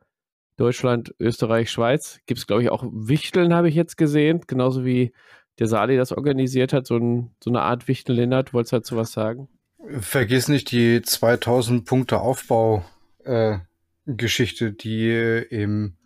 Deutschland, 0.57 1.15
Österreich, 1.19 1.71
Schweiz 1.71 2.21
gibt 2.27 2.39
es 2.39 2.47
glaube 2.47 2.63
ich 2.63 2.71
auch 2.71 2.85
Wichteln, 2.85 3.53
habe 3.53 3.69
ich 3.69 3.75
jetzt 3.75 3.97
gesehen, 3.97 4.43
genauso 4.47 4.85
wie 4.85 5.13
der 5.59 5.67
Sali 5.67 5.97
das 5.97 6.13
organisiert 6.13 6.73
hat, 6.73 6.87
so, 6.87 6.97
ein, 6.97 7.35
so 7.43 7.51
eine 7.51 7.63
Art 7.63 7.89
Wichteln, 7.89 8.17
Lennart, 8.17 8.53
wolltest 8.53 8.73
du 8.73 8.77
dazu 8.77 8.97
was 8.97 9.13
sagen? 9.13 9.49
Vergiss 10.01 10.49
nicht 10.49 10.71
die 10.71 11.03
2000 11.03 11.85
Punkte 11.85 12.21
Aufbau 12.21 12.85
äh, 13.25 13.59
Geschichte, 14.07 14.73
die 14.73 15.11
im 15.51 15.97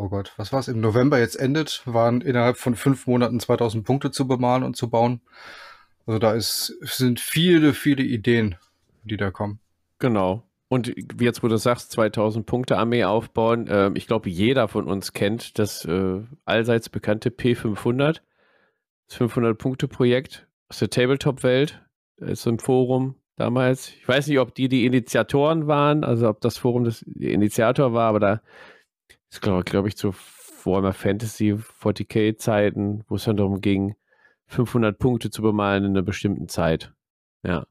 Oh 0.00 0.08
Gott, 0.08 0.32
was 0.38 0.50
war's? 0.50 0.68
Im 0.68 0.80
November 0.80 1.18
jetzt 1.18 1.36
endet, 1.36 1.82
waren 1.84 2.22
innerhalb 2.22 2.56
von 2.56 2.74
fünf 2.74 3.06
Monaten 3.06 3.38
2000 3.38 3.84
Punkte 3.84 4.10
zu 4.10 4.26
bemalen 4.26 4.62
und 4.62 4.74
zu 4.74 4.88
bauen. 4.88 5.20
Also 6.06 6.18
da 6.18 6.32
ist, 6.32 6.74
sind 6.80 7.20
viele, 7.20 7.74
viele 7.74 8.02
Ideen, 8.02 8.56
die 9.02 9.18
da 9.18 9.30
kommen. 9.30 9.60
Genau. 9.98 10.49
Und 10.72 10.94
wie 10.96 11.24
jetzt, 11.24 11.42
wo 11.42 11.48
du 11.48 11.56
sagst, 11.56 11.90
2000 11.90 12.46
Punkte 12.46 12.78
Armee 12.78 13.02
aufbauen, 13.02 13.66
ähm, 13.68 13.96
ich 13.96 14.06
glaube, 14.06 14.30
jeder 14.30 14.68
von 14.68 14.86
uns 14.86 15.12
kennt 15.12 15.58
das 15.58 15.84
äh, 15.84 16.22
allseits 16.44 16.88
bekannte 16.88 17.30
P500, 17.30 18.20
das 19.08 19.18
500-Punkte-Projekt 19.18 20.46
aus 20.68 20.78
der 20.78 20.88
Tabletop-Welt, 20.88 21.82
Da 22.18 22.26
ist 22.26 22.46
im 22.46 22.60
Forum 22.60 23.16
damals. 23.34 23.88
Ich 23.88 24.06
weiß 24.06 24.28
nicht, 24.28 24.38
ob 24.38 24.54
die 24.54 24.68
die 24.68 24.86
Initiatoren 24.86 25.66
waren, 25.66 26.04
also 26.04 26.28
ob 26.28 26.40
das 26.40 26.56
Forum 26.56 26.84
das 26.84 27.02
Initiator 27.02 27.92
war, 27.92 28.08
aber 28.08 28.20
da 28.20 28.42
ist, 29.28 29.42
glaube 29.42 29.64
glaub 29.64 29.86
ich, 29.86 29.96
zu 29.96 30.14
Warhammer 30.64 30.92
Fantasy 30.92 31.52
40k-Zeiten, 31.52 33.02
wo 33.08 33.16
es 33.16 33.24
dann 33.24 33.36
darum 33.36 33.60
ging, 33.60 33.96
500 34.46 34.96
Punkte 34.96 35.30
zu 35.30 35.42
bemalen 35.42 35.82
in 35.82 35.90
einer 35.90 36.02
bestimmten 36.02 36.48
Zeit. 36.48 36.92
Ja. 37.42 37.66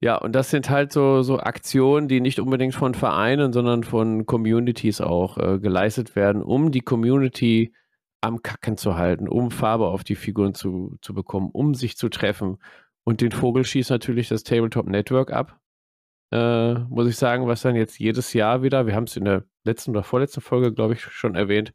Ja, 0.00 0.16
und 0.16 0.32
das 0.32 0.50
sind 0.50 0.70
halt 0.70 0.92
so, 0.92 1.22
so 1.22 1.38
Aktionen, 1.40 2.06
die 2.06 2.20
nicht 2.20 2.38
unbedingt 2.38 2.74
von 2.74 2.94
Vereinen, 2.94 3.52
sondern 3.52 3.82
von 3.82 4.26
Communities 4.26 5.00
auch 5.00 5.38
äh, 5.38 5.58
geleistet 5.58 6.14
werden, 6.14 6.42
um 6.42 6.70
die 6.70 6.82
Community 6.82 7.74
am 8.20 8.42
Kacken 8.42 8.76
zu 8.76 8.96
halten, 8.96 9.28
um 9.28 9.50
Farbe 9.50 9.86
auf 9.86 10.04
die 10.04 10.14
Figuren 10.14 10.54
zu, 10.54 10.96
zu 11.02 11.14
bekommen, 11.14 11.50
um 11.52 11.74
sich 11.74 11.96
zu 11.96 12.08
treffen. 12.08 12.58
Und 13.04 13.20
den 13.20 13.32
Vogel 13.32 13.64
schießt 13.64 13.90
natürlich 13.90 14.28
das 14.28 14.44
Tabletop 14.44 14.86
Network 14.86 15.32
ab. 15.32 15.58
Äh, 16.30 16.74
muss 16.74 17.08
ich 17.08 17.16
sagen, 17.16 17.46
was 17.46 17.62
dann 17.62 17.74
jetzt 17.74 17.98
jedes 17.98 18.34
Jahr 18.34 18.62
wieder, 18.62 18.86
wir 18.86 18.94
haben 18.94 19.04
es 19.04 19.16
in 19.16 19.24
der 19.24 19.44
letzten 19.64 19.92
oder 19.92 20.02
vorletzten 20.02 20.42
Folge, 20.42 20.72
glaube 20.72 20.94
ich, 20.94 21.00
schon 21.00 21.34
erwähnt. 21.34 21.72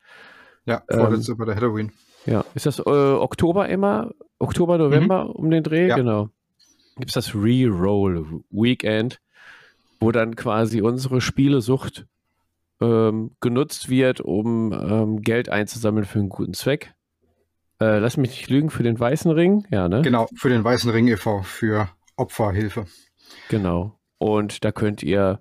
Ja, 0.65 0.83
Ähm, 0.89 0.99
vorletzte 0.99 1.35
bei 1.35 1.45
der 1.45 1.55
Halloween. 1.55 1.91
Ja, 2.25 2.45
ist 2.53 2.65
das 2.65 2.79
äh, 2.79 2.83
Oktober 2.83 3.67
immer? 3.67 4.11
Oktober, 4.39 4.77
November 4.77 5.35
um 5.35 5.49
den 5.49 5.63
Dreh? 5.63 5.87
Ja. 5.87 5.95
Genau. 5.95 6.29
Gibt 6.95 7.09
es 7.09 7.13
das 7.13 7.35
Reroll 7.35 8.43
Weekend, 8.49 9.19
wo 9.99 10.11
dann 10.11 10.35
quasi 10.35 10.81
unsere 10.81 11.21
Spielesucht 11.21 12.05
ähm, 12.81 13.31
genutzt 13.39 13.89
wird, 13.89 14.21
um 14.21 14.73
ähm, 14.73 15.21
Geld 15.21 15.49
einzusammeln 15.49 16.05
für 16.05 16.19
einen 16.19 16.29
guten 16.29 16.53
Zweck. 16.53 16.93
Äh, 17.79 17.99
lass 17.99 18.17
mich 18.17 18.31
nicht 18.31 18.49
lügen, 18.49 18.69
für 18.69 18.83
den 18.83 18.99
Weißen 18.99 19.31
Ring, 19.31 19.65
ja, 19.71 19.89
ne? 19.89 20.01
Genau, 20.01 20.27
für 20.35 20.49
den 20.49 20.63
Weißen 20.63 20.91
Ring 20.91 21.07
e.V., 21.07 21.41
für 21.41 21.89
Opferhilfe. 22.15 22.85
Genau. 23.49 23.97
Und 24.19 24.63
da 24.63 24.71
könnt 24.71 25.03
ihr, 25.03 25.39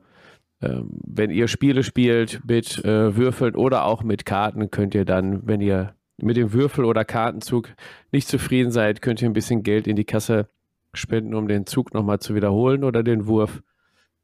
ähm, 0.61 0.89
wenn 1.07 1.31
ihr 1.31 1.49
Spiele 1.49 1.83
spielt 1.83 2.41
mit 2.47 2.85
äh, 2.85 3.17
Würfeln 3.17 3.55
oder 3.55 3.85
auch 3.85 4.03
mit 4.03 4.25
Karten, 4.25 4.71
könnt 4.71 4.95
ihr 4.95 5.05
dann, 5.05 5.47
wenn 5.47 5.61
ihr 5.61 5.95
mit 6.17 6.37
dem 6.37 6.53
Würfel- 6.53 6.85
oder 6.85 7.05
Kartenzug 7.05 7.69
nicht 8.11 8.29
zufrieden 8.29 8.71
seid, 8.71 9.03
könnt 9.03 9.21
ihr 9.21 9.29
ein 9.29 9.35
bisschen 9.35 9.63
Geld 9.63 9.87
in 9.87 9.97
die 9.97 10.05
Kasse 10.05 10.49
spenden, 10.95 11.35
um 11.35 11.49
den 11.49 11.67
Zug 11.67 11.95
nochmal 11.95 12.21
zu 12.21 12.35
wiederholen 12.35 12.85
oder 12.85 13.03
den 13.03 13.27
Wurf, 13.27 13.63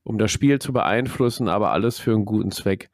um 0.03 0.19
das 0.19 0.31
Spiel 0.31 0.59
zu 0.59 0.73
beeinflussen, 0.73 1.49
aber 1.49 1.73
alles 1.73 1.99
für 1.99 2.13
einen 2.13 2.25
guten 2.25 2.51
Zweck. 2.51 2.91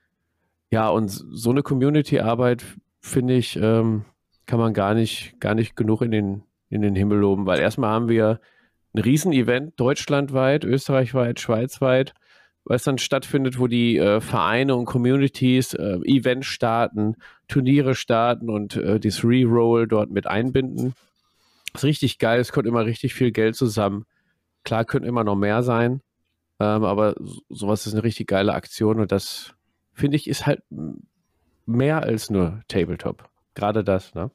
Ja, 0.70 0.88
und 0.88 1.08
so 1.08 1.50
eine 1.50 1.62
Community-Arbeit, 1.62 2.64
finde 3.00 3.34
ich, 3.34 3.56
ähm, 3.56 4.04
kann 4.46 4.58
man 4.58 4.74
gar 4.74 4.94
nicht, 4.94 5.38
gar 5.40 5.54
nicht 5.54 5.76
genug 5.76 6.02
in 6.02 6.10
den, 6.10 6.42
in 6.68 6.82
den 6.82 6.96
Himmel 6.96 7.18
loben, 7.18 7.46
weil 7.46 7.60
erstmal 7.60 7.90
haben 7.90 8.08
wir 8.08 8.40
ein 8.94 9.00
Riesenevent 9.00 9.78
deutschlandweit, 9.78 10.64
österreichweit, 10.64 11.40
schweizweit, 11.40 12.14
was 12.64 12.82
dann 12.82 12.98
stattfindet, 12.98 13.58
wo 13.58 13.66
die 13.66 13.98
äh, 13.98 14.20
Vereine 14.20 14.74
und 14.76 14.86
Communities 14.86 15.74
äh, 15.74 15.98
Events 16.04 16.46
starten, 16.46 17.16
Turniere 17.48 17.94
starten 17.94 18.48
und 18.48 18.76
äh, 18.76 18.98
das 18.98 19.24
Reroll 19.24 19.86
dort 19.86 20.10
mit 20.10 20.26
einbinden. 20.26 20.94
Ist 21.74 21.84
richtig 21.84 22.18
geil, 22.18 22.40
es 22.40 22.52
kommt 22.52 22.66
immer 22.66 22.84
richtig 22.86 23.14
viel 23.14 23.32
Geld 23.32 23.56
zusammen. 23.56 24.06
Klar, 24.64 24.84
könnte 24.84 25.08
immer 25.08 25.24
noch 25.24 25.36
mehr 25.36 25.62
sein, 25.62 26.00
ähm, 26.60 26.84
aber 26.84 27.14
so- 27.18 27.42
sowas 27.48 27.86
ist 27.86 27.94
eine 27.94 28.04
richtig 28.04 28.28
geile 28.28 28.54
Aktion 28.54 29.00
und 29.00 29.12
das, 29.12 29.54
finde 29.92 30.16
ich, 30.16 30.28
ist 30.28 30.46
halt 30.46 30.62
mehr 31.66 32.02
als 32.02 32.30
nur 32.30 32.62
Tabletop. 32.68 33.28
Gerade 33.54 33.84
das, 33.84 34.14
ne? 34.14 34.30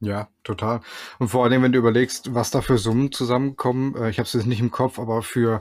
Ja, 0.00 0.28
total. 0.44 0.80
Und 1.18 1.28
vor 1.28 1.44
allem, 1.44 1.62
wenn 1.62 1.72
du 1.72 1.78
überlegst, 1.78 2.34
was 2.34 2.50
da 2.50 2.62
für 2.62 2.78
Summen 2.78 3.12
zusammenkommen, 3.12 3.94
äh, 3.96 4.08
ich 4.08 4.18
habe 4.18 4.26
es 4.26 4.32
jetzt 4.32 4.46
nicht 4.46 4.60
im 4.60 4.70
Kopf, 4.70 4.98
aber 4.98 5.22
für, 5.22 5.60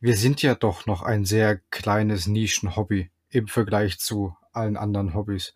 wir 0.00 0.16
sind 0.16 0.40
ja 0.42 0.54
doch 0.54 0.86
noch 0.86 1.02
ein 1.02 1.24
sehr 1.26 1.58
kleines 1.70 2.26
Nischen-Hobby 2.26 3.10
im 3.28 3.48
Vergleich 3.48 3.98
zu 3.98 4.34
allen 4.52 4.78
anderen 4.78 5.14
Hobbys. 5.14 5.54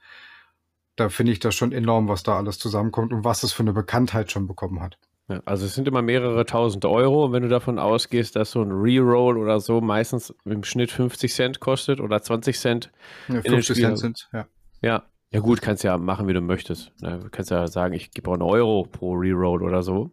Da 0.97 1.09
finde 1.09 1.33
ich 1.33 1.41
das 1.41 1.55
schon 1.55 1.73
enorm, 1.73 2.09
was 2.09 2.23
da 2.23 2.37
alles 2.37 2.59
zusammenkommt 2.59 3.13
und 3.13 3.25
was 3.25 3.43
es 3.43 3.53
für 3.53 3.63
eine 3.63 3.73
Bekanntheit 3.73 4.31
schon 4.31 4.47
bekommen 4.47 4.81
hat. 4.81 4.99
Ja, 5.29 5.41
also 5.47 5.65
es 5.65 5.75
sind 5.75 5.89
immer 5.89 6.03
mehrere 6.03 6.45
tausend 6.45 6.85
Euro 6.85 7.25
und 7.25 7.33
wenn 7.33 7.43
du 7.43 7.49
davon 7.49 7.79
ausgehst, 7.79 8.37
dass 8.37 8.51
so 8.51 8.61
ein 8.63 8.71
Reroll 8.71 9.39
oder 9.39 9.59
so 9.59 9.81
meistens 9.81 10.35
im 10.45 10.63
Schnitt 10.65 10.91
50 10.91 11.33
Cent 11.33 11.61
kostet 11.61 12.01
oder 12.01 12.21
20 12.23 12.59
Cent, 12.59 12.93
Ja, 13.29 13.41
den 13.41 13.53
50 13.55 13.77
Spielen- 13.77 13.97
Cent 13.97 14.19
sind, 14.19 14.29
ja. 14.35 14.47
ja, 14.83 15.03
ja 15.31 15.41
gut, 15.41 15.63
kannst 15.63 15.83
ja 15.83 15.97
machen, 15.99 16.29
wie 16.29 16.35
du 16.35 16.43
möchtest. 16.43 16.93
Du 17.01 17.29
kannst 17.31 17.51
ja 17.51 17.67
sagen, 17.69 17.95
ich 17.95 18.11
gebe 18.11 18.29
auch 18.31 18.35
einen 18.35 18.43
Euro 18.43 18.85
pro 18.85 19.15
Reroll 19.15 19.63
oder 19.63 19.83
so. 19.83 20.11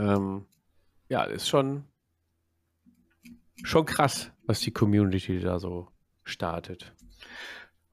Ähm, 0.00 0.44
ja, 1.08 1.22
ist 1.22 1.48
schon, 1.48 1.84
schon 3.62 3.86
krass, 3.86 4.30
was 4.46 4.60
die 4.60 4.72
Community 4.72 5.40
da 5.40 5.58
so 5.58 5.88
startet. 6.24 6.92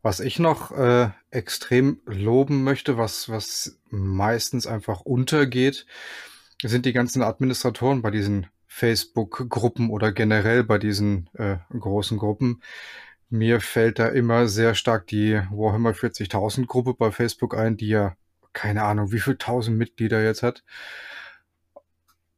Was 0.06 0.20
ich 0.20 0.38
noch 0.38 0.70
äh, 0.70 1.10
extrem 1.32 2.00
loben 2.06 2.64
möchte, 2.64 2.96
was, 2.96 3.28
was 3.28 3.80
meistens 3.90 4.68
einfach 4.68 5.02
untergeht, 5.02 5.88
sind 6.62 6.86
die 6.86 6.94
ganzen 6.94 7.24
Administratoren 7.24 8.04
bei 8.04 8.12
diesen 8.12 8.46
Facebook-Gruppen 8.68 9.90
oder 9.90 10.12
generell 10.12 10.64
bei 10.64 10.78
diesen 10.78 11.28
äh, 11.34 11.58
großen 11.72 12.20
Gruppen. 12.20 12.62
Mir 13.32 13.62
fällt 13.62 13.98
da 13.98 14.10
immer 14.10 14.48
sehr 14.48 14.76
stark 14.76 15.08
die 15.08 15.42
Warhammer 15.50 15.94
40.000 15.94 16.68
Gruppe 16.68 16.94
bei 16.94 17.10
Facebook 17.10 17.58
ein, 17.58 17.76
die 17.76 17.88
ja 17.88 18.16
keine 18.54 18.84
Ahnung, 18.84 19.12
wie 19.12 19.20
viel 19.20 19.38
tausend 19.38 19.76
Mitglieder 19.76 20.24
jetzt 20.24 20.44
hat. 20.44 20.64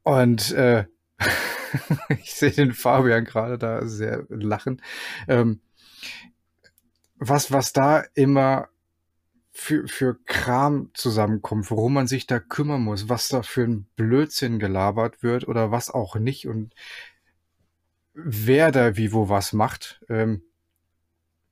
Und 0.03 0.53
äh, 0.53 0.85
ich 2.21 2.33
sehe 2.33 2.51
den 2.51 2.71
Fabian 2.71 3.25
gerade 3.25 3.57
da 3.57 3.85
sehr 3.85 4.25
lachen. 4.29 4.81
Ähm, 5.27 5.59
was, 7.17 7.51
was 7.51 7.73
da 7.73 8.03
immer 8.13 8.69
für, 9.51 9.87
für 9.87 10.19
Kram 10.25 10.91
zusammenkommt, 10.93 11.71
worum 11.71 11.93
man 11.93 12.07
sich 12.07 12.27
da 12.27 12.39
kümmern 12.39 12.81
muss, 12.81 13.09
was 13.09 13.27
da 13.27 13.41
für 13.41 13.63
ein 13.63 13.87
Blödsinn 13.95 14.59
gelabert 14.59 15.23
wird 15.23 15.47
oder 15.47 15.71
was 15.71 15.89
auch 15.89 16.15
nicht 16.15 16.47
und 16.47 16.75
wer 18.13 18.71
da 18.71 18.97
wie 18.97 19.13
wo 19.13 19.29
was 19.29 19.53
macht, 19.53 20.01
ähm, 20.09 20.43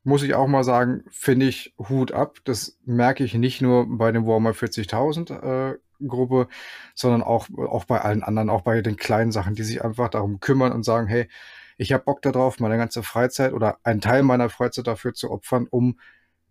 muss 0.04 0.22
ich 0.22 0.36
auch 0.36 0.48
mal 0.48 0.64
sagen, 0.64 1.04
finde 1.10 1.48
ich 1.48 1.74
Hut 1.80 2.12
ab. 2.12 2.38
Das 2.44 2.78
merke 2.86 3.24
ich 3.24 3.34
nicht 3.34 3.62
nur 3.62 3.88
bei 3.98 4.12
dem 4.12 4.28
Warhammer 4.28 4.52
40.000 4.52 5.72
äh, 5.74 5.78
Gruppe, 6.08 6.48
sondern 6.94 7.24
auch, 7.24 7.48
auch 7.58 7.86
bei 7.86 8.02
allen 8.02 8.22
anderen, 8.22 8.52
auch 8.52 8.62
bei 8.62 8.82
den 8.82 8.98
kleinen 8.98 9.32
Sachen, 9.32 9.56
die 9.56 9.64
sich 9.64 9.84
einfach 9.84 10.10
darum 10.10 10.40
kümmern 10.40 10.74
und 10.74 10.84
sagen, 10.84 11.08
hey, 11.08 11.28
ich 11.78 11.92
habe 11.92 12.04
Bock 12.04 12.22
darauf, 12.22 12.60
meine 12.60 12.78
ganze 12.78 13.04
Freizeit 13.04 13.54
oder 13.54 13.80
einen 13.84 14.02
Teil 14.02 14.24
meiner 14.24 14.50
Freizeit 14.50 14.88
dafür 14.88 15.14
zu 15.14 15.32
opfern, 15.32 15.68
um 15.70 16.00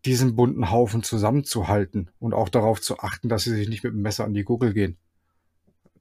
diesen 0.05 0.37
bunten 0.37 0.71
Haufen 0.71 1.03
zusammenzuhalten 1.03 2.11
und 2.19 2.35
auch 2.35 2.51
darauf 2.51 2.81
zu 2.81 2.99
achten, 2.99 3.29
dass 3.29 3.45
sie 3.45 3.55
sich 3.55 3.69
nicht 3.69 3.85
mit 3.85 3.95
dem 3.95 4.03
Messer 4.03 4.25
an 4.25 4.35
die 4.35 4.45
Gurgel 4.45 4.75
gehen. 4.75 4.99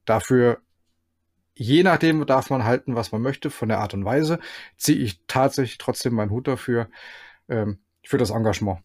Dafür, 0.04 0.58
je 1.54 1.82
nachdem, 1.82 2.26
darf 2.26 2.50
man 2.50 2.64
halten, 2.64 2.96
was 2.96 3.12
man 3.12 3.22
möchte, 3.22 3.48
von 3.48 3.68
der 3.70 3.80
Art 3.80 3.94
und 3.94 4.04
Weise, 4.04 4.38
ziehe 4.76 4.98
ich 4.98 5.20
tatsächlich 5.26 5.78
trotzdem 5.78 6.14
meinen 6.14 6.30
Hut 6.30 6.46
dafür, 6.46 6.88
ähm, 7.48 7.78
für 8.02 8.18
das 8.18 8.30
Engagement. 8.30 8.80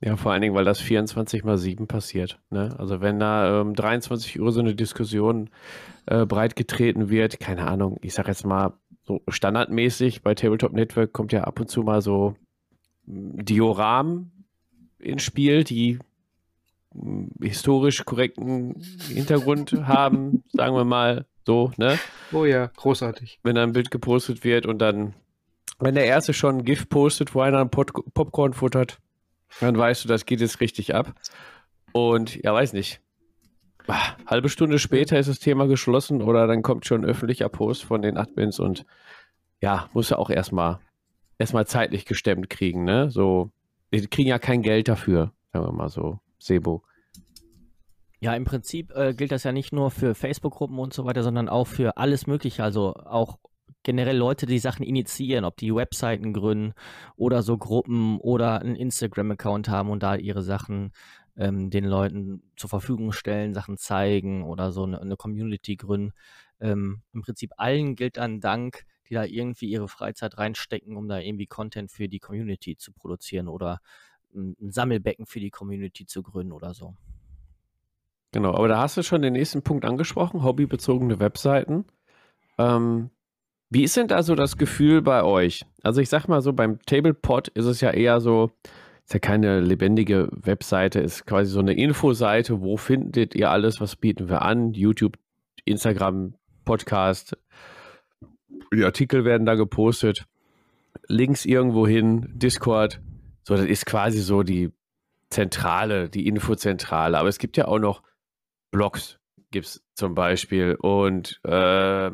Ja, 0.00 0.16
vor 0.16 0.30
allen 0.30 0.42
Dingen, 0.42 0.54
weil 0.54 0.64
das 0.64 0.78
24 0.78 1.42
mal 1.42 1.58
7 1.58 1.88
passiert. 1.88 2.40
Ne? 2.50 2.72
Also 2.78 3.00
wenn 3.00 3.18
da 3.18 3.62
ähm, 3.62 3.74
23 3.74 4.40
Uhr 4.40 4.52
so 4.52 4.60
eine 4.60 4.76
Diskussion 4.76 5.50
äh, 6.06 6.24
breitgetreten 6.24 7.10
wird, 7.10 7.40
keine 7.40 7.66
Ahnung, 7.66 7.98
ich 8.02 8.14
sag 8.14 8.28
jetzt 8.28 8.46
mal 8.46 8.74
so 9.08 9.22
standardmäßig 9.26 10.22
bei 10.22 10.34
Tabletop 10.34 10.72
Network 10.72 11.12
kommt 11.12 11.32
ja 11.32 11.44
ab 11.44 11.58
und 11.58 11.70
zu 11.70 11.82
mal 11.82 12.02
so 12.02 12.36
mm, 13.06 13.44
Dioramen 13.44 14.44
ins 14.98 15.22
Spiel, 15.22 15.64
die 15.64 15.98
mm, 16.92 17.42
historisch 17.42 18.04
korrekten 18.04 18.80
Hintergrund 19.08 19.72
haben, 19.86 20.44
sagen 20.52 20.76
wir 20.76 20.84
mal 20.84 21.24
so, 21.46 21.72
ne? 21.78 21.98
Oh 22.32 22.44
ja, 22.44 22.66
großartig. 22.76 23.40
Wenn 23.42 23.54
da 23.54 23.62
ein 23.62 23.72
Bild 23.72 23.90
gepostet 23.90 24.44
wird 24.44 24.66
und 24.66 24.78
dann, 24.78 25.14
wenn 25.78 25.94
der 25.94 26.04
erste 26.04 26.34
schon 26.34 26.58
ein 26.58 26.64
GIF 26.64 26.90
postet, 26.90 27.34
wo 27.34 27.40
einer 27.40 27.60
ein 27.60 27.70
Pot 27.70 27.92
Popcorn 28.12 28.52
futtert, 28.52 28.98
dann 29.60 29.78
weißt 29.78 30.04
du, 30.04 30.08
das 30.08 30.26
geht 30.26 30.42
jetzt 30.42 30.60
richtig 30.60 30.94
ab. 30.94 31.14
Und 31.92 32.36
ja, 32.44 32.52
weiß 32.52 32.74
nicht. 32.74 33.00
Halbe 34.26 34.48
Stunde 34.48 34.78
später 34.78 35.18
ist 35.18 35.28
das 35.28 35.38
Thema 35.38 35.66
geschlossen 35.66 36.22
oder 36.22 36.46
dann 36.46 36.62
kommt 36.62 36.86
schon 36.86 37.02
ein 37.02 37.08
öffentlicher 37.10 37.48
Post 37.48 37.84
von 37.84 38.02
den 38.02 38.16
Admins 38.16 38.60
und 38.60 38.84
ja, 39.60 39.88
muss 39.92 40.10
ja 40.10 40.18
auch 40.18 40.30
erstmal 40.30 40.78
erstmal 41.38 41.66
zeitlich 41.66 42.04
gestemmt 42.04 42.50
kriegen, 42.50 42.84
ne? 42.84 43.10
So, 43.10 43.50
die 43.92 44.06
kriegen 44.06 44.28
ja 44.28 44.38
kein 44.38 44.62
Geld 44.62 44.88
dafür, 44.88 45.32
sagen 45.52 45.66
wir 45.66 45.72
mal 45.72 45.88
so, 45.88 46.18
Sebo. 46.38 46.82
Ja, 48.20 48.34
im 48.34 48.44
Prinzip 48.44 48.94
äh, 48.96 49.14
gilt 49.14 49.30
das 49.30 49.44
ja 49.44 49.52
nicht 49.52 49.72
nur 49.72 49.90
für 49.90 50.14
Facebook-Gruppen 50.14 50.78
und 50.78 50.92
so 50.92 51.04
weiter, 51.04 51.22
sondern 51.22 51.48
auch 51.48 51.66
für 51.68 51.96
alles 51.96 52.26
Mögliche. 52.26 52.64
Also 52.64 52.94
auch 52.94 53.38
generell 53.84 54.16
Leute, 54.16 54.46
die 54.46 54.58
Sachen 54.58 54.84
initiieren, 54.84 55.44
ob 55.44 55.56
die 55.56 55.72
Webseiten 55.72 56.32
gründen 56.32 56.74
oder 57.16 57.42
so 57.42 57.56
Gruppen 57.56 58.18
oder 58.18 58.60
einen 58.60 58.74
Instagram-Account 58.74 59.68
haben 59.68 59.90
und 59.90 60.02
da 60.02 60.16
ihre 60.16 60.42
Sachen 60.42 60.90
ähm, 61.38 61.70
den 61.70 61.84
Leuten 61.84 62.42
zur 62.56 62.68
Verfügung 62.68 63.12
stellen, 63.12 63.54
Sachen 63.54 63.78
zeigen 63.78 64.42
oder 64.42 64.72
so 64.72 64.84
eine, 64.84 65.00
eine 65.00 65.16
Community 65.16 65.76
gründen. 65.76 66.12
Ähm, 66.60 67.02
Im 67.12 67.22
Prinzip 67.22 67.52
allen 67.56 67.94
gilt 67.94 68.16
dann 68.16 68.40
Dank, 68.40 68.84
die 69.08 69.14
da 69.14 69.24
irgendwie 69.24 69.70
ihre 69.70 69.88
Freizeit 69.88 70.36
reinstecken, 70.36 70.96
um 70.96 71.08
da 71.08 71.18
irgendwie 71.18 71.46
Content 71.46 71.90
für 71.90 72.08
die 72.08 72.18
Community 72.18 72.76
zu 72.76 72.92
produzieren 72.92 73.48
oder 73.48 73.80
ein 74.34 74.70
Sammelbecken 74.70 75.26
für 75.26 75.40
die 75.40 75.50
Community 75.50 76.04
zu 76.04 76.22
gründen 76.22 76.52
oder 76.52 76.74
so. 76.74 76.94
Genau, 78.32 78.54
aber 78.54 78.68
da 78.68 78.80
hast 78.80 78.96
du 78.96 79.02
schon 79.02 79.22
den 79.22 79.32
nächsten 79.32 79.62
Punkt 79.62 79.86
angesprochen, 79.86 80.42
hobbybezogene 80.42 81.18
Webseiten. 81.18 81.86
Ähm, 82.58 83.10
wie 83.70 83.84
ist 83.84 83.96
denn 83.96 84.08
da 84.08 84.22
so 84.22 84.34
das 84.34 84.58
Gefühl 84.58 85.00
bei 85.00 85.22
euch? 85.22 85.64
Also 85.82 86.00
ich 86.00 86.08
sag 86.08 86.26
mal 86.26 86.42
so, 86.42 86.52
beim 86.52 86.78
Tablepot 86.82 87.48
ist 87.48 87.64
es 87.64 87.80
ja 87.80 87.90
eher 87.90 88.20
so, 88.20 88.50
ist 89.08 89.14
ja 89.14 89.20
keine 89.20 89.60
lebendige 89.60 90.28
Webseite, 90.32 91.00
ist 91.00 91.24
quasi 91.24 91.50
so 91.50 91.60
eine 91.60 91.72
Infoseite, 91.72 92.60
wo 92.60 92.76
findet 92.76 93.34
ihr 93.34 93.50
alles, 93.50 93.80
was 93.80 93.96
bieten 93.96 94.28
wir 94.28 94.42
an? 94.42 94.74
YouTube, 94.74 95.16
Instagram, 95.64 96.34
Podcast, 96.66 97.34
die 98.70 98.84
Artikel 98.84 99.24
werden 99.24 99.46
da 99.46 99.54
gepostet, 99.54 100.26
Links 101.06 101.46
irgendwo 101.46 101.86
hin, 101.86 102.28
Discord. 102.34 103.00
So, 103.44 103.56
das 103.56 103.64
ist 103.64 103.86
quasi 103.86 104.20
so 104.20 104.42
die 104.42 104.72
Zentrale, 105.30 106.10
die 106.10 106.26
Infozentrale. 106.26 107.16
Aber 107.16 107.30
es 107.30 107.38
gibt 107.38 107.56
ja 107.56 107.66
auch 107.66 107.78
noch 107.78 108.02
Blogs, 108.70 109.18
gibt 109.50 109.64
es 109.64 109.82
zum 109.94 110.14
Beispiel, 110.14 110.74
und 110.74 111.40
äh, 111.44 112.10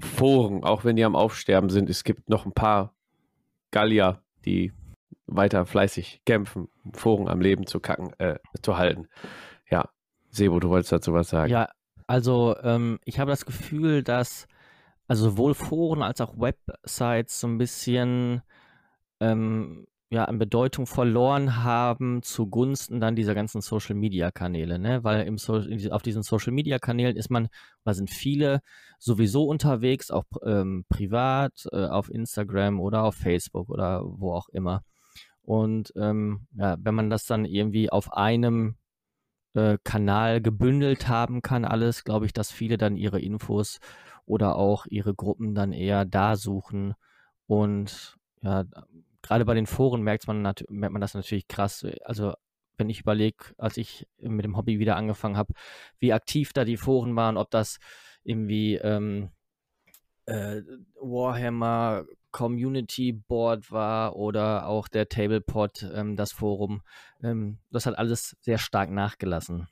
Foren, 0.00 0.64
auch 0.64 0.84
wenn 0.84 0.96
die 0.96 1.04
am 1.04 1.14
Aufsterben 1.14 1.70
sind. 1.70 1.88
Es 1.88 2.02
gibt 2.02 2.28
noch 2.28 2.46
ein 2.46 2.52
paar 2.52 2.96
Gallier, 3.70 4.24
die 4.44 4.72
weiter 5.36 5.66
fleißig 5.66 6.22
kämpfen, 6.24 6.68
Foren 6.92 7.28
am 7.28 7.40
Leben 7.40 7.66
zu 7.66 7.80
kacken, 7.80 8.12
äh, 8.18 8.38
zu 8.62 8.76
halten. 8.76 9.08
Ja, 9.70 9.88
Sebo, 10.30 10.60
du 10.60 10.68
wolltest 10.68 10.92
dazu 10.92 11.12
was 11.12 11.28
sagen. 11.28 11.50
Ja, 11.50 11.68
also 12.06 12.56
ähm, 12.62 12.98
ich 13.04 13.18
habe 13.18 13.30
das 13.30 13.46
Gefühl, 13.46 14.02
dass 14.02 14.46
also 15.08 15.30
sowohl 15.30 15.54
Foren 15.54 16.02
als 16.02 16.20
auch 16.20 16.38
Websites 16.38 17.40
so 17.40 17.46
ein 17.46 17.58
bisschen 17.58 18.42
ähm, 19.20 19.86
ja, 20.12 20.26
an 20.26 20.38
Bedeutung 20.38 20.84
verloren 20.84 21.64
haben 21.64 22.22
zugunsten 22.22 23.00
dann 23.00 23.16
dieser 23.16 23.34
ganzen 23.34 23.62
Social 23.62 23.94
Media 23.94 24.30
Kanäle, 24.30 24.78
ne? 24.78 25.02
Weil 25.04 25.26
im 25.26 25.38
so 25.38 25.62
auf 25.90 26.02
diesen 26.02 26.22
Social 26.22 26.52
Media 26.52 26.78
Kanälen 26.78 27.16
ist 27.16 27.30
man, 27.30 27.48
da 27.84 27.94
sind 27.94 28.10
viele 28.10 28.60
sowieso 28.98 29.44
unterwegs, 29.44 30.10
auch 30.10 30.24
ähm, 30.44 30.84
privat, 30.90 31.66
äh, 31.72 31.86
auf 31.86 32.10
Instagram 32.10 32.78
oder 32.78 33.04
auf 33.04 33.14
Facebook 33.14 33.70
oder 33.70 34.02
wo 34.04 34.34
auch 34.34 34.50
immer. 34.50 34.82
Und 35.42 35.92
ähm, 35.96 36.46
ja, 36.54 36.76
wenn 36.80 36.94
man 36.94 37.10
das 37.10 37.26
dann 37.26 37.44
irgendwie 37.44 37.90
auf 37.90 38.12
einem 38.12 38.76
äh, 39.54 39.78
Kanal 39.84 40.40
gebündelt 40.40 41.08
haben 41.08 41.42
kann, 41.42 41.64
alles, 41.64 42.04
glaube 42.04 42.26
ich, 42.26 42.32
dass 42.32 42.52
viele 42.52 42.78
dann 42.78 42.96
ihre 42.96 43.20
Infos 43.20 43.80
oder 44.24 44.56
auch 44.56 44.86
ihre 44.86 45.14
Gruppen 45.14 45.54
dann 45.54 45.72
eher 45.72 46.04
da 46.04 46.36
suchen 46.36 46.94
und 47.46 48.16
ja, 48.42 48.64
gerade 49.22 49.44
bei 49.44 49.54
den 49.54 49.66
Foren 49.66 50.02
merkt 50.02 50.26
man, 50.26 50.42
merkt 50.42 50.92
man 50.92 51.00
das 51.00 51.14
natürlich 51.14 51.48
krass. 51.48 51.86
Also 52.04 52.34
wenn 52.76 52.90
ich 52.90 53.00
überlege, 53.00 53.54
als 53.58 53.76
ich 53.76 54.06
mit 54.18 54.44
dem 54.44 54.56
Hobby 54.56 54.78
wieder 54.78 54.96
angefangen 54.96 55.36
habe, 55.36 55.54
wie 55.98 56.12
aktiv 56.12 56.52
da 56.52 56.64
die 56.64 56.76
Foren 56.76 57.14
waren, 57.14 57.36
ob 57.36 57.50
das 57.50 57.78
irgendwie 58.24 58.76
ähm, 58.76 59.30
äh, 60.26 60.62
Warhammer 61.00 62.04
Community 62.32 63.12
Board 63.12 63.70
war 63.70 64.16
oder 64.16 64.66
auch 64.66 64.88
der 64.88 65.08
Tablepot, 65.08 65.82
ähm, 65.94 66.16
das 66.16 66.32
Forum. 66.32 66.82
Ähm, 67.22 67.58
das 67.70 67.86
hat 67.86 67.96
alles 67.96 68.36
sehr 68.40 68.58
stark 68.58 68.90
nachgelassen. 68.90 69.68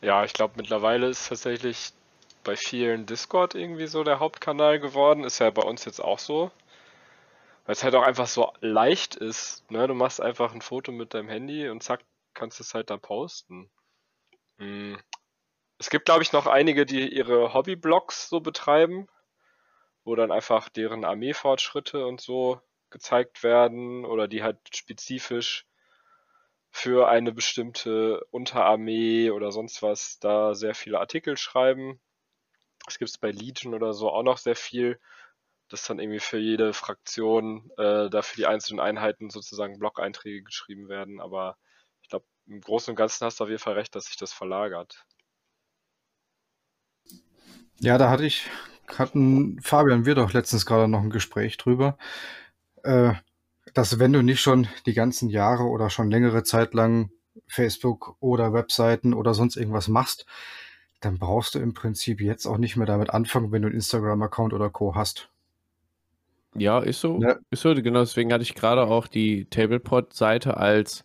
Ja, 0.00 0.24
ich 0.24 0.32
glaube, 0.32 0.54
mittlerweile 0.56 1.08
ist 1.08 1.28
tatsächlich 1.28 1.92
bei 2.44 2.56
vielen 2.56 3.06
Discord 3.06 3.54
irgendwie 3.54 3.86
so 3.86 4.02
der 4.02 4.18
Hauptkanal 4.18 4.80
geworden. 4.80 5.24
Ist 5.24 5.38
ja 5.38 5.50
bei 5.50 5.62
uns 5.62 5.84
jetzt 5.84 6.00
auch 6.00 6.18
so. 6.18 6.50
Weil 7.64 7.74
es 7.74 7.84
halt 7.84 7.94
auch 7.94 8.02
einfach 8.02 8.26
so 8.26 8.52
leicht 8.60 9.14
ist. 9.14 9.70
Ne? 9.70 9.86
Du 9.86 9.94
machst 9.94 10.20
einfach 10.20 10.52
ein 10.52 10.60
Foto 10.60 10.90
mit 10.90 11.14
deinem 11.14 11.28
Handy 11.28 11.68
und 11.68 11.82
zack, 11.82 12.00
kannst 12.34 12.58
es 12.60 12.74
halt 12.74 12.90
dann 12.90 13.00
posten. 13.00 13.70
Hm. 14.58 14.98
Es 15.78 15.90
gibt, 15.90 16.04
glaube 16.04 16.22
ich, 16.22 16.32
noch 16.32 16.46
einige, 16.46 16.86
die 16.86 17.08
ihre 17.12 17.54
Hobbyblogs 17.54 18.28
so 18.28 18.40
betreiben, 18.40 19.08
wo 20.04 20.14
dann 20.14 20.32
einfach 20.32 20.68
deren 20.68 21.04
Armeefortschritte 21.04 22.06
und 22.06 22.20
so 22.20 22.60
gezeigt 22.90 23.42
werden 23.42 24.04
oder 24.04 24.28
die 24.28 24.42
halt 24.42 24.58
spezifisch 24.74 25.66
für 26.70 27.08
eine 27.08 27.32
bestimmte 27.32 28.24
Unterarmee 28.30 29.30
oder 29.30 29.52
sonst 29.52 29.82
was 29.82 30.18
da 30.18 30.54
sehr 30.54 30.74
viele 30.74 31.00
Artikel 31.00 31.36
schreiben. 31.36 32.00
Es 32.88 32.98
gibt 32.98 33.10
es 33.10 33.18
bei 33.18 33.30
Legion 33.30 33.74
oder 33.74 33.92
so 33.92 34.10
auch 34.10 34.22
noch 34.22 34.38
sehr 34.38 34.56
viel, 34.56 34.98
dass 35.68 35.86
dann 35.86 35.98
irgendwie 35.98 36.18
für 36.18 36.38
jede 36.38 36.72
Fraktion 36.72 37.70
äh, 37.76 38.10
da 38.10 38.22
für 38.22 38.36
die 38.36 38.46
einzelnen 38.46 38.80
Einheiten 38.80 39.30
sozusagen 39.30 39.78
Blog-Einträge 39.78 40.42
geschrieben 40.42 40.88
werden. 40.88 41.20
Aber 41.20 41.56
ich 42.02 42.08
glaube, 42.08 42.26
im 42.46 42.60
Großen 42.60 42.90
und 42.92 42.96
Ganzen 42.96 43.24
hast 43.24 43.38
du 43.40 43.44
auf 43.44 43.50
jeden 43.50 43.62
Fall 43.62 43.74
recht, 43.74 43.94
dass 43.94 44.06
sich 44.06 44.16
das 44.16 44.32
verlagert. 44.32 45.06
Ja, 47.80 47.98
da 47.98 48.10
hatte 48.10 48.24
ich, 48.24 48.48
hatten 48.88 49.60
Fabian 49.60 50.04
wir 50.06 50.14
doch 50.14 50.32
letztens 50.32 50.66
gerade 50.66 50.88
noch 50.88 51.02
ein 51.02 51.10
Gespräch 51.10 51.56
drüber, 51.56 51.96
äh, 52.82 53.12
dass 53.74 53.98
wenn 53.98 54.12
du 54.12 54.22
nicht 54.22 54.40
schon 54.40 54.66
die 54.86 54.94
ganzen 54.94 55.28
Jahre 55.28 55.64
oder 55.64 55.90
schon 55.90 56.10
längere 56.10 56.42
Zeit 56.42 56.74
lang 56.74 57.10
Facebook 57.46 58.16
oder 58.20 58.52
Webseiten 58.52 59.14
oder 59.14 59.34
sonst 59.34 59.56
irgendwas 59.56 59.88
machst, 59.88 60.26
dann 61.00 61.18
brauchst 61.18 61.54
du 61.54 61.58
im 61.58 61.74
Prinzip 61.74 62.20
jetzt 62.20 62.46
auch 62.46 62.58
nicht 62.58 62.76
mehr 62.76 62.86
damit 62.86 63.10
anfangen, 63.10 63.52
wenn 63.52 63.62
du 63.62 63.68
einen 63.68 63.76
Instagram-Account 63.76 64.52
oder 64.52 64.70
Co. 64.70 64.94
hast. 64.94 65.30
Ja, 66.54 66.80
ist 66.80 67.00
so. 67.00 67.20
Ja. 67.20 67.36
Ist 67.50 67.62
so, 67.62 67.74
genau. 67.74 68.00
Deswegen 68.00 68.32
hatte 68.32 68.42
ich 68.42 68.54
gerade 68.54 68.82
auch 68.82 69.06
die 69.06 69.46
Tablepod-Seite 69.46 70.56
als 70.56 71.04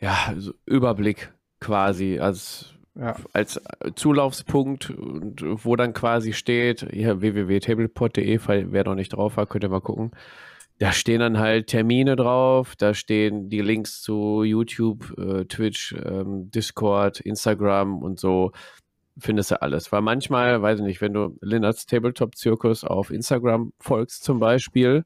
ja, 0.00 0.34
so 0.36 0.52
Überblick 0.66 1.32
quasi, 1.60 2.20
als, 2.20 2.74
ja. 2.98 3.16
als 3.32 3.60
Zulaufspunkt 3.94 4.90
und 4.90 5.42
wo 5.64 5.76
dann 5.76 5.92
quasi 5.92 6.32
steht, 6.32 6.86
hier 6.90 7.20
www.tablepod.de, 7.20 8.40
wer 8.44 8.84
noch 8.84 8.94
nicht 8.94 9.10
drauf 9.10 9.36
war, 9.36 9.46
könnt 9.46 9.64
ihr 9.64 9.70
mal 9.70 9.80
gucken. 9.80 10.10
Da 10.78 10.92
stehen 10.92 11.20
dann 11.20 11.38
halt 11.38 11.68
Termine 11.68 12.14
drauf, 12.14 12.76
da 12.76 12.94
stehen 12.94 13.48
die 13.48 13.60
Links 13.60 14.00
zu 14.00 14.44
YouTube, 14.44 15.12
äh, 15.18 15.44
Twitch, 15.44 15.94
ähm, 16.04 16.50
Discord, 16.52 17.18
Instagram 17.20 18.02
und 18.02 18.20
so 18.20 18.52
findest 19.18 19.50
du 19.50 19.60
alles. 19.60 19.90
Weil 19.90 20.02
manchmal, 20.02 20.62
weiß 20.62 20.78
ich 20.78 20.84
nicht, 20.84 21.00
wenn 21.00 21.12
du 21.12 21.36
Linnerts 21.40 21.86
Tabletop 21.86 22.36
Zirkus 22.36 22.84
auf 22.84 23.10
Instagram 23.10 23.72
folgst 23.80 24.22
zum 24.22 24.38
Beispiel, 24.38 25.04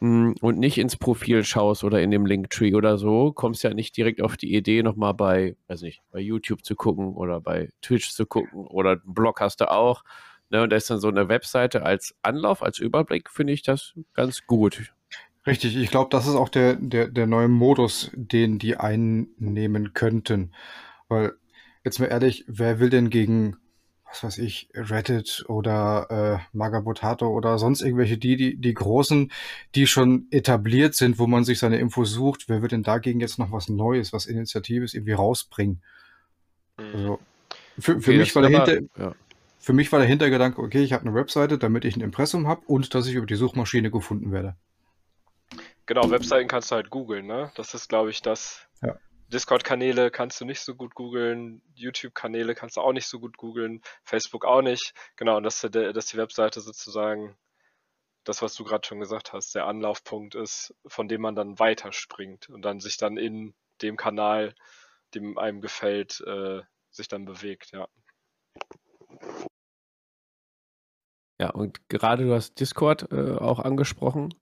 und 0.00 0.58
nicht 0.58 0.78
ins 0.78 0.96
Profil 0.96 1.44
schaust 1.44 1.82
oder 1.82 2.00
in 2.00 2.10
dem 2.10 2.24
Linktree 2.24 2.74
oder 2.74 2.98
so, 2.98 3.32
kommst 3.32 3.64
ja 3.64 3.74
nicht 3.74 3.96
direkt 3.96 4.22
auf 4.22 4.36
die 4.36 4.54
Idee, 4.54 4.82
nochmal 4.82 5.14
bei, 5.14 5.56
weiß 5.66 5.82
nicht, 5.82 6.02
bei 6.12 6.20
YouTube 6.20 6.64
zu 6.64 6.76
gucken 6.76 7.14
oder 7.14 7.40
bei 7.40 7.70
Twitch 7.82 8.10
zu 8.10 8.24
gucken 8.24 8.66
oder 8.66 8.92
einen 8.92 9.14
Blog 9.14 9.40
hast 9.40 9.60
du 9.60 9.70
auch. 9.70 10.04
Ne, 10.50 10.62
und 10.62 10.70
da 10.70 10.76
ist 10.76 10.88
dann 10.88 11.00
so 11.00 11.08
eine 11.08 11.28
Webseite 11.28 11.82
als 11.82 12.14
Anlauf, 12.22 12.62
als 12.62 12.78
Überblick, 12.78 13.28
finde 13.28 13.52
ich 13.52 13.62
das 13.62 13.94
ganz 14.14 14.46
gut. 14.46 14.92
Richtig, 15.46 15.76
ich 15.76 15.90
glaube, 15.90 16.10
das 16.10 16.26
ist 16.26 16.36
auch 16.36 16.48
der, 16.48 16.76
der, 16.76 17.08
der 17.08 17.26
neue 17.26 17.48
Modus, 17.48 18.10
den 18.14 18.58
die 18.58 18.76
einnehmen 18.76 19.94
könnten. 19.94 20.52
Weil, 21.08 21.32
jetzt 21.84 21.98
mal 21.98 22.06
ehrlich, 22.06 22.44
wer 22.46 22.80
will 22.80 22.90
denn 22.90 23.10
gegen, 23.10 23.56
was 24.10 24.24
weiß 24.24 24.38
ich, 24.38 24.68
Reddit 24.74 25.44
oder 25.48 26.40
äh, 26.42 26.56
Magabotato 26.56 27.28
oder 27.28 27.58
sonst 27.58 27.82
irgendwelche, 27.82 28.16
die, 28.16 28.36
die, 28.36 28.56
die 28.56 28.74
großen, 28.74 29.30
die 29.74 29.86
schon 29.86 30.26
etabliert 30.30 30.94
sind, 30.94 31.18
wo 31.18 31.26
man 31.26 31.44
sich 31.44 31.58
seine 31.58 31.78
Infos 31.78 32.10
sucht, 32.10 32.48
wer 32.48 32.62
wird 32.62 32.72
denn 32.72 32.82
dagegen 32.82 33.20
jetzt 33.20 33.38
noch 33.38 33.52
was 33.52 33.68
Neues, 33.68 34.12
was 34.12 34.26
Initiatives 34.26 34.94
irgendwie 34.94 35.12
rausbringen? 35.12 35.82
Also, 36.76 37.18
für, 37.78 38.00
für 38.00 38.10
Okay, 38.10 38.18
mich 38.18 38.34
war 38.34 38.44
aber- 38.44 38.80
ja. 38.96 39.14
für 39.58 39.72
mich 39.72 39.92
war 39.92 39.98
der 39.98 40.08
Hintergedanke, 40.08 40.60
okay, 40.60 40.82
ich 40.82 40.92
habe 40.94 41.02
eine 41.04 41.14
Webseite, 41.14 41.58
damit 41.58 41.84
ich 41.84 41.96
ein 41.96 42.00
Impressum 42.00 42.48
habe 42.48 42.62
und 42.66 42.94
dass 42.94 43.06
ich 43.06 43.14
über 43.14 43.26
die 43.26 43.34
Suchmaschine 43.36 43.90
gefunden 43.90 44.32
werde. 44.32 44.56
Genau, 45.86 46.10
Webseiten 46.10 46.48
kannst 46.48 46.70
du 46.70 46.76
halt 46.76 46.90
googeln, 46.90 47.26
ne? 47.26 47.50
Das 47.56 47.74
ist, 47.74 47.88
glaube 47.88 48.10
ich, 48.10 48.20
das. 48.22 48.66
Ja. 48.82 48.96
Discord-Kanäle 49.28 50.10
kannst 50.10 50.40
du 50.40 50.44
nicht 50.44 50.60
so 50.60 50.74
gut 50.74 50.94
googeln, 50.94 51.62
YouTube-Kanäle 51.74 52.54
kannst 52.54 52.76
du 52.76 52.80
auch 52.80 52.92
nicht 52.92 53.06
so 53.06 53.20
gut 53.20 53.36
googeln, 53.36 53.82
Facebook 54.02 54.44
auch 54.44 54.62
nicht. 54.62 54.94
Genau, 55.16 55.36
und 55.36 55.42
dass, 55.42 55.60
dass 55.60 56.06
die 56.06 56.16
Webseite 56.16 56.60
sozusagen 56.60 57.36
das, 58.24 58.42
was 58.42 58.54
du 58.54 58.64
gerade 58.64 58.86
schon 58.86 59.00
gesagt 59.00 59.32
hast, 59.32 59.54
der 59.54 59.66
Anlaufpunkt 59.66 60.34
ist, 60.34 60.74
von 60.86 61.08
dem 61.08 61.20
man 61.20 61.34
dann 61.34 61.58
weiterspringt 61.58 62.48
und 62.48 62.62
dann 62.62 62.80
sich 62.80 62.96
dann 62.96 63.16
in 63.16 63.54
dem 63.82 63.96
Kanal, 63.96 64.54
dem 65.14 65.38
einem 65.38 65.60
gefällt, 65.60 66.20
äh, 66.26 66.62
sich 66.90 67.08
dann 67.08 67.24
bewegt, 67.24 67.72
ja. 67.72 67.88
Ja, 71.40 71.50
und 71.50 71.88
gerade 71.88 72.24
du 72.24 72.34
hast 72.34 72.58
Discord 72.58 73.12
äh, 73.12 73.36
auch 73.36 73.60
angesprochen. 73.60 74.34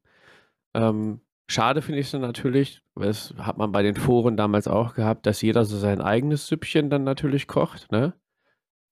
Ähm, 0.74 1.20
schade 1.48 1.82
finde 1.82 2.00
ich 2.00 2.12
es 2.12 2.20
natürlich, 2.20 2.82
weil 2.94 3.08
das 3.08 3.34
hat 3.38 3.58
man 3.58 3.72
bei 3.72 3.82
den 3.82 3.96
Foren 3.96 4.36
damals 4.36 4.68
auch 4.68 4.94
gehabt, 4.94 5.26
dass 5.26 5.42
jeder 5.42 5.64
so 5.64 5.76
sein 5.76 6.00
eigenes 6.00 6.46
Süppchen 6.46 6.90
dann 6.90 7.04
natürlich 7.04 7.46
kocht, 7.46 7.90
ne? 7.92 8.14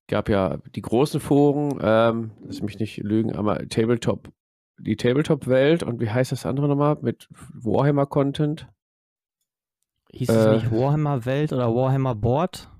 Gab 0.06 0.28
ja 0.28 0.58
die 0.74 0.82
großen 0.82 1.18
Foren, 1.18 1.78
ähm, 1.82 2.32
lass 2.44 2.60
mich 2.60 2.78
nicht 2.78 2.98
lügen, 2.98 3.34
aber 3.34 3.66
Tabletop, 3.68 4.28
die 4.78 4.96
Tabletop-Welt 4.96 5.82
und 5.82 6.00
wie 6.00 6.10
heißt 6.10 6.32
das 6.32 6.44
andere 6.44 6.68
nochmal? 6.68 6.98
Mit 7.00 7.26
Warhammer-Content? 7.30 8.68
Hieß 10.12 10.28
es 10.28 10.46
Äh, 10.46 10.54
nicht 10.56 10.70
Warhammer 10.70 11.24
Welt 11.24 11.52
oder 11.52 11.74
Warhammer 11.74 12.14
Board? 12.14 12.70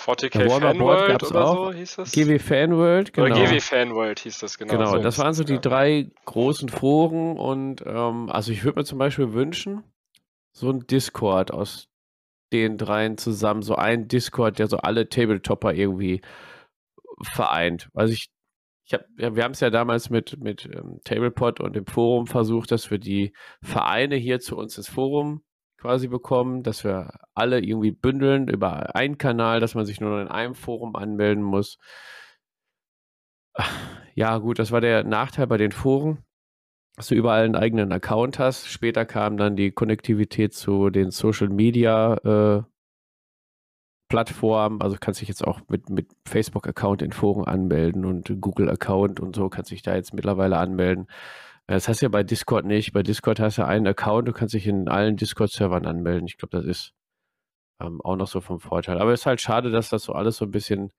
40k 0.00 0.40
Ja, 0.40 0.48
Warhammer 0.48 0.74
Board 0.74 0.98
Fanworld 0.98 1.08
gab's 1.20 1.30
oder 1.30 1.44
auch. 1.44 1.66
so 1.66 1.72
hieß 1.72 1.96
das? 1.96 2.12
GW 2.12 2.38
Fanworld, 2.38 3.12
genau. 3.12 3.26
Oder 3.26 3.44
GW 3.46 3.60
Fanworld 3.60 4.20
hieß 4.20 4.38
das, 4.38 4.58
genau. 4.58 4.72
Genau, 4.72 4.90
so 4.92 4.98
das 4.98 5.18
waren 5.18 5.34
so 5.34 5.44
die 5.44 5.54
ja. 5.54 5.60
drei 5.60 6.10
großen 6.24 6.68
Foren 6.68 7.38
und 7.38 7.82
ähm, 7.86 8.30
also 8.30 8.52
ich 8.52 8.64
würde 8.64 8.80
mir 8.80 8.84
zum 8.84 8.98
Beispiel 8.98 9.32
wünschen, 9.32 9.84
so 10.52 10.70
ein 10.70 10.86
Discord 10.86 11.52
aus 11.52 11.88
den 12.52 12.78
dreien 12.78 13.16
zusammen, 13.16 13.62
so 13.62 13.76
ein 13.76 14.08
Discord, 14.08 14.58
der 14.58 14.66
so 14.66 14.78
alle 14.78 15.08
Tabletopper 15.08 15.72
irgendwie 15.74 16.20
vereint. 17.22 17.88
Also 17.94 18.12
ich, 18.12 18.28
ich 18.84 18.94
hab, 18.94 19.02
ja, 19.18 19.36
wir 19.36 19.44
haben 19.44 19.52
es 19.52 19.60
ja 19.60 19.70
damals 19.70 20.10
mit, 20.10 20.38
mit 20.40 20.66
ähm, 20.66 21.00
Tablepod 21.04 21.60
und 21.60 21.76
dem 21.76 21.86
Forum 21.86 22.26
versucht, 22.26 22.72
dass 22.72 22.90
wir 22.90 22.98
die 22.98 23.32
Vereine 23.62 24.16
hier 24.16 24.40
zu 24.40 24.56
uns 24.56 24.76
ins 24.76 24.88
Forum 24.88 25.42
quasi 25.80 26.08
bekommen, 26.08 26.62
dass 26.62 26.84
wir 26.84 27.10
alle 27.34 27.60
irgendwie 27.60 27.92
bündeln 27.92 28.48
über 28.48 28.94
einen 28.94 29.18
Kanal, 29.18 29.60
dass 29.60 29.74
man 29.74 29.86
sich 29.86 30.00
nur 30.00 30.20
in 30.20 30.28
einem 30.28 30.54
Forum 30.54 30.94
anmelden 30.94 31.42
muss. 31.42 31.78
Ja, 34.14 34.38
gut, 34.38 34.58
das 34.58 34.72
war 34.72 34.80
der 34.80 35.04
Nachteil 35.04 35.46
bei 35.46 35.56
den 35.56 35.72
Foren, 35.72 36.24
dass 36.96 37.08
du 37.08 37.14
überall 37.14 37.44
einen 37.44 37.56
eigenen 37.56 37.92
Account 37.92 38.38
hast. 38.38 38.66
Später 38.66 39.06
kam 39.06 39.36
dann 39.36 39.56
die 39.56 39.70
Konnektivität 39.70 40.52
zu 40.52 40.90
den 40.90 41.10
Social 41.10 41.48
Media 41.48 42.14
äh, 42.16 42.62
Plattformen. 44.08 44.82
Also 44.82 44.96
kannst 45.00 45.20
dich 45.20 45.28
jetzt 45.28 45.46
auch 45.46 45.60
mit, 45.68 45.88
mit 45.88 46.08
Facebook-Account 46.26 47.00
in 47.00 47.12
Foren 47.12 47.46
anmelden 47.46 48.04
und 48.04 48.40
Google-Account 48.40 49.20
und 49.20 49.36
so 49.36 49.48
kannst 49.48 49.70
dich 49.70 49.82
da 49.82 49.94
jetzt 49.94 50.12
mittlerweile 50.12 50.58
anmelden. 50.58 51.06
Äh, 51.70 51.74
Das 51.74 51.88
hast 51.88 52.00
du 52.02 52.06
ja 52.06 52.10
bei 52.10 52.22
Discord 52.24 52.64
nicht. 52.66 52.92
Bei 52.92 53.02
Discord 53.02 53.38
hast 53.40 53.58
du 53.58 53.64
einen 53.66 53.86
Account, 53.86 54.26
du 54.28 54.32
kannst 54.32 54.54
dich 54.54 54.66
in 54.66 54.88
allen 54.88 55.16
Discord-Servern 55.16 55.86
anmelden. 55.86 56.26
Ich 56.26 56.36
glaube, 56.36 56.56
das 56.56 56.66
ist 56.66 56.92
ähm, 57.80 58.00
auch 58.02 58.16
noch 58.16 58.26
so 58.26 58.40
vom 58.40 58.60
Vorteil. 58.60 58.98
Aber 59.00 59.12
es 59.12 59.20
ist 59.20 59.26
halt 59.26 59.40
schade, 59.40 59.70
dass 59.70 59.88
das 59.88 60.02
so 60.04 60.12
alles 60.12 60.36
so 60.36 60.44
ein 60.44 60.50
bisschen 60.50 60.92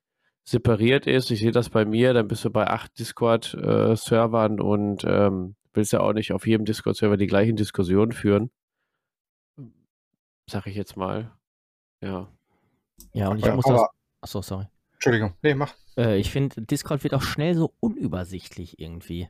separiert 0.44 1.06
ist. 1.08 1.30
Ich 1.30 1.40
sehe 1.42 1.52
das 1.52 1.70
bei 1.70 1.86
mir, 1.86 2.14
dann 2.14 2.28
bist 2.28 2.44
du 2.46 2.50
bei 2.50 2.66
acht 2.68 2.98
Discord-Servern 2.98 4.60
und 4.60 5.04
ähm, 5.04 5.56
willst 5.74 5.94
ja 5.94 6.00
auch 6.00 6.14
nicht 6.14 6.32
auf 6.34 6.48
jedem 6.48 6.66
Discord-Server 6.66 7.18
die 7.18 7.28
gleichen 7.28 7.56
Diskussionen 7.56 8.12
führen. 8.14 8.50
Sag 10.50 10.66
ich 10.68 10.76
jetzt 10.76 10.98
mal. 10.98 11.32
Ja. 12.02 12.28
Ja, 13.14 13.30
und 13.30 13.38
ich 13.40 13.46
Ja, 13.46 13.56
muss 13.56 13.66
das. 13.66 13.74
aber- 13.80 13.90
Achso, 14.22 14.42
sorry. 14.42 14.68
Entschuldigung, 14.94 15.34
nee, 15.42 15.54
mach. 15.56 15.74
Äh, 15.98 16.18
ich 16.20 16.30
finde, 16.32 16.62
Discord 16.62 17.04
wird 17.04 17.14
auch 17.14 17.22
schnell 17.24 17.56
so 17.56 17.74
unübersichtlich 17.80 18.80
irgendwie. 18.80 19.30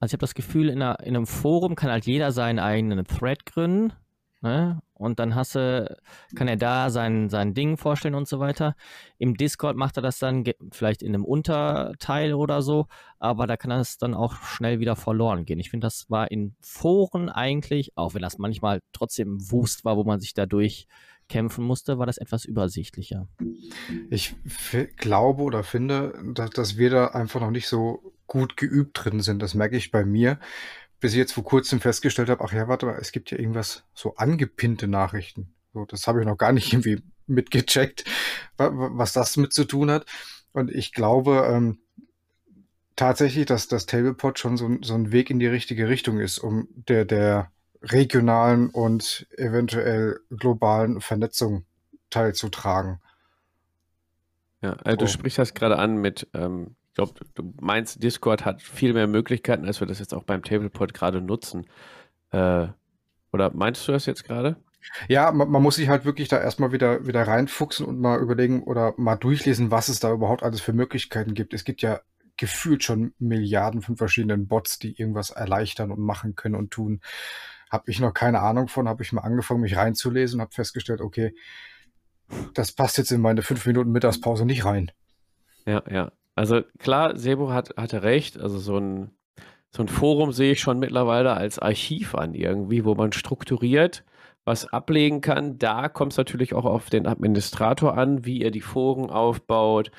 Also 0.00 0.10
ich 0.10 0.12
habe 0.14 0.20
das 0.20 0.34
Gefühl, 0.34 0.68
in, 0.68 0.82
einer, 0.82 1.00
in 1.00 1.16
einem 1.16 1.26
Forum 1.26 1.74
kann 1.74 1.90
halt 1.90 2.06
jeder 2.06 2.32
seinen 2.32 2.58
eigenen 2.58 3.04
Thread 3.04 3.46
gründen. 3.46 3.92
Ne? 4.40 4.80
Und 4.94 5.18
dann 5.18 5.34
hast 5.34 5.56
du, 5.56 5.98
kann 6.36 6.46
er 6.46 6.56
da 6.56 6.90
sein, 6.90 7.28
sein 7.28 7.54
Ding 7.54 7.76
vorstellen 7.76 8.14
und 8.14 8.28
so 8.28 8.38
weiter. 8.38 8.76
Im 9.18 9.36
Discord 9.36 9.76
macht 9.76 9.96
er 9.96 10.02
das 10.02 10.20
dann 10.20 10.44
vielleicht 10.70 11.02
in 11.02 11.14
einem 11.14 11.24
Unterteil 11.24 12.34
oder 12.34 12.62
so, 12.62 12.86
aber 13.18 13.48
da 13.48 13.56
kann 13.56 13.70
das 13.70 13.98
dann 13.98 14.14
auch 14.14 14.34
schnell 14.34 14.78
wieder 14.78 14.94
verloren 14.94 15.44
gehen. 15.44 15.58
Ich 15.58 15.70
finde, 15.70 15.86
das 15.86 16.08
war 16.08 16.30
in 16.30 16.54
Foren 16.60 17.28
eigentlich, 17.28 17.96
auch 17.96 18.14
wenn 18.14 18.22
das 18.22 18.38
manchmal 18.38 18.80
trotzdem 18.92 19.38
Wust 19.50 19.84
war, 19.84 19.96
wo 19.96 20.04
man 20.04 20.20
sich 20.20 20.34
da 20.34 20.46
durchkämpfen 20.46 21.64
musste, 21.64 21.98
war 21.98 22.06
das 22.06 22.18
etwas 22.18 22.44
übersichtlicher. 22.44 23.26
Ich 24.08 24.36
glaube 24.96 25.42
oder 25.42 25.64
finde, 25.64 26.12
dass, 26.34 26.50
dass 26.50 26.76
wir 26.76 26.90
da 26.90 27.06
einfach 27.08 27.40
noch 27.40 27.50
nicht 27.50 27.66
so 27.66 28.12
gut 28.28 28.58
geübt 28.58 29.04
drin 29.04 29.22
sind. 29.22 29.42
Das 29.42 29.54
merke 29.54 29.76
ich 29.78 29.92
bei 29.92 30.06
mir, 30.06 30.40
bis 31.00 31.12
ich 31.12 31.18
jetzt 31.18 31.32
vor 31.34 31.44
kurzem 31.44 31.80
festgestellt 31.80 32.30
habe, 32.30 32.44
ach 32.44 32.52
ja, 32.52 32.68
warte 32.68 32.86
mal, 32.86 32.98
es 33.00 33.12
gibt 33.12 33.32
ja 33.32 33.38
irgendwas 33.38 33.84
so 33.94 34.16
angepinnte 34.16 34.88
Nachrichten. 34.88 35.54
So, 35.74 35.86
das 35.86 36.06
habe 36.08 36.20
ich 36.20 36.26
noch 36.26 36.38
gar 36.38 36.52
nicht 36.52 36.72
irgendwie 36.74 37.02
mitgecheckt, 37.26 38.04
wa- 38.58 38.70
wa- 38.72 38.90
was 38.94 39.12
das 39.14 39.36
mit 39.38 39.52
zu 39.54 39.64
tun 39.64 39.90
hat. 39.90 40.06
Und 40.52 40.70
ich 40.72 40.92
glaube 40.92 41.48
ähm, 41.52 41.80
tatsächlich, 42.96 43.46
dass 43.46 43.68
das 43.68 43.86
Tablepod 43.86 44.38
schon 44.38 44.56
so, 44.56 44.66
ein- 44.66 44.82
so 44.82 44.94
ein 44.94 45.12
Weg 45.12 45.30
in 45.30 45.38
die 45.38 45.46
richtige 45.46 45.88
Richtung 45.88 46.18
ist, 46.20 46.38
um 46.38 46.68
der, 46.88 47.04
der 47.04 47.50
regionalen 47.82 48.70
und 48.70 49.26
eventuell 49.36 50.20
globalen 50.30 51.00
Vernetzung 51.00 51.64
teilzutragen. 52.10 53.00
Ja, 54.62 54.72
also 54.84 54.96
du 54.96 55.06
So. 55.06 55.12
sprichst 55.12 55.38
das 55.38 55.54
gerade 55.54 55.78
an 55.78 55.96
mit, 55.98 56.28
ähm, 56.34 56.74
glaube, 56.98 57.20
du 57.34 57.54
meinst, 57.60 58.02
Discord 58.02 58.44
hat 58.44 58.60
viel 58.60 58.92
mehr 58.92 59.06
Möglichkeiten, 59.06 59.64
als 59.64 59.78
wir 59.80 59.86
das 59.86 60.00
jetzt 60.00 60.12
auch 60.12 60.24
beim 60.24 60.42
Tablepod 60.42 60.94
gerade 60.94 61.20
nutzen. 61.20 61.66
Äh, 62.30 62.66
oder 63.32 63.54
meinst 63.54 63.86
du 63.86 63.92
das 63.92 64.06
jetzt 64.06 64.24
gerade? 64.24 64.56
Ja, 65.08 65.30
man, 65.30 65.48
man 65.48 65.62
muss 65.62 65.76
sich 65.76 65.88
halt 65.88 66.04
wirklich 66.04 66.28
da 66.28 66.40
erstmal 66.40 66.72
wieder, 66.72 67.06
wieder 67.06 67.22
reinfuchsen 67.22 67.86
und 67.86 68.00
mal 68.00 68.20
überlegen 68.20 68.64
oder 68.64 68.94
mal 68.96 69.16
durchlesen, 69.16 69.70
was 69.70 69.88
es 69.88 70.00
da 70.00 70.12
überhaupt 70.12 70.42
alles 70.42 70.60
für 70.60 70.72
Möglichkeiten 70.72 71.34
gibt. 71.34 71.54
Es 71.54 71.64
gibt 71.64 71.82
ja 71.82 72.00
gefühlt 72.36 72.82
schon 72.82 73.14
Milliarden 73.18 73.80
von 73.80 73.96
verschiedenen 73.96 74.48
Bots, 74.48 74.78
die 74.78 74.98
irgendwas 74.98 75.30
erleichtern 75.30 75.92
und 75.92 76.00
machen 76.00 76.34
können 76.34 76.56
und 76.56 76.72
tun. 76.72 77.00
Habe 77.70 77.90
ich 77.90 78.00
noch 78.00 78.12
keine 78.12 78.40
Ahnung 78.40 78.66
von, 78.66 78.88
habe 78.88 79.04
ich 79.04 79.12
mal 79.12 79.22
angefangen, 79.22 79.60
mich 79.60 79.76
reinzulesen 79.76 80.38
und 80.40 80.46
habe 80.46 80.54
festgestellt, 80.54 81.00
okay, 81.00 81.34
das 82.54 82.72
passt 82.72 82.98
jetzt 82.98 83.12
in 83.12 83.20
meine 83.20 83.42
fünf 83.42 83.64
Minuten 83.66 83.92
Mittagspause 83.92 84.44
nicht 84.44 84.64
rein. 84.64 84.90
Ja, 85.64 85.82
ja. 85.88 86.12
Also 86.38 86.62
klar, 86.78 87.16
Sebo 87.16 87.50
hat, 87.50 87.74
hatte 87.76 88.04
recht. 88.04 88.38
Also 88.38 88.58
so 88.60 88.78
ein, 88.78 89.10
so 89.74 89.82
ein 89.82 89.88
Forum 89.88 90.30
sehe 90.30 90.52
ich 90.52 90.60
schon 90.60 90.78
mittlerweile 90.78 91.34
als 91.34 91.58
Archiv 91.58 92.14
an 92.14 92.32
irgendwie, 92.34 92.84
wo 92.84 92.94
man 92.94 93.10
strukturiert 93.12 94.04
was 94.44 94.64
ablegen 94.72 95.20
kann. 95.20 95.58
Da 95.58 95.88
kommt 95.88 96.12
es 96.12 96.16
natürlich 96.16 96.54
auch 96.54 96.64
auf 96.64 96.90
den 96.90 97.08
Administrator 97.08 97.98
an, 97.98 98.24
wie 98.24 98.42
er 98.42 98.52
die 98.52 98.60
Foren 98.60 99.10
aufbaut. 99.10 99.90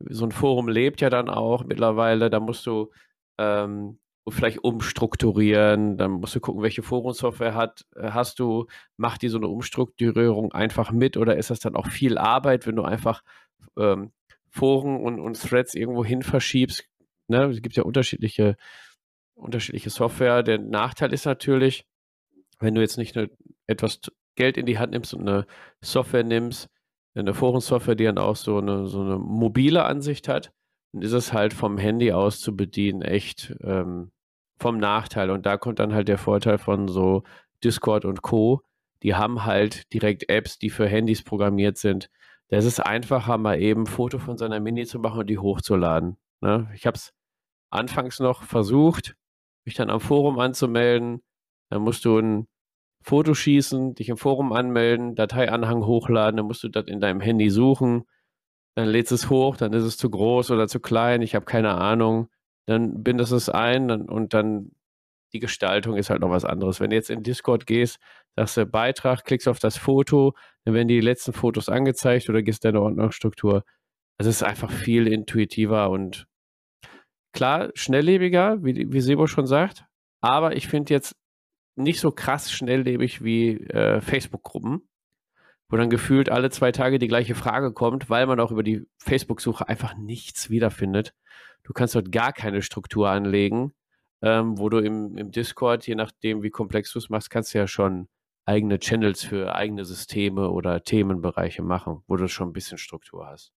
So 0.00 0.26
ein 0.26 0.32
Forum 0.32 0.68
lebt 0.68 1.00
ja 1.00 1.08
dann 1.08 1.30
auch 1.30 1.64
mittlerweile. 1.64 2.28
Da 2.28 2.40
musst 2.40 2.66
du 2.66 2.90
ähm, 3.38 3.98
vielleicht 4.28 4.62
umstrukturieren. 4.64 5.96
Dann 5.96 6.10
musst 6.12 6.36
du 6.36 6.40
gucken, 6.40 6.62
welche 6.62 6.82
Forumsoftware 6.82 7.54
hat, 7.54 7.86
äh, 7.96 8.10
hast 8.10 8.38
du. 8.38 8.66
Macht 8.98 9.22
die 9.22 9.28
so 9.28 9.38
eine 9.38 9.48
Umstrukturierung 9.48 10.52
einfach 10.52 10.92
mit 10.92 11.16
oder 11.16 11.36
ist 11.38 11.48
das 11.50 11.60
dann 11.60 11.74
auch 11.74 11.86
viel 11.88 12.18
Arbeit, 12.18 12.66
wenn 12.66 12.76
du 12.76 12.82
einfach 12.82 13.22
ähm, 13.78 14.12
Foren 14.56 15.00
und, 15.00 15.20
und 15.20 15.40
Threads 15.40 15.74
irgendwo 15.74 16.04
hin 16.04 16.22
verschiebst. 16.22 16.84
Ne? 17.28 17.44
Es 17.44 17.62
gibt 17.62 17.76
ja 17.76 17.82
unterschiedliche 17.82 18.56
unterschiedliche 19.36 19.90
Software. 19.90 20.42
Der 20.42 20.58
Nachteil 20.58 21.12
ist 21.12 21.26
natürlich, 21.26 21.86
wenn 22.58 22.74
du 22.74 22.80
jetzt 22.80 22.96
nicht 22.96 23.16
eine, 23.16 23.30
etwas 23.66 24.00
Geld 24.34 24.56
in 24.56 24.66
die 24.66 24.78
Hand 24.78 24.92
nimmst 24.92 25.14
und 25.14 25.28
eine 25.28 25.46
Software 25.80 26.24
nimmst, 26.24 26.68
eine 27.14 27.34
Forensoftware, 27.34 27.94
die 27.94 28.04
dann 28.04 28.18
auch 28.18 28.36
so 28.36 28.58
eine, 28.58 28.86
so 28.86 29.00
eine 29.00 29.18
mobile 29.18 29.84
Ansicht 29.84 30.28
hat, 30.28 30.52
dann 30.92 31.02
ist 31.02 31.12
es 31.12 31.32
halt 31.32 31.54
vom 31.54 31.78
Handy 31.78 32.12
aus 32.12 32.40
zu 32.40 32.56
bedienen 32.56 33.02
echt 33.02 33.54
ähm, 33.62 34.10
vom 34.58 34.78
Nachteil. 34.78 35.30
Und 35.30 35.46
da 35.46 35.56
kommt 35.56 35.78
dann 35.78 35.94
halt 35.94 36.08
der 36.08 36.18
Vorteil 36.18 36.58
von 36.58 36.88
so 36.88 37.22
Discord 37.64 38.04
und 38.04 38.22
Co. 38.22 38.62
Die 39.02 39.14
haben 39.14 39.44
halt 39.44 39.92
direkt 39.92 40.28
Apps, 40.28 40.58
die 40.58 40.70
für 40.70 40.88
Handys 40.88 41.22
programmiert 41.22 41.78
sind. 41.78 42.10
Da 42.48 42.58
ist 42.58 42.80
einfacher, 42.80 43.38
mal 43.38 43.60
eben 43.60 43.82
ein 43.82 43.86
Foto 43.86 44.18
von 44.18 44.36
seiner 44.36 44.60
Mini 44.60 44.86
zu 44.86 45.00
machen 45.00 45.20
und 45.20 45.26
die 45.28 45.38
hochzuladen. 45.38 46.16
Ne? 46.40 46.70
Ich 46.74 46.86
habe 46.86 46.96
es 46.96 47.12
anfangs 47.70 48.20
noch 48.20 48.44
versucht, 48.44 49.16
mich 49.64 49.74
dann 49.74 49.90
am 49.90 50.00
Forum 50.00 50.38
anzumelden. 50.38 51.22
Dann 51.70 51.82
musst 51.82 52.04
du 52.04 52.18
ein 52.18 52.46
Foto 53.02 53.34
schießen, 53.34 53.94
dich 53.94 54.08
im 54.08 54.16
Forum 54.16 54.52
anmelden, 54.52 55.14
Dateianhang 55.14 55.84
hochladen, 55.86 56.38
dann 56.38 56.46
musst 56.46 56.62
du 56.62 56.68
das 56.68 56.86
in 56.86 57.00
deinem 57.00 57.20
Handy 57.20 57.50
suchen. 57.50 58.04
Dann 58.76 58.88
lädst 58.88 59.12
es 59.12 59.30
hoch, 59.30 59.56
dann 59.56 59.72
ist 59.72 59.84
es 59.84 59.96
zu 59.96 60.10
groß 60.10 60.50
oder 60.50 60.68
zu 60.68 60.80
klein, 60.80 61.22
ich 61.22 61.34
habe 61.34 61.46
keine 61.46 61.74
Ahnung. 61.74 62.28
Dann 62.66 63.02
bindest 63.02 63.32
es 63.32 63.48
ein 63.48 63.90
und 63.90 64.34
dann 64.34 64.72
die 65.36 65.40
Gestaltung 65.40 65.96
ist 65.96 66.08
halt 66.08 66.22
noch 66.22 66.30
was 66.30 66.46
anderes. 66.46 66.80
Wenn 66.80 66.90
du 66.90 66.96
jetzt 66.96 67.10
in 67.10 67.22
Discord 67.22 67.66
gehst, 67.66 67.98
sagst 68.36 68.56
du 68.56 68.64
Beitrag, 68.64 69.24
klickst 69.24 69.48
auf 69.48 69.58
das 69.58 69.76
Foto, 69.76 70.34
dann 70.64 70.72
werden 70.72 70.88
die 70.88 71.00
letzten 71.00 71.34
Fotos 71.34 71.68
angezeigt 71.68 72.30
oder 72.30 72.42
gehst 72.42 72.64
deine 72.64 72.80
Ordnungsstruktur. 72.80 73.64
Also 74.18 74.30
es 74.30 74.36
ist 74.36 74.42
einfach 74.42 74.70
viel 74.70 75.06
intuitiver 75.06 75.90
und 75.90 76.26
klar, 77.34 77.70
schnelllebiger, 77.74 78.64
wie, 78.64 78.90
wie 78.90 79.00
Sebo 79.02 79.26
schon 79.26 79.46
sagt, 79.46 79.84
aber 80.22 80.56
ich 80.56 80.68
finde 80.68 80.94
jetzt 80.94 81.14
nicht 81.76 82.00
so 82.00 82.10
krass 82.10 82.50
schnelllebig 82.50 83.22
wie 83.22 83.58
äh, 83.68 84.00
Facebook-Gruppen, 84.00 84.88
wo 85.68 85.76
dann 85.76 85.90
gefühlt 85.90 86.30
alle 86.30 86.48
zwei 86.48 86.72
Tage 86.72 86.98
die 86.98 87.08
gleiche 87.08 87.34
Frage 87.34 87.74
kommt, 87.74 88.08
weil 88.08 88.26
man 88.26 88.40
auch 88.40 88.52
über 88.52 88.62
die 88.62 88.86
Facebook-Suche 89.02 89.68
einfach 89.68 89.94
nichts 89.98 90.48
wiederfindet. 90.48 91.12
Du 91.62 91.74
kannst 91.74 91.94
dort 91.94 92.10
gar 92.10 92.32
keine 92.32 92.62
Struktur 92.62 93.10
anlegen, 93.10 93.74
ähm, 94.26 94.58
wo 94.58 94.68
du 94.68 94.78
im, 94.78 95.16
im 95.16 95.30
Discord, 95.30 95.86
je 95.86 95.94
nachdem 95.94 96.42
wie 96.42 96.50
komplex 96.50 96.92
du 96.92 96.98
es 96.98 97.08
machst, 97.10 97.30
kannst 97.30 97.54
du 97.54 97.58
ja 97.58 97.68
schon 97.68 98.08
eigene 98.44 98.80
Channels 98.80 99.22
für 99.22 99.54
eigene 99.54 99.84
Systeme 99.84 100.50
oder 100.50 100.82
Themenbereiche 100.82 101.62
machen, 101.62 102.02
wo 102.08 102.16
du 102.16 102.26
schon 102.28 102.48
ein 102.48 102.52
bisschen 102.52 102.76
Struktur 102.76 103.24
hast. 103.26 103.52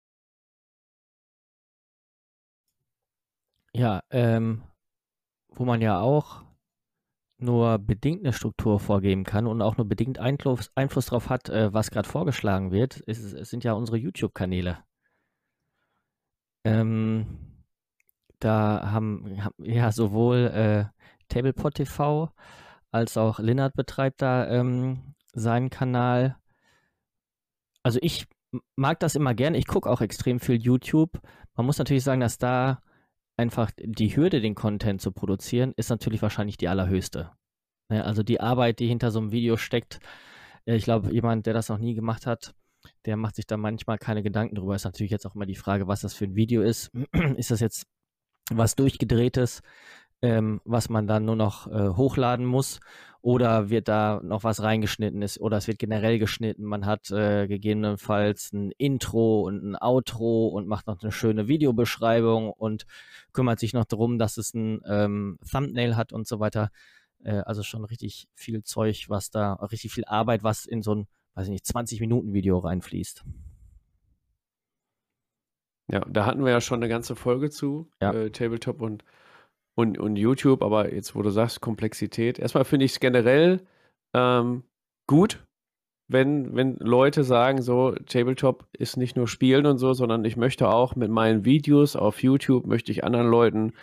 Ja, 3.74 4.04
ähm, 4.12 4.62
wo 5.50 5.66
man 5.66 5.82
ja 5.82 6.00
auch 6.00 6.44
nur 7.40 7.80
bedingt 7.80 8.22
eine 8.22 8.34
Struktur 8.34 8.80
vorgeben 8.80 9.24
kann 9.24 9.48
und 9.48 9.62
auch 9.64 9.78
nur 9.78 9.88
bedingt 9.88 10.20
Einfluss, 10.20 10.72
Einfluss 10.76 11.08
darauf 11.08 11.30
hat, 11.30 11.50
äh, 11.50 11.74
was 11.74 11.90
gerade 11.90 12.08
vorgeschlagen 12.08 12.72
wird, 12.72 12.98
ist, 13.02 13.22
sind 13.48 13.64
ja 13.64 13.74
unsere 13.74 13.98
YouTube-Kanäle. 13.98 14.84
Ähm, 16.64 17.59
da 18.40 18.92
haben, 18.92 19.38
ja 19.60 19.92
sowohl 19.92 20.48
äh, 20.48 20.86
Tablepot 21.30 21.76
TV 21.76 22.32
als 22.92 23.18
auch 23.18 23.40
Linnert 23.40 23.76
betreibt 23.76 24.22
da 24.22 24.48
ähm, 24.48 25.14
seinen 25.34 25.70
Kanal. 25.70 26.38
Also 27.84 28.00
ich 28.02 28.28
mag 28.76 29.00
das 29.00 29.16
immer 29.16 29.34
gerne. 29.34 29.58
Ich 29.58 29.68
gucke 29.68 29.90
auch 29.90 30.02
extrem 30.02 30.40
viel 30.40 30.62
YouTube. 30.62 31.20
Man 31.56 31.66
muss 31.66 31.78
natürlich 31.78 32.04
sagen, 32.04 32.22
dass 32.22 32.38
da 32.38 32.82
einfach 33.38 33.72
die 33.78 34.16
Hürde, 34.16 34.42
den 34.42 34.56
Content 34.56 35.02
zu 35.02 35.12
produzieren, 35.12 35.74
ist 35.78 35.90
natürlich 35.90 36.22
wahrscheinlich 36.22 36.58
die 36.58 36.68
allerhöchste. 36.68 37.32
Ja, 37.90 37.98
ne, 37.98 38.06
also 38.06 38.24
die 38.24 38.42
Arbeit, 38.42 38.80
die 38.80 38.88
hinter 38.88 39.12
so 39.12 39.20
einem 39.20 39.32
Video 39.32 39.58
steckt, 39.58 40.00
äh, 40.66 40.76
ich 40.76 40.84
glaube, 40.84 41.14
jemand, 41.14 41.46
der 41.46 41.54
das 41.54 41.70
noch 41.70 41.78
nie 41.78 41.94
gemacht 41.94 42.26
hat, 42.26 42.54
der 43.06 43.18
macht 43.18 43.36
sich 43.36 43.48
da 43.48 43.58
manchmal 43.58 43.98
keine 43.98 44.24
Gedanken 44.24 44.56
drüber. 44.56 44.76
Ist 44.76 44.86
natürlich 44.86 45.12
jetzt 45.12 45.26
auch 45.26 45.36
immer 45.36 45.46
die 45.46 45.56
Frage, 45.56 45.88
was 45.88 46.02
das 46.02 46.14
für 46.14 46.26
ein 46.26 46.36
Video 46.36 46.62
ist. 46.62 46.92
ist 47.38 47.52
das 47.52 47.60
jetzt 47.60 47.86
was 48.50 48.76
durchgedrehtes, 48.76 49.62
ähm, 50.22 50.62
was 50.66 50.90
man 50.90 51.08
dann 51.08 51.26
nur 51.26 51.36
noch 51.36 51.68
äh, 51.68 51.90
hochladen 51.90 52.46
muss? 52.46 52.80
Oder 53.22 53.70
wird 53.70 53.90
da 53.90 54.22
noch 54.24 54.46
was 54.46 54.62
reingeschnitten 54.62 55.22
ist? 55.22 55.42
Oder 55.42 55.58
es 55.58 55.68
wird 55.68 55.78
generell 55.78 56.20
geschnitten. 56.20 56.64
Man 56.64 56.86
hat 56.86 57.12
äh, 57.12 57.48
gegebenenfalls 57.48 58.54
ein 58.54 58.72
Intro 58.78 59.42
und 59.42 59.62
ein 59.62 59.76
Outro 59.76 60.48
und 60.48 60.68
macht 60.68 60.88
noch 60.88 61.02
eine 61.02 61.12
schöne 61.12 61.50
Videobeschreibung 61.50 62.50
und 62.50 62.86
kümmert 63.34 63.60
sich 63.60 63.74
noch 63.74 63.84
darum, 63.84 64.20
dass 64.20 64.38
es 64.38 64.54
ein 64.54 64.80
ähm, 64.88 65.38
Thumbnail 65.50 65.98
hat 65.98 66.14
und 66.14 66.28
so 66.28 66.40
weiter. 66.40 66.70
Äh, 67.24 67.42
also 67.46 67.62
schon 67.64 67.84
richtig 67.84 68.30
viel 68.36 68.64
Zeug, 68.64 69.06
was 69.10 69.32
da, 69.32 69.54
richtig 69.56 69.92
viel 69.92 70.06
Arbeit, 70.06 70.44
was 70.44 70.66
in 70.66 70.82
so 70.82 70.96
ein, 70.96 71.08
weiß 71.36 71.48
ich 71.48 71.52
nicht, 71.52 71.66
20 71.66 72.00
Minuten 72.00 72.34
Video 72.34 72.58
reinfließt. 72.58 73.26
Ja, 75.92 76.02
da 76.08 76.26
hatten 76.26 76.44
wir 76.44 76.52
ja 76.52 76.62
schon 76.62 76.80
eine 76.80 76.90
ganze 76.90 77.16
Folge 77.16 77.50
zu, 77.50 77.90
ja. 78.02 78.12
äh, 78.14 78.30
Tabletop 78.30 78.82
und, 78.82 79.04
und, 79.76 79.98
und 79.98 80.16
YouTube, 80.16 80.62
aber 80.62 80.94
jetzt, 80.94 81.16
wo 81.16 81.22
du 81.22 81.30
sagst, 81.30 81.62
Komplexität, 81.62 82.38
erstmal 82.38 82.66
finde 82.66 82.86
ich 82.86 82.92
es 82.94 83.00
generell 83.00 83.62
ähm, 84.14 84.64
gut, 85.08 85.44
wenn, 86.08 86.56
wenn 86.56 86.76
Leute 86.78 87.24
sagen, 87.24 87.62
so, 87.62 87.92
Tabletop 88.08 88.68
ist 88.74 88.98
nicht 88.98 89.16
nur 89.16 89.28
Spielen 89.28 89.66
und 89.66 89.78
so, 89.78 89.94
sondern 89.94 90.26
ich 90.26 90.38
möchte 90.38 90.70
auch 90.70 90.96
mit 90.96 91.12
meinen 91.12 91.46
Videos 91.46 91.96
auf 91.96 92.24
YouTube, 92.24 92.66
möchte 92.66 92.92
ich 92.92 93.04
anderen 93.04 93.30
Leuten 93.30 93.74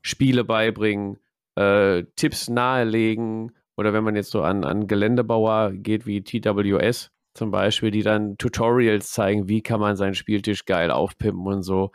Spiele 0.00 0.44
beibringen, 0.44 1.18
äh, 1.56 2.04
Tipps 2.16 2.48
nahelegen 2.48 3.52
oder 3.76 3.92
wenn 3.92 4.04
man 4.04 4.16
jetzt 4.16 4.30
so 4.30 4.42
an, 4.42 4.64
an 4.64 4.86
Geländebauer 4.86 5.72
geht 5.72 6.06
wie 6.06 6.22
TWS 6.22 7.10
zum 7.34 7.50
Beispiel, 7.50 7.90
die 7.90 8.02
dann 8.02 8.36
Tutorials 8.38 9.10
zeigen, 9.12 9.48
wie 9.48 9.62
kann 9.62 9.80
man 9.80 9.96
seinen 9.96 10.14
Spieltisch 10.14 10.64
geil 10.64 10.90
aufpimpen 10.90 11.46
und 11.46 11.62
so. 11.62 11.90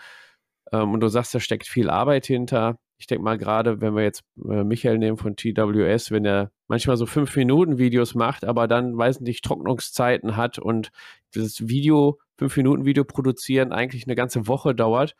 Ähm, 0.71 0.93
und 0.93 0.99
du 1.01 1.07
sagst, 1.07 1.35
da 1.35 1.39
steckt 1.39 1.67
viel 1.67 1.89
Arbeit 1.89 2.25
hinter. 2.25 2.79
Ich 2.99 3.07
denke 3.07 3.23
mal 3.23 3.37
gerade, 3.37 3.79
wenn 3.81 3.95
wir 3.95 4.03
jetzt 4.03 4.23
äh, 4.49 4.63
Michael 4.63 4.97
nehmen 4.97 5.17
von 5.17 5.35
TWS, 5.35 6.11
wenn 6.11 6.25
er 6.25 6.51
manchmal 6.67 6.97
so 6.97 7.05
5-Minuten-Videos 7.05 8.15
macht, 8.15 8.43
aber 8.45 8.67
dann, 8.67 8.97
weiß 8.97 9.21
nicht, 9.21 9.45
Trocknungszeiten 9.45 10.35
hat 10.35 10.57
und 10.59 10.91
dieses 11.35 11.67
Video, 11.67 12.19
5-Minuten-Video 12.39 13.03
produzieren 13.03 13.71
eigentlich 13.71 14.07
eine 14.07 14.15
ganze 14.15 14.47
Woche 14.47 14.73
dauert, 14.73 15.15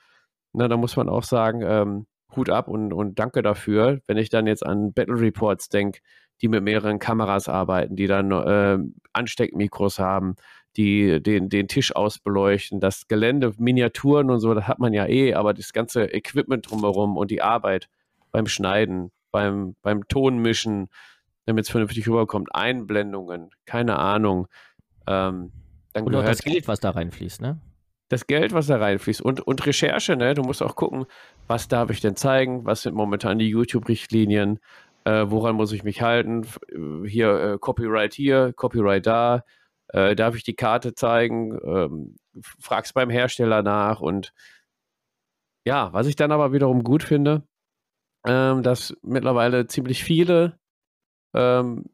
na, 0.53 0.67
da 0.67 0.77
muss 0.77 0.95
man 0.95 1.09
auch 1.09 1.23
sagen, 1.23 1.61
ähm, 1.63 2.07
Hut 2.35 2.49
ab 2.49 2.67
und, 2.67 2.93
und 2.93 3.19
danke 3.19 3.41
dafür. 3.41 4.01
Wenn 4.07 4.17
ich 4.17 4.29
dann 4.29 4.47
jetzt 4.47 4.65
an 4.65 4.93
Battle 4.93 5.19
Reports 5.19 5.69
denke, 5.69 5.99
die 6.41 6.47
mit 6.47 6.63
mehreren 6.63 6.99
Kameras 6.99 7.49
arbeiten, 7.49 7.95
die 7.95 8.07
dann 8.07 8.31
äh, 8.31 8.77
Ansteckmikros 9.13 9.99
haben, 9.99 10.35
die 10.75 11.21
den, 11.21 11.49
den 11.49 11.67
Tisch 11.67 11.95
ausbeleuchten, 11.95 12.79
das 12.79 13.07
Gelände, 13.07 13.53
Miniaturen 13.57 14.29
und 14.29 14.39
so, 14.39 14.53
das 14.53 14.67
hat 14.67 14.79
man 14.79 14.93
ja 14.93 15.07
eh, 15.07 15.33
aber 15.33 15.53
das 15.53 15.73
ganze 15.73 16.05
Equipment 16.13 16.69
drumherum 16.69 17.17
und 17.17 17.31
die 17.31 17.41
Arbeit 17.41 17.89
beim 18.31 18.47
Schneiden, 18.47 19.11
beim, 19.31 19.75
beim 19.81 20.07
Tonmischen, 20.07 20.89
damit 21.45 21.65
es 21.65 21.71
vernünftig 21.71 22.07
rüberkommt, 22.07 22.53
Einblendungen, 22.53 23.49
keine 23.65 23.97
Ahnung. 23.97 24.47
Ähm, 25.07 25.51
dann 25.93 26.03
und 26.03 26.11
gehört 26.11 26.27
das 26.27 26.43
Geld, 26.43 26.67
was 26.67 26.79
da 26.79 26.91
reinfließt, 26.91 27.41
ne? 27.41 27.59
das 28.09 28.27
Geld, 28.27 28.53
was 28.53 28.67
da 28.67 28.77
reinfließt 28.77 29.21
und, 29.21 29.41
und 29.41 29.65
Recherche, 29.65 30.15
ne? 30.15 30.33
Du 30.33 30.41
musst 30.41 30.63
auch 30.63 30.75
gucken, 30.75 31.05
was 31.47 31.67
darf 31.67 31.89
ich 31.89 31.99
denn 31.99 32.15
zeigen, 32.15 32.65
was 32.65 32.83
sind 32.83 32.95
momentan 32.95 33.37
die 33.37 33.49
YouTube-Richtlinien, 33.49 34.59
äh, 35.07 35.31
woran 35.31 35.55
muss 35.55 35.71
ich 35.71 35.85
mich 35.85 36.01
halten, 36.01 36.45
hier 37.05 37.29
äh, 37.39 37.57
Copyright 37.59 38.13
hier, 38.13 38.51
Copyright 38.53 39.07
da, 39.07 39.45
äh, 39.89 40.15
darf 40.17 40.35
ich 40.35 40.43
die 40.43 40.55
Karte 40.55 40.95
zeigen, 40.95 41.57
ähm, 41.63 42.17
fragst 42.59 42.93
beim 42.93 43.09
Hersteller 43.09 43.63
nach 43.63 44.01
und 44.01 44.33
ja, 45.65 45.93
was 45.93 46.07
ich 46.07 46.17
dann 46.17 46.33
aber 46.33 46.51
wiederum 46.51 46.83
gut 46.83 47.03
finde, 47.03 47.47
ähm, 48.25 48.63
dass 48.63 48.97
mittlerweile 49.01 49.67
ziemlich 49.67 50.03
viele 50.03 50.59
ähm, 51.33 51.85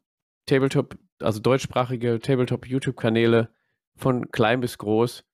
Tabletop, 0.46 0.96
also 1.20 1.38
deutschsprachige 1.40 2.18
Tabletop-YouTube-Kanäle 2.18 3.48
von 3.96 4.32
klein 4.32 4.60
bis 4.60 4.76
groß 4.78 5.24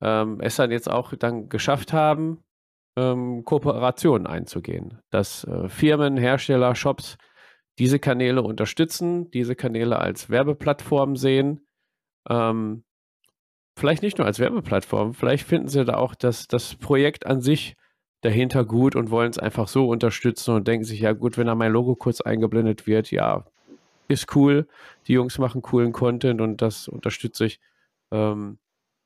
ähm, 0.00 0.40
es 0.40 0.56
dann 0.56 0.70
jetzt 0.70 0.90
auch 0.90 1.14
dann 1.14 1.50
geschafft 1.50 1.92
haben, 1.92 2.42
ähm, 2.96 3.44
Kooperationen 3.44 4.26
einzugehen. 4.26 4.98
Dass 5.10 5.44
äh, 5.44 5.68
Firmen, 5.68 6.16
Hersteller, 6.16 6.74
Shops 6.74 7.16
diese 7.78 7.98
Kanäle 7.98 8.42
unterstützen, 8.42 9.30
diese 9.30 9.54
Kanäle 9.54 9.98
als 9.98 10.30
Werbeplattform 10.30 11.16
sehen. 11.16 11.66
Ähm, 12.28 12.84
vielleicht 13.78 14.02
nicht 14.02 14.18
nur 14.18 14.26
als 14.26 14.38
Werbeplattform, 14.38 15.14
vielleicht 15.14 15.46
finden 15.46 15.68
sie 15.68 15.84
da 15.84 15.96
auch 15.96 16.14
das, 16.14 16.48
das 16.48 16.74
Projekt 16.74 17.26
an 17.26 17.40
sich 17.40 17.76
dahinter 18.22 18.64
gut 18.64 18.96
und 18.96 19.10
wollen 19.10 19.30
es 19.30 19.38
einfach 19.38 19.68
so 19.68 19.88
unterstützen 19.88 20.54
und 20.54 20.66
denken 20.66 20.84
sich, 20.84 21.00
ja 21.00 21.12
gut, 21.12 21.36
wenn 21.36 21.46
da 21.46 21.54
mein 21.54 21.72
Logo 21.72 21.94
kurz 21.94 22.20
eingeblendet 22.20 22.86
wird, 22.86 23.10
ja, 23.10 23.44
ist 24.08 24.34
cool. 24.34 24.66
Die 25.06 25.12
Jungs 25.12 25.38
machen 25.38 25.62
coolen 25.62 25.92
Content 25.92 26.40
und 26.40 26.62
das 26.62 26.88
unterstütze 26.88 27.46
ich. 27.46 27.60
Ähm, 28.10 28.58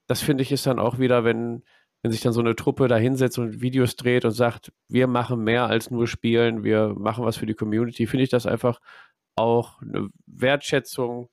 das 0.06 0.20
finde 0.20 0.42
ich 0.42 0.52
ist 0.52 0.66
dann 0.66 0.78
auch 0.78 0.98
wieder, 0.98 1.24
wenn, 1.24 1.62
wenn 2.02 2.12
sich 2.12 2.20
dann 2.20 2.32
so 2.32 2.40
eine 2.40 2.56
Truppe 2.56 2.88
da 2.88 2.96
hinsetzt 2.96 3.38
und 3.38 3.60
Videos 3.60 3.96
dreht 3.96 4.24
und 4.24 4.30
sagt, 4.30 4.72
wir 4.88 5.06
machen 5.06 5.44
mehr 5.44 5.66
als 5.66 5.90
nur 5.90 6.06
spielen, 6.06 6.64
wir 6.64 6.94
machen 6.96 7.24
was 7.24 7.36
für 7.36 7.46
die 7.46 7.54
Community, 7.54 8.06
finde 8.06 8.24
ich 8.24 8.30
das 8.30 8.46
einfach 8.46 8.80
auch 9.36 9.80
eine 9.82 10.08
Wertschätzung 10.26 11.28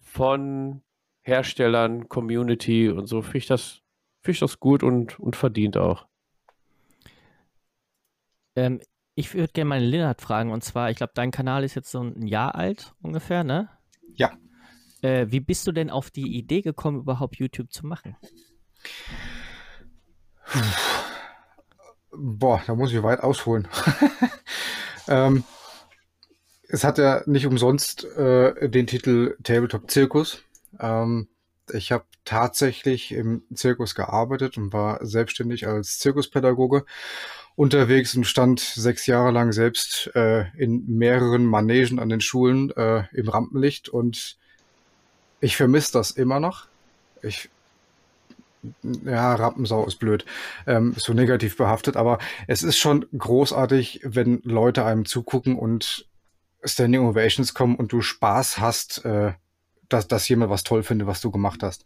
von 0.00 0.82
Herstellern, 1.22 2.08
Community 2.08 2.88
und 2.88 3.06
so. 3.06 3.22
Finde 3.22 3.38
ich 3.38 3.46
das, 3.46 3.80
finde 4.20 4.32
ich 4.32 4.40
das 4.40 4.60
gut 4.60 4.82
und, 4.82 5.18
und 5.18 5.36
verdient 5.36 5.76
auch. 5.76 6.06
Ähm, 8.56 8.80
ich 9.16 9.34
würde 9.34 9.52
gerne 9.52 9.68
mal 9.68 9.80
Linnert 9.80 10.20
fragen, 10.20 10.52
und 10.52 10.62
zwar, 10.62 10.90
ich 10.90 10.96
glaube, 10.96 11.12
dein 11.14 11.30
Kanal 11.30 11.64
ist 11.64 11.74
jetzt 11.74 11.90
so 11.90 12.02
ein 12.02 12.26
Jahr 12.26 12.54
alt 12.54 12.94
ungefähr, 13.00 13.44
ne? 13.44 13.68
Ja. 14.14 14.32
Äh, 15.02 15.26
wie 15.30 15.40
bist 15.40 15.66
du 15.66 15.72
denn 15.72 15.90
auf 15.90 16.10
die 16.10 16.36
Idee 16.36 16.62
gekommen, 16.62 17.00
überhaupt 17.00 17.36
YouTube 17.36 17.72
zu 17.72 17.86
machen? 17.86 18.16
Boah, 22.10 22.62
da 22.66 22.74
muss 22.74 22.92
ich 22.92 23.02
weit 23.02 23.20
ausholen. 23.20 23.68
ähm, 25.08 25.44
es 26.68 26.84
hat 26.84 26.98
ja 26.98 27.22
nicht 27.26 27.46
umsonst 27.46 28.04
äh, 28.04 28.68
den 28.68 28.86
Titel 28.86 29.36
Tabletop 29.42 29.90
Zirkus. 29.90 30.42
Ähm, 30.78 31.28
ich 31.72 31.92
habe 31.92 32.04
tatsächlich 32.24 33.12
im 33.12 33.42
Zirkus 33.54 33.94
gearbeitet 33.94 34.56
und 34.56 34.72
war 34.72 35.04
selbstständig 35.04 35.66
als 35.66 35.98
Zirkuspädagoge 35.98 36.84
unterwegs 37.56 38.16
und 38.16 38.24
stand 38.24 38.60
sechs 38.60 39.06
Jahre 39.06 39.30
lang 39.30 39.52
selbst 39.52 40.10
äh, 40.14 40.46
in 40.56 40.84
mehreren 40.86 41.44
Manegen 41.44 41.98
an 41.98 42.08
den 42.08 42.20
Schulen 42.20 42.70
äh, 42.72 43.04
im 43.12 43.28
Rampenlicht 43.28 43.88
und 43.88 44.36
ich 45.40 45.56
vermisse 45.56 45.92
das 45.92 46.10
immer 46.10 46.40
noch. 46.40 46.66
Ich 47.22 47.50
ja, 48.82 49.34
Rampensau 49.34 49.86
ist 49.86 49.96
blöd, 49.96 50.24
ähm, 50.66 50.94
so 50.96 51.12
negativ 51.12 51.56
behaftet, 51.56 51.96
aber 51.96 52.18
es 52.46 52.62
ist 52.62 52.78
schon 52.78 53.06
großartig, 53.16 54.00
wenn 54.04 54.40
Leute 54.44 54.84
einem 54.84 55.04
zugucken 55.04 55.56
und 55.56 56.08
Standing 56.64 57.06
Ovations 57.06 57.54
kommen 57.54 57.76
und 57.76 57.92
du 57.92 58.00
Spaß 58.00 58.58
hast, 58.58 59.04
äh, 59.04 59.32
dass, 59.88 60.08
dass 60.08 60.28
jemand 60.28 60.50
was 60.50 60.64
toll 60.64 60.82
findet, 60.82 61.06
was 61.06 61.20
du 61.20 61.30
gemacht 61.30 61.62
hast. 61.62 61.84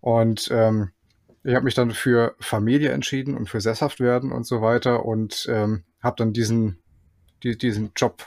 Und 0.00 0.48
ähm, 0.50 0.92
ich 1.44 1.54
habe 1.54 1.64
mich 1.64 1.74
dann 1.74 1.92
für 1.92 2.34
Familie 2.40 2.90
entschieden 2.90 3.36
und 3.36 3.48
für 3.48 3.60
sesshaft 3.60 4.00
werden 4.00 4.32
und 4.32 4.44
so 4.44 4.60
weiter 4.60 5.04
und 5.04 5.46
ähm, 5.50 5.84
habe 6.02 6.16
dann 6.16 6.32
diesen, 6.32 6.82
die, 7.42 7.56
diesen 7.56 7.92
Job 7.96 8.26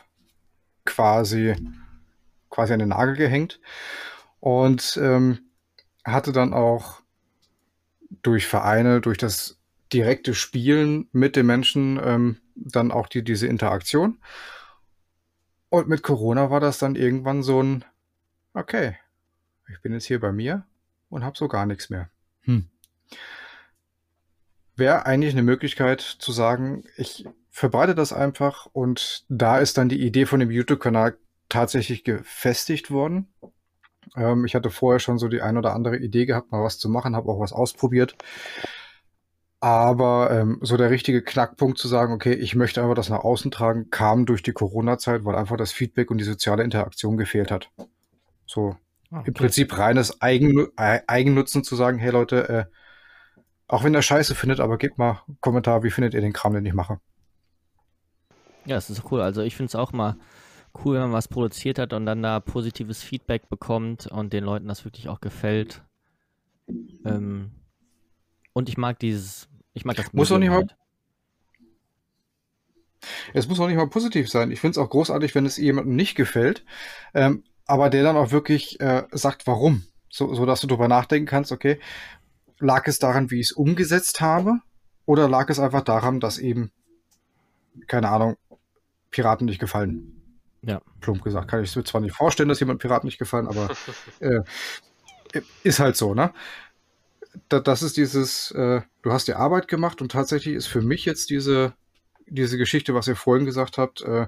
quasi, 0.85 1.55
quasi 2.49 2.73
an 2.73 2.79
den 2.79 2.89
Nagel 2.89 3.15
gehängt 3.15 3.59
und 4.39 4.99
ähm, 5.01 5.39
hatte 6.03 6.31
dann 6.31 6.53
auch 6.53 7.00
durch 8.21 8.47
Vereine, 8.47 9.01
durch 9.01 9.17
das 9.17 9.59
direkte 9.93 10.33
Spielen 10.33 11.07
mit 11.11 11.35
den 11.35 11.45
Menschen 11.45 11.99
ähm, 12.03 12.37
dann 12.55 12.91
auch 12.91 13.07
die, 13.07 13.23
diese 13.23 13.47
Interaktion. 13.47 14.19
Und 15.69 15.87
mit 15.87 16.03
Corona 16.03 16.49
war 16.49 16.59
das 16.59 16.79
dann 16.79 16.95
irgendwann 16.95 17.43
so 17.43 17.61
ein, 17.61 17.85
okay, 18.53 18.97
ich 19.71 19.81
bin 19.81 19.93
jetzt 19.93 20.05
hier 20.05 20.19
bei 20.19 20.31
mir 20.31 20.65
und 21.09 21.23
habe 21.23 21.37
so 21.37 21.47
gar 21.47 21.65
nichts 21.65 21.89
mehr. 21.89 22.09
Hm. 22.41 22.69
Wäre 24.75 25.05
eigentlich 25.05 25.33
eine 25.33 25.43
Möglichkeit 25.43 26.01
zu 26.01 26.31
sagen, 26.31 26.83
ich 26.97 27.25
verbreite 27.49 27.95
das 27.95 28.13
einfach 28.13 28.65
und 28.65 29.25
da 29.29 29.59
ist 29.59 29.77
dann 29.77 29.89
die 29.89 30.01
Idee 30.01 30.25
von 30.25 30.39
dem 30.39 30.51
YouTube-Kanal 30.51 31.17
tatsächlich 31.49 32.03
gefestigt 32.03 32.91
worden. 32.91 33.27
Ähm, 34.15 34.45
ich 34.45 34.55
hatte 34.55 34.69
vorher 34.69 34.99
schon 34.99 35.17
so 35.17 35.27
die 35.27 35.41
ein 35.41 35.57
oder 35.57 35.73
andere 35.73 35.97
Idee 35.97 36.25
gehabt, 36.25 36.51
mal 36.51 36.63
was 36.63 36.79
zu 36.79 36.89
machen, 36.89 37.15
habe 37.15 37.29
auch 37.29 37.39
was 37.39 37.53
ausprobiert. 37.53 38.15
Aber 39.59 40.31
ähm, 40.31 40.57
so 40.61 40.75
der 40.75 40.89
richtige 40.89 41.21
Knackpunkt 41.21 41.77
zu 41.77 41.87
sagen, 41.87 42.13
okay, 42.13 42.33
ich 42.33 42.55
möchte 42.55 42.81
einfach 42.81 42.95
das 42.95 43.09
nach 43.09 43.23
außen 43.23 43.51
tragen, 43.51 43.91
kam 43.91 44.25
durch 44.25 44.41
die 44.41 44.53
Corona-Zeit, 44.53 45.23
weil 45.23 45.35
einfach 45.35 45.55
das 45.55 45.71
Feedback 45.71 46.09
und 46.09 46.17
die 46.17 46.23
soziale 46.23 46.63
Interaktion 46.63 47.15
gefehlt 47.15 47.51
hat. 47.51 47.69
So 48.47 48.75
ah, 49.11 49.19
okay. 49.19 49.27
im 49.27 49.33
Prinzip 49.35 49.77
reines 49.77 50.19
Eigen, 50.19 50.67
Eigennutzen 50.75 51.63
zu 51.63 51.75
sagen, 51.75 51.99
hey 51.99 52.09
Leute, 52.09 52.49
äh, 52.49 52.65
auch 53.67 53.83
wenn 53.83 53.93
ihr 53.93 54.01
Scheiße 54.01 54.33
findet, 54.33 54.59
aber 54.59 54.79
gebt 54.79 54.97
mal 54.97 55.21
einen 55.27 55.37
Kommentar, 55.41 55.83
wie 55.83 55.91
findet 55.91 56.15
ihr 56.15 56.21
den 56.21 56.33
Kram, 56.33 56.53
den 56.53 56.65
ich 56.65 56.73
mache. 56.73 56.99
Ja, 58.65 58.75
das 58.75 58.89
ist 58.89 59.03
cool. 59.11 59.21
Also 59.21 59.41
ich 59.43 59.55
finde 59.55 59.67
es 59.67 59.75
auch 59.75 59.91
mal 59.93 60.17
cool, 60.83 60.95
wenn 60.95 61.03
man 61.03 61.13
was 61.13 61.27
produziert 61.27 61.79
hat 61.79 61.93
und 61.93 62.05
dann 62.05 62.23
da 62.23 62.39
positives 62.39 63.03
Feedback 63.03 63.49
bekommt 63.49 64.07
und 64.07 64.33
den 64.33 64.43
Leuten 64.43 64.67
das 64.67 64.85
wirklich 64.85 65.09
auch 65.09 65.21
gefällt. 65.21 65.83
Ähm, 67.05 67.51
und 68.53 68.69
ich 68.69 68.77
mag 68.77 68.99
dieses, 68.99 69.49
ich 69.73 69.85
mag 69.85 69.95
das. 69.95 70.13
Muss 70.13 70.31
auch 70.31 70.37
nicht 70.37 70.49
mal. 70.49 70.67
Es 73.33 73.47
muss 73.47 73.59
auch 73.59 73.67
nicht 73.67 73.77
mal 73.77 73.89
positiv 73.89 74.29
sein. 74.29 74.51
Ich 74.51 74.59
finde 74.59 74.71
es 74.71 74.77
auch 74.77 74.89
großartig, 74.89 75.33
wenn 75.33 75.45
es 75.45 75.57
jemandem 75.57 75.95
nicht 75.95 76.15
gefällt, 76.15 76.63
ähm, 77.13 77.43
aber 77.65 77.89
der 77.89 78.03
dann 78.03 78.15
auch 78.15 78.31
wirklich 78.31 78.79
äh, 78.79 79.03
sagt, 79.11 79.47
warum. 79.47 79.83
So, 80.09 80.33
so 80.33 80.45
dass 80.45 80.61
du 80.61 80.67
darüber 80.67 80.87
nachdenken 80.87 81.25
kannst, 81.25 81.51
okay, 81.51 81.79
lag 82.59 82.85
es 82.87 82.99
daran, 82.99 83.31
wie 83.31 83.39
ich 83.39 83.47
es 83.47 83.51
umgesetzt 83.53 84.21
habe? 84.21 84.59
Oder 85.05 85.27
lag 85.27 85.49
es 85.49 85.59
einfach 85.59 85.81
daran, 85.81 86.19
dass 86.19 86.37
eben, 86.37 86.71
keine 87.87 88.09
Ahnung, 88.09 88.37
Piraten 89.09 89.45
nicht 89.45 89.59
gefallen? 89.59 90.20
Ja. 90.63 90.81
Plump 90.99 91.23
gesagt. 91.23 91.47
Kann 91.49 91.63
ich 91.63 91.75
mir 91.75 91.83
zwar 91.83 92.01
nicht 92.01 92.15
vorstellen, 92.15 92.49
dass 92.49 92.59
jemand 92.59 92.79
Piraten 92.79 93.07
nicht 93.07 93.17
gefallen, 93.17 93.47
aber 93.47 93.69
äh, 94.19 94.41
ist 95.63 95.79
halt 95.79 95.97
so, 95.97 96.13
ne? 96.13 96.33
Da, 97.49 97.59
das 97.59 97.81
ist 97.81 97.97
dieses, 97.97 98.51
äh, 98.51 98.81
du 99.01 99.11
hast 99.11 99.27
die 99.27 99.33
Arbeit 99.33 99.67
gemacht 99.67 100.01
und 100.01 100.11
tatsächlich 100.11 100.55
ist 100.55 100.67
für 100.67 100.81
mich 100.81 101.05
jetzt 101.05 101.29
diese, 101.29 101.73
diese 102.27 102.57
Geschichte, 102.57 102.93
was 102.93 103.07
ihr 103.07 103.15
vorhin 103.15 103.45
gesagt 103.45 103.77
habt, 103.77 104.01
äh, 104.01 104.27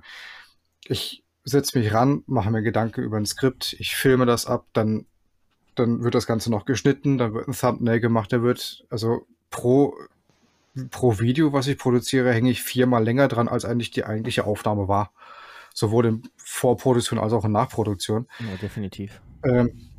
ich 0.86 1.24
setze 1.44 1.78
mich 1.78 1.94
ran, 1.94 2.24
mache 2.26 2.50
mir 2.50 2.64
Gedanken 2.64 3.04
über 3.04 3.18
ein 3.18 3.26
Skript, 3.26 3.74
ich 3.78 3.96
filme 3.96 4.26
das 4.26 4.46
ab, 4.46 4.66
dann, 4.72 5.06
dann 5.76 6.04
wird 6.04 6.16
das 6.16 6.28
Ganze 6.28 6.50
noch 6.50 6.66
geschnitten, 6.66 7.18
dann 7.18 7.34
wird 7.34 7.48
ein 7.48 7.54
Thumbnail 7.54 8.00
gemacht, 8.00 8.32
der 8.32 8.42
wird, 8.42 8.86
also 8.90 9.28
pro, 9.50 9.96
pro 10.90 11.20
Video, 11.20 11.52
was 11.52 11.68
ich 11.68 11.78
produziere, 11.78 12.32
hänge 12.32 12.52
ich 12.52 12.64
viermal 12.64 13.04
länger 13.04 13.28
dran, 13.28 13.50
als 13.50 13.66
eigentlich 13.66 13.92
die 13.92 14.06
eigentliche 14.06 14.46
Aufnahme 14.46 14.88
war 14.88 15.12
sowohl 15.74 16.06
in 16.06 16.30
Vorproduktion 16.38 17.20
als 17.20 17.34
auch 17.34 17.46
in 17.46 17.52
Nachproduktion. 17.52 18.28
Ja, 18.40 18.56
definitiv. 18.62 19.22
Ähm, 19.44 19.90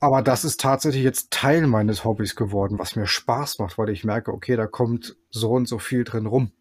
aber 0.00 0.22
das 0.22 0.44
ist 0.44 0.60
tatsächlich 0.60 1.02
jetzt 1.02 1.32
Teil 1.32 1.66
meines 1.66 2.04
Hobbys 2.04 2.36
geworden, 2.36 2.78
was 2.78 2.94
mir 2.94 3.06
Spaß 3.06 3.58
macht, 3.58 3.78
weil 3.78 3.90
ich 3.90 4.04
merke, 4.04 4.32
okay, 4.32 4.56
da 4.56 4.66
kommt 4.66 5.16
so 5.30 5.50
und 5.50 5.66
so 5.66 5.78
viel 5.78 6.04
drin 6.04 6.26
rum. 6.26 6.52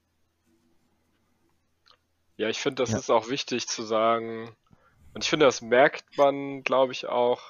Ja, 2.35 2.49
ich 2.49 2.59
finde, 2.59 2.83
das 2.83 2.91
ja. 2.91 2.97
ist 2.97 3.11
auch 3.11 3.29
wichtig 3.29 3.67
zu 3.67 3.83
sagen. 3.83 4.55
Und 5.13 5.23
ich 5.23 5.29
finde, 5.29 5.45
das 5.45 5.61
merkt 5.61 6.17
man, 6.17 6.63
glaube 6.63 6.93
ich, 6.93 7.07
auch, 7.07 7.41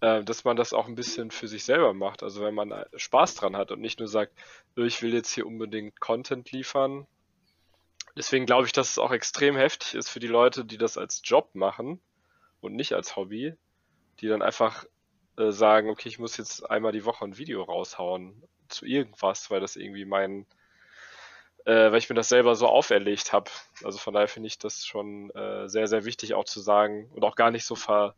äh, 0.00 0.22
dass 0.22 0.44
man 0.44 0.56
das 0.56 0.72
auch 0.72 0.86
ein 0.86 0.94
bisschen 0.94 1.30
für 1.30 1.48
sich 1.48 1.64
selber 1.64 1.92
macht. 1.94 2.22
Also 2.22 2.42
wenn 2.42 2.54
man 2.54 2.72
Spaß 2.94 3.34
dran 3.34 3.56
hat 3.56 3.72
und 3.72 3.80
nicht 3.80 3.98
nur 3.98 4.08
sagt, 4.08 4.32
ich 4.76 5.02
will 5.02 5.14
jetzt 5.14 5.32
hier 5.32 5.46
unbedingt 5.46 6.00
Content 6.00 6.50
liefern, 6.52 7.06
Deswegen 8.18 8.46
glaube 8.46 8.66
ich, 8.66 8.72
dass 8.72 8.90
es 8.90 8.98
auch 8.98 9.12
extrem 9.12 9.56
heftig 9.56 9.94
ist 9.94 10.08
für 10.08 10.18
die 10.18 10.26
Leute, 10.26 10.64
die 10.64 10.76
das 10.76 10.98
als 10.98 11.22
Job 11.24 11.54
machen 11.54 12.00
und 12.60 12.74
nicht 12.74 12.92
als 12.94 13.14
Hobby, 13.14 13.54
die 14.18 14.26
dann 14.26 14.42
einfach 14.42 14.84
äh, 15.36 15.52
sagen, 15.52 15.88
okay, 15.88 16.08
ich 16.08 16.18
muss 16.18 16.36
jetzt 16.36 16.68
einmal 16.68 16.90
die 16.90 17.04
Woche 17.04 17.24
ein 17.24 17.38
Video 17.38 17.62
raushauen 17.62 18.42
zu 18.68 18.86
irgendwas, 18.86 19.52
weil 19.52 19.60
das 19.60 19.76
irgendwie 19.76 20.04
mein, 20.04 20.46
äh, 21.64 21.92
weil 21.92 21.98
ich 21.98 22.08
mir 22.08 22.16
das 22.16 22.28
selber 22.28 22.56
so 22.56 22.66
auferlegt 22.66 23.32
habe. 23.32 23.52
Also 23.84 23.98
von 23.98 24.14
daher 24.14 24.26
finde 24.26 24.48
ich 24.48 24.58
das 24.58 24.84
schon 24.84 25.30
äh, 25.30 25.68
sehr, 25.68 25.86
sehr 25.86 26.04
wichtig 26.04 26.34
auch 26.34 26.44
zu 26.44 26.58
sagen 26.58 27.08
und 27.14 27.22
auch 27.22 27.36
gar 27.36 27.52
nicht 27.52 27.66
so 27.66 27.76
ver, 27.76 28.16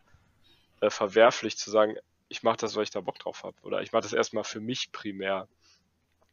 äh, 0.80 0.88
verwerflich 0.88 1.58
zu 1.58 1.70
sagen, 1.70 1.96
ich 2.30 2.42
mache 2.42 2.56
das, 2.56 2.74
weil 2.74 2.84
ich 2.84 2.90
da 2.90 3.02
Bock 3.02 3.18
drauf 3.18 3.42
habe. 3.44 3.56
Oder 3.64 3.82
ich 3.82 3.92
mache 3.92 4.04
das 4.04 4.14
erstmal 4.14 4.44
für 4.44 4.60
mich 4.60 4.92
primär. 4.92 5.46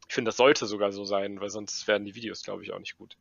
Ich 0.08 0.14
finde, 0.14 0.30
das 0.30 0.38
sollte 0.38 0.64
sogar 0.64 0.90
so 0.90 1.04
sein, 1.04 1.38
weil 1.42 1.50
sonst 1.50 1.86
werden 1.86 2.06
die 2.06 2.14
Videos, 2.14 2.42
glaube 2.42 2.62
ich, 2.62 2.72
auch 2.72 2.78
nicht 2.78 2.96
gut. 2.96 3.18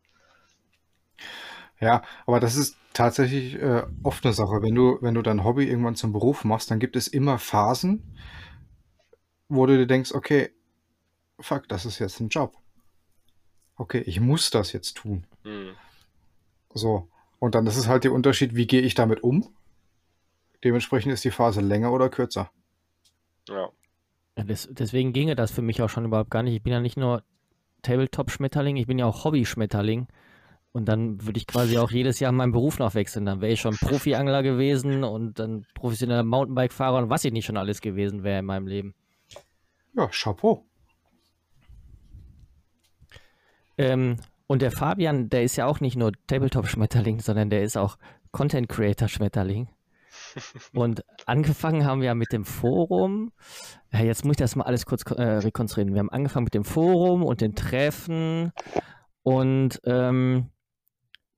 Ja, 1.80 2.04
aber 2.26 2.40
das 2.40 2.56
ist 2.56 2.78
tatsächlich 2.94 3.56
äh, 3.62 3.84
oft 4.04 4.26
eine 4.26 4.34
Sache. 4.34 4.62
Wenn 4.62 4.74
du, 4.74 4.98
wenn 5.02 5.14
du 5.14 5.22
dein 5.22 5.44
Hobby 5.44 5.66
irgendwann 5.66 5.96
zum 5.96 6.12
Beruf 6.12 6.44
machst, 6.44 6.72
dann 6.72 6.80
gibt 6.80 6.96
es 6.96 7.08
immer 7.08 7.38
Phasen, 7.38 8.16
wo 9.48 9.66
du 9.66 9.78
dir 9.78 9.88
denkst, 9.88 10.14
okay, 10.14 10.52
fuck, 11.40 11.68
das 11.70 11.86
ist 11.86 12.00
jetzt 12.00 12.20
ein 12.20 12.30
Job. 12.30 12.58
Okay, 13.76 14.00
ich 14.00 14.20
muss 14.20 14.50
das 14.50 14.74
jetzt 14.74 14.98
tun. 14.98 15.28
Mhm. 15.44 15.76
So. 16.74 17.08
Und 17.40 17.54
dann 17.54 17.68
ist 17.68 17.78
es 17.78 17.88
halt 17.88 18.04
der 18.04 18.14
Unterschied, 18.14 18.56
wie 18.56 18.66
gehe 18.66 18.82
ich 18.82 18.96
damit 18.96 19.22
um? 19.22 19.48
Dementsprechend 20.64 21.14
ist 21.14 21.24
die 21.24 21.32
Phase 21.32 21.62
länger 21.62 21.92
oder 21.92 22.10
kürzer. 22.10 22.50
Ja. 23.48 23.70
ja 24.36 24.44
des, 24.44 24.68
deswegen 24.72 25.14
ginge 25.14 25.36
das 25.36 25.52
für 25.52 25.62
mich 25.62 25.84
auch 25.84 25.90
schon 25.90 26.06
überhaupt 26.06 26.32
gar 26.32 26.42
nicht. 26.42 26.56
Ich 26.56 26.64
bin 26.64 26.74
ja 26.74 26.80
nicht 26.80 26.98
nur 26.98 27.24
Tabletop-Schmetterling, 27.84 28.76
ich 28.78 28.88
bin 28.88 28.98
ja 28.98 29.06
auch 29.06 29.24
Hobby-Schmetterling. 29.24 30.08
Und 30.78 30.86
dann 30.86 31.26
würde 31.26 31.40
ich 31.40 31.48
quasi 31.48 31.80
auch 31.80 31.90
jedes 31.90 32.20
Jahr 32.20 32.32
meinen 32.32 32.52
Beruf 32.52 32.78
noch 32.78 32.94
wechseln. 32.94 33.26
Dann 33.26 33.42
wäre 33.42 33.52
ich 33.52 33.60
schon 33.60 33.76
Profiangler 33.76 34.44
gewesen 34.44 35.04
und 35.04 35.40
dann 35.40 35.66
professioneller 35.74 36.24
Mountainbike-Fahrer 36.24 37.00
und 37.00 37.10
was 37.10 37.26
ich 37.26 37.34
nicht 37.34 37.46
schon 37.46 37.58
alles 37.58 37.82
gewesen 37.82 38.24
wäre 38.24 38.38
in 38.38 38.46
meinem 38.46 38.68
Leben. 38.68 38.94
Ja, 39.96 40.08
Chapeau. 40.10 40.68
Ähm, 43.80 44.18
und 44.46 44.62
der 44.62 44.70
Fabian, 44.70 45.30
der 45.30 45.42
ist 45.42 45.56
ja 45.56 45.66
auch 45.66 45.80
nicht 45.80 45.96
nur 45.98 46.12
Tabletop-Schmetterling, 46.28 47.22
sondern 47.22 47.50
der 47.50 47.64
ist 47.64 47.76
auch 47.76 47.98
Content-Creator-Schmetterling. 48.32 49.70
Und 50.74 51.04
angefangen 51.26 51.86
haben 51.86 52.02
wir 52.02 52.14
mit 52.14 52.32
dem 52.34 52.46
Forum. 52.46 53.32
Ja, 53.92 54.02
jetzt 54.02 54.26
muss 54.26 54.34
ich 54.34 54.38
das 54.38 54.56
mal 54.56 54.66
alles 54.66 54.86
kurz 54.86 55.04
äh, 55.10 55.22
rekonstruieren. 55.22 55.94
Wir 55.94 56.00
haben 56.00 56.12
angefangen 56.12 56.44
mit 56.44 56.54
dem 56.54 56.64
Forum 56.64 57.24
und 57.24 57.42
den 57.42 57.56
Treffen 57.56 58.52
und 59.24 59.80
ähm, 59.86 60.50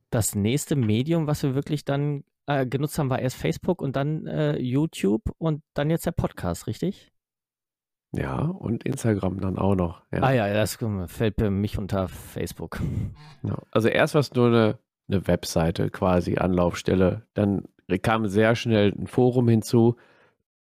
das 0.09 0.35
nächste 0.35 0.75
Medium, 0.75 1.27
was 1.27 1.43
wir 1.43 1.55
wirklich 1.55 1.85
dann 1.85 2.23
äh, 2.47 2.65
genutzt 2.65 2.97
haben, 2.97 3.09
war 3.09 3.19
erst 3.19 3.37
Facebook 3.37 3.81
und 3.81 3.95
dann 3.95 4.25
äh, 4.27 4.57
YouTube 4.57 5.23
und 5.37 5.61
dann 5.73 5.89
jetzt 5.89 6.05
der 6.05 6.11
Podcast, 6.11 6.67
richtig? 6.67 7.11
Ja, 8.11 8.39
und 8.39 8.83
Instagram 8.83 9.39
dann 9.39 9.57
auch 9.57 9.75
noch. 9.75 10.01
Ja. 10.11 10.23
Ah 10.23 10.31
ja, 10.31 10.51
das 10.51 10.79
fällt 11.07 11.35
für 11.37 11.51
mich 11.51 11.77
unter 11.77 12.07
Facebook. 12.07 12.79
Ja. 13.43 13.57
Also 13.71 13.87
erst 13.87 14.15
war 14.15 14.21
es 14.21 14.33
nur 14.33 14.47
eine, 14.47 14.79
eine 15.07 15.27
Webseite 15.27 15.91
quasi, 15.91 16.37
Anlaufstelle. 16.37 17.27
Dann 17.35 17.67
kam 18.01 18.27
sehr 18.27 18.55
schnell 18.55 18.91
ein 18.97 19.07
Forum 19.07 19.47
hinzu, 19.47 19.95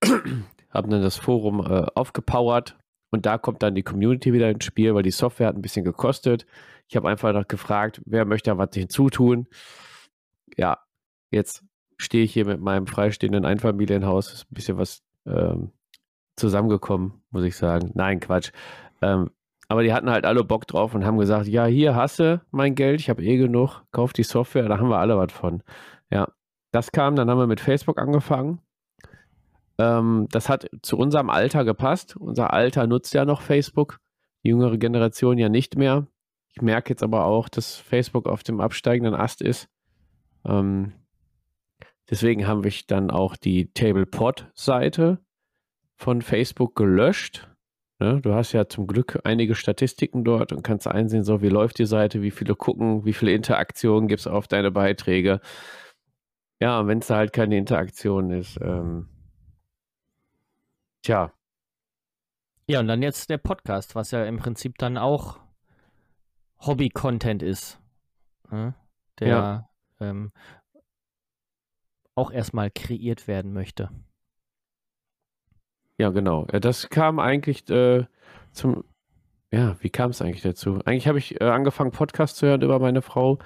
haben 0.72 0.90
dann 0.90 1.02
das 1.04 1.18
Forum 1.18 1.60
äh, 1.60 1.86
aufgepowert 1.94 2.78
und 3.16 3.26
da 3.26 3.38
kommt 3.38 3.64
dann 3.64 3.74
die 3.74 3.84
Community 3.84 4.34
wieder 4.34 4.50
ins 4.50 4.66
Spiel, 4.66 4.94
weil 4.94 5.04
die 5.04 5.12
Software 5.12 5.48
hat 5.48 5.56
ein 5.56 5.62
bisschen 5.62 5.86
gekostet. 5.86 6.46
Ich 6.88 6.96
habe 6.96 7.10
einfach 7.10 7.34
noch 7.34 7.48
gefragt, 7.48 8.02
wer 8.06 8.26
möchte 8.26 8.52
da 8.52 8.58
was 8.58 8.70
hinzutun. 8.74 9.48
Ja, 10.58 10.80
jetzt 11.32 11.64
stehe 11.98 12.24
ich 12.24 12.34
hier 12.34 12.46
mit 12.46 12.60
meinem 12.60 12.88
freistehenden 12.88 13.46
Einfamilienhaus. 13.46 14.32
Ist 14.32 14.52
ein 14.52 14.54
bisschen 14.54 14.78
was 14.78 15.02
ähm, 15.26 15.72
zusammengekommen, 16.36 17.24
muss 17.32 17.44
ich 17.44 17.56
sagen. 17.56 17.92
Nein, 17.96 18.20
Quatsch. 18.20 18.52
Ähm, 19.02 19.32
aber 19.68 19.84
die 19.84 19.94
hatten 19.94 20.10
halt 20.10 20.26
alle 20.26 20.44
Bock 20.44 20.68
drauf 20.68 20.94
und 20.94 21.06
haben 21.06 21.18
gesagt, 21.18 21.48
ja, 21.48 21.66
hier 21.66 21.96
hasse 21.96 22.42
mein 22.52 22.76
Geld, 22.76 23.00
ich 23.00 23.10
habe 23.10 23.24
eh 23.24 23.38
genug, 23.38 23.84
kauf 23.92 24.14
die 24.14 24.24
Software, 24.24 24.68
da 24.68 24.78
haben 24.78 24.90
wir 24.90 25.00
alle 25.00 25.18
was 25.18 25.32
von. 25.32 25.64
Ja, 26.12 26.28
das 26.72 26.92
kam, 26.92 27.16
dann 27.16 27.30
haben 27.30 27.40
wir 27.40 27.48
mit 27.48 27.62
Facebook 27.62 27.98
angefangen. 27.98 28.60
Ähm, 29.78 30.28
das 30.32 30.50
hat 30.50 30.70
zu 30.82 30.98
unserem 30.98 31.30
Alter 31.30 31.66
gepasst. 31.66 32.16
Unser 32.18 32.54
Alter 32.54 32.88
nutzt 32.88 33.14
ja 33.14 33.26
noch 33.26 33.42
Facebook, 33.42 34.00
die 34.44 34.50
jüngere 34.50 34.78
Generation 34.78 35.38
ja 35.38 35.50
nicht 35.50 35.78
mehr. 35.78 36.08
Ich 36.54 36.62
merke 36.62 36.92
jetzt 36.92 37.04
aber 37.04 37.26
auch, 37.26 37.50
dass 37.50 37.76
Facebook 37.76 38.28
auf 38.28 38.44
dem 38.44 38.62
absteigenden 38.62 39.14
Ast 39.14 39.42
ist. 39.42 39.68
Ähm, 40.46 40.94
deswegen 42.10 42.48
haben 42.48 42.64
wir 42.64 42.72
dann 42.88 43.12
auch 43.12 43.36
die 43.36 43.72
TablePod-Seite 43.74 45.20
von 45.98 46.22
Facebook 46.22 46.76
gelöscht. 46.76 47.50
Ne? 48.00 48.22
Du 48.22 48.34
hast 48.34 48.54
ja 48.54 48.68
zum 48.68 48.88
Glück 48.88 49.20
einige 49.24 49.56
Statistiken 49.56 50.24
dort 50.24 50.54
und 50.54 50.64
kannst 50.64 50.88
einsehen, 50.88 51.24
so 51.24 51.42
wie 51.42 51.50
läuft 51.50 51.80
die 51.80 51.86
Seite, 51.86 52.22
wie 52.22 52.32
viele 52.32 52.56
gucken, 52.56 53.06
wie 53.06 53.14
viele 53.14 53.34
Interaktionen 53.34 54.08
gibt 54.08 54.22
es 54.22 54.28
auf 54.28 54.48
deine 54.48 54.72
Beiträge. 54.72 55.42
Ja, 56.62 56.88
wenn 56.88 57.00
es 57.00 57.08
da 57.08 57.18
halt 57.18 57.34
keine 57.34 57.58
Interaktion 57.58 58.32
ist, 58.32 58.60
ähm, 58.62 59.10
tja. 61.06 61.32
Ja, 62.68 62.80
und 62.80 62.88
dann 62.88 63.04
jetzt 63.04 63.30
der 63.30 63.38
Podcast, 63.38 63.96
was 63.96 64.12
ja 64.12 64.26
im 64.26 64.38
Prinzip 64.38 64.78
dann 64.78 64.98
auch 64.98 65.40
Hobby-Content 66.60 67.44
ist. 67.44 67.80
Ne? 68.50 68.74
Der 69.20 69.28
ja. 69.28 69.70
ähm, 70.00 70.32
auch 72.16 72.32
erstmal 72.32 72.72
kreiert 72.72 73.28
werden 73.28 73.54
möchte. 73.54 73.92
Ja, 75.98 76.10
genau. 76.10 76.48
Ja, 76.52 76.60
das 76.60 76.90
kam 76.90 77.20
eigentlich 77.20 77.70
äh, 77.70 78.06
zum. 78.52 78.84
Ja, 79.52 79.78
wie 79.80 79.90
kam 79.90 80.10
es 80.10 80.22
eigentlich 80.22 80.42
dazu? 80.42 80.80
Eigentlich 80.86 81.08
habe 81.08 81.20
ich 81.20 81.40
äh, 81.40 81.46
angefangen, 81.46 81.92
Podcast 81.92 82.38
zu 82.38 82.48
hören 82.48 82.62
über 82.62 82.80
meine 82.80 83.02
Frau 83.02 83.40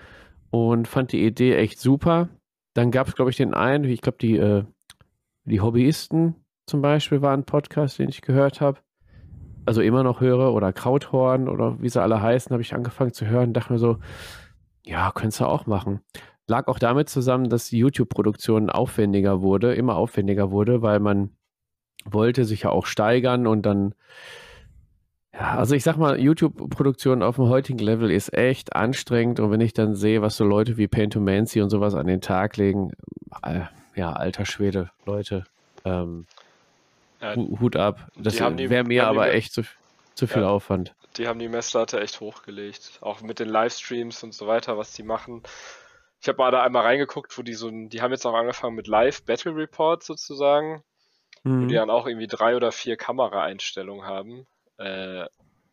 und 0.50 0.88
fand 0.88 1.12
die 1.12 1.24
Idee 1.24 1.56
echt 1.56 1.80
super. 1.80 2.30
Dann 2.74 2.90
gab 2.90 3.08
es, 3.08 3.16
glaube 3.16 3.32
ich, 3.32 3.38
den 3.38 3.54
einen, 3.54 3.84
ich 3.84 4.02
glaube, 4.02 4.18
die, 4.18 4.38
äh, 4.38 4.64
die 5.44 5.62
Hobbyisten 5.62 6.36
zum 6.70 6.82
Beispiel 6.82 7.22
waren 7.22 7.42
ein 7.42 7.46
Podcast, 7.46 8.00
den 8.00 8.10
ich 8.10 8.22
gehört 8.22 8.62
habe. 8.62 8.80
Also 9.66 9.82
immer 9.82 10.04
noch 10.04 10.22
höre 10.22 10.54
oder 10.54 10.72
Krauthorn 10.72 11.50
oder 11.50 11.82
wie 11.82 11.90
sie 11.90 12.02
alle 12.02 12.22
heißen, 12.22 12.52
habe 12.52 12.62
ich 12.62 12.74
angefangen 12.74 13.14
zu 13.14 13.26
hören. 13.26 13.54
Dachte 13.54 13.74
mir 13.74 13.80
so, 13.80 13.98
ja, 14.86 15.12
könntest 15.14 15.42
du 15.42 15.46
auch 15.46 15.66
machen. 15.66 16.02
Lag 16.48 16.68
auch 16.68 16.80
damit 16.80 17.10
zusammen, 17.10 17.50
dass 17.50 17.70
die 17.70 17.78
YouTube-Produktion 17.78 18.70
aufwendiger 18.70 19.42
wurde, 19.42 19.76
immer 19.76 19.96
aufwendiger 19.96 20.52
wurde, 20.52 20.82
weil 20.82 21.00
man 21.00 21.32
wollte 22.06 22.46
sich 22.46 22.64
ja 22.64 22.70
auch 22.70 22.86
steigern 22.86 23.46
und 23.46 23.64
dann, 23.66 23.94
ja, 25.34 25.58
also 25.58 25.76
ich 25.76 25.84
sag 25.84 25.98
mal, 25.98 26.20
YouTube-Produktion 26.20 27.22
auf 27.22 27.36
dem 27.36 27.50
heutigen 27.50 27.80
Level 27.80 28.10
ist 28.10 28.34
echt 28.34 28.76
anstrengend 28.76 29.40
und 29.40 29.52
wenn 29.52 29.62
ich 29.62 29.74
dann 29.74 29.96
sehe, 29.96 30.22
was 30.22 30.38
so 30.38 30.46
Leute 30.46 30.78
wie 30.78 30.88
Paint 30.88 31.14
to 31.14 31.20
Mancy 31.20 31.62
und 31.62 31.70
sowas 31.70 31.94
an 31.94 32.08
den 32.08 32.22
Tag 32.22 32.58
legen, 32.58 32.94
äh, 33.44 33.62
ja, 33.96 34.14
alter 34.14 34.46
Schwede, 34.46 34.90
Leute, 35.06 35.44
ähm, 35.86 36.26
ja, 37.22 37.36
Hut 37.36 37.76
ab. 37.76 38.08
Das 38.18 38.40
wäre 38.40 38.84
mir 38.84 39.08
aber 39.08 39.26
die, 39.26 39.32
echt 39.32 39.54
zu, 39.54 39.64
zu 40.16 40.28
viel 40.28 40.44
ja, 40.44 40.50
Aufwand. 40.50 40.94
Die 41.18 41.28
haben 41.28 41.40
die 41.40 41.50
Messlatte 41.50 42.00
echt 42.00 42.20
hochgelegt, 42.20 43.00
auch 43.02 43.22
mit 43.22 43.40
den 43.40 43.50
Livestreams 43.50 44.24
und 44.24 44.34
so 44.34 44.48
weiter, 44.48 44.78
was 44.78 44.94
die 44.94 45.04
machen. 45.04 45.44
Ich 46.22 46.28
habe 46.28 46.38
mal 46.38 46.52
da 46.52 46.64
einmal 46.64 46.84
reingeguckt, 46.84 47.38
wo 47.38 47.42
die 47.42 47.54
so, 47.54 47.70
die 47.72 48.02
haben 48.02 48.12
jetzt 48.12 48.26
auch 48.26 48.34
angefangen 48.34 48.76
mit 48.76 48.88
Live 48.88 49.24
Battle 49.24 49.56
Report 49.56 50.04
sozusagen 50.04 50.84
mhm. 51.44 51.64
wo 51.64 51.68
die 51.68 51.76
dann 51.76 51.90
auch 51.90 52.08
irgendwie 52.08 52.28
drei 52.28 52.56
oder 52.56 52.72
vier 52.72 52.98
Kameraeinstellungen 52.98 54.06
haben. 54.06 54.48
Äh, 54.78 55.26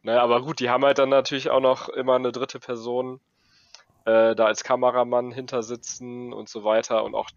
naja, 0.02 0.22
aber 0.22 0.42
gut, 0.42 0.60
die 0.60 0.70
haben 0.70 0.84
halt 0.84 0.98
dann 0.98 1.08
natürlich 1.08 1.50
auch 1.50 1.60
noch 1.60 1.88
immer 1.88 2.14
eine 2.14 2.32
dritte 2.32 2.60
Person 2.60 3.20
äh, 4.04 4.34
da 4.34 4.46
als 4.46 4.62
Kameramann 4.62 5.32
hinter 5.32 5.62
sitzen 5.62 6.32
und 6.32 6.48
so 6.48 6.64
weiter 6.64 7.04
und 7.04 7.14
auch 7.14 7.30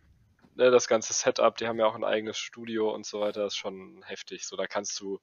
ne, 0.60 0.72
das 0.72 0.88
ganze 0.88 1.14
Setup, 1.14 1.56
die 1.58 1.68
haben 1.68 1.80
ja 1.80 1.86
auch 1.86 1.96
ein 1.96 2.04
eigenes 2.04 2.38
Studio 2.38 2.94
und 2.94 3.06
so 3.06 3.22
weiter, 3.22 3.46
ist 3.46 3.56
schon 3.56 4.04
heftig. 4.06 4.46
So, 4.46 4.56
da 4.58 4.68
kannst 4.68 5.00
du 5.00 5.20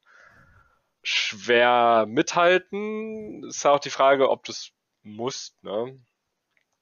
schwer 1.03 2.07
mithalten. 2.09 3.45
Ist 3.45 3.65
auch 3.67 3.79
die 3.79 3.91
Frage, 3.91 4.31
ob 4.31 4.45
du 4.45 4.53
es 4.53 4.73
musst, 5.03 5.63
ne? 5.63 6.01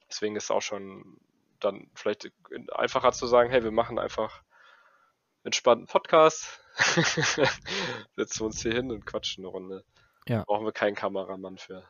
Deswegen 0.09 0.35
ist 0.35 0.45
es 0.45 0.51
auch 0.51 0.61
schon 0.61 1.17
dann 1.59 1.89
vielleicht 1.93 2.31
einfacher 2.71 3.11
zu 3.11 3.27
sagen, 3.27 3.49
hey, 3.49 3.63
wir 3.63 3.71
machen 3.71 3.99
einfach 3.99 4.41
entspannten 5.43 5.87
Podcast. 5.87 6.61
Setzen 8.15 8.39
wir 8.39 8.45
uns 8.45 8.61
hier 8.61 8.73
hin 8.73 8.91
und 8.91 9.05
quatschen 9.05 9.43
eine 9.43 9.51
Runde. 9.51 9.83
Ja. 10.27 10.43
Brauchen 10.45 10.65
wir 10.65 10.71
keinen 10.71 10.95
Kameramann 10.95 11.57
für. 11.57 11.83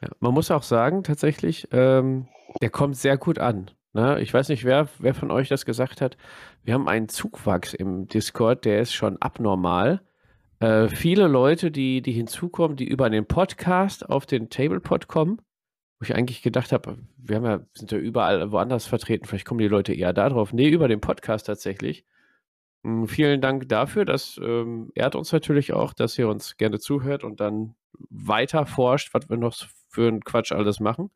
Ja, 0.00 0.08
man 0.20 0.34
muss 0.34 0.50
auch 0.50 0.62
sagen, 0.62 1.04
tatsächlich, 1.04 1.68
ähm, 1.72 2.28
der 2.60 2.70
kommt 2.70 2.96
sehr 2.96 3.16
gut 3.16 3.38
an. 3.38 3.70
Ne? 3.96 4.20
Ich 4.20 4.34
weiß 4.34 4.50
nicht, 4.50 4.64
wer, 4.64 4.90
wer 4.98 5.14
von 5.14 5.30
euch 5.30 5.48
das 5.48 5.64
gesagt 5.64 6.02
hat. 6.02 6.18
Wir 6.62 6.74
haben 6.74 6.86
einen 6.86 7.08
Zugwachs 7.08 7.72
im 7.72 8.08
Discord, 8.08 8.66
der 8.66 8.82
ist 8.82 8.92
schon 8.92 9.16
abnormal. 9.22 10.02
Äh, 10.60 10.88
viele 10.88 11.28
Leute, 11.28 11.70
die, 11.70 12.02
die 12.02 12.12
hinzukommen, 12.12 12.76
die 12.76 12.86
über 12.86 13.08
den 13.08 13.24
Podcast 13.24 14.06
auf 14.06 14.26
den 14.26 14.50
Tablepod 14.50 15.08
kommen, 15.08 15.40
wo 15.98 16.04
ich 16.04 16.14
eigentlich 16.14 16.42
gedacht 16.42 16.72
habe, 16.72 16.98
wir 17.16 17.40
ja, 17.40 17.60
sind 17.72 17.90
ja 17.90 17.96
überall 17.96 18.52
woanders 18.52 18.84
vertreten, 18.84 19.24
vielleicht 19.24 19.46
kommen 19.46 19.60
die 19.60 19.68
Leute 19.68 19.94
eher 19.94 20.12
da 20.12 20.28
drauf. 20.28 20.52
Nee, 20.52 20.68
über 20.68 20.88
den 20.88 21.00
Podcast 21.00 21.46
tatsächlich. 21.46 22.04
Hm, 22.84 23.08
vielen 23.08 23.40
Dank 23.40 23.66
dafür. 23.70 24.04
Das 24.04 24.38
ähm, 24.42 24.92
ehrt 24.94 25.14
uns 25.14 25.32
natürlich 25.32 25.72
auch, 25.72 25.94
dass 25.94 26.18
ihr 26.18 26.28
uns 26.28 26.58
gerne 26.58 26.80
zuhört 26.80 27.24
und 27.24 27.40
dann 27.40 27.74
weiter 28.10 28.66
forscht, 28.66 29.14
was 29.14 29.30
wir 29.30 29.38
noch 29.38 29.54
für 29.88 30.08
einen 30.08 30.22
Quatsch 30.22 30.52
alles 30.52 30.80
machen. 30.80 31.10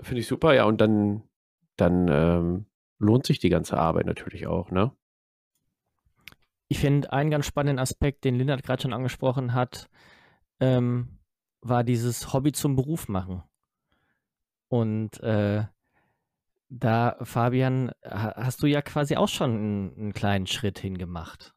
Finde 0.00 0.22
ich 0.22 0.26
super. 0.26 0.54
Ja, 0.54 0.64
und 0.64 0.80
dann, 0.80 1.22
dann 1.76 2.08
ähm, 2.08 2.66
lohnt 2.98 3.26
sich 3.26 3.38
die 3.38 3.48
ganze 3.48 3.78
Arbeit 3.78 4.06
natürlich 4.06 4.46
auch, 4.46 4.70
ne? 4.70 4.92
Ich 6.68 6.78
finde 6.78 7.12
einen 7.12 7.30
ganz 7.30 7.46
spannenden 7.46 7.78
Aspekt, 7.78 8.24
den 8.24 8.36
Lindert 8.36 8.62
gerade 8.62 8.82
schon 8.82 8.94
angesprochen 8.94 9.52
hat, 9.54 9.90
ähm, 10.60 11.18
war 11.60 11.84
dieses 11.84 12.32
Hobby 12.32 12.52
zum 12.52 12.74
Beruf 12.74 13.08
machen. 13.08 13.42
Und 14.68 15.20
äh, 15.20 15.64
da, 16.68 17.16
Fabian, 17.22 17.92
hast 18.02 18.62
du 18.62 18.66
ja 18.66 18.82
quasi 18.82 19.16
auch 19.16 19.28
schon 19.28 19.50
einen, 19.50 19.96
einen 19.96 20.12
kleinen 20.12 20.46
Schritt 20.46 20.78
hingemacht. 20.78 21.54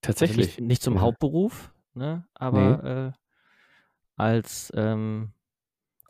Tatsächlich. 0.00 0.46
Also 0.46 0.60
nicht, 0.60 0.68
nicht, 0.68 0.82
zum 0.82 0.94
ja. 0.94 1.00
Hauptberuf, 1.00 1.72
ne? 1.94 2.26
aber 2.34 2.82
nee. 2.82 2.90
äh, 2.90 3.12
als 4.16 4.72
ähm, 4.74 5.32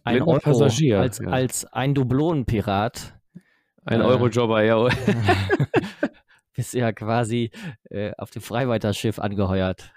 ein 0.05 0.23
Euro, 0.23 0.39
Passagier, 0.39 1.01
als, 1.01 1.19
ja. 1.19 1.29
als 1.29 1.65
ein 1.65 1.95
Dublonenpirat. 1.95 3.14
Ein 3.85 4.01
äh, 4.01 4.05
Eurojobber, 4.05 4.63
ja. 4.63 4.89
bist 6.55 6.75
ja 6.75 6.93
quasi 6.93 7.51
äh, 7.91 8.13
auf 8.17 8.31
dem 8.31 8.43
Freiweiterschiff 8.43 9.19
angeheuert. 9.19 9.93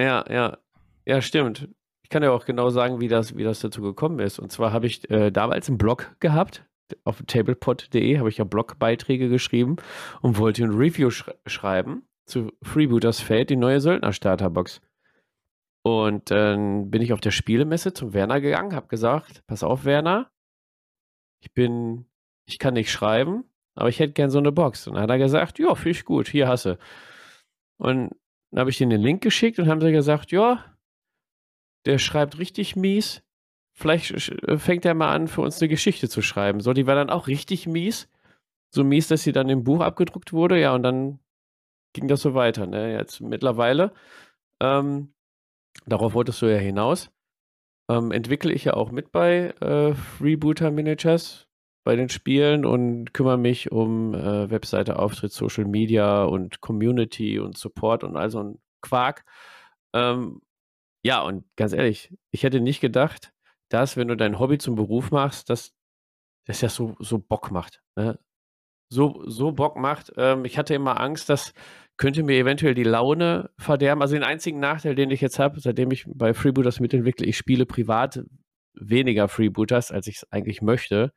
Ja, 0.00 0.24
ja. 0.30 0.58
Ja, 1.04 1.20
stimmt. 1.20 1.68
Ich 2.04 2.10
kann 2.10 2.22
ja 2.22 2.30
auch 2.30 2.44
genau 2.44 2.70
sagen, 2.70 3.00
wie 3.00 3.08
das, 3.08 3.36
wie 3.36 3.42
das 3.42 3.60
dazu 3.60 3.82
gekommen 3.82 4.18
ist. 4.20 4.38
Und 4.38 4.52
zwar 4.52 4.72
habe 4.72 4.86
ich 4.86 5.08
äh, 5.10 5.30
damals 5.30 5.68
einen 5.68 5.78
Blog 5.78 6.14
gehabt, 6.20 6.64
auf 7.04 7.22
tablepod.de 7.26 8.18
habe 8.18 8.28
ich 8.28 8.38
ja 8.38 8.44
Blogbeiträge 8.44 9.28
geschrieben 9.28 9.76
und 10.20 10.38
wollte 10.38 10.62
ein 10.62 10.74
Review 10.74 11.10
sch 11.10 11.30
schreiben 11.46 12.06
zu 12.26 12.52
Freebooters 12.62 13.20
Fate, 13.20 13.50
die 13.50 13.56
neue 13.56 13.80
Söldner-Starterbox. 13.80 14.80
Und 15.84 16.30
dann 16.30 16.90
bin 16.90 17.02
ich 17.02 17.12
auf 17.12 17.20
der 17.20 17.32
Spielemesse 17.32 17.92
zum 17.92 18.12
Werner 18.12 18.40
gegangen, 18.40 18.76
habe 18.76 18.86
gesagt, 18.86 19.42
pass 19.46 19.64
auf, 19.64 19.84
Werner, 19.84 20.30
ich 21.40 21.52
bin, 21.52 22.06
ich 22.44 22.58
kann 22.58 22.74
nicht 22.74 22.90
schreiben, 22.90 23.44
aber 23.74 23.88
ich 23.88 23.98
hätte 23.98 24.12
gern 24.12 24.30
so 24.30 24.38
eine 24.38 24.52
Box. 24.52 24.86
Und 24.86 24.94
dann 24.94 25.04
hat 25.04 25.10
er 25.10 25.18
gesagt, 25.18 25.58
ja, 25.58 25.74
finde 25.74 25.90
ich 25.90 26.04
gut, 26.04 26.28
hier 26.28 26.48
hast 26.48 26.66
du. 26.66 26.78
Und 27.78 28.10
dann 28.50 28.60
habe 28.60 28.70
ich 28.70 28.80
ihnen 28.80 28.90
den 28.90 29.00
Link 29.00 29.22
geschickt 29.22 29.58
und 29.58 29.68
haben 29.68 29.80
sie 29.80 29.92
gesagt, 29.92 30.30
ja, 30.30 30.64
der 31.86 31.98
schreibt 31.98 32.38
richtig 32.38 32.76
mies. 32.76 33.22
Vielleicht 33.72 34.32
fängt 34.56 34.84
er 34.84 34.94
mal 34.94 35.14
an, 35.14 35.28
für 35.28 35.40
uns 35.40 35.60
eine 35.60 35.68
Geschichte 35.68 36.08
zu 36.08 36.22
schreiben. 36.22 36.60
So, 36.60 36.72
die 36.72 36.86
war 36.86 36.94
dann 36.94 37.10
auch 37.10 37.26
richtig 37.26 37.66
mies. 37.66 38.08
So 38.70 38.84
mies, 38.84 39.08
dass 39.08 39.22
sie 39.22 39.32
dann 39.32 39.48
im 39.48 39.64
Buch 39.64 39.80
abgedruckt 39.80 40.32
wurde. 40.32 40.60
Ja, 40.60 40.74
und 40.74 40.82
dann 40.82 41.18
ging 41.92 42.08
das 42.08 42.20
so 42.20 42.34
weiter. 42.34 42.66
Ne? 42.66 42.92
Jetzt 42.92 43.20
mittlerweile, 43.20 43.92
ähm, 44.60 45.12
darauf 45.86 46.14
wolltest 46.14 46.40
du 46.42 46.46
ja 46.46 46.58
hinaus, 46.58 47.10
ähm, 47.88 48.12
entwickle 48.12 48.52
ich 48.52 48.64
ja 48.64 48.74
auch 48.74 48.90
mit 48.90 49.12
bei 49.12 49.54
äh, 49.60 49.94
Freebooter 49.94 50.70
Miniatures 50.70 51.48
bei 51.84 51.96
den 51.96 52.08
Spielen 52.08 52.64
und 52.64 53.12
kümmere 53.12 53.38
mich 53.38 53.72
um 53.72 54.14
äh, 54.14 54.50
Webseite, 54.50 54.98
Auftritt, 54.98 55.32
Social 55.32 55.64
Media 55.64 56.24
und 56.24 56.60
Community 56.60 57.38
und 57.38 57.58
Support 57.58 58.04
und 58.04 58.16
all 58.16 58.30
so 58.30 58.42
ein 58.42 58.58
Quark. 58.80 59.24
Ähm, 59.92 60.40
ja, 61.04 61.22
und 61.22 61.44
ganz 61.56 61.72
ehrlich, 61.72 62.14
ich 62.30 62.44
hätte 62.44 62.60
nicht 62.60 62.80
gedacht, 62.80 63.32
dass, 63.68 63.96
wenn 63.96 64.08
du 64.08 64.16
dein 64.16 64.38
Hobby 64.38 64.58
zum 64.58 64.76
Beruf 64.76 65.10
machst, 65.10 65.50
dass 65.50 65.74
das 66.46 66.60
ja 66.60 66.68
so, 66.68 66.94
so 66.98 67.18
Bock 67.18 67.50
macht. 67.50 67.82
Ne? 67.96 68.18
So, 68.88 69.22
so 69.26 69.52
Bock 69.52 69.76
macht. 69.76 70.12
Ähm, 70.16 70.44
ich 70.44 70.58
hatte 70.58 70.74
immer 70.74 71.00
Angst, 71.00 71.28
dass 71.28 71.54
könnte 71.96 72.22
mir 72.22 72.36
eventuell 72.36 72.74
die 72.74 72.82
Laune 72.82 73.50
verderben. 73.58 74.02
Also 74.02 74.14
den 74.14 74.24
einzigen 74.24 74.58
Nachteil, 74.60 74.94
den 74.94 75.10
ich 75.10 75.20
jetzt 75.20 75.38
habe, 75.38 75.60
seitdem 75.60 75.90
ich 75.90 76.04
bei 76.08 76.34
Freebooters 76.34 76.80
mitentwickle, 76.80 77.26
ich 77.26 77.36
spiele 77.36 77.66
privat 77.66 78.24
weniger 78.74 79.28
Freebooters, 79.28 79.92
als 79.92 80.06
ich 80.06 80.16
es 80.16 80.32
eigentlich 80.32 80.62
möchte. 80.62 81.12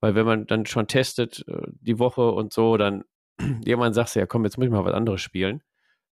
Weil 0.00 0.14
wenn 0.14 0.26
man 0.26 0.46
dann 0.46 0.66
schon 0.66 0.88
testet 0.88 1.44
äh, 1.48 1.68
die 1.80 1.98
Woche 1.98 2.30
und 2.30 2.52
so, 2.52 2.76
dann 2.76 3.04
sagst 3.92 4.16
du 4.16 4.20
ja, 4.20 4.26
komm, 4.26 4.44
jetzt 4.44 4.58
muss 4.58 4.66
ich 4.66 4.72
mal 4.72 4.84
was 4.84 4.94
anderes 4.94 5.20
spielen. 5.20 5.62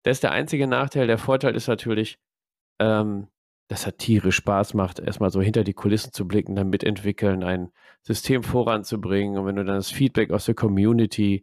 Das 0.03 0.19
ist 0.19 0.23
der 0.23 0.33
einzige 0.33 0.67
Nachteil. 0.67 1.07
Der 1.07 1.19
Vorteil 1.19 1.55
ist 1.55 1.69
natürlich, 1.69 2.19
ähm, 2.81 3.29
dass 3.69 3.87
hat 3.87 3.99
tierisch 3.99 4.37
Spaß 4.37 4.75
macht, 4.75 4.99
erstmal 4.99 5.31
so 5.31 5.43
hinter 5.43 5.65
die 5.65 5.75
Kulissen 5.75 6.13
zu 6.13 6.27
blicken, 6.27 6.55
dann 6.55 6.71
mitentwickeln, 6.71 7.45
ein 7.45 7.71
System 8.03 8.43
voranzubringen. 8.43 9.37
Und 9.37 9.47
wenn 9.47 9.57
du 9.57 9.65
dann 9.65 9.77
das 9.77 9.91
Feedback 9.91 10.31
aus 10.31 10.47
der 10.47 10.55
Community 10.55 11.43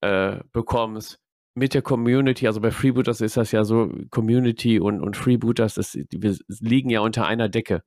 äh, 0.00 0.38
bekommst, 0.52 1.20
mit 1.54 1.74
der 1.74 1.82
Community, 1.82 2.46
also 2.46 2.60
bei 2.60 2.70
Freebooters 2.70 3.20
ist 3.20 3.36
das 3.36 3.52
ja 3.52 3.64
so, 3.64 3.92
Community 4.10 4.80
und, 4.80 5.02
und 5.02 5.16
Freebooters, 5.16 5.74
das, 5.74 5.94
wir 5.94 6.36
liegen 6.60 6.88
ja 6.88 7.00
unter 7.00 7.26
einer 7.26 7.48
Decke. 7.48 7.82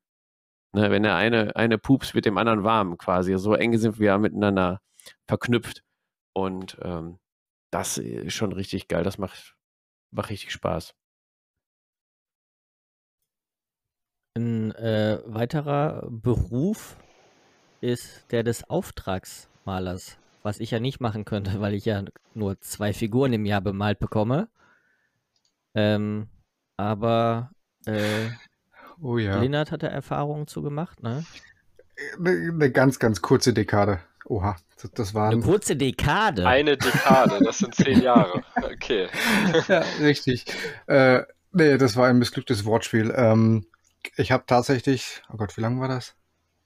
Ne, 0.76 0.92
wenn 0.92 1.04
der 1.04 1.16
eine, 1.16 1.56
eine 1.56 1.78
pups, 1.78 2.16
wird 2.16 2.26
dem 2.26 2.38
anderen 2.38 2.66
warm 2.66 2.98
quasi. 2.98 3.38
So 3.38 3.54
eng 3.54 3.78
sind 3.78 3.98
wir 3.98 4.08
ja 4.08 4.18
miteinander 4.18 4.82
verknüpft. 5.26 5.86
Und 6.34 6.78
ähm, 6.82 7.18
das 7.72 7.98
ist 7.98 8.34
schon 8.34 8.52
richtig 8.52 8.90
geil. 8.90 9.02
Das 9.06 9.18
macht, 9.18 9.56
macht 10.12 10.30
richtig 10.32 10.52
Spaß. 10.52 10.94
Ein 14.36 14.76
äh, 14.76 15.22
weiterer 15.26 16.06
Beruf 16.10 16.98
ist 17.80 18.30
der 18.32 18.44
des 18.44 18.70
Auftragsmalers, 18.70 20.18
was 20.44 20.60
ich 20.60 20.72
ja 20.72 20.82
nicht 20.82 21.00
machen 21.00 21.24
könnte, 21.24 21.62
weil 21.62 21.74
ich 21.74 21.86
ja 21.86 22.04
nur 22.34 22.60
zwei 22.60 22.92
Figuren 22.92 23.32
im 23.32 23.46
Jahr 23.46 23.62
bemalt 23.62 24.00
bekomme. 24.00 24.50
Ähm, 25.74 26.28
aber 26.76 27.52
äh, 27.86 28.30
Oh 29.02 29.18
ja. 29.18 29.40
Lennart 29.40 29.72
hat 29.72 29.84
da 29.84 29.88
Erfahrungen 29.88 30.48
zu 30.48 30.62
gemacht, 30.62 31.04
ne? 31.04 31.26
Eine, 32.18 32.30
eine 32.30 32.72
ganz, 32.72 33.00
ganz 33.00 33.22
kurze 33.22 33.54
Dekade. 33.54 34.00
Oha, 34.26 34.56
das, 34.82 34.92
das 34.92 35.16
Eine 35.16 35.22
waren. 35.22 35.42
kurze 35.42 35.76
Dekade. 35.76 36.48
Eine 36.48 36.78
Dekade, 36.78 37.40
das 37.44 37.60
sind 37.60 37.76
zehn 37.76 38.02
Jahre. 38.02 38.44
Okay. 38.56 39.08
ja, 39.68 39.84
richtig. 40.00 40.46
Äh, 40.88 41.24
nee, 41.52 41.78
das 41.78 41.96
war 41.96 42.08
ein 42.08 42.18
missglücktes 42.18 42.66
Wortspiel. 42.66 43.14
Ähm, 43.16 43.66
ich 44.18 44.32
habe 44.32 44.44
tatsächlich, 44.48 45.22
oh 45.32 45.38
Gott, 45.38 45.56
wie 45.58 45.62
lange 45.62 45.80
war 45.80 45.88
das? 45.88 46.16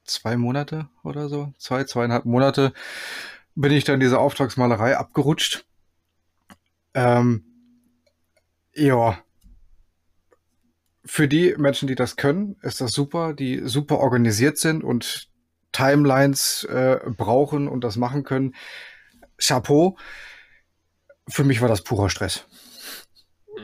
Zwei 0.06 0.38
Monate 0.38 0.90
oder 1.04 1.30
so? 1.30 1.54
Zwei, 1.58 1.84
zweieinhalb 1.84 2.26
Monate 2.26 2.74
bin 3.56 3.72
ich 3.72 3.84
dann 3.84 4.00
diese 4.00 4.20
Auftragsmalerei 4.20 4.98
abgerutscht. 4.98 5.66
Ähm, 6.94 7.44
ja. 8.74 9.20
Für 11.12 11.28
die 11.28 11.56
Menschen, 11.58 11.88
die 11.88 11.96
das 11.96 12.18
können, 12.18 12.56
ist 12.62 12.82
das 12.82 12.92
super, 12.92 13.34
die 13.34 13.64
super 13.68 13.98
organisiert 13.98 14.60
sind 14.60 14.84
und 14.84 15.28
Timelines 15.72 16.66
äh, 16.66 17.00
brauchen 17.18 17.68
und 17.68 17.84
das 17.84 17.98
machen 17.98 18.24
können. 18.24 18.54
Chapeau. 19.40 19.98
Für 21.28 21.44
mich 21.44 21.62
war 21.62 21.68
das 21.68 21.84
purer 21.84 22.12
Stress. 22.12 22.46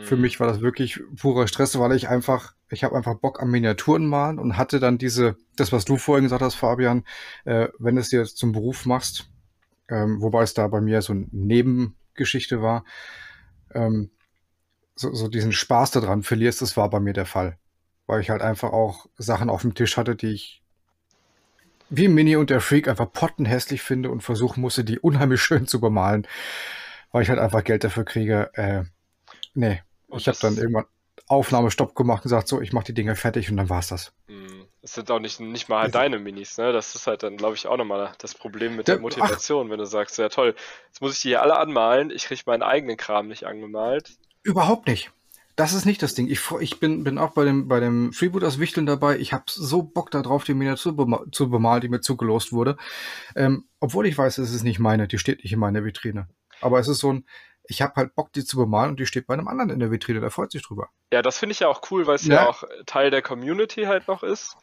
Für 0.01 0.15
Mhm. 0.15 0.21
mich 0.21 0.39
war 0.39 0.47
das 0.47 0.61
wirklich 0.61 0.99
purer 1.21 1.47
Stress, 1.47 1.77
weil 1.77 1.91
ich 1.91 2.09
einfach, 2.09 2.55
ich 2.71 2.83
habe 2.83 2.95
einfach 2.95 3.19
Bock 3.19 3.39
am 3.39 3.51
Miniaturen 3.51 4.07
malen 4.07 4.39
und 4.39 4.57
hatte 4.57 4.79
dann 4.79 4.97
diese, 4.97 5.37
das, 5.55 5.71
was 5.71 5.85
du 5.85 5.97
vorhin 5.97 6.25
gesagt 6.25 6.41
hast, 6.41 6.55
Fabian, 6.55 7.03
äh, 7.43 7.67
wenn 7.77 7.93
du 7.93 8.01
es 8.01 8.09
dir 8.09 8.25
zum 8.25 8.53
Beruf 8.53 8.87
machst, 8.87 9.29
ähm, 9.87 10.19
wobei 10.19 10.41
es 10.41 10.55
da 10.55 10.67
bei 10.67 10.81
mir 10.81 11.03
so 11.03 11.13
eine 11.13 11.27
Nebengeschichte 11.31 12.63
war, 12.63 12.85
ähm, 13.75 14.09
so, 14.95 15.13
so 15.13 15.27
diesen 15.27 15.51
Spaß 15.53 15.91
daran 15.91 16.23
verlierst, 16.23 16.61
das 16.61 16.77
war 16.77 16.89
bei 16.89 16.99
mir 16.99 17.13
der 17.13 17.25
Fall. 17.25 17.57
Weil 18.07 18.21
ich 18.21 18.29
halt 18.29 18.41
einfach 18.41 18.71
auch 18.73 19.07
Sachen 19.17 19.49
auf 19.49 19.61
dem 19.61 19.73
Tisch 19.75 19.97
hatte, 19.97 20.15
die 20.15 20.33
ich 20.33 20.63
wie 21.89 22.07
Mini 22.07 22.35
und 22.35 22.49
der 22.49 22.61
Freak 22.61 22.87
einfach 22.87 23.11
pottenhässlich 23.11 23.81
finde 23.81 24.09
und 24.09 24.21
versuchen 24.21 24.61
musste, 24.61 24.83
die 24.83 24.99
unheimlich 24.99 25.41
schön 25.41 25.67
zu 25.67 25.79
bemalen, 25.79 26.27
weil 27.11 27.23
ich 27.23 27.29
halt 27.29 27.39
einfach 27.39 27.63
Geld 27.63 27.83
dafür 27.83 28.05
kriege. 28.05 28.51
Äh, 28.55 28.83
nee, 29.55 29.81
Und 30.07 30.19
ich 30.21 30.29
habe 30.29 30.39
dann 30.41 30.57
irgendwann 30.57 30.85
Aufnahmestopp 31.27 31.95
gemacht 31.95 32.19
und 32.19 32.23
gesagt, 32.31 32.47
so, 32.49 32.61
ich 32.61 32.73
mache 32.73 32.85
die 32.85 32.93
Dinge 32.93 33.15
fertig 33.15 33.51
und 33.51 33.57
dann 33.57 33.69
war's 33.69 33.89
das. 33.89 34.13
Mhm. 34.27 34.67
Es 34.81 34.93
sind 34.93 35.09
auch 35.11 35.19
nicht, 35.19 35.39
nicht 35.39 35.67
mal 35.69 35.81
halt 35.81 35.95
deine 35.95 36.19
Minis, 36.19 36.57
ne? 36.57 36.71
Das 36.71 36.93
ist 36.95 37.07
halt 37.07 37.23
dann, 37.23 37.37
glaube 37.37 37.55
ich, 37.55 37.67
auch 37.67 37.77
nochmal 37.77 38.13
das 38.19 38.35
Problem 38.35 38.75
mit 38.75 38.87
der 38.87 38.97
Ja, 38.97 38.99
Motivation, 38.99 39.69
wenn 39.69 39.79
du 39.79 39.85
sagst, 39.85 40.17
ja 40.17 40.29
toll, 40.29 40.55
jetzt 40.87 41.01
muss 41.01 41.13
ich 41.15 41.21
die 41.21 41.29
hier 41.29 41.41
alle 41.41 41.57
anmalen, 41.57 42.11
ich 42.11 42.25
kriege 42.25 42.41
meinen 42.45 42.63
eigenen 42.63 42.97
Kram 42.97 43.27
nicht 43.27 43.45
angemalt. 43.45 44.17
Überhaupt 44.45 44.87
nicht. 44.87 45.11
Das 45.55 45.73
ist 45.73 45.85
nicht 45.85 46.03
das 46.03 46.13
Ding. 46.13 46.27
Ich, 46.27 46.39
ich 46.59 46.79
bin, 46.79 47.03
bin 47.03 47.17
auch 47.17 47.33
bei 47.33 47.45
dem, 47.45 47.67
bei 47.67 47.79
dem 47.79 48.13
Freebooters 48.13 48.59
Wichteln 48.59 48.85
dabei. 48.85 49.17
Ich 49.17 49.33
habe 49.33 49.45
so 49.47 49.81
Bock 49.81 50.11
darauf, 50.11 50.43
die 50.43 50.53
Miniatur 50.53 50.95
bema 50.95 51.23
zu 51.31 51.49
bemalen, 51.49 51.81
die 51.81 51.89
mir 51.89 52.01
zugelost 52.01 52.53
wurde. 52.53 52.77
Ähm, 53.35 53.67
obwohl 53.79 54.05
ich 54.05 54.17
weiß, 54.17 54.37
es 54.37 54.53
ist 54.53 54.63
nicht 54.63 54.77
meine, 54.77 55.07
die 55.07 55.17
steht 55.17 55.43
nicht 55.43 55.53
in 55.53 55.59
meiner 55.59 55.83
Vitrine. 55.83 56.27
Aber 56.61 56.79
es 56.79 56.87
ist 56.87 56.99
so 56.99 57.11
ein, 57.11 57.25
ich 57.67 57.81
habe 57.81 57.95
halt 57.95 58.13
Bock, 58.13 58.33
die 58.33 58.45
zu 58.45 58.57
bemalen 58.57 58.91
und 58.91 58.99
die 58.99 59.07
steht 59.07 59.25
bei 59.25 59.33
einem 59.33 59.47
anderen 59.47 59.71
in 59.71 59.79
der 59.79 59.89
Vitrine, 59.89 60.19
der 60.19 60.29
freut 60.29 60.51
sich 60.51 60.61
drüber. 60.61 60.89
Ja, 61.11 61.23
das 61.23 61.39
finde 61.39 61.53
ich 61.53 61.61
ja 61.61 61.69
auch 61.69 61.81
cool, 61.89 62.05
weil 62.05 62.15
es 62.15 62.27
ja. 62.27 62.35
Ja. 62.35 62.49
auch 62.49 62.63
Teil 62.85 63.09
der 63.09 63.23
Community 63.23 63.83
halt 63.83 64.07
noch 64.07 64.21
ist. 64.21 64.57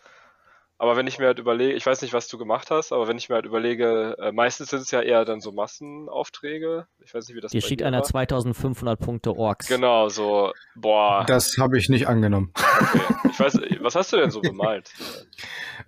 Aber 0.82 0.96
wenn 0.96 1.06
ich 1.06 1.20
mir 1.20 1.26
halt 1.26 1.38
überlege, 1.38 1.74
ich 1.74 1.86
weiß 1.86 2.02
nicht, 2.02 2.12
was 2.12 2.26
du 2.26 2.38
gemacht 2.38 2.72
hast, 2.72 2.90
aber 2.90 3.06
wenn 3.06 3.16
ich 3.16 3.28
mir 3.28 3.36
halt 3.36 3.46
überlege, 3.46 4.16
äh, 4.18 4.32
meistens 4.32 4.70
sind 4.70 4.80
es 4.80 4.90
ja 4.90 5.00
eher 5.00 5.24
dann 5.24 5.40
so 5.40 5.52
Massenaufträge. 5.52 6.88
Ich 6.98 7.14
weiß 7.14 7.28
nicht, 7.28 7.36
wie 7.36 7.40
das 7.40 7.52
Hier 7.52 7.60
steht 7.60 7.84
einer 7.84 7.98
war. 7.98 8.04
2500 8.04 8.98
Punkte 8.98 9.36
Orks. 9.36 9.68
Genau, 9.68 10.08
so, 10.08 10.50
boah, 10.74 11.24
Das 11.24 11.56
habe 11.56 11.78
ich 11.78 11.88
nicht 11.88 12.08
angenommen. 12.08 12.52
okay. 12.56 13.00
Ich 13.30 13.38
weiß, 13.38 13.60
was 13.80 13.94
hast 13.94 14.12
du 14.12 14.16
denn 14.16 14.32
so 14.32 14.40
bemalt? 14.40 14.92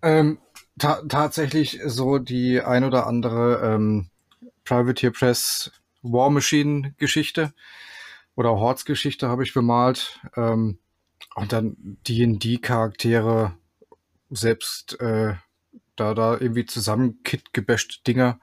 Ähm, 0.00 0.38
ta 0.78 1.02
tatsächlich 1.08 1.80
so 1.84 2.18
die 2.18 2.60
ein 2.60 2.84
oder 2.84 3.08
andere 3.08 3.74
ähm, 3.74 4.10
Privateer 4.64 5.10
Press 5.10 5.72
War 6.02 6.30
Machine 6.30 6.94
Geschichte 6.98 7.52
oder 8.36 8.50
Hordes 8.50 8.84
Geschichte 8.84 9.26
habe 9.26 9.42
ich 9.42 9.54
bemalt. 9.54 10.20
Ähm, 10.36 10.78
und 11.34 11.52
dann 11.52 11.74
D&D 12.06 12.58
Charaktere 12.58 13.56
selbst 14.30 15.01
äh, 15.01 15.34
da 15.96 16.14
da 16.14 16.32
irgendwie 16.32 16.66
zusammen 16.66 17.22
Kit 17.22 17.44
Dinger. 18.06 18.40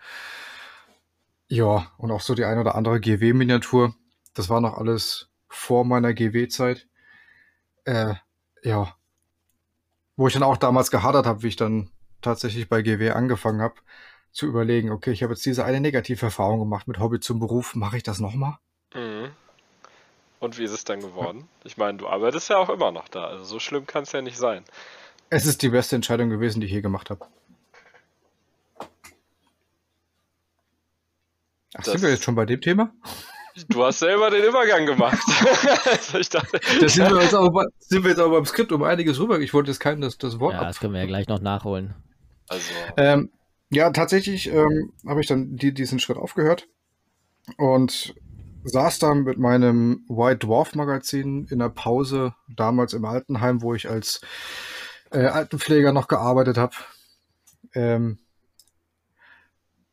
Ja, 1.47 1.91
und 1.97 2.11
auch 2.11 2.21
so 2.21 2.33
die 2.33 2.45
ein 2.45 2.59
oder 2.59 2.75
andere 2.75 2.99
GW 2.99 3.33
Miniatur. 3.33 3.93
Das 4.33 4.49
war 4.49 4.61
noch 4.61 4.77
alles 4.77 5.29
vor 5.49 5.83
meiner 5.83 6.13
GW 6.13 6.47
Zeit. 6.47 6.87
Äh, 7.83 8.15
ja, 8.63 8.95
wo 10.15 10.27
ich 10.27 10.33
dann 10.33 10.43
auch 10.43 10.57
damals 10.57 10.91
gehadert 10.91 11.25
habe, 11.25 11.43
wie 11.43 11.47
ich 11.47 11.55
dann 11.55 11.89
tatsächlich 12.21 12.69
bei 12.69 12.81
GW 12.81 13.11
angefangen 13.11 13.61
habe, 13.61 13.75
zu 14.31 14.45
überlegen, 14.45 14.91
okay, 14.91 15.11
ich 15.11 15.23
habe 15.23 15.33
jetzt 15.33 15.45
diese 15.45 15.65
eine 15.65 15.81
Negativerfahrung 15.81 16.59
gemacht 16.59 16.87
mit 16.87 16.99
Hobby 16.99 17.19
zum 17.19 17.39
Beruf, 17.39 17.75
mache 17.75 17.97
ich 17.97 18.03
das 18.03 18.19
nochmal? 18.19 18.57
Mhm. 18.93 19.31
Und 20.39 20.57
wie 20.57 20.63
ist 20.63 20.71
es 20.71 20.83
dann 20.85 21.01
geworden? 21.01 21.47
Ich 21.63 21.77
meine, 21.77 21.97
du 21.97 22.07
arbeitest 22.07 22.49
ja 22.49 22.57
auch 22.57 22.69
immer 22.69 22.91
noch 22.91 23.07
da, 23.09 23.25
also 23.25 23.43
so 23.43 23.59
schlimm 23.59 23.85
kann 23.85 24.03
es 24.03 24.11
ja 24.11 24.21
nicht 24.21 24.37
sein. 24.37 24.63
Es 25.33 25.45
ist 25.45 25.61
die 25.61 25.69
beste 25.69 25.95
Entscheidung 25.95 26.29
gewesen, 26.29 26.59
die 26.59 26.67
ich 26.67 26.73
je 26.73 26.81
gemacht 26.81 27.09
habe. 27.09 27.25
Ach, 31.73 31.83
Das- 31.83 31.85
sind 31.93 32.01
wir 32.01 32.09
jetzt 32.09 32.23
schon 32.23 32.35
bei 32.35 32.45
dem 32.45 32.59
Thema? 32.59 32.93
Du 33.69 33.83
hast 33.83 33.99
selber 33.99 34.29
den 34.29 34.43
Übergang 34.43 34.85
gemacht. 34.85 35.17
also 35.85 36.19
dachte, 36.19 36.59
Da 36.79 36.87
sind 36.87 37.09
wir, 37.13 37.21
jetzt 37.21 37.33
aber, 37.33 37.65
sind 37.79 38.03
wir 38.03 38.11
jetzt 38.11 38.19
aber 38.19 38.31
beim 38.35 38.45
Skript 38.45 38.71
um 38.73 38.83
einiges 38.83 39.19
rüber. 39.19 39.39
Ich 39.39 39.53
wollte 39.53 39.71
jetzt 39.71 39.79
keinem 39.79 40.01
das, 40.01 40.17
das 40.17 40.39
Wort 40.39 40.53
Ja, 40.53 40.63
das 40.65 40.79
können 40.79 40.93
wir 40.93 41.01
ja 41.01 41.07
gleich 41.07 41.27
noch 41.27 41.41
nachholen. 41.41 41.93
also 42.49 42.71
Ähm, 42.97 43.29
ja, 43.69 43.89
tatsächlich 43.91 44.47
ähm, 44.51 44.91
habe 45.07 45.21
ich 45.21 45.27
dann 45.27 45.55
die, 45.55 45.73
diesen 45.73 45.99
Schritt 45.99 46.17
aufgehört 46.17 46.67
und 47.57 48.13
saß 48.63 48.99
dann 48.99 49.23
mit 49.23 49.37
meinem 49.37 50.05
White 50.09 50.45
Dwarf 50.45 50.75
Magazin 50.75 51.45
in 51.49 51.59
der 51.59 51.69
Pause, 51.69 52.33
damals 52.49 52.93
im 52.93 53.05
Altenheim, 53.05 53.61
wo 53.61 53.73
ich 53.73 53.89
als 53.89 54.21
äh, 55.11 55.25
Altenpfleger 55.25 55.93
noch 55.93 56.07
gearbeitet 56.07 56.57
habe. 56.57 56.75
Ähm, 57.73 58.19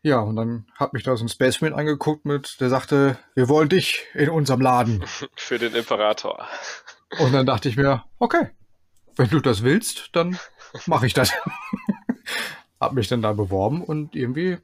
ja, 0.03 0.21
und 0.21 0.37
dann 0.37 0.67
hat 0.77 0.93
mich 0.93 1.03
da 1.03 1.17
so 1.17 1.25
ein 1.25 1.29
Spaceman 1.29 1.75
angeguckt 1.75 2.25
mit, 2.25 2.61
der 2.61 2.69
sagte, 2.69 3.19
wir 3.35 3.49
wollen 3.49 3.69
dich 3.69 4.07
in 4.15 4.31
unserem 4.31 4.61
Laden. 4.61 5.05
für 5.37 5.59
den 5.59 5.75
Imperator. 5.75 6.47
Und 7.19 7.33
dann 7.33 7.47
dachte 7.47 7.69
ich 7.69 7.77
mir, 7.77 8.05
okay, 8.19 8.51
wenn 9.17 9.29
du 9.29 9.41
das 9.41 9.63
willst, 9.63 10.11
dann 10.13 10.39
mache 10.87 11.07
ich 11.07 11.15
das. 11.15 11.33
Hab 12.81 12.93
mich 12.93 13.09
dann 13.09 13.23
da 13.23 13.33
beworben 13.33 13.83
und 13.83 14.15
irgendwie 14.15 14.59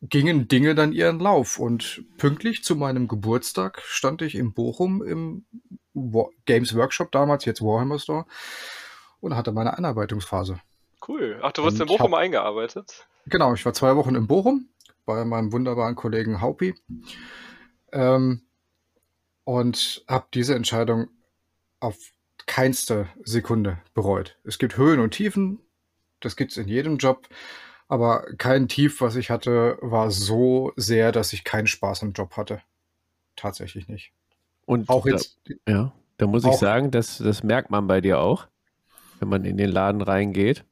gingen 0.00 0.48
Dinge 0.48 0.74
dann 0.74 0.92
ihren 0.92 1.18
Lauf. 1.18 1.58
Und 1.58 2.04
pünktlich 2.18 2.62
zu 2.62 2.76
meinem 2.76 3.08
Geburtstag 3.08 3.82
stand 3.84 4.22
ich 4.22 4.34
in 4.36 4.52
Bochum 4.52 5.02
im 5.02 5.46
Games 6.44 6.74
Workshop 6.76 7.10
damals, 7.12 7.44
jetzt 7.44 7.62
Warhammer 7.62 7.98
Store, 7.98 8.26
und 9.24 9.36
hatte 9.36 9.52
meine 9.52 9.76
Einarbeitungsphase. 9.76 10.60
Cool. 11.06 11.38
Ach, 11.42 11.52
du 11.52 11.62
wurdest 11.62 11.80
in 11.80 11.86
Bochum 11.86 12.12
hab- 12.12 12.20
eingearbeitet? 12.20 13.06
Genau, 13.26 13.54
ich 13.54 13.64
war 13.64 13.72
zwei 13.72 13.96
Wochen 13.96 14.14
in 14.14 14.26
Bochum 14.26 14.68
bei 15.06 15.24
meinem 15.24 15.52
wunderbaren 15.52 15.96
Kollegen 15.96 16.40
Haupi 16.40 16.74
ähm, 17.92 18.42
und 19.44 20.04
habe 20.08 20.26
diese 20.34 20.54
Entscheidung 20.54 21.08
auf 21.80 21.96
keinste 22.46 23.08
Sekunde 23.24 23.78
bereut. 23.94 24.38
Es 24.44 24.58
gibt 24.58 24.76
Höhen 24.76 25.00
und 25.00 25.12
Tiefen, 25.12 25.60
das 26.20 26.36
gibt's 26.36 26.56
in 26.56 26.68
jedem 26.68 26.98
Job, 26.98 27.28
aber 27.88 28.24
kein 28.36 28.68
Tief, 28.68 29.00
was 29.00 29.16
ich 29.16 29.30
hatte, 29.30 29.78
war 29.80 30.10
so 30.10 30.72
sehr, 30.76 31.12
dass 31.12 31.32
ich 31.32 31.44
keinen 31.44 31.66
Spaß 31.66 32.02
am 32.02 32.12
Job 32.12 32.36
hatte. 32.36 32.60
Tatsächlich 33.36 33.88
nicht. 33.88 34.12
Und 34.66 34.88
Auch 34.88 35.06
jetzt, 35.06 35.38
Da, 35.66 35.72
ja, 35.72 35.92
da 36.18 36.26
muss 36.26 36.44
ich 36.44 36.56
sagen, 36.56 36.90
das, 36.90 37.18
das 37.18 37.42
merkt 37.42 37.70
man 37.70 37.86
bei 37.86 38.00
dir 38.00 38.20
auch, 38.20 38.46
wenn 39.24 39.30
man 39.30 39.44
in 39.46 39.56
den 39.56 39.70
Laden 39.70 40.02
reingeht. 40.02 40.64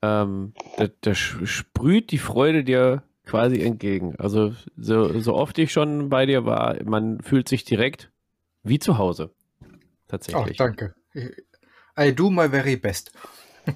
Ähm, 0.00 0.54
da, 0.78 0.88
da 1.02 1.14
sprüht 1.14 2.10
die 2.10 2.18
Freude 2.18 2.64
dir 2.64 3.02
quasi 3.26 3.60
entgegen. 3.60 4.16
Also 4.16 4.54
so, 4.78 5.20
so 5.20 5.34
oft 5.34 5.58
ich 5.58 5.72
schon 5.72 6.08
bei 6.08 6.24
dir 6.24 6.46
war, 6.46 6.82
man 6.84 7.20
fühlt 7.20 7.48
sich 7.48 7.64
direkt 7.64 8.10
wie 8.62 8.78
zu 8.78 8.96
Hause. 8.96 9.30
Tatsächlich. 10.08 10.56
danke. 10.56 10.94
I 11.98 12.14
do 12.14 12.30
my 12.30 12.48
very 12.48 12.76
best. 12.76 13.12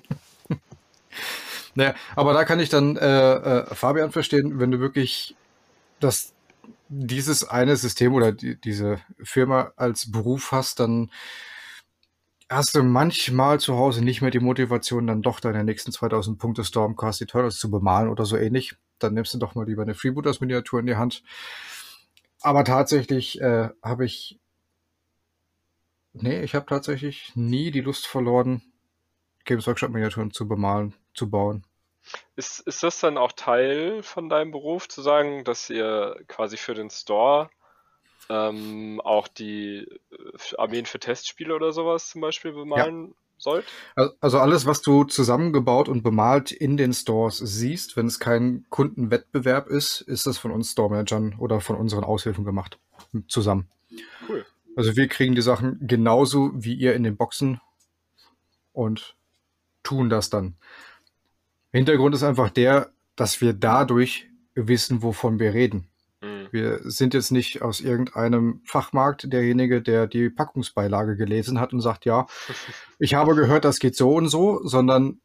naja, 1.74 1.94
aber 2.16 2.32
da 2.32 2.44
kann 2.44 2.60
ich 2.60 2.70
dann 2.70 2.96
äh, 2.96 3.34
äh, 3.34 3.74
Fabian 3.74 4.12
verstehen, 4.12 4.58
wenn 4.58 4.70
du 4.70 4.80
wirklich 4.80 5.36
das, 6.00 6.32
dieses 6.88 7.46
eine 7.46 7.76
System 7.76 8.14
oder 8.14 8.32
die, 8.32 8.58
diese 8.58 9.00
Firma 9.22 9.72
als 9.76 10.10
Beruf 10.10 10.52
hast, 10.52 10.80
dann 10.80 11.10
hast 12.52 12.74
du 12.74 12.82
manchmal 12.82 13.60
zu 13.60 13.76
Hause 13.76 14.04
nicht 14.04 14.22
mehr 14.22 14.30
die 14.30 14.40
Motivation, 14.40 15.06
dann 15.06 15.22
doch 15.22 15.40
deine 15.40 15.64
nächsten 15.64 15.92
2000 15.92 16.38
Punkte 16.38 16.64
Stormcast 16.64 17.22
Eternals 17.22 17.58
zu 17.58 17.70
bemalen 17.70 18.08
oder 18.08 18.24
so 18.24 18.36
ähnlich. 18.36 18.74
Dann 18.98 19.14
nimmst 19.14 19.34
du 19.34 19.38
doch 19.38 19.54
mal 19.54 19.66
lieber 19.66 19.82
eine 19.82 19.94
Freebooters-Miniatur 19.94 20.80
in 20.80 20.86
die 20.86 20.96
Hand. 20.96 21.22
Aber 22.40 22.64
tatsächlich 22.64 23.40
äh, 23.40 23.70
habe 23.82 24.04
ich 24.04 24.38
Nee, 26.14 26.42
ich 26.42 26.54
habe 26.54 26.66
tatsächlich 26.66 27.34
nie 27.34 27.70
die 27.70 27.80
Lust 27.80 28.06
verloren, 28.06 28.62
Games 29.44 29.66
Workshop 29.66 29.90
Miniaturen 29.90 30.30
zu 30.30 30.46
bemalen, 30.46 30.94
zu 31.14 31.30
bauen. 31.30 31.66
Ist, 32.36 32.60
ist 32.60 32.82
das 32.82 33.00
dann 33.00 33.16
auch 33.16 33.32
Teil 33.32 34.02
von 34.02 34.28
deinem 34.28 34.50
Beruf, 34.50 34.88
zu 34.88 35.00
sagen, 35.00 35.44
dass 35.44 35.70
ihr 35.70 36.16
quasi 36.28 36.56
für 36.56 36.74
den 36.74 36.90
Store 36.90 37.48
ähm, 38.28 39.00
auch 39.02 39.28
die 39.28 39.86
äh, 40.10 40.56
Armeen 40.58 40.86
für 40.86 40.98
Testspiele 40.98 41.54
oder 41.54 41.72
sowas 41.72 42.08
zum 42.10 42.20
Beispiel 42.20 42.52
bemalen 42.52 43.14
sollt? 43.38 43.64
Al- 43.96 44.14
Also 44.20 44.38
alles, 44.38 44.66
was 44.66 44.82
du 44.82 45.04
zusammengebaut 45.04 45.88
und 45.88 46.02
bemalt 46.02 46.52
in 46.52 46.76
den 46.76 46.92
Stores 46.92 47.38
siehst, 47.38 47.96
wenn 47.96 48.06
es 48.06 48.20
kein 48.20 48.64
Kundenwettbewerb 48.70 49.68
ist, 49.68 50.00
ist 50.02 50.26
das 50.26 50.38
von 50.38 50.50
uns 50.50 50.72
Store 50.72 50.90
Managern 50.90 51.34
oder 51.38 51.60
von 51.60 51.76
unseren 51.76 52.04
Aushilfen 52.04 52.44
gemacht. 52.44 52.78
Zusammen. 53.28 53.68
Cool. 54.28 54.46
Also 54.76 54.96
wir 54.96 55.08
kriegen 55.08 55.34
die 55.34 55.42
Sachen 55.42 55.86
genauso 55.86 56.50
wie 56.54 56.74
ihr 56.74 56.94
in 56.94 57.02
den 57.02 57.16
Boxen 57.16 57.60
und 58.72 59.16
tun 59.82 60.08
das 60.08 60.30
dann. 60.30 60.54
Hintergrund 61.72 62.14
ist 62.14 62.22
einfach 62.22 62.48
der, 62.48 62.92
dass 63.16 63.40
wir 63.40 63.52
dadurch 63.52 64.28
wissen, 64.54 65.02
wovon 65.02 65.38
wir 65.38 65.52
reden. 65.52 65.88
Hm. 66.22 66.48
Wir 66.52 66.78
sind 66.84 67.14
jetzt 67.14 67.32
nicht 67.32 67.62
aus 67.62 67.80
irgendeinem 67.80 68.62
Fachmarkt 68.64 69.32
derjenige, 69.32 69.82
der 69.82 70.06
die 70.06 70.30
Packungsbeilage 70.30 71.16
gelesen 71.16 71.60
hat 71.60 71.72
und 71.72 71.80
sagt, 71.80 72.04
ja, 72.04 72.26
ich 72.98 73.14
habe 73.14 73.34
gehört, 73.34 73.64
das 73.64 73.80
geht 73.80 73.96
so 73.96 74.14
und 74.14 74.28
so, 74.28 74.60
sondern 74.64 75.20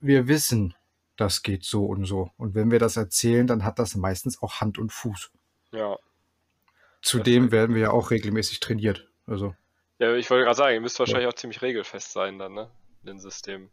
wir 0.00 0.28
wissen, 0.28 0.74
das 1.16 1.42
geht 1.42 1.64
so 1.64 1.84
und 1.84 2.04
so. 2.04 2.30
Und 2.36 2.54
wenn 2.54 2.70
wir 2.70 2.78
das 2.78 2.96
erzählen, 2.96 3.46
dann 3.46 3.64
hat 3.64 3.78
das 3.78 3.96
meistens 3.96 4.40
auch 4.40 4.60
Hand 4.60 4.78
und 4.78 4.92
Fuß. 4.92 5.32
Ja. 5.72 5.96
Zudem 7.02 7.50
werden 7.50 7.74
wir 7.74 7.82
ja 7.82 7.90
auch 7.90 8.10
regelmäßig 8.10 8.60
trainiert. 8.60 9.08
Also 9.26 9.54
Ja, 9.98 10.14
ich 10.14 10.30
wollte 10.30 10.44
gerade 10.44 10.56
sagen, 10.56 10.74
ihr 10.74 10.80
müsst 10.80 10.98
wahrscheinlich 10.98 11.28
auch 11.28 11.34
ziemlich 11.34 11.62
regelfest 11.62 12.12
sein 12.12 12.38
dann, 12.38 12.54
ne? 12.54 12.70
In 13.02 13.06
den 13.08 13.18
Systemen. 13.18 13.70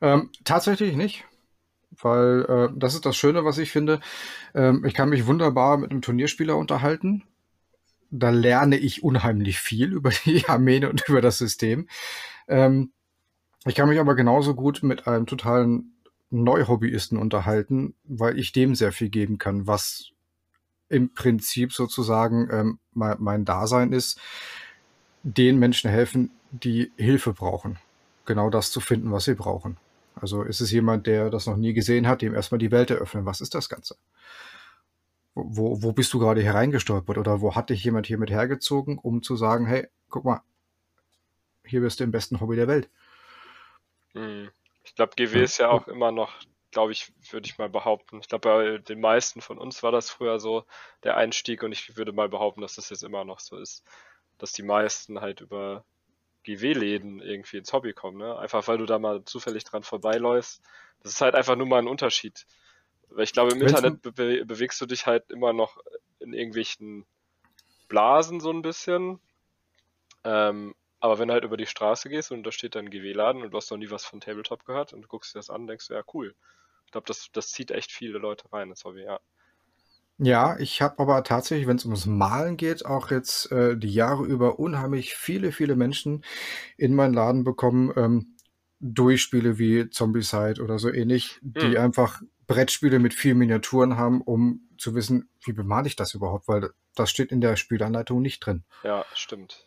Ähm, 0.00 0.30
tatsächlich 0.44 0.96
nicht. 0.96 1.24
Weil 2.00 2.44
äh, 2.48 2.68
das 2.76 2.94
ist 2.94 3.06
das 3.06 3.16
Schöne, 3.16 3.44
was 3.44 3.58
ich 3.58 3.70
finde. 3.70 4.00
Ähm, 4.54 4.84
ich 4.84 4.94
kann 4.94 5.08
mich 5.08 5.26
wunderbar 5.26 5.76
mit 5.76 5.90
einem 5.90 6.02
Turnierspieler 6.02 6.56
unterhalten. 6.56 7.24
Da 8.10 8.30
lerne 8.30 8.76
ich 8.76 9.02
unheimlich 9.02 9.58
viel 9.58 9.92
über 9.92 10.10
die 10.24 10.44
Armeen 10.48 10.84
und 10.84 11.08
über 11.08 11.20
das 11.20 11.38
System. 11.38 11.88
Ähm, 12.48 12.92
ich 13.66 13.74
kann 13.74 13.88
mich 13.88 14.00
aber 14.00 14.14
genauso 14.14 14.54
gut 14.54 14.82
mit 14.82 15.06
einem 15.06 15.26
totalen 15.26 15.94
Neuhobbyisten 16.30 17.16
unterhalten, 17.16 17.94
weil 18.04 18.38
ich 18.38 18.52
dem 18.52 18.74
sehr 18.74 18.92
viel 18.92 19.08
geben 19.08 19.38
kann, 19.38 19.66
was 19.66 20.10
im 20.88 21.14
Prinzip 21.14 21.72
sozusagen 21.72 22.48
ähm, 22.50 22.78
mein, 22.92 23.16
mein 23.20 23.44
Dasein 23.44 23.92
ist, 23.92 24.20
den 25.22 25.58
Menschen 25.58 25.90
helfen, 25.90 26.30
die 26.50 26.92
Hilfe 26.96 27.32
brauchen 27.32 27.78
genau 28.24 28.50
das 28.50 28.70
zu 28.70 28.80
finden, 28.80 29.12
was 29.12 29.24
sie 29.24 29.34
brauchen. 29.34 29.76
Also 30.14 30.42
ist 30.42 30.60
es 30.60 30.70
jemand, 30.70 31.06
der 31.06 31.30
das 31.30 31.46
noch 31.46 31.56
nie 31.56 31.72
gesehen 31.72 32.06
hat, 32.06 32.22
dem 32.22 32.34
erstmal 32.34 32.58
die 32.58 32.70
Welt 32.70 32.90
eröffnen. 32.90 33.26
Was 33.26 33.40
ist 33.40 33.54
das 33.54 33.68
Ganze? 33.68 33.96
Wo, 35.34 35.82
wo, 35.82 35.92
bist 35.92 36.12
du 36.12 36.20
gerade 36.20 36.42
hereingestolpert 36.42 37.18
oder 37.18 37.40
wo 37.40 37.56
hat 37.56 37.70
dich 37.70 37.82
jemand 37.82 38.06
hier 38.06 38.18
mit 38.18 38.30
hergezogen, 38.30 38.98
um 38.98 39.22
zu 39.22 39.34
sagen, 39.34 39.66
hey, 39.66 39.88
guck 40.08 40.24
mal, 40.24 40.42
hier 41.64 41.80
bist 41.80 41.98
du 41.98 42.04
im 42.04 42.12
besten 42.12 42.40
Hobby 42.40 42.54
der 42.54 42.68
Welt. 42.68 42.88
Hm. 44.12 44.50
Ich 44.84 44.94
glaube, 44.94 45.14
GW 45.16 45.42
ist 45.42 45.58
ja 45.58 45.70
auch 45.70 45.88
immer 45.88 46.12
noch, 46.12 46.32
glaube 46.70 46.92
ich, 46.92 47.12
würde 47.32 47.46
ich 47.46 47.58
mal 47.58 47.68
behaupten. 47.68 48.20
Ich 48.20 48.28
glaube, 48.28 48.48
bei 48.48 48.78
den 48.78 49.00
meisten 49.00 49.40
von 49.40 49.58
uns 49.58 49.82
war 49.82 49.90
das 49.90 50.10
früher 50.10 50.38
so 50.38 50.64
der 51.02 51.16
Einstieg 51.16 51.62
und 51.62 51.72
ich 51.72 51.96
würde 51.96 52.12
mal 52.12 52.28
behaupten, 52.28 52.60
dass 52.60 52.76
das 52.76 52.90
jetzt 52.90 53.02
immer 53.02 53.24
noch 53.24 53.40
so 53.40 53.56
ist, 53.56 53.82
dass 54.38 54.52
die 54.52 54.62
meisten 54.62 55.20
halt 55.20 55.40
über 55.40 55.84
GW-Läden 56.44 57.20
irgendwie 57.20 57.56
ins 57.58 57.72
Hobby 57.72 57.92
kommen, 57.92 58.18
ne? 58.18 58.38
Einfach 58.38 58.66
weil 58.68 58.78
du 58.78 58.86
da 58.86 58.98
mal 58.98 59.24
zufällig 59.24 59.64
dran 59.64 59.82
vorbeiläufst. 59.82 60.62
Das 61.02 61.12
ist 61.12 61.20
halt 61.20 61.34
einfach 61.34 61.56
nur 61.56 61.66
mal 61.66 61.78
ein 61.78 61.88
Unterschied. 61.88 62.46
Weil 63.08 63.24
ich 63.24 63.32
glaube, 63.32 63.52
im 63.52 63.60
Wenn's 63.60 63.72
Internet 63.72 64.02
be 64.02 64.12
be 64.12 64.44
bewegst 64.44 64.80
du 64.80 64.86
dich 64.86 65.06
halt 65.06 65.30
immer 65.30 65.52
noch 65.52 65.78
in 66.20 66.32
irgendwelchen 66.32 67.06
Blasen 67.88 68.40
so 68.40 68.50
ein 68.50 68.62
bisschen. 68.62 69.20
Ähm, 70.24 70.74
aber 71.00 71.18
wenn 71.18 71.28
du 71.28 71.34
halt 71.34 71.44
über 71.44 71.56
die 71.56 71.66
Straße 71.66 72.08
gehst 72.08 72.32
und 72.32 72.44
da 72.44 72.50
steht 72.50 72.74
dann 72.74 72.86
ein 72.86 72.90
GW-Laden 72.90 73.42
und 73.42 73.50
du 73.50 73.56
hast 73.56 73.70
noch 73.70 73.78
nie 73.78 73.90
was 73.90 74.04
von 74.04 74.20
Tabletop 74.20 74.64
gehört 74.64 74.92
und 74.92 75.02
du 75.02 75.08
guckst 75.08 75.34
dir 75.34 75.38
das 75.38 75.50
an, 75.50 75.66
denkst 75.66 75.88
du, 75.88 75.94
ja, 75.94 76.02
cool. 76.14 76.34
Ich 76.86 76.92
glaube, 76.92 77.06
das, 77.06 77.28
das 77.32 77.50
zieht 77.50 77.70
echt 77.70 77.92
viele 77.92 78.18
Leute 78.18 78.50
rein, 78.52 78.70
das 78.70 78.84
Hobby, 78.84 79.02
ja. 79.02 79.20
Ja, 80.18 80.56
ich 80.58 80.80
habe 80.80 81.00
aber 81.00 81.24
tatsächlich, 81.24 81.66
wenn 81.66 81.76
es 81.76 81.84
ums 81.84 82.06
Malen 82.06 82.56
geht, 82.56 82.86
auch 82.86 83.10
jetzt 83.10 83.50
äh, 83.50 83.76
die 83.76 83.92
Jahre 83.92 84.24
über 84.24 84.58
unheimlich 84.60 85.14
viele, 85.16 85.50
viele 85.50 85.74
Menschen 85.74 86.24
in 86.76 86.94
meinen 86.94 87.14
Laden 87.14 87.42
bekommen, 87.44 87.92
ähm, 87.96 88.36
durch 88.80 89.22
Spiele 89.22 89.58
wie 89.58 89.90
Zombicide 89.90 90.62
oder 90.62 90.78
so 90.78 90.92
ähnlich, 90.92 91.40
die 91.42 91.76
Hm. 91.76 91.76
einfach 91.78 92.22
Brettspiele 92.46 92.98
mit 92.98 93.14
vielen 93.14 93.38
Miniaturen 93.38 93.96
haben, 93.96 94.20
um 94.20 94.68
zu 94.78 94.94
wissen, 94.94 95.28
wie 95.44 95.52
bemale 95.52 95.86
ich 95.88 95.96
das 95.96 96.14
überhaupt, 96.14 96.46
weil 96.48 96.70
das 96.94 97.10
steht 97.10 97.32
in 97.32 97.40
der 97.40 97.56
Spielanleitung 97.56 98.20
nicht 98.22 98.40
drin. 98.40 98.64
Ja, 98.84 99.04
stimmt. 99.14 99.66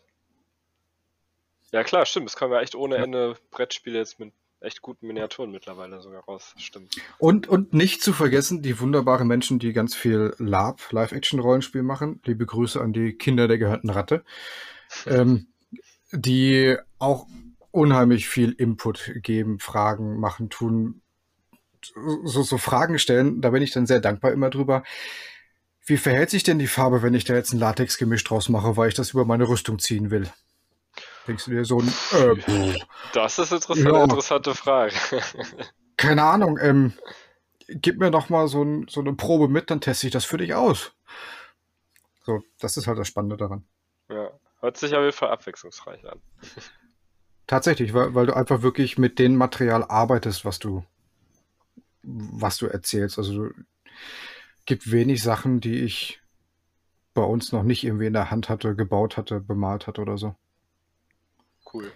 Ja, 1.72 1.84
klar, 1.84 2.06
stimmt. 2.06 2.28
Es 2.28 2.36
kommen 2.36 2.52
ja 2.52 2.60
echt 2.60 2.74
ohne 2.74 2.96
Ja. 2.96 3.02
Ende 3.04 3.36
Brettspiele 3.50 3.98
jetzt 3.98 4.18
mit 4.18 4.32
echt 4.60 4.82
guten 4.82 5.06
Miniaturen 5.06 5.50
mittlerweile 5.50 6.00
sogar 6.00 6.24
raus. 6.24 6.54
Stimmt. 6.58 6.96
Und, 7.18 7.46
und 7.48 7.72
nicht 7.72 8.02
zu 8.02 8.12
vergessen, 8.12 8.62
die 8.62 8.80
wunderbaren 8.80 9.28
Menschen, 9.28 9.58
die 9.58 9.72
ganz 9.72 9.94
viel 9.94 10.34
LARP, 10.38 10.92
Live-Action-Rollenspiel 10.92 11.82
machen. 11.82 12.20
Liebe 12.24 12.46
Grüße 12.46 12.80
an 12.80 12.92
die 12.92 13.14
Kinder 13.14 13.48
der 13.48 13.58
gehörten 13.58 13.90
Ratte. 13.90 14.24
ähm, 15.06 15.48
die 16.12 16.76
auch 16.98 17.26
unheimlich 17.70 18.28
viel 18.28 18.52
Input 18.52 19.12
geben, 19.22 19.58
Fragen 19.58 20.18
machen, 20.18 20.48
tun, 20.48 21.02
so, 22.24 22.42
so 22.42 22.58
Fragen 22.58 22.98
stellen. 22.98 23.40
Da 23.40 23.50
bin 23.50 23.62
ich 23.62 23.72
dann 23.72 23.86
sehr 23.86 24.00
dankbar 24.00 24.32
immer 24.32 24.50
drüber. 24.50 24.82
Wie 25.84 25.96
verhält 25.96 26.30
sich 26.30 26.42
denn 26.42 26.58
die 26.58 26.66
Farbe, 26.66 27.02
wenn 27.02 27.14
ich 27.14 27.24
da 27.24 27.34
jetzt 27.34 27.52
ein 27.52 27.58
Latex-Gemisch 27.58 28.24
draus 28.24 28.48
mache, 28.48 28.76
weil 28.76 28.88
ich 28.88 28.94
das 28.94 29.12
über 29.12 29.24
meine 29.24 29.48
Rüstung 29.48 29.78
ziehen 29.78 30.10
will? 30.10 30.28
Denkst 31.28 31.44
du 31.44 31.50
dir 31.52 31.64
so 31.64 31.80
ein, 31.80 31.88
äh, 32.12 32.78
Das 33.12 33.38
ist 33.38 33.52
interessant, 33.52 33.86
Ja. 33.86 33.94
eine 33.94 34.04
interessante 34.04 34.54
Frage. 34.54 34.94
keine 35.96 36.22
Ahnung, 36.24 36.58
ähm, 36.60 36.92
gib 37.68 37.98
mir 37.98 38.10
doch 38.10 38.28
mal 38.30 38.48
so, 38.48 38.62
ein, 38.62 38.86
so 38.88 39.00
eine 39.00 39.14
Probe 39.14 39.48
mit, 39.48 39.70
dann 39.70 39.80
teste 39.80 40.06
ich 40.06 40.12
das 40.12 40.24
für 40.24 40.38
dich 40.38 40.54
aus. 40.54 40.92
So, 42.24 42.42
das 42.60 42.76
ist 42.76 42.86
halt 42.86 42.98
das 42.98 43.08
Spannende 43.08 43.36
daran. 43.36 43.64
ja. 44.08 44.30
Hört 44.60 44.76
sich 44.76 44.92
auf 44.92 45.02
jeden 45.02 45.12
Fall 45.12 45.30
abwechslungsreich 45.30 46.04
an. 46.04 46.20
Tatsächlich, 47.46 47.94
weil, 47.94 48.16
weil 48.16 48.26
du 48.26 48.34
einfach 48.34 48.62
wirklich 48.62 48.98
mit 48.98 49.20
dem 49.20 49.36
Material 49.36 49.84
arbeitest, 49.84 50.44
was 50.44 50.58
du, 50.58 50.84
was 52.02 52.56
du 52.58 52.66
erzählst. 52.66 53.18
Also 53.18 53.34
du, 53.34 53.54
gibt 54.66 54.90
wenig 54.90 55.22
Sachen, 55.22 55.60
die 55.60 55.78
ich 55.78 56.20
bei 57.14 57.22
uns 57.22 57.52
noch 57.52 57.62
nicht 57.62 57.84
irgendwie 57.84 58.06
in 58.06 58.12
der 58.12 58.32
Hand 58.32 58.48
hatte, 58.48 58.74
gebaut 58.74 59.16
hatte, 59.16 59.38
bemalt 59.40 59.86
hatte 59.86 60.00
oder 60.00 60.18
so. 60.18 60.34
Cool. 61.72 61.92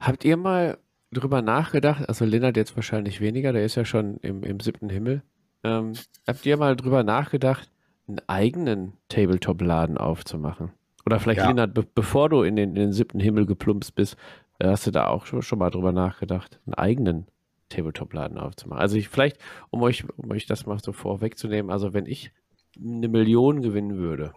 Habt 0.00 0.24
ihr 0.24 0.36
mal 0.36 0.78
drüber 1.12 1.42
nachgedacht, 1.42 2.08
also 2.08 2.24
Lennart 2.24 2.56
jetzt 2.56 2.74
wahrscheinlich 2.76 3.20
weniger, 3.20 3.52
der 3.52 3.64
ist 3.64 3.74
ja 3.76 3.84
schon 3.84 4.16
im, 4.18 4.42
im 4.42 4.60
siebten 4.60 4.88
Himmel. 4.88 5.22
Ähm, 5.62 5.92
habt 6.26 6.44
ihr 6.46 6.56
mal 6.56 6.74
drüber 6.74 7.02
nachgedacht, 7.04 7.70
einen 8.08 8.20
eigenen 8.26 8.94
Tabletop-Laden 9.08 9.96
aufzumachen? 9.98 10.72
Oder 11.06 11.20
vielleicht, 11.20 11.40
Ja. 11.40 11.48
Lennart, 11.48 11.74
be 11.74 11.84
bevor 11.94 12.28
du 12.28 12.42
in 12.42 12.56
den, 12.56 12.70
in 12.70 12.74
den 12.76 12.92
siebten 12.92 13.20
Himmel 13.20 13.46
geplumpst 13.46 13.94
bist, 13.94 14.16
äh, 14.58 14.68
hast 14.68 14.86
du 14.86 14.90
da 14.90 15.06
auch 15.08 15.26
schon, 15.26 15.42
schon 15.42 15.58
mal 15.58 15.70
drüber 15.70 15.92
nachgedacht, 15.92 16.60
einen 16.66 16.74
eigenen 16.74 17.26
Tabletop-Laden 17.68 18.38
aufzumachen? 18.38 18.80
Also 18.80 18.96
ich 18.96 19.08
vielleicht, 19.08 19.38
um 19.70 19.82
euch, 19.82 20.04
um 20.16 20.30
euch 20.30 20.46
das 20.46 20.66
mal 20.66 20.78
so 20.78 20.92
vorwegzunehmen, 20.92 21.70
also 21.70 21.92
wenn 21.94 22.06
ich 22.06 22.32
eine 22.76 23.08
Million 23.08 23.60
gewinnen 23.62 23.96
würde, 23.96 24.32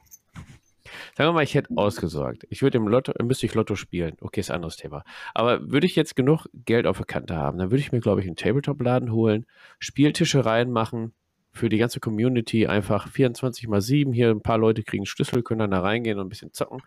sagen 1.16 1.30
wir 1.30 1.34
mal, 1.34 1.44
ich 1.44 1.56
hätte 1.56 1.70
ausgesorgt, 1.76 2.46
ich 2.50 2.62
würde 2.62 2.78
im 2.78 2.88
Lotto, 2.88 3.14
müsste 3.24 3.46
ich 3.46 3.54
Lotto 3.54 3.76
spielen, 3.76 4.16
okay, 4.22 4.40
ist 4.40 4.52
ein 4.52 4.56
anderes 4.56 4.78
Thema. 4.78 5.04
Aber 5.34 5.72
würde 5.72 5.86
ich 5.86 5.96
jetzt 5.96 6.16
genug 6.16 6.48
Geld 6.54 6.88
auf 6.88 6.98
der 6.98 7.06
Kante 7.06 7.36
haben, 7.36 7.58
dann 7.58 7.72
würde 7.72 7.82
ich 7.82 7.92
mir, 7.92 8.00
glaube 8.00 8.22
ich, 8.22 8.28
einen 8.28 8.36
Tabletop-Laden 8.36 9.12
holen, 9.12 9.46
Spieltische 9.80 10.46
reinmachen, 10.46 11.14
für 11.56 11.70
die 11.70 11.78
ganze 11.78 12.02
Community 12.02 12.68
einfach 12.68 13.08
24 13.08 13.70
mal 13.70 13.80
7. 13.80 14.12
Hier 14.12 14.30
ein 14.30 14.42
paar 14.42 14.58
Leute 14.58 14.84
kriegen 14.84 15.06
Schlüssel, 15.06 15.42
können 15.42 15.60
dann 15.60 15.72
da 15.72 15.80
reingehen 15.80 16.20
und 16.20 16.26
ein 16.26 16.30
bisschen 16.30 16.52
zocken. 16.52 16.82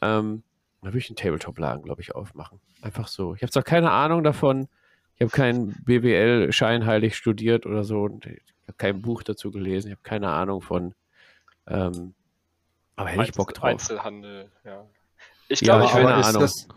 Ähm, 0.00 0.42
dann 0.80 0.92
würde 0.92 0.98
ich 0.98 1.10
einen 1.10 1.16
Tabletop-Laden, 1.16 1.82
glaube 1.82 2.00
ich, 2.00 2.14
aufmachen. 2.14 2.58
Einfach 2.80 3.06
so. 3.06 3.34
Ich 3.34 3.42
habe 3.42 3.52
zwar 3.52 3.64
keine 3.64 3.90
Ahnung 3.90 4.24
davon, 4.24 4.68
ich 5.16 5.20
habe 5.20 5.30
keinen 5.30 5.74
BWL 5.84 6.52
scheinheilig 6.52 7.16
studiert 7.16 7.66
oder 7.66 7.84
so, 7.84 8.08
ich 8.24 8.40
habe 8.66 8.78
kein 8.78 9.02
Buch 9.02 9.22
dazu 9.22 9.50
gelesen, 9.50 9.88
ich 9.88 9.94
habe 9.94 10.02
keine 10.02 10.30
Ahnung 10.30 10.62
von. 10.62 10.94
Ähm, 11.66 12.14
aber 12.98 13.10
hätte 13.10 13.22
ich 13.24 13.32
Bock 13.32 13.54
drauf. 13.54 13.64
Einzelhandel, 13.70 14.50
ja. 14.64 14.84
Ich 15.48 15.60
Ja, 15.62 15.76
glaube, 15.78 15.84
ich 15.86 15.90
aber 15.92 16.00
will. 16.00 16.08
keine 16.08 16.20
ist 16.20 16.26
Ahnung. 16.28 16.40
das, 16.42 16.68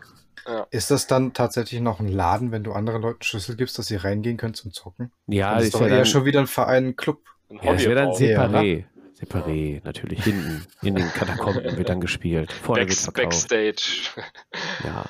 Ja. 0.46 0.66
ist 0.70 0.90
das 0.90 1.06
dann 1.06 1.32
tatsächlich 1.34 1.80
noch 1.80 2.00
ein 2.00 2.08
Laden, 2.08 2.50
wenn 2.52 2.64
du 2.64 2.72
anderen 2.72 3.02
Leuten 3.02 3.22
Schlüssel 3.22 3.56
gibst, 3.56 3.78
dass 3.78 3.86
sie 3.86 3.96
reingehen 3.96 4.36
können 4.38 4.54
zum 4.54 4.72
Zocken? 4.72 5.12
Ja, 5.26 5.54
das 5.56 5.64
ist 5.64 5.74
doch 5.74 5.80
ja 5.82 5.88
eher 5.88 5.96
dann, 5.98 6.06
schon 6.06 6.24
wieder 6.24 6.40
ein 6.40 6.46
Verein, 6.46 6.86
ein 6.88 6.96
Club. 6.96 7.20
Ein 7.50 7.60
ja, 7.62 7.72
das 7.74 7.82
wäre 7.84 7.94
dann 7.96 8.10
separé. 8.12 8.84
Separé, 9.20 9.80
natürlich. 9.84 10.24
Hinten 10.24 10.66
in 10.82 10.94
den 10.96 11.06
Katakomben 11.12 11.76
wird 11.76 11.88
dann 11.88 12.00
gespielt. 12.00 12.50
Vorne 12.50 12.80
wird 12.80 12.88
Backs, 12.88 13.04
verkauft. 13.04 13.48
Backstage. 13.48 14.10
Ja. 14.84 15.04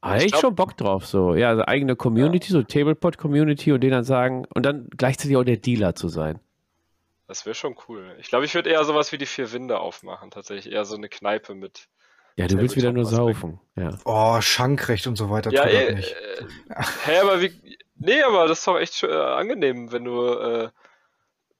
Aber 0.00 0.16
Ich 0.16 0.24
ich 0.24 0.32
glaub- 0.32 0.40
schon 0.42 0.54
Bock 0.54 0.76
drauf, 0.76 1.06
so. 1.06 1.34
Ja, 1.34 1.48
also 1.50 1.64
eigene 1.64 1.94
Community, 1.96 2.50
so 2.52 2.62
Tablepot-Community 2.62 3.72
und 3.72 3.80
denen 3.80 3.92
dann 3.92 4.04
sagen, 4.04 4.44
und 4.54 4.64
dann 4.66 4.88
gleichzeitig 4.96 5.36
auch 5.36 5.44
der 5.44 5.56
Dealer 5.56 5.94
zu 5.94 6.08
sein. 6.08 6.40
Das 7.26 7.46
wäre 7.46 7.54
schon 7.54 7.76
cool. 7.88 8.16
Ich 8.18 8.28
glaube, 8.28 8.44
ich 8.44 8.54
würde 8.54 8.70
eher 8.70 8.84
sowas 8.84 9.12
wie 9.12 9.18
die 9.18 9.26
vier 9.26 9.52
Winde 9.52 9.80
aufmachen. 9.80 10.30
Tatsächlich 10.30 10.72
eher 10.72 10.84
so 10.84 10.96
eine 10.96 11.08
Kneipe 11.08 11.54
mit. 11.54 11.88
Ja, 12.36 12.48
du 12.48 12.58
willst 12.58 12.76
wieder 12.76 12.92
nur 12.92 13.06
saufen. 13.06 13.60
Ja. 13.76 13.96
Oh, 14.04 14.40
Schankrecht 14.40 15.06
und 15.06 15.16
so 15.16 15.30
weiter. 15.30 15.50
Ja, 15.52 15.64
das 15.64 15.72
eh, 15.72 15.94
nicht. 15.94 16.12
äh, 16.12 16.46
hä, 17.06 17.18
aber 17.18 17.40
wie. 17.40 17.78
Nee, 17.94 18.22
aber 18.22 18.48
das 18.48 18.58
ist 18.58 18.66
doch 18.66 18.78
echt 18.78 19.02
äh, 19.04 19.12
angenehm, 19.12 19.92
wenn 19.92 20.04
du 20.04 20.26
äh, 20.26 20.70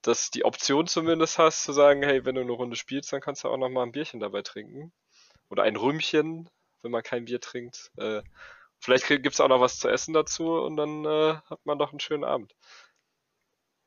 das 0.03 0.31
die 0.31 0.45
Option 0.45 0.86
zumindest 0.86 1.39
hast, 1.39 1.62
zu 1.62 1.73
sagen, 1.73 2.03
hey, 2.03 2.24
wenn 2.24 2.35
du 2.35 2.41
eine 2.41 2.53
Runde 2.53 2.77
spielst, 2.77 3.12
dann 3.12 3.20
kannst 3.20 3.45
du 3.45 3.49
auch 3.49 3.57
noch 3.57 3.70
mal 3.70 3.85
ein 3.85 3.93
Bierchen 3.93 4.20
dabei 4.20 4.43
trinken. 4.43 4.93
Oder 5.49 5.62
ein 5.62 5.77
Rümmchen, 5.77 6.51
wenn 6.82 6.91
man 6.91 7.03
kein 7.03 7.24
Bier 7.24 7.41
trinkt. 7.41 7.91
Äh, 7.97 8.23
vielleicht 8.81 9.07
gibt 9.07 9.32
es 9.32 9.41
auch 9.41 9.49
noch 9.49 9.61
was 9.61 9.78
zu 9.78 9.89
essen 9.89 10.12
dazu 10.12 10.55
und 10.55 10.77
dann 10.77 11.05
äh, 11.05 11.36
hat 11.49 11.65
man 11.65 11.78
doch 11.78 11.91
einen 11.91 12.01
schönen 12.01 12.24
Abend. 12.24 12.55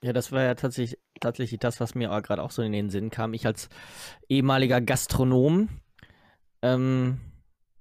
Ja, 0.02 0.14
das 0.14 0.32
war 0.32 0.44
ja 0.44 0.56
tatsächlich, 0.56 0.99
tatsächlich 1.19 1.60
das, 1.60 1.80
was 1.80 1.95
mir 1.95 2.10
gerade 2.22 2.41
auch 2.44 2.52
so 2.52 2.61
in 2.61 2.72
den 2.72 2.89
Sinn 2.89 3.10
kam. 3.10 3.34
Ich 3.34 3.45
als 3.45 3.69
ehemaliger 4.30 4.81
Gastronom 4.81 5.69
ähm, 6.61 7.19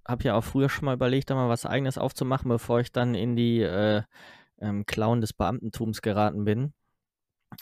habe 0.06 0.24
ja 0.24 0.34
auch 0.34 0.44
früher 0.44 0.68
schon 0.68 0.86
mal 0.86 0.94
überlegt, 0.94 1.30
da 1.30 1.34
mal 1.34 1.48
was 1.48 1.66
Eigenes 1.66 1.98
aufzumachen, 1.98 2.48
bevor 2.48 2.80
ich 2.80 2.92
dann 2.92 3.14
in 3.14 3.36
die 3.36 3.60
äh, 3.60 4.02
ähm, 4.58 4.86
Clown 4.86 5.20
des 5.20 5.32
Beamtentums 5.32 6.02
geraten 6.02 6.44
bin. 6.44 6.72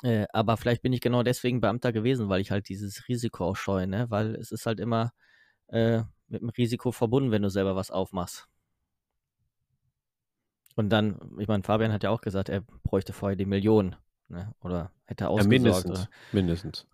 Äh, 0.03 0.27
aber 0.33 0.57
vielleicht 0.57 0.83
bin 0.83 0.93
ich 0.93 1.01
genau 1.01 1.23
deswegen 1.23 1.61
Beamter 1.61 1.93
gewesen, 1.93 2.29
weil 2.29 2.41
ich 2.41 2.51
halt 2.51 2.69
dieses 2.69 3.09
Risiko 3.09 3.47
auch 3.47 3.57
scheue, 3.57 3.87
ne? 3.87 4.11
Weil 4.11 4.35
es 4.37 4.51
ist 4.53 4.67
halt 4.67 4.81
immer 4.81 5.13
äh, 5.69 6.03
mit 6.29 6.43
dem 6.43 6.49
Risiko 6.51 6.93
verbunden, 6.93 7.31
wenn 7.31 7.43
du 7.43 7.51
selber 7.51 7.77
was 7.77 7.91
aufmachst. 7.91 8.49
Und 10.77 10.91
dann, 10.91 11.19
ich 11.39 11.49
meine, 11.49 11.63
Fabian 11.63 11.93
hat 11.93 12.03
ja 12.03 12.11
auch 12.11 12.21
gesagt, 12.21 12.49
er 12.49 12.63
bräuchte 12.83 13.13
vorher 13.13 13.37
die 13.37 13.47
Million. 13.47 13.97
Ne? 14.29 14.55
Oder 14.63 14.91
hätte 15.07 15.25
ja, 15.25 15.29
ausgesorgt. 15.29 15.51
mindestens. 15.51 15.91
oder, 15.91 16.09
Mindestens. 16.33 16.87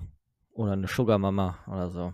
oder 0.53 0.73
eine 0.73 0.89
Sugar-Mama 0.89 1.59
oder 1.67 1.91
so. 1.91 2.13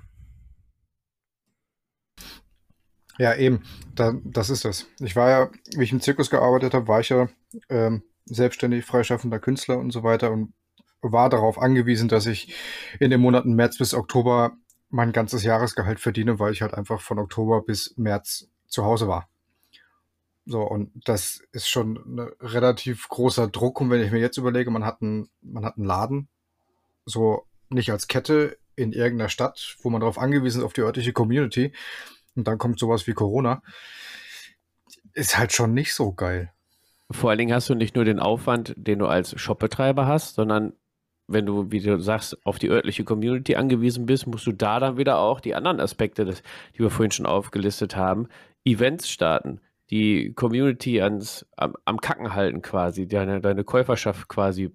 Ja, 3.19 3.35
eben. 3.35 3.63
Da, 3.95 4.15
das 4.25 4.51
ist 4.51 4.65
es. 4.65 4.87
Ich 5.01 5.17
war 5.17 5.31
ja, 5.31 5.51
wie 5.77 5.85
ich 5.85 5.93
im 5.93 6.01
Zirkus 6.01 6.31
gearbeitet 6.31 6.75
habe, 6.75 6.89
war 6.89 7.01
ich 7.01 7.09
ja 7.09 7.29
ähm, 7.69 8.03
selbstständig 8.27 8.85
freischaffender 8.85 9.39
Künstler 9.39 9.79
und 9.79 9.91
so 9.91 10.03
weiter 10.03 10.31
und 10.33 10.53
war 11.01 11.31
darauf 11.31 11.59
angewiesen, 11.59 12.09
dass 12.09 12.27
ich 12.27 12.55
in 13.01 13.11
den 13.11 13.21
Monaten 13.21 13.55
März 13.55 13.79
bis 13.79 13.95
Oktober 13.95 14.53
mein 14.89 15.13
ganzes 15.13 15.43
Jahresgehalt 15.45 16.01
verdiene, 16.01 16.39
weil 16.39 16.53
ich 16.53 16.63
halt 16.63 16.75
einfach 16.75 17.01
von 17.01 17.19
Oktober 17.19 17.63
bis 17.63 17.95
März 17.97 18.49
zu 18.67 18.85
Hause 18.85 19.09
war. 19.09 19.29
So, 20.47 20.63
und 20.63 20.93
das 21.05 21.43
ist 21.51 21.69
schon 21.69 21.97
ein 21.97 22.21
relativ 22.41 23.09
großer 23.09 23.49
Druck. 23.49 23.81
Und 23.81 23.91
wenn 23.91 24.01
ich 24.01 24.13
mir 24.13 24.21
jetzt 24.21 24.39
überlege, 24.39 24.71
man 24.71 24.85
hat 24.85 25.03
einen, 25.03 25.29
man 25.43 25.65
hat 25.65 25.77
einen 25.77 25.87
Laden, 25.87 26.29
so 27.05 27.47
nicht 27.69 27.91
als 27.91 28.07
Kette 28.07 28.57
in 28.77 28.93
irgendeiner 28.93 29.29
Stadt, 29.29 29.77
wo 29.83 29.91
man 29.91 30.01
darauf 30.01 30.19
angewiesen 30.19 30.59
ist, 30.61 30.65
auf 30.65 30.73
die 30.73 30.83
örtliche 30.83 31.13
Community, 31.13 31.73
und 32.37 32.47
dann 32.47 32.59
kommt 32.59 32.79
sowas 32.79 33.07
wie 33.07 33.15
Corona, 33.15 33.63
ist 35.15 35.37
halt 35.37 35.53
schon 35.53 35.75
nicht 35.75 35.95
so 35.95 36.13
geil. 36.13 36.53
Vor 37.11 37.31
allen 37.31 37.39
Dingen 37.39 37.55
hast 37.55 37.69
du 37.69 37.75
nicht 37.75 37.97
nur 37.97 38.05
den 38.05 38.21
Aufwand, 38.21 38.75
den 38.77 38.99
du 38.99 39.07
als 39.07 39.39
Shopbetreiber 39.41 40.07
hast, 40.07 40.35
sondern 40.35 40.75
wenn 41.29 41.47
du, 41.47 41.73
wie 41.73 41.81
du 41.81 41.99
sagst, 42.01 42.39
auf 42.45 42.59
die 42.59 42.69
örtliche 42.69 43.05
Community 43.05 43.57
angewiesen 43.57 44.07
bist, 44.07 44.27
musst 44.27 44.47
du 44.47 44.53
da 44.53 44.79
dann 44.79 44.97
wieder 44.97 45.19
auch 45.19 45.41
die 45.41 45.55
anderen 45.55 45.81
Aspekte, 45.81 46.25
die 46.25 46.79
wir 46.79 46.91
vorhin 46.91 47.11
schon 47.11 47.27
aufgelistet 47.27 47.97
haben, 47.97 48.29
Events 48.65 49.09
starten, 49.09 49.61
die 49.91 50.33
Community 50.35 51.01
ans, 51.01 51.47
am, 51.57 51.75
am 51.85 52.01
Kacken 52.01 52.35
halten 52.35 52.63
quasi, 52.63 53.07
deine, 53.07 53.41
deine 53.41 53.65
Käuferschaft 53.65 54.29
quasi 54.29 54.73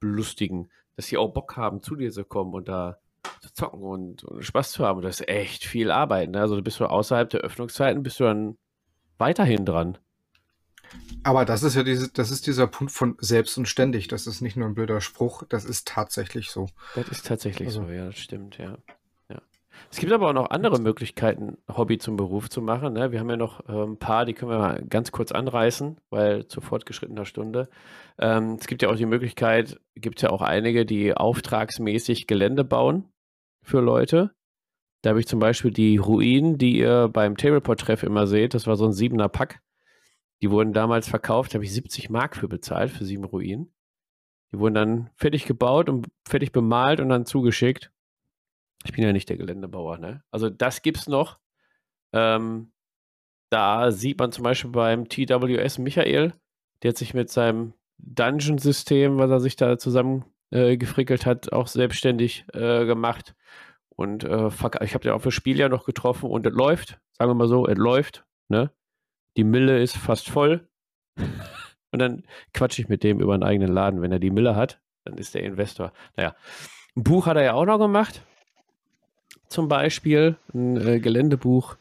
belustigen, 0.00 0.70
dass 0.96 1.06
sie 1.06 1.18
auch 1.18 1.32
Bock 1.32 1.56
haben, 1.56 1.82
zu 1.82 1.96
dir 1.96 2.10
zu 2.10 2.24
kommen 2.24 2.52
und 2.54 2.68
da 2.68 2.98
zu 3.40 3.52
zocken 3.52 3.82
und, 3.82 4.24
und 4.24 4.44
Spaß 4.44 4.72
zu 4.72 4.84
haben. 4.84 4.98
Und 4.98 5.04
das 5.04 5.20
ist 5.20 5.28
echt 5.28 5.64
viel 5.64 5.90
Arbeit. 5.90 6.30
Ne? 6.30 6.40
Also 6.40 6.56
du 6.56 6.62
bist 6.62 6.80
du 6.80 6.86
außerhalb 6.86 7.28
der 7.30 7.40
Öffnungszeiten, 7.40 8.02
bist 8.02 8.20
du 8.20 8.24
dann 8.24 8.58
weiterhin 9.18 9.64
dran. 9.64 9.98
Aber 11.22 11.44
das 11.44 11.62
ist 11.62 11.74
ja 11.74 11.82
diese, 11.82 12.10
das 12.12 12.30
ist 12.30 12.46
dieser 12.46 12.66
Punkt 12.66 12.92
von 12.92 13.16
selbst 13.18 13.56
und 13.56 13.66
ständig. 13.66 14.08
Das 14.08 14.26
ist 14.26 14.40
nicht 14.40 14.56
nur 14.56 14.68
ein 14.68 14.74
blöder 14.74 15.00
Spruch, 15.00 15.44
das 15.48 15.64
ist 15.64 15.88
tatsächlich 15.88 16.50
so. 16.50 16.68
Das 16.94 17.08
ist 17.08 17.26
tatsächlich 17.26 17.68
Also- 17.68 17.84
so, 17.84 17.90
ja, 17.90 18.06
das 18.06 18.18
stimmt, 18.18 18.58
ja. 18.58 18.76
Es 19.90 19.98
gibt 19.98 20.12
aber 20.12 20.28
auch 20.28 20.34
noch 20.34 20.50
andere 20.50 20.80
Möglichkeiten, 20.80 21.58
Hobby 21.68 21.98
zum 21.98 22.16
Beruf 22.16 22.48
zu 22.48 22.62
machen. 22.62 22.94
Ne? 22.94 23.12
Wir 23.12 23.20
haben 23.20 23.30
ja 23.30 23.36
noch 23.36 23.68
äh, 23.68 23.72
ein 23.72 23.98
paar, 23.98 24.24
die 24.24 24.34
können 24.34 24.50
wir 24.50 24.58
mal 24.58 24.84
ganz 24.88 25.12
kurz 25.12 25.32
anreißen, 25.32 25.98
weil 26.10 26.46
zu 26.46 26.60
fortgeschrittener 26.60 27.24
Stunde. 27.24 27.68
Ähm, 28.18 28.56
es 28.60 28.66
gibt 28.66 28.82
ja 28.82 28.90
auch 28.90 28.96
die 28.96 29.06
Möglichkeit, 29.06 29.80
gibt 29.94 30.22
ja 30.22 30.30
auch 30.30 30.42
einige, 30.42 30.86
die 30.86 31.14
auftragsmäßig 31.14 32.26
Gelände 32.26 32.64
bauen 32.64 33.08
für 33.62 33.80
Leute. 33.80 34.32
Da 35.02 35.10
habe 35.10 35.20
ich 35.20 35.26
zum 35.26 35.40
Beispiel 35.40 35.72
die 35.72 35.96
Ruinen, 35.96 36.58
die 36.58 36.78
ihr 36.78 37.08
beim 37.08 37.36
Tableport-Treff 37.36 38.04
immer 38.04 38.26
seht. 38.26 38.54
Das 38.54 38.66
war 38.66 38.76
so 38.76 38.84
ein 38.84 38.92
siebener 38.92 39.28
Pack. 39.28 39.60
Die 40.42 40.50
wurden 40.50 40.72
damals 40.72 41.08
verkauft, 41.08 41.54
habe 41.54 41.64
ich 41.64 41.72
70 41.72 42.10
Mark 42.10 42.36
für 42.36 42.48
bezahlt, 42.48 42.90
für 42.90 43.04
sieben 43.04 43.24
Ruinen. 43.24 43.72
Die 44.52 44.58
wurden 44.58 44.74
dann 44.74 45.10
fertig 45.16 45.46
gebaut 45.46 45.88
und 45.88 46.08
fertig 46.28 46.52
bemalt 46.52 47.00
und 47.00 47.08
dann 47.08 47.26
zugeschickt. 47.26 47.90
Ich 48.84 48.92
bin 48.92 49.04
ja 49.04 49.12
nicht 49.12 49.28
der 49.28 49.36
Geländebauer, 49.36 49.98
ne? 49.98 50.22
Also 50.30 50.50
das 50.50 50.82
gibt's 50.82 51.06
noch. 51.08 51.38
Ähm, 52.12 52.72
da 53.50 53.90
sieht 53.90 54.18
man 54.18 54.32
zum 54.32 54.44
Beispiel 54.44 54.70
beim 54.70 55.08
TWS 55.08 55.78
Michael, 55.78 56.32
der 56.82 56.90
hat 56.90 56.96
sich 56.96 57.14
mit 57.14 57.30
seinem 57.30 57.74
Dungeon-System, 57.98 59.18
was 59.18 59.30
er 59.30 59.40
sich 59.40 59.56
da 59.56 59.78
zusammen 59.78 60.24
äh, 60.50 60.76
hat, 60.78 61.52
auch 61.52 61.66
selbstständig 61.66 62.44
äh, 62.52 62.84
gemacht. 62.86 63.34
Und 63.90 64.24
äh, 64.24 64.48
ich 64.48 64.94
habe 64.94 65.02
den 65.02 65.12
auch 65.12 65.20
für 65.20 65.30
Spiel 65.30 65.58
ja 65.58 65.68
noch 65.68 65.84
getroffen 65.84 66.30
und 66.30 66.46
es 66.46 66.52
läuft, 66.52 66.98
sagen 67.12 67.30
wir 67.30 67.34
mal 67.34 67.48
so, 67.48 67.66
es 67.66 67.78
läuft. 67.78 68.24
Ne? 68.48 68.70
Die 69.36 69.44
Mille 69.44 69.80
ist 69.80 69.96
fast 69.96 70.28
voll. 70.28 70.68
und 71.92 71.98
dann 71.98 72.24
quatsche 72.54 72.82
ich 72.82 72.88
mit 72.88 73.02
dem 73.02 73.20
über 73.20 73.34
einen 73.34 73.42
eigenen 73.42 73.72
Laden. 73.72 74.02
Wenn 74.02 74.12
er 74.12 74.18
die 74.18 74.30
Mille 74.30 74.56
hat, 74.56 74.80
dann 75.04 75.18
ist 75.18 75.34
der 75.34 75.42
Investor. 75.42 75.92
Naja, 76.16 76.34
ein 76.96 77.04
Buch 77.04 77.26
hat 77.26 77.36
er 77.36 77.44
ja 77.44 77.52
auch 77.54 77.66
noch 77.66 77.78
gemacht. 77.78 78.22
Zum 79.52 79.68
Beispiel 79.68 80.36
ein 80.54 80.76
äh, 80.76 80.98
Geländebuch. 81.00 81.76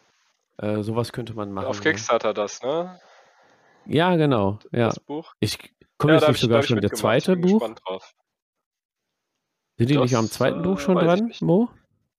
Äh, 0.58 0.84
sowas 0.84 1.12
könnte 1.14 1.34
man 1.34 1.52
machen. 1.52 1.68
Auf 1.68 1.82
Kickstarter 1.82 2.34
das, 2.34 2.62
ne? 2.62 3.00
Ja, 3.86 4.16
genau. 4.18 4.60
Ja. 4.72 4.88
Das 4.90 5.00
Buch. 5.00 5.34
Ich 5.40 5.58
komme 5.98 6.14
Ja, 6.14 6.20
jetzt 6.20 6.28
nicht 6.28 6.36
ich- 6.38 6.42
sogar 6.42 6.64
schon 6.64 6.82
der 6.82 6.92
zweite 6.92 7.36
Buch. 7.36 7.62
Sind 9.78 9.90
die 9.90 9.98
nicht 9.98 10.14
Das, 10.14 10.20
am 10.20 10.28
zweiten 10.30 10.62
Buch 10.62 10.78
äh, 10.80 10.82
schon 10.82 10.96
dran, 10.96 11.26
nicht. 11.28 11.42
Mo? 11.42 11.70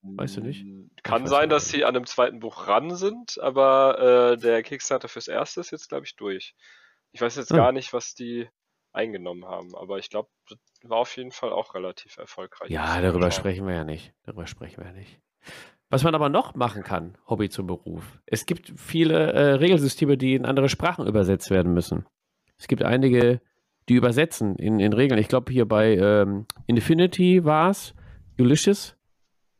Weißt 0.03 0.39
du 0.39 0.41
nicht? 0.41 0.65
Kann 1.05 1.23
weiß 1.25 1.31
sein, 1.31 1.43
nicht. 1.49 1.53
dass 1.53 1.69
sie 1.69 1.85
an 1.85 1.95
dem 1.95 2.07
zweiten 2.07 2.41
Buch 2.41 2.67
ran 2.67 2.97
sind, 2.97 3.39
aber 3.41 4.33
äh, 4.33 4.37
der 4.39 4.63
Kickstarter 4.65 5.09
fürs 5.09 5.29
erste 5.29 5.61
ist 5.61 5.71
jetzt, 5.71 5.89
glaube 5.89 6.07
ich, 6.07 6.17
durch. 6.17 6.57
Ich 7.13 7.21
weiß 7.21 7.37
jetzt 7.37 7.53
Ah. 7.53 7.57
gar 7.57 7.73
nicht, 7.73 7.93
was 7.93 8.15
die 8.15 8.49
eingenommen 8.93 9.45
haben, 9.45 9.77
aber 9.77 9.99
ich 9.99 10.11
glaube, 10.11 10.29
das 10.49 10.59
war 10.83 10.99
auf 10.99 11.17
jeden 11.17 11.31
Fall 11.31 11.53
auch 11.53 11.75
relativ 11.75 12.17
erfolgreich. 12.17 12.69
Ja, 12.71 13.01
darüber 13.01 13.31
sprechen 13.31 13.67
wir 13.67 13.75
ja 13.75 13.85
nicht. 13.85 14.13
Darüber 14.25 14.47
sprechen 14.47 14.79
wir 14.83 14.87
ja 14.89 14.93
nicht. 14.93 15.21
Was 15.91 16.05
man 16.05 16.15
aber 16.15 16.29
noch 16.31 16.55
machen 16.55 16.83
kann, 16.83 17.19
Hobby 17.29 17.51
zum 17.51 17.67
Beruf. 17.67 18.21
Es 18.25 18.47
gibt 18.47 18.73
viele 18.77 19.33
äh, 19.33 19.53
Regelsysteme, 19.55 20.17
die 20.17 20.35
in 20.35 20.47
andere 20.47 20.69
Sprachen 20.71 21.07
übersetzt 21.07 21.51
werden 21.51 21.75
müssen. 21.75 22.07
Es 22.59 22.67
gibt 22.67 22.83
einige, 22.83 23.43
die 23.89 23.95
übersetzen 23.95 24.57
in, 24.57 24.81
in 24.81 24.95
Regeln. 24.95 25.21
Ich 25.21 25.29
glaube, 25.29 25.53
hier 25.53 25.67
bei 25.67 25.97
ähm, 25.97 26.47
Infinity 26.67 27.45
war 27.45 27.71
es, 27.71 27.95
Ulysses. 28.39 28.97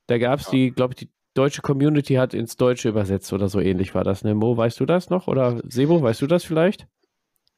Da 0.07 0.17
gab 0.19 0.41
es 0.41 0.47
Ja. 0.47 0.53
die, 0.53 0.71
glaube 0.71 0.95
ich, 0.95 1.07
die 1.07 1.11
deutsche 1.35 1.61
Community 1.63 2.15
hat 2.15 2.33
ins 2.33 2.57
Deutsche 2.57 2.89
übersetzt 2.89 3.33
oder 3.33 3.49
so 3.49 3.61
ähnlich 3.61 3.95
war 3.95 4.05
das. 4.05 4.25
Ne? 4.25 4.35
Mo, 4.35 4.57
weißt 4.57 4.81
du 4.81 4.87
das 4.87 5.11
noch? 5.11 5.29
Oder 5.29 5.61
Sebo, 5.69 6.01
weißt 6.03 6.23
du 6.23 6.27
das 6.27 6.45
vielleicht? 6.45 6.87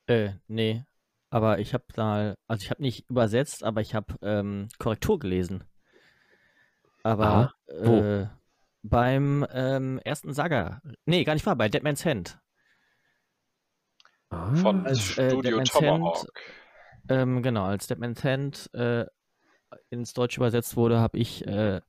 Äh, 0.06 0.30
nee. 0.48 0.82
Aber 1.30 1.58
ich 1.58 1.74
habe 1.74 1.84
da, 1.94 2.34
also 2.48 2.62
ich 2.62 2.70
habe 2.70 2.82
nicht 2.82 3.08
übersetzt, 3.08 3.64
aber 3.64 3.80
ich 3.80 3.94
habe 3.94 4.14
ähm, 4.22 4.68
Korrektur 4.78 5.18
gelesen. 5.18 5.64
Aber. 7.04 7.52
Wo? 7.68 7.98
äh, 8.00 8.26
beim 8.82 9.46
ähm, 9.52 9.98
ersten 10.04 10.34
Saga, 10.34 10.82
nee, 11.06 11.24
gar 11.24 11.32
nicht 11.34 11.46
wahr, 11.46 11.56
bei 11.56 11.68
Deadman's 11.70 12.04
Hand. 12.04 12.38
Ah. 14.30 14.54
Von 14.56 14.84
Als, 14.86 15.16
äh, 15.16 15.30
Studio 15.30 15.42
Deadman's 15.58 15.70
Tomahawk. 15.70 16.16
Hand- 16.18 16.28
Ähm, 17.08 17.42
genau, 17.42 17.64
als 17.64 17.86
Deadman's 17.86 18.24
Hand 18.24 18.70
äh, 18.74 19.06
ins 19.90 20.12
Deutsche 20.14 20.38
übersetzt 20.40 20.76
wurde, 20.76 20.98
habe 20.98 21.18
ich 21.18 21.46
äh, 21.46 21.80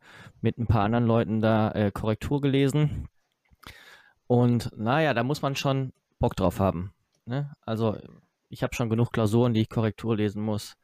mit 0.42 0.58
ein 0.58 0.68
paar 0.68 0.84
anderen 0.84 1.06
Leuten 1.06 1.42
da 1.42 1.72
äh, 1.72 1.92
Korrektur 1.92 2.42
gelesen. 2.42 3.08
Und 4.28 4.72
naja, 4.78 5.14
da 5.14 5.24
muss 5.24 5.42
man 5.42 5.56
schon 5.56 5.94
Bock 6.20 6.36
drauf 6.36 6.60
haben. 6.60 6.94
Ne? 7.26 7.54
Also 7.62 7.98
ich 8.50 8.64
habe 8.64 8.74
schon 8.76 8.90
genug 8.90 9.12
Klausuren, 9.12 9.54
die 9.54 9.62
ich 9.62 9.70
Korrektur 9.70 10.16
lesen 10.18 10.42
muss. 10.44 10.76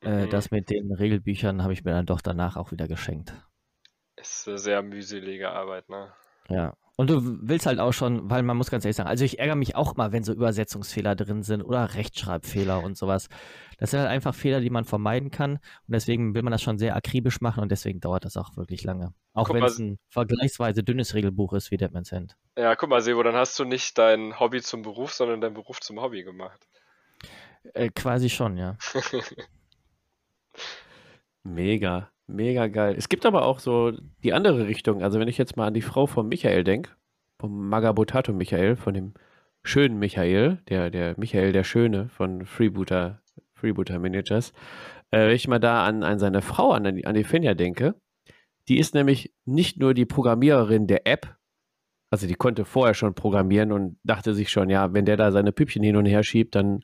Äh, 0.00 0.26
Mhm. 0.26 0.30
das 0.30 0.50
mit 0.50 0.70
den 0.70 0.92
Regelbüchern 0.92 1.62
habe 1.62 1.72
ich 1.72 1.84
mir 1.84 1.92
dann 1.92 2.06
doch 2.06 2.20
danach 2.20 2.56
auch 2.56 2.70
wieder 2.72 2.86
geschenkt. 2.88 3.32
Ist 4.16 4.48
eine 4.48 4.58
sehr 4.58 4.82
mühselige 4.82 5.50
Arbeit, 5.50 5.88
ne? 5.88 6.12
Ja. 6.48 6.74
Und 6.98 7.10
du 7.10 7.20
willst 7.42 7.66
halt 7.66 7.78
auch 7.78 7.92
schon, 7.92 8.30
weil 8.30 8.42
man 8.42 8.56
muss 8.56 8.70
ganz 8.70 8.86
ehrlich 8.86 8.96
sagen, 8.96 9.10
also 9.10 9.22
ich 9.22 9.38
ärgere 9.38 9.54
mich 9.54 9.76
auch 9.76 9.96
mal, 9.96 10.12
wenn 10.12 10.24
so 10.24 10.32
Übersetzungsfehler 10.32 11.14
drin 11.14 11.42
sind 11.42 11.60
oder 11.60 11.94
Rechtschreibfehler 11.94 12.82
und 12.82 12.96
sowas. 12.96 13.28
Das 13.76 13.90
sind 13.90 14.00
halt 14.00 14.08
einfach 14.08 14.34
Fehler, 14.34 14.60
die 14.60 14.70
man 14.70 14.86
vermeiden 14.86 15.30
kann. 15.30 15.56
Und 15.56 15.92
deswegen 15.92 16.34
will 16.34 16.42
man 16.42 16.52
das 16.52 16.62
schon 16.62 16.78
sehr 16.78 16.96
akribisch 16.96 17.42
machen 17.42 17.62
und 17.62 17.70
deswegen 17.70 18.00
dauert 18.00 18.24
das 18.24 18.38
auch 18.38 18.56
wirklich 18.56 18.82
lange. 18.82 19.12
Auch 19.34 19.52
wenn 19.52 19.62
es 19.62 19.78
ein 19.78 19.98
vergleichsweise 20.08 20.82
dünnes 20.82 21.12
Regelbuch 21.12 21.52
ist 21.52 21.70
wie 21.70 21.76
Deadman's 21.76 22.12
Hand. 22.12 22.34
Ja, 22.56 22.74
guck 22.76 22.88
mal, 22.88 23.02
Sebo, 23.02 23.22
dann 23.22 23.34
hast 23.34 23.58
du 23.58 23.66
nicht 23.66 23.98
dein 23.98 24.40
Hobby 24.40 24.62
zum 24.62 24.80
Beruf, 24.80 25.12
sondern 25.12 25.42
dein 25.42 25.52
Beruf 25.52 25.80
zum 25.80 26.00
Hobby 26.00 26.22
gemacht. 26.22 26.66
Äh, 27.74 27.90
quasi 27.90 28.30
schon, 28.30 28.56
ja. 28.56 28.78
Mega, 31.42 32.10
mega 32.26 32.66
geil. 32.68 32.94
Es 32.96 33.08
gibt 33.08 33.26
aber 33.26 33.44
auch 33.44 33.58
so 33.58 33.92
die 34.22 34.32
andere 34.32 34.66
Richtung. 34.66 35.02
Also 35.02 35.18
wenn 35.18 35.28
ich 35.28 35.38
jetzt 35.38 35.56
mal 35.56 35.68
an 35.68 35.74
die 35.74 35.82
Frau 35.82 36.06
von 36.06 36.28
Michael 36.28 36.64
denke, 36.64 36.90
vom 37.38 37.68
Magabotato 37.68 38.32
Michael, 38.32 38.76
von 38.76 38.94
dem 38.94 39.14
schönen 39.62 39.98
Michael, 39.98 40.58
der, 40.68 40.90
der 40.90 41.14
Michael 41.18 41.52
der 41.52 41.64
Schöne 41.64 42.08
von 42.08 42.46
Freebooter, 42.46 43.20
Freebooter 43.54 43.98
Managers, 43.98 44.52
äh, 45.10 45.26
wenn 45.26 45.34
ich 45.34 45.48
mal 45.48 45.58
da 45.58 45.84
an, 45.84 46.02
an 46.02 46.18
seine 46.18 46.42
Frau, 46.42 46.72
an 46.72 46.96
die, 46.96 47.06
an 47.06 47.14
die 47.14 47.24
Finja 47.24 47.54
denke, 47.54 47.94
die 48.68 48.78
ist 48.78 48.94
nämlich 48.94 49.32
nicht 49.44 49.78
nur 49.78 49.94
die 49.94 50.06
Programmiererin 50.06 50.86
der 50.86 51.06
App, 51.06 51.36
also 52.10 52.26
die 52.26 52.34
konnte 52.34 52.64
vorher 52.64 52.94
schon 52.94 53.14
programmieren 53.14 53.72
und 53.72 53.98
dachte 54.04 54.34
sich 54.34 54.50
schon, 54.50 54.70
ja, 54.70 54.92
wenn 54.92 55.04
der 55.04 55.16
da 55.16 55.32
seine 55.32 55.52
Püppchen 55.52 55.82
hin 55.82 55.96
und 55.96 56.06
her 56.06 56.22
schiebt, 56.22 56.54
dann 56.54 56.82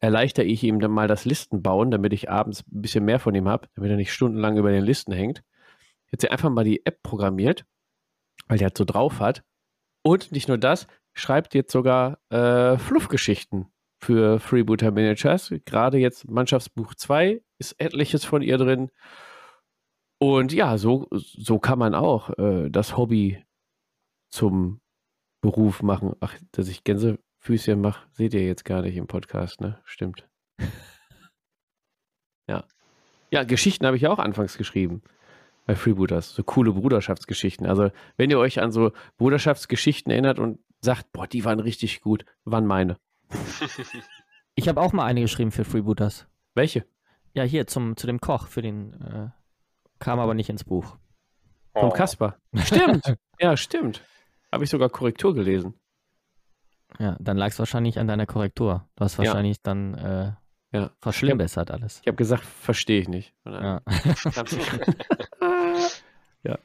erleichter 0.00 0.44
ich 0.44 0.62
ihm 0.64 0.80
dann 0.80 0.90
mal 0.90 1.08
das 1.08 1.24
Listenbauen, 1.24 1.90
damit 1.90 2.12
ich 2.12 2.30
abends 2.30 2.64
ein 2.72 2.82
bisschen 2.82 3.04
mehr 3.04 3.20
von 3.20 3.34
ihm 3.34 3.48
habe, 3.48 3.68
damit 3.74 3.90
er 3.90 3.96
nicht 3.96 4.12
stundenlang 4.12 4.56
über 4.56 4.70
den 4.70 4.84
Listen 4.84 5.12
hängt. 5.12 5.42
Jetzt 6.10 6.22
sie 6.22 6.30
einfach 6.30 6.50
mal 6.50 6.64
die 6.64 6.84
App 6.84 7.02
programmiert, 7.02 7.64
weil 8.48 8.58
der 8.58 8.66
halt 8.66 8.78
so 8.78 8.84
drauf 8.84 9.20
hat. 9.20 9.44
Und 10.02 10.32
nicht 10.32 10.48
nur 10.48 10.58
das, 10.58 10.86
schreibt 11.12 11.54
jetzt 11.54 11.72
sogar 11.72 12.18
äh, 12.30 12.78
Fluffgeschichten 12.78 13.66
für 14.02 14.40
Freebooter 14.40 14.90
Managers. 14.90 15.52
Gerade 15.66 15.98
jetzt 15.98 16.28
Mannschaftsbuch 16.28 16.94
2 16.94 17.42
ist 17.58 17.78
etliches 17.78 18.24
von 18.24 18.42
ihr 18.42 18.56
drin. 18.56 18.90
Und 20.18 20.52
ja, 20.52 20.78
so, 20.78 21.08
so 21.10 21.58
kann 21.58 21.78
man 21.78 21.94
auch 21.94 22.30
äh, 22.38 22.70
das 22.70 22.96
Hobby 22.96 23.44
zum 24.30 24.80
Beruf 25.42 25.82
machen. 25.82 26.14
Ach, 26.20 26.34
dass 26.52 26.68
ich 26.68 26.84
Gänsefüßchen 27.40 27.80
mache, 27.80 28.06
seht 28.12 28.34
ihr 28.34 28.44
jetzt 28.44 28.64
gar 28.64 28.82
nicht 28.82 28.96
im 28.96 29.06
Podcast, 29.06 29.60
ne? 29.60 29.78
Stimmt. 29.84 30.28
ja. 32.46 32.64
Ja, 33.30 33.44
Geschichten 33.44 33.86
habe 33.86 33.96
ich 33.96 34.06
auch 34.06 34.18
anfangs 34.18 34.58
geschrieben 34.58 35.02
bei 35.66 35.74
Freebooters. 35.74 36.34
So 36.34 36.42
coole 36.42 36.72
Bruderschaftsgeschichten. 36.72 37.66
Also, 37.66 37.90
wenn 38.16 38.30
ihr 38.30 38.38
euch 38.38 38.60
an 38.60 38.72
so 38.72 38.92
Bruderschaftsgeschichten 39.16 40.10
erinnert 40.10 40.38
und 40.38 40.58
sagt, 40.80 41.12
boah, 41.12 41.26
die 41.26 41.44
waren 41.44 41.60
richtig 41.60 42.00
gut, 42.00 42.24
waren 42.44 42.66
meine. 42.66 42.96
Ich 44.56 44.68
habe 44.68 44.80
auch 44.80 44.92
mal 44.92 45.06
eine 45.06 45.22
geschrieben 45.22 45.52
für 45.52 45.64
Freebooters. 45.64 46.26
Welche? 46.54 46.84
Ja, 47.32 47.44
hier 47.44 47.66
zum, 47.66 47.96
zu 47.96 48.06
dem 48.06 48.20
Koch, 48.20 48.48
für 48.48 48.60
den 48.60 48.92
äh, 49.00 49.28
kam 50.00 50.18
aber 50.18 50.34
nicht 50.34 50.50
ins 50.50 50.64
Buch. 50.64 50.98
Vom 51.72 51.88
Oh. 51.88 51.92
Kasper. 51.92 52.36
Stimmt. 52.56 53.14
ja, 53.38 53.56
stimmt. 53.56 54.04
Habe 54.52 54.64
ich 54.64 54.70
sogar 54.70 54.90
Korrektur 54.90 55.34
gelesen. 55.34 55.79
Ja, 56.98 57.16
dann 57.20 57.36
lag 57.36 57.48
es 57.48 57.58
wahrscheinlich 57.58 57.98
an 57.98 58.06
deiner 58.08 58.26
Korrektur. 58.26 58.86
Du 58.96 59.04
hast 59.04 59.16
Ja. 59.18 59.24
wahrscheinlich 59.24 59.62
dann 59.62 59.94
äh, 59.94 60.32
Ja. 60.72 60.90
verschlimmbessert 61.00 61.70
alles. 61.70 62.00
Ich 62.02 62.06
habe 62.08 62.16
gesagt, 62.16 62.44
verstehe 62.44 63.00
ich 63.00 63.08
nicht. 63.08 63.32
Ja. 63.44 63.80
ja. 66.42 66.58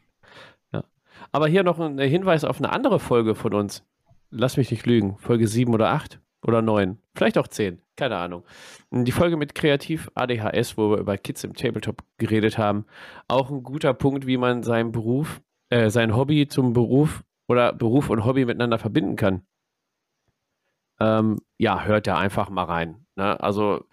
ja. 0.74 0.84
Aber 1.32 1.48
hier 1.48 1.64
noch 1.64 1.80
ein 1.80 1.98
Hinweis 2.00 2.44
auf 2.44 2.58
eine 2.60 2.72
andere 2.72 3.00
Folge 3.00 3.36
von 3.36 3.54
uns. 3.54 3.84
Lass 4.32 4.58
mich 4.58 4.72
nicht 4.72 4.86
lügen. 4.86 5.18
Folge 5.18 5.48
7 5.48 5.74
oder 5.74 5.90
8 5.92 6.20
oder 6.46 6.62
9. 6.62 6.98
Vielleicht 7.16 7.38
auch 7.38 7.48
10. 7.48 7.82
Keine 7.96 8.18
Ahnung. 8.18 8.44
Die 8.92 9.12
Folge 9.12 9.38
mit 9.38 9.56
Kreativ 9.56 10.12
ADHS, 10.16 10.78
wo 10.78 10.92
wir 10.92 10.98
über 10.98 11.18
Kids 11.18 11.44
im 11.44 11.54
Tabletop 11.54 12.04
geredet 12.18 12.58
haben. 12.58 12.86
Auch 13.28 13.50
ein 13.50 13.64
guter 13.64 13.94
Punkt, 13.94 14.28
wie 14.28 14.38
man 14.38 14.64
seinen 14.64 14.92
Beruf, 14.92 15.42
äh, 15.70 15.90
sein 15.90 16.16
Hobby 16.16 16.48
zum 16.48 16.74
Beruf 16.74 17.24
oder 17.48 17.72
Beruf 17.74 18.10
und 18.10 18.26
Hobby 18.26 18.44
miteinander 18.46 18.78
verbinden 18.80 19.16
kann. 19.16 19.44
Ähm, 21.00 21.40
ja, 21.58 21.84
hört 21.84 22.08
da 22.08 22.18
einfach 22.18 22.50
mal 22.50 22.64
rein. 22.64 23.06
Ne? 23.16 23.40
Also 23.40 23.86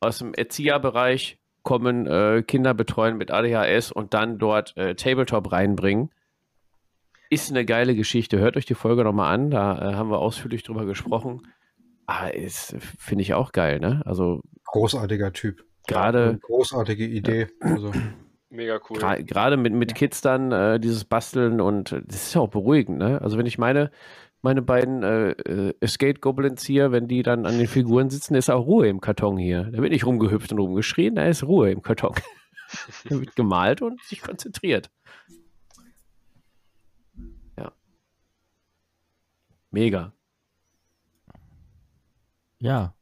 aus 0.00 0.18
dem 0.18 0.34
Erzieherbereich 0.34 1.38
kommen, 1.62 2.06
äh, 2.06 2.42
Kinder 2.46 2.74
betreuen 2.74 3.16
mit 3.16 3.30
ADHS 3.30 3.90
und 3.90 4.14
dann 4.14 4.38
dort 4.38 4.76
äh, 4.76 4.94
Tabletop 4.94 5.50
reinbringen. 5.50 6.10
Ist 7.30 7.50
eine 7.50 7.64
geile 7.64 7.94
Geschichte. 7.96 8.38
Hört 8.38 8.56
euch 8.56 8.66
die 8.66 8.74
Folge 8.74 9.02
nochmal 9.02 9.34
an. 9.34 9.50
Da 9.50 9.78
äh, 9.78 9.94
haben 9.94 10.10
wir 10.10 10.18
ausführlich 10.18 10.62
drüber 10.62 10.84
gesprochen. 10.84 11.42
Ah, 12.06 12.28
ist, 12.28 12.76
finde 12.98 13.22
ich 13.22 13.32
auch 13.32 13.52
geil, 13.52 13.80
ne? 13.80 14.02
Also 14.04 14.42
Großartiger 14.66 15.32
Typ. 15.32 15.64
gerade 15.86 16.38
Großartige 16.42 17.06
Idee. 17.06 17.48
Also, 17.60 17.92
Mega 18.50 18.78
cool. 18.88 18.98
Gerade 19.24 19.56
mit, 19.56 19.72
mit 19.72 19.94
Kids 19.94 20.20
dann 20.20 20.52
äh, 20.52 20.78
dieses 20.78 21.04
Basteln 21.04 21.60
und 21.60 21.92
das 21.92 22.26
ist 22.26 22.34
ja 22.34 22.42
auch 22.42 22.50
beruhigend, 22.50 22.98
ne? 22.98 23.20
Also 23.20 23.36
wenn 23.36 23.46
ich 23.46 23.58
meine, 23.58 23.90
meine 24.44 24.60
beiden 24.60 25.02
äh, 25.02 25.30
äh, 25.30 25.74
Escape 25.80 26.20
Goblins 26.20 26.66
hier, 26.66 26.92
wenn 26.92 27.08
die 27.08 27.22
dann 27.22 27.46
an 27.46 27.56
den 27.56 27.66
Figuren 27.66 28.10
sitzen, 28.10 28.34
ist 28.34 28.50
auch 28.50 28.66
Ruhe 28.66 28.88
im 28.88 29.00
Karton 29.00 29.38
hier. 29.38 29.64
Da 29.64 29.78
wird 29.78 29.90
nicht 29.90 30.04
rumgehüpft 30.04 30.52
und 30.52 30.58
rumgeschrien, 30.58 31.14
da 31.14 31.24
ist 31.24 31.44
Ruhe 31.44 31.70
im 31.70 31.80
Karton. 31.80 32.14
da 33.08 33.18
wird 33.18 33.34
gemalt 33.36 33.80
und 33.80 34.02
sich 34.02 34.20
konzentriert. 34.20 34.90
Ja. 37.58 37.72
Mega. 39.70 40.12
Ja, 42.58 42.94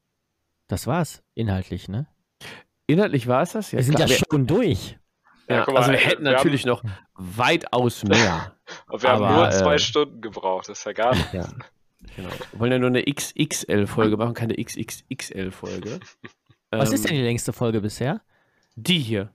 das 0.68 0.86
war's 0.86 1.24
inhaltlich, 1.34 1.88
ne? 1.88 2.06
Inhaltlich 2.86 3.26
war 3.26 3.42
es 3.42 3.50
das? 3.50 3.72
wir 3.72 3.82
sind 3.82 3.96
klar. 3.96 4.08
ja 4.08 4.16
schon 4.30 4.46
durch. 4.46 4.96
Ja, 5.52 5.64
Ja, 5.66 5.72
mal, 5.72 5.76
also 5.78 5.90
wir 5.92 5.98
hätten 5.98 6.24
wir 6.24 6.32
natürlich 6.32 6.64
noch 6.66 6.82
weitaus 7.14 8.04
mehr. 8.04 8.52
Und 8.88 9.02
wir 9.02 9.10
haben 9.10 9.24
Aber, 9.24 9.36
nur 9.36 9.50
zwei 9.50 9.74
äh, 9.74 9.78
Stunden 9.78 10.20
gebraucht, 10.20 10.68
das 10.68 10.78
ist 10.80 10.84
ja 10.84 10.92
gar 10.92 11.14
nicht. 11.14 11.28
Ja, 11.32 11.46
genau. 12.16 12.28
Wir 12.52 12.60
wollen 12.60 12.72
ja 12.72 12.78
nur 12.78 12.88
eine 12.88 13.02
XXL-Folge 13.04 14.16
machen, 14.16 14.34
keine 14.34 14.54
XXXL-Folge. 14.54 16.00
Was 16.70 16.88
Ähm, 16.88 16.94
ist 16.94 17.08
denn 17.08 17.16
die 17.16 17.22
längste 17.22 17.52
Folge 17.52 17.80
bisher? 17.80 18.20
Die 18.74 18.98
hier. 18.98 19.30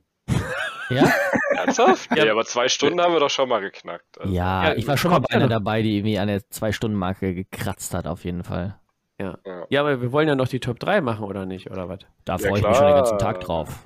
Ja? 0.90 1.04
Ernsthaft? 1.56 2.08
Ja. 2.16 2.24
Nee, 2.24 2.30
aber 2.30 2.44
zwei 2.44 2.68
Stunden 2.68 3.00
haben 3.00 3.12
wir 3.12 3.20
doch 3.20 3.30
schon 3.30 3.48
mal 3.48 3.60
geknackt. 3.60 4.20
Also, 4.20 4.32
Ja, 4.32 4.64
Ja, 4.70 4.74
ich 4.74 4.86
war 4.86 4.96
schon 4.96 5.10
mal 5.10 5.18
bei 5.20 5.30
einer 5.34 5.44
ja 5.44 5.48
dabei, 5.48 5.82
die 5.82 5.96
irgendwie 5.98 6.18
an 6.18 6.28
der 6.28 6.48
Zwei-Stunden-Marke 6.50 7.34
gekratzt 7.34 7.94
hat, 7.94 8.06
auf 8.06 8.24
jeden 8.24 8.44
Fall. 8.44 8.78
Ja, 9.20 9.80
aber 9.80 10.00
wir 10.00 10.12
wollen 10.12 10.28
ja 10.28 10.36
noch 10.36 10.46
die 10.48 10.60
Top 10.60 10.78
3 10.78 11.00
machen, 11.00 11.24
oder 11.24 11.44
nicht? 11.44 11.70
Oder 11.70 11.88
was? 11.88 11.98
Da 12.24 12.36
Ja, 12.36 12.38
freue 12.38 12.60
ich 12.60 12.66
mich 12.66 12.76
schon 12.76 12.86
den 12.86 12.94
ganzen. 12.94 13.18
Tag 13.18 13.40
drauf. 13.40 13.80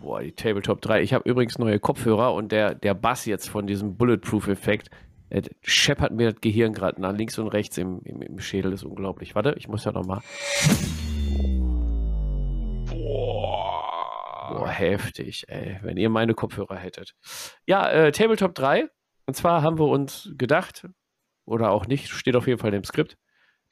Boah, 0.00 0.22
die 0.22 0.32
Tabletop 0.32 0.80
3. 0.80 1.02
Ich 1.02 1.12
habe 1.12 1.28
übrigens 1.28 1.58
neue 1.58 1.80
Kopfhörer 1.80 2.34
und 2.34 2.52
der, 2.52 2.74
der 2.74 2.94
Bass 2.94 3.26
jetzt 3.26 3.48
von 3.48 3.66
diesem 3.66 3.96
Bulletproof-Effekt 3.96 4.90
äh, 5.28 5.42
scheppert 5.62 6.12
mir 6.12 6.30
das 6.32 6.40
Gehirn 6.40 6.72
gerade 6.72 7.00
nach 7.00 7.12
links 7.12 7.38
und 7.38 7.48
rechts 7.48 7.78
im, 7.78 8.00
im, 8.04 8.22
im 8.22 8.38
Schädel. 8.38 8.72
ist 8.72 8.84
unglaublich. 8.84 9.34
Warte, 9.34 9.54
ich 9.58 9.66
muss 9.66 9.84
ja 9.84 9.92
noch 9.92 10.06
mal. 10.06 10.20
Boah. 12.86 14.54
Boah, 14.56 14.68
heftig, 14.68 15.44
ey. 15.48 15.78
Wenn 15.82 15.96
ihr 15.96 16.10
meine 16.10 16.34
Kopfhörer 16.34 16.76
hättet. 16.76 17.14
Ja, 17.66 17.90
äh, 17.90 18.12
Tabletop 18.12 18.54
3. 18.54 18.88
Und 19.26 19.34
zwar 19.34 19.62
haben 19.62 19.78
wir 19.78 19.86
uns 19.86 20.30
gedacht, 20.36 20.88
oder 21.44 21.70
auch 21.72 21.86
nicht, 21.86 22.08
steht 22.08 22.36
auf 22.36 22.46
jeden 22.46 22.60
Fall 22.60 22.74
im 22.74 22.84
Skript, 22.84 23.16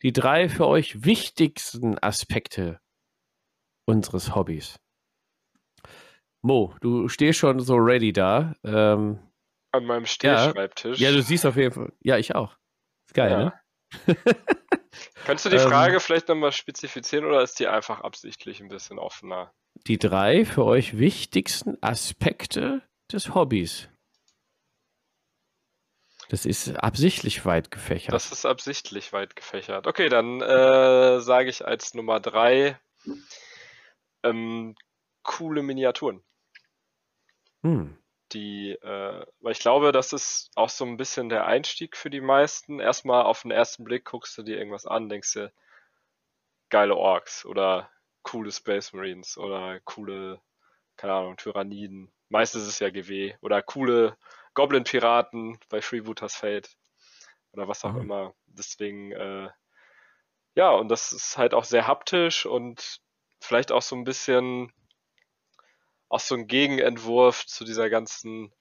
die 0.02 0.12
drei 0.12 0.48
für 0.48 0.66
euch 0.66 1.04
wichtigsten 1.04 1.96
Aspekte 2.00 2.80
unseres 3.88 4.34
Hobbys. 4.34 4.78
Mo, 6.42 6.74
du 6.80 7.08
stehst 7.08 7.38
schon 7.40 7.58
so 7.60 7.74
ready 7.76 8.12
da. 8.12 8.54
Ähm, 8.62 9.18
An 9.72 9.84
meinem 9.84 10.06
Stehschreibtisch. 10.06 10.98
ja, 11.00 11.10
du 11.10 11.22
siehst 11.22 11.44
auf 11.46 11.56
jeden 11.56 11.72
Fall. 11.74 11.92
Ja, 12.00 12.16
ich 12.18 12.34
auch. 12.34 12.56
Ist 13.08 13.14
geil, 13.14 13.30
Ja. 13.30 13.38
ne? 13.44 13.60
Könntest 15.24 15.46
du 15.46 15.50
die 15.50 15.56
Ähm, 15.56 15.68
Frage 15.68 16.00
vielleicht 16.00 16.28
nochmal 16.28 16.52
spezifizieren 16.52 17.24
oder 17.24 17.42
ist 17.42 17.58
die 17.58 17.66
einfach 17.66 18.00
absichtlich 18.02 18.60
ein 18.60 18.68
bisschen 18.68 18.98
offener? 18.98 19.52
Die 19.86 19.98
drei 19.98 20.44
für 20.44 20.64
euch 20.64 20.98
wichtigsten 20.98 21.78
Aspekte 21.82 22.82
des 23.12 23.34
Hobbys. 23.34 23.88
Das 26.28 26.44
ist 26.44 26.68
absichtlich 26.76 27.46
weit 27.46 27.70
gefächert. 27.70 28.12
Das 28.12 28.30
ist 28.32 28.44
absichtlich 28.44 29.12
weit 29.14 29.34
gefächert. 29.34 29.86
Okay, 29.86 30.08
dann 30.10 30.42
äh, 30.42 31.20
sage 31.20 31.48
ich 31.48 31.64
als 31.66 31.94
Nummer 31.94 32.20
drei 32.20 32.78
ähm, 34.22 34.74
coole 35.22 35.62
Miniaturen. 35.62 36.22
hm. 37.62 37.92
Die, 38.32 38.72
äh, 38.72 39.26
weil 39.40 39.52
ich 39.52 39.58
glaube, 39.60 39.92
das 39.92 40.12
ist 40.14 40.50
auch 40.54 40.68
so 40.70 40.84
ein 40.84 40.96
bisschen 40.98 41.28
der 41.30 41.46
Einstieg 41.46 41.96
für 41.96 42.10
die 42.10 42.20
meisten. 42.20 42.78
Erstmal 42.80 43.22
auf 43.24 43.42
den 43.42 43.50
ersten 43.50 43.84
Blick 43.84 44.04
guckst 44.04 44.36
du 44.38 44.42
dir 44.42 44.58
irgendwas 44.58 44.86
an, 44.86 45.08
denkst 45.08 45.32
dir, 45.34 45.52
geile 46.70 46.96
Orks 46.96 47.44
oder 47.44 47.90
coole 48.22 48.50
Space 48.52 48.92
Marines 48.92 49.38
oder 49.38 49.80
coole, 49.80 50.40
keine 50.96 51.14
Ahnung, 51.14 51.36
Tyranniden. 51.36 52.12
Meistens 52.28 52.62
ist 52.62 52.68
es 52.68 52.78
ja 52.80 52.90
GW 52.90 53.36
oder 53.40 53.62
coole 53.62 54.16
Goblin-Piraten 54.54 55.58
bei 55.68 55.80
Freebooters 55.82 56.36
Fate 56.36 56.76
oder 57.52 57.68
was 57.68 57.84
auch 57.84 57.94
Mhm. 57.94 58.00
immer. 58.00 58.34
Deswegen, 58.46 59.12
äh, 59.12 59.50
ja, 60.54 60.70
und 60.70 60.88
das 60.88 61.12
ist 61.12 61.38
halt 61.38 61.54
auch 61.54 61.64
sehr 61.64 61.86
haptisch 61.86 62.44
und 62.46 63.00
vielleicht 63.40 63.72
auch 63.72 63.82
so 63.82 63.96
ein 63.96 64.04
bisschen 64.04 64.72
auch 66.08 66.20
so 66.20 66.34
ein 66.34 66.46
Gegenentwurf 66.46 67.46
zu 67.46 67.64
dieser 67.64 67.90
ganzen 67.90 68.52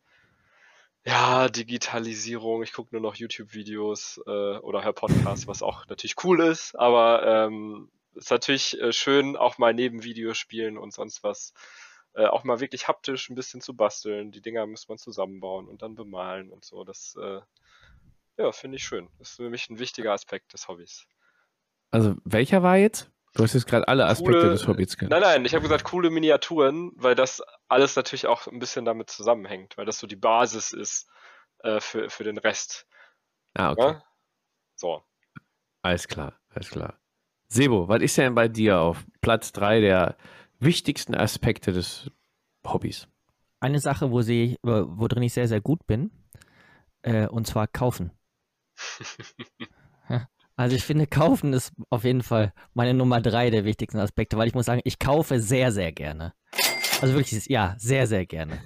ja, 1.06 1.48
Digitalisierung. 1.48 2.64
Ich 2.64 2.74
gucke 2.74 2.90
nur 2.94 3.02
noch 3.02 3.16
YouTube-Videos 3.16 4.22
äh, 4.28 4.58
oder 4.58 4.84
höre 4.84 4.94
Podcasts, 4.94 5.48
was 5.48 5.64
auch 5.64 5.86
natürlich 5.88 6.16
cool 6.24 6.42
ist, 6.42 6.76
aber 6.76 7.26
ähm, 7.26 7.90
ist 8.16 8.32
natürlich 8.32 8.80
äh, 8.82 8.92
schön, 8.92 9.38
auch 9.38 9.58
mal 9.58 9.74
neben 9.74 10.04
Videospielen 10.04 10.78
und 10.78 10.94
sonst 10.94 11.24
was 11.24 11.54
äh, 12.14 12.26
auch 12.26 12.44
mal 12.44 12.60
wirklich 12.60 12.88
haptisch 12.88 13.30
ein 13.30 13.36
bisschen 13.36 13.62
zu 13.62 13.76
basteln. 13.76 14.32
Die 14.32 14.42
Dinger 14.42 14.66
muss 14.66 14.90
man 14.90 14.98
zusammenbauen 14.98 15.68
und 15.68 15.82
dann 15.82 15.96
bemalen 15.96 16.50
und 16.50 16.66
so. 16.66 16.84
Das 16.84 17.16
äh, 17.22 17.40
ja, 18.38 18.52
finde 18.52 18.78
ich 18.78 18.84
schön. 18.84 19.08
Das 19.20 19.30
ist 19.30 19.36
für 19.38 19.50
mich 19.50 19.70
ein 19.70 19.80
wichtiger 19.80 20.14
Aspekt 20.14 20.54
des 20.54 20.68
Hobbys. 20.68 21.08
Also, 21.92 22.16
welcher 22.26 22.64
war 22.64 22.78
jetzt? 22.78 23.10
Du 23.38 23.44
hast 23.44 23.54
jetzt 23.54 23.68
gerade 23.68 23.88
alle 23.88 24.08
Aspekte 24.08 24.40
Coole- 24.40 24.50
des 24.50 24.68
Hobbys 24.68 24.98
genannt. 24.98 25.22
Nein, 25.22 25.22
nein, 25.22 25.46
ich 25.46 25.54
habe 25.54 25.62
gesagt 25.62 25.84
coole 25.84 26.10
Miniaturen, 26.10 26.92
weil 26.96 27.14
das 27.14 27.44
alles 27.68 27.96
natürlich 27.96 28.26
auch 28.26 28.48
ein 28.48 28.58
bisschen 28.58 28.84
damit 28.84 29.12
zusammenhängt, 29.12 29.78
weil 29.78 29.86
das 29.86 30.00
so 30.00 30.08
die 30.08 30.16
Basis 30.16 30.74
ist 30.74 31.08
äh, 31.60 31.80
für, 31.80 32.10
für 32.10 32.24
den 32.24 32.40
Rest. 32.40 32.88
Ah, 33.54 33.72
okay. 33.72 33.92
Ne? 33.92 34.04
So. 34.76 35.04
Alles 35.84 36.08
klar, 36.08 36.34
alles 36.50 36.72
klar. 36.72 37.00
Sebo, 37.48 37.88
was 37.88 38.02
ist 38.02 38.18
denn 38.18 38.34
bei 38.34 38.48
dir 38.48 38.80
auf 38.80 39.06
Platz 39.22 39.52
3 39.54 39.82
der 39.82 40.18
wichtigsten 40.60 41.14
Aspekte 41.14 41.72
des 41.72 42.10
Hobbys? 42.66 43.08
Eine 43.60 43.80
Sache, 43.80 44.10
wo, 44.12 44.24
sie, 44.24 44.58
wo 44.64 44.86
wo 44.98 45.08
drin 45.08 45.22
ich 45.24 45.34
sehr, 45.34 45.48
sehr 45.48 45.62
gut 45.62 45.86
bin, 45.86 46.10
äh, 47.04 47.28
und 47.28 47.46
zwar 47.46 47.68
kaufen. 47.68 48.12
Also 50.58 50.76
ich 50.76 50.84
finde, 50.84 51.06
kaufen 51.06 51.54
ist 51.54 51.72
auf 51.92 52.04
jeden 52.04 52.24
Fall 52.24 52.52
meine 52.74 52.96
Nummer 52.96 53.22
drei 53.22 53.52
der 53.52 53.64
wichtigsten 53.64 54.00
Aspekte, 54.00 54.38
weil 54.38 54.48
ich 54.48 54.56
muss 54.56 54.66
sagen, 54.66 54.82
ich 54.86 54.98
kaufe 54.98 55.40
sehr, 55.40 55.72
sehr 55.72 55.92
gerne. 55.92 56.34
Also 57.00 57.14
wirklich, 57.14 57.46
ja, 57.46 57.76
sehr, 57.78 58.08
sehr 58.08 58.26
gerne. 58.26 58.60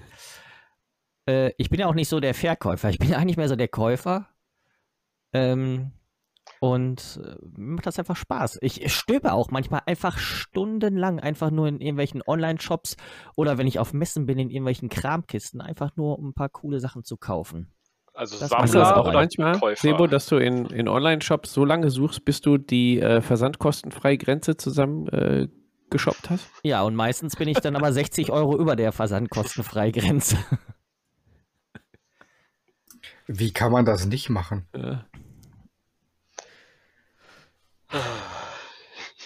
Äh, 1.27 1.51
ich 1.57 1.69
bin 1.69 1.81
ja 1.81 1.87
auch 1.87 1.93
nicht 1.93 2.07
so 2.07 2.21
der 2.21 2.33
Verkäufer, 2.33 2.89
ich 2.89 2.97
bin 2.97 3.09
ja 3.09 3.17
eigentlich 3.17 3.35
mehr 3.35 3.49
so 3.49 3.57
der 3.57 3.67
Käufer. 3.67 4.29
Ähm, 5.33 5.91
und 6.61 7.19
äh, 7.23 7.35
mir 7.57 7.75
macht 7.75 7.87
das 7.87 7.99
einfach 7.99 8.15
Spaß. 8.15 8.59
Ich 8.61 8.93
stöbe 8.93 9.33
auch 9.33 9.51
manchmal 9.51 9.81
einfach 9.85 10.17
stundenlang, 10.17 11.19
einfach 11.19 11.51
nur 11.51 11.67
in 11.67 11.81
irgendwelchen 11.81 12.21
Online-Shops 12.25 12.95
oder 13.35 13.57
wenn 13.57 13.67
ich 13.67 13.79
auf 13.79 13.91
Messen 13.91 14.25
bin, 14.25 14.39
in 14.39 14.49
irgendwelchen 14.49 14.87
Kramkisten, 14.87 15.59
einfach 15.59 15.95
nur 15.97 16.17
um 16.19 16.29
ein 16.29 16.33
paar 16.33 16.49
coole 16.49 16.79
Sachen 16.79 17.03
zu 17.03 17.17
kaufen. 17.17 17.73
Also 18.13 18.37
Das 18.39 18.49
Sammler 18.49 18.73
das 18.81 18.91
auch 18.93 19.03
oder 19.05 19.13
manchmal, 19.13 19.57
Käufer? 19.59 19.81
Sebo, 19.81 20.07
dass 20.07 20.27
du 20.27 20.37
in, 20.37 20.65
in 20.67 20.87
Online-Shops 20.87 21.53
so 21.53 21.63
lange 21.65 21.89
suchst, 21.89 22.25
bis 22.25 22.41
du 22.41 22.57
die 22.57 22.99
äh, 22.99 23.21
versandkostenfreie 23.21 24.17
Grenze 24.17 24.57
zusammen 24.57 25.07
äh, 25.07 25.47
geshoppt 25.89 26.29
hast? 26.29 26.47
Ja, 26.63 26.81
und 26.83 26.95
meistens 26.95 27.35
bin 27.35 27.47
ich 27.47 27.59
dann 27.59 27.75
aber 27.75 27.91
60 27.93 28.31
Euro 28.31 28.57
über 28.57 28.75
der 28.75 28.91
Versandkostenfreigrenze. 28.91 30.37
Wie 33.27 33.51
kann 33.53 33.71
man 33.71 33.85
das 33.85 34.05
nicht 34.05 34.29
machen? 34.29 34.67
Äh, 34.73 34.97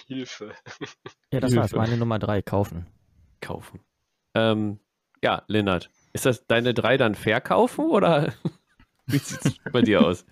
Hilfe. 0.06 0.52
Ja, 1.32 1.40
das 1.40 1.50
Hilfe. 1.52 1.60
war's. 1.62 1.72
Meine 1.72 1.96
Nummer 1.96 2.18
drei, 2.18 2.42
kaufen. 2.42 2.86
kaufen. 3.40 3.80
Ähm, 4.34 4.78
ja, 5.22 5.42
Lennart, 5.48 5.90
ist 6.12 6.26
das 6.26 6.46
deine 6.46 6.74
drei 6.74 6.96
dann 6.96 7.14
verkaufen 7.14 7.86
oder 7.86 8.32
wie 9.06 9.18
sieht 9.18 9.44
es 9.44 9.54
bei 9.72 9.82
dir 9.82 10.02
aus? 10.02 10.24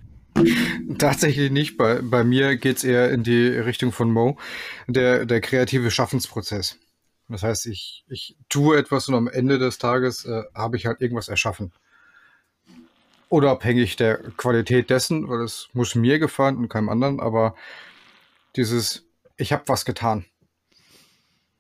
Tatsächlich 0.99 1.51
nicht. 1.51 1.77
Bei, 1.77 2.01
bei 2.03 2.25
mir 2.25 2.57
geht 2.57 2.79
es 2.79 2.85
eher 2.85 3.11
in 3.11 3.23
die 3.23 3.47
Richtung 3.47 3.93
von 3.93 4.11
Mo, 4.11 4.37
der, 4.87 5.27
der 5.27 5.41
kreative 5.41 5.91
Schaffensprozess. 5.91 6.79
Das 7.29 7.43
heißt, 7.43 7.67
ich, 7.67 8.05
ich 8.09 8.37
tue 8.49 8.77
etwas 8.77 9.09
und 9.09 9.15
am 9.15 9.29
Ende 9.29 9.59
des 9.59 9.79
Tages 9.79 10.25
äh, 10.25 10.43
habe 10.55 10.77
ich 10.77 10.87
halt 10.87 11.01
irgendwas 11.01 11.29
erschaffen. 11.29 11.73
Unabhängig 13.29 13.97
der 13.97 14.19
Qualität 14.37 14.91
dessen, 14.91 15.29
weil 15.29 15.43
es 15.43 15.69
muss 15.73 15.95
mir 15.95 16.19
gefallen 16.19 16.57
und 16.57 16.69
keinem 16.69 16.89
anderen, 16.89 17.21
aber 17.21 17.55
dieses, 18.57 19.07
ich 19.37 19.53
habe 19.53 19.65
was 19.67 19.85
getan. 19.85 20.27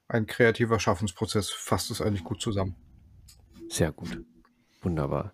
Ein 0.07 0.27
kreativer 0.27 0.79
Schaffensprozess 0.79 1.51
fasst 1.51 1.91
es 1.91 2.03
eigentlich 2.03 2.25
gut 2.25 2.41
zusammen. 2.41 2.77
Sehr 3.69 3.91
gut. 3.91 4.23
Wunderbar. 4.83 5.33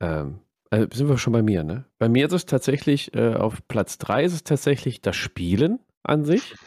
Ähm, 0.00 0.40
also 0.70 0.86
sind 0.92 1.08
wir 1.08 1.18
schon 1.18 1.32
bei 1.32 1.42
mir, 1.42 1.64
ne? 1.64 1.84
Bei 1.98 2.08
mir 2.08 2.26
ist 2.26 2.32
es 2.32 2.46
tatsächlich, 2.46 3.14
äh, 3.14 3.34
auf 3.34 3.66
Platz 3.68 3.98
3 3.98 4.24
ist 4.24 4.32
es 4.34 4.44
tatsächlich 4.44 5.00
das 5.00 5.16
Spielen 5.16 5.80
an 6.02 6.24
sich. 6.24 6.54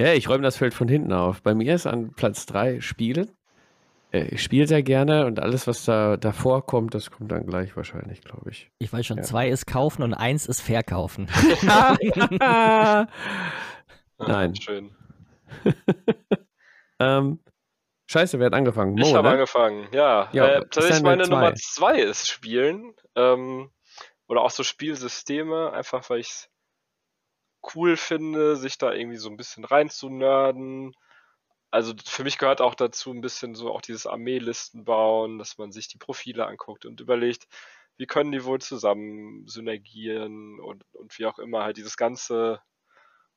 Ja, 0.00 0.12
ich 0.12 0.28
räume 0.28 0.44
das 0.44 0.56
Feld 0.56 0.74
von 0.74 0.86
hinten 0.86 1.12
auf. 1.12 1.42
Bei 1.42 1.56
mir 1.56 1.74
ist 1.74 1.84
an 1.88 2.12
Platz 2.14 2.46
3 2.46 2.80
Spielen. 2.80 3.32
äh, 4.12 4.26
ich 4.28 4.44
spiele 4.44 4.68
sehr 4.68 4.84
gerne 4.84 5.26
und 5.26 5.40
alles, 5.40 5.66
was 5.66 5.84
da 5.84 6.16
davor 6.16 6.64
kommt, 6.64 6.94
das 6.94 7.10
kommt 7.10 7.32
dann 7.32 7.44
gleich 7.46 7.76
wahrscheinlich, 7.76 8.20
glaube 8.20 8.50
ich. 8.50 8.70
Ich 8.78 8.92
weiß 8.92 9.04
schon, 9.04 9.16
Ja. 9.16 9.22
zwei 9.24 9.48
ist 9.48 9.66
kaufen 9.66 10.04
und 10.04 10.14
eins 10.14 10.46
ist 10.46 10.60
verkaufen. 10.60 11.26
Nein. 14.18 14.54
Schön. 14.54 14.90
ähm, 17.00 17.38
scheiße, 18.08 18.38
wer 18.38 18.46
hat 18.46 18.54
angefangen? 18.54 18.94
Mo, 18.94 19.06
ich 19.06 19.14
habe 19.14 19.28
ne? 19.28 19.34
angefangen, 19.34 19.88
ja. 19.92 20.28
Ja, 20.32 20.46
äh, 20.46 20.58
ist 20.58 20.72
tatsächlich 20.72 21.02
meine 21.02 21.24
zwei? 21.24 21.34
Nummer 21.34 21.54
zwei 21.54 22.00
ist 22.00 22.28
Spielen. 22.28 22.94
Ähm, 23.14 23.70
oder 24.26 24.42
auch 24.42 24.50
so 24.50 24.62
Spielsysteme, 24.62 25.72
einfach 25.72 26.08
weil 26.10 26.20
ich 26.20 26.28
es 26.28 26.50
cool 27.74 27.96
finde, 27.96 28.56
sich 28.56 28.78
da 28.78 28.92
irgendwie 28.92 29.16
so 29.16 29.28
ein 29.30 29.36
bisschen 29.36 29.64
reinzunörden. 29.64 30.94
Also 31.70 31.94
für 32.04 32.24
mich 32.24 32.38
gehört 32.38 32.60
auch 32.60 32.74
dazu 32.74 33.10
ein 33.10 33.20
bisschen 33.20 33.54
so 33.54 33.72
auch 33.72 33.80
dieses 33.80 34.06
Armeelisten 34.06 34.84
bauen, 34.84 35.38
dass 35.38 35.58
man 35.58 35.72
sich 35.72 35.88
die 35.88 35.98
Profile 35.98 36.46
anguckt 36.46 36.86
und 36.86 37.00
überlegt, 37.00 37.46
wie 37.96 38.06
können 38.06 38.32
die 38.32 38.44
wohl 38.44 38.60
zusammen 38.60 39.46
synergieren 39.46 40.60
und, 40.60 40.84
und 40.92 41.18
wie 41.18 41.26
auch 41.26 41.38
immer 41.38 41.64
halt 41.64 41.76
dieses 41.76 41.96
ganze, 41.96 42.62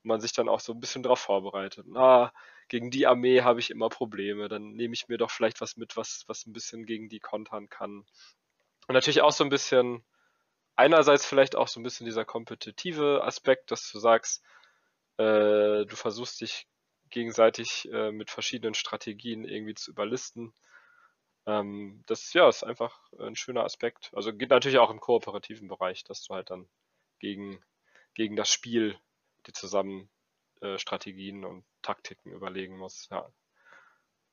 man 0.03 0.21
sich 0.21 0.33
dann 0.33 0.49
auch 0.49 0.59
so 0.59 0.73
ein 0.73 0.79
bisschen 0.79 1.03
drauf 1.03 1.19
vorbereitet. 1.19 1.85
Na, 1.89 2.31
gegen 2.71 2.89
die 2.89 3.05
Armee 3.05 3.41
habe 3.41 3.59
ich 3.59 3.69
immer 3.69 3.89
Probleme, 3.89 4.47
dann 4.47 4.71
nehme 4.71 4.93
ich 4.93 5.09
mir 5.09 5.17
doch 5.17 5.29
vielleicht 5.29 5.59
was 5.59 5.75
mit, 5.75 5.97
was, 5.97 6.23
was 6.27 6.45
ein 6.45 6.53
bisschen 6.53 6.85
gegen 6.85 7.09
die 7.09 7.19
kontern 7.19 7.67
kann. 7.67 8.05
Und 8.87 8.93
natürlich 8.93 9.21
auch 9.21 9.33
so 9.33 9.43
ein 9.43 9.49
bisschen, 9.49 10.05
einerseits 10.77 11.25
vielleicht 11.25 11.57
auch 11.57 11.67
so 11.67 11.81
ein 11.81 11.83
bisschen 11.83 12.05
dieser 12.05 12.23
kompetitive 12.23 13.25
Aspekt, 13.25 13.71
dass 13.71 13.91
du 13.91 13.99
sagst, 13.99 14.41
äh, 15.17 15.85
du 15.85 15.95
versuchst 15.97 16.39
dich 16.39 16.65
gegenseitig 17.09 17.89
äh, 17.91 18.13
mit 18.13 18.31
verschiedenen 18.31 18.73
Strategien 18.73 19.43
irgendwie 19.43 19.75
zu 19.75 19.91
überlisten. 19.91 20.53
Ähm, 21.45 22.05
das 22.07 22.31
ja, 22.31 22.47
ist 22.47 22.63
einfach 22.63 22.97
ein 23.19 23.35
schöner 23.35 23.65
Aspekt. 23.65 24.11
Also 24.13 24.31
geht 24.31 24.49
natürlich 24.49 24.77
auch 24.77 24.91
im 24.91 25.01
kooperativen 25.01 25.67
Bereich, 25.67 26.05
dass 26.05 26.23
du 26.23 26.35
halt 26.35 26.49
dann 26.49 26.69
gegen, 27.19 27.61
gegen 28.13 28.37
das 28.37 28.49
Spiel 28.49 28.97
die 29.45 29.51
zusammen 29.51 30.09
äh, 30.61 30.77
Strategien 30.77 31.45
und 31.45 31.63
Taktiken 31.81 32.31
überlegen 32.31 32.77
musst. 32.77 33.11
Ja. 33.11 33.29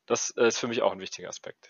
Das 0.06 0.30
äh, 0.36 0.48
ist 0.48 0.59
für 0.59 0.68
mich 0.68 0.82
auch 0.82 0.92
ein 0.92 1.00
wichtiger 1.00 1.28
Aspekt. 1.28 1.68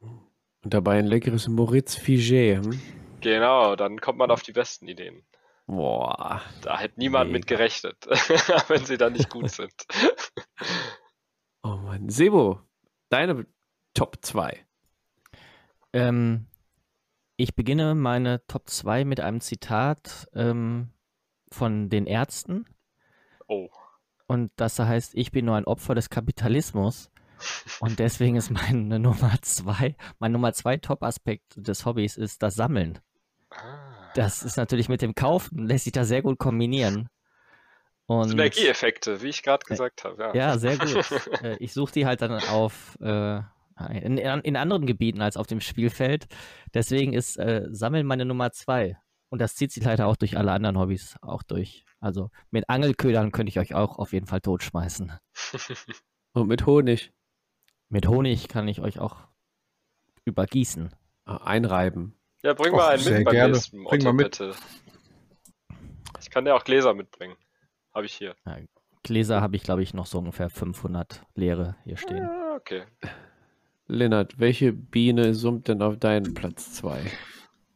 Und 0.00 0.74
dabei 0.74 0.98
ein 0.98 1.06
leckeres 1.06 1.48
Moritz 1.48 1.96
Figé. 1.96 2.56
Hm? 2.56 2.80
Genau, 3.20 3.76
dann 3.76 4.00
kommt 4.00 4.18
man 4.18 4.30
auf 4.30 4.42
die 4.42 4.52
besten 4.52 4.86
Ideen. 4.86 5.24
Boah. 5.66 6.42
Da 6.62 6.78
hätte 6.78 7.00
niemand 7.00 7.30
mit 7.30 7.44
Mega. 7.44 7.56
gerechnet, 7.56 7.96
wenn 8.68 8.84
sie 8.84 8.98
dann 8.98 9.14
nicht 9.14 9.30
gut 9.30 9.50
sind. 9.50 9.72
Oh 11.66 11.76
Mann. 11.76 12.10
Sebo, 12.10 12.60
deine 13.08 13.46
Top 13.94 14.18
2. 14.20 14.66
Ähm, 15.94 16.46
ich 17.36 17.54
beginne 17.54 17.94
meine 17.94 18.46
Top 18.46 18.68
2 18.68 19.06
mit 19.06 19.20
einem 19.20 19.40
Zitat 19.40 20.28
ähm, 20.34 20.90
von 21.50 21.88
den 21.88 22.06
Ärzten. 22.06 22.66
Oh. 23.48 23.70
Und 24.26 24.50
das 24.56 24.76
da 24.76 24.86
heißt, 24.86 25.14
ich 25.14 25.32
bin 25.32 25.44
nur 25.44 25.56
ein 25.56 25.66
Opfer 25.66 25.94
des 25.94 26.10
Kapitalismus. 26.10 27.10
Und 27.80 27.98
deswegen 27.98 28.36
ist 28.36 28.50
meine 28.50 28.98
Nummer 28.98 29.34
zwei, 29.42 29.96
mein 30.18 30.32
Nummer 30.32 30.52
zwei 30.52 30.76
Top-Aspekt 30.76 31.54
des 31.56 31.84
Hobbys 31.84 32.16
ist 32.16 32.42
das 32.42 32.54
Sammeln. 32.54 32.98
Ah. 33.50 34.12
Das 34.14 34.42
ist 34.42 34.56
natürlich 34.56 34.88
mit 34.88 35.02
dem 35.02 35.14
Kaufen, 35.14 35.66
lässt 35.66 35.84
sich 35.84 35.92
da 35.92 36.04
sehr 36.04 36.22
gut 36.22 36.38
kombinieren. 36.38 37.08
Und 38.06 38.28
Synergieeffekte, 38.28 39.22
wie 39.22 39.28
ich 39.28 39.42
gerade 39.42 39.64
gesagt 39.64 40.04
habe. 40.04 40.22
Ja. 40.22 40.34
ja, 40.34 40.58
sehr 40.58 40.76
gut. 40.76 41.04
Äh, 41.42 41.56
ich 41.58 41.72
suche 41.72 41.92
die 41.92 42.06
halt 42.06 42.22
dann 42.22 42.32
auf 42.32 42.96
äh, 43.00 43.40
in, 43.90 44.18
in 44.18 44.56
anderen 44.56 44.86
Gebieten 44.86 45.20
als 45.20 45.36
auf 45.36 45.46
dem 45.46 45.60
Spielfeld. 45.60 46.26
Deswegen 46.74 47.12
ist 47.12 47.36
äh, 47.38 47.66
Sammeln 47.70 48.06
meine 48.06 48.24
Nummer 48.24 48.52
zwei. 48.52 48.96
Und 49.30 49.40
das 49.40 49.56
zieht 49.56 49.72
sich 49.72 49.82
leider 49.82 50.06
auch 50.06 50.16
durch 50.16 50.36
alle 50.36 50.52
anderen 50.52 50.78
Hobbys 50.78 51.16
auch 51.20 51.42
durch. 51.42 51.84
Also 52.04 52.30
mit 52.50 52.68
Angelködern 52.68 53.32
könnte 53.32 53.48
ich 53.48 53.58
euch 53.58 53.74
auch 53.74 53.98
auf 53.98 54.12
jeden 54.12 54.26
Fall 54.26 54.42
totschmeißen. 54.42 55.10
Und 56.34 56.48
mit 56.48 56.66
Honig 56.66 57.14
Mit 57.88 58.06
Honig 58.06 58.48
kann 58.48 58.68
ich 58.68 58.82
euch 58.82 58.98
auch 58.98 59.16
übergießen. 60.26 60.90
äh, 61.26 61.30
einreiben. 61.30 62.14
Ja, 62.42 62.52
bring 62.52 62.74
Och, 62.74 62.76
mal 62.76 62.90
einen 62.90 63.02
sehr 63.02 63.16
mit 63.18 63.24
beim 63.24 63.32
gerne. 63.32 63.54
nächsten 63.54 63.82
Bring 63.84 64.02
mal 64.04 64.12
mit. 64.12 64.38
Otto, 64.38 64.52
bitte. 64.52 64.58
Ich 66.20 66.28
kann 66.28 66.44
dir 66.44 66.54
auch 66.54 66.64
Gläser 66.64 66.92
mitbringen. 66.92 67.36
Habe 67.94 68.04
ich 68.04 68.12
hier. 68.12 68.34
Gläser 69.02 69.40
habe 69.40 69.56
ich, 69.56 69.62
glaube 69.62 69.82
ich, 69.82 69.94
noch 69.94 70.04
so 70.04 70.18
ungefähr 70.18 70.50
500 70.50 71.22
leere 71.34 71.76
hier 71.84 71.96
stehen. 71.96 72.24
Ah, 72.24 72.54
okay. 72.56 72.82
Lennart, 73.86 74.38
welche 74.38 74.74
Biene 74.74 75.32
summt 75.34 75.68
denn 75.68 75.80
auf 75.80 75.98
deinen 75.98 76.34
Platz 76.34 76.74
2? 76.74 77.00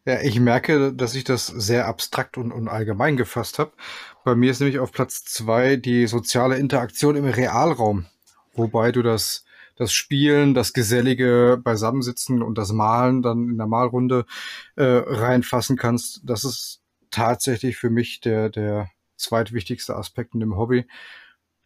Ja, 0.06 0.22
ich 0.22 0.40
merke, 0.40 0.94
dass 0.94 1.14
ich 1.14 1.24
das 1.24 1.46
sehr 1.48 1.86
abstrakt 1.86 2.38
und, 2.38 2.50
und 2.50 2.66
allgemein 2.68 3.18
gefasst 3.18 3.58
habe. 3.58 3.72
Bei 4.28 4.34
mir 4.34 4.50
ist 4.50 4.60
nämlich 4.60 4.78
auf 4.78 4.92
Platz 4.92 5.24
zwei 5.24 5.76
die 5.76 6.06
soziale 6.06 6.58
Interaktion 6.58 7.16
im 7.16 7.24
Realraum, 7.24 8.04
wobei 8.52 8.92
du 8.92 9.00
das, 9.02 9.46
das 9.74 9.90
Spielen, 9.90 10.52
das 10.52 10.74
gesellige 10.74 11.58
Beisammensitzen 11.64 12.42
und 12.42 12.58
das 12.58 12.70
Malen 12.70 13.22
dann 13.22 13.48
in 13.48 13.56
der 13.56 13.66
Malrunde 13.66 14.26
äh, 14.76 14.84
reinfassen 14.84 15.78
kannst. 15.78 16.20
Das 16.24 16.44
ist 16.44 16.82
tatsächlich 17.10 17.78
für 17.78 17.88
mich 17.88 18.20
der, 18.20 18.50
der 18.50 18.90
zweitwichtigste 19.16 19.96
Aspekt 19.96 20.34
in 20.34 20.40
dem 20.40 20.58
Hobby, 20.58 20.86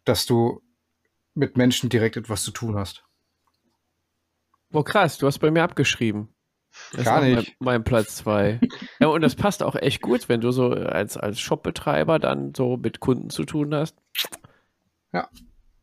dass 0.05 0.25
du 0.25 0.61
mit 1.33 1.57
Menschen 1.57 1.89
direkt 1.89 2.15
etwas 2.15 2.43
zu 2.43 2.51
tun 2.51 2.77
hast. 2.77 3.03
Boah, 4.69 4.85
krass, 4.85 5.17
du 5.17 5.27
hast 5.27 5.39
bei 5.39 5.51
mir 5.51 5.63
abgeschrieben. 5.63 6.32
Das 6.91 7.01
ist 7.01 7.05
Gar 7.05 7.21
nicht. 7.21 7.55
Mein, 7.59 7.75
mein 7.75 7.83
Platz 7.83 8.15
2. 8.17 8.59
ja, 8.99 9.07
und 9.07 9.21
das 9.21 9.35
passt 9.35 9.63
auch 9.63 9.75
echt 9.75 10.01
gut, 10.01 10.29
wenn 10.29 10.41
du 10.41 10.51
so 10.51 10.71
als, 10.71 11.17
als 11.17 11.39
Shopbetreiber 11.39 12.19
dann 12.19 12.53
so 12.55 12.77
mit 12.77 12.99
Kunden 12.99 13.29
zu 13.29 13.43
tun 13.45 13.73
hast. 13.73 13.97
Ja. 15.11 15.29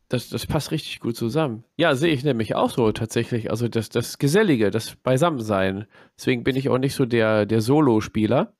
Das, 0.09 0.27
das 0.27 0.45
passt 0.45 0.71
richtig 0.71 0.99
gut 0.99 1.15
zusammen. 1.15 1.63
Ja, 1.77 1.95
sehe 1.95 2.13
ich 2.13 2.25
nämlich 2.25 2.55
auch 2.55 2.69
so 2.69 2.91
tatsächlich. 2.91 3.49
Also 3.49 3.69
das, 3.69 3.87
das 3.87 4.17
Gesellige, 4.17 4.69
das 4.69 4.95
Beisammensein. 4.95 5.87
Deswegen 6.17 6.43
bin 6.43 6.57
ich 6.57 6.67
auch 6.67 6.77
nicht 6.77 6.95
so 6.95 7.05
der, 7.05 7.45
der 7.45 7.61
Solo-Spieler. 7.61 8.53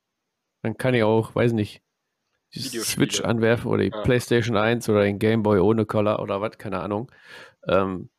Dann 0.64 0.78
kann 0.78 0.94
ich 0.94 1.04
auch, 1.04 1.36
weiß 1.36 1.52
nicht, 1.52 1.82
die. 2.54 2.62
Switch 2.62 3.22
anwerfen 3.22 3.70
oder 3.70 3.84
die 3.84 3.94
Ah. 3.94 4.02
PlayStation 4.02 4.56
1 4.56 4.88
oder 4.90 5.04
den 5.04 5.20
Game 5.20 5.44
Boy 5.44 5.60
ohne 5.60 5.86
Collar 5.86 6.22
oder 6.22 6.40
was, 6.42 6.58
keine 6.58 6.80
Ahnung. 6.80 7.12
Ähm, 7.68 8.10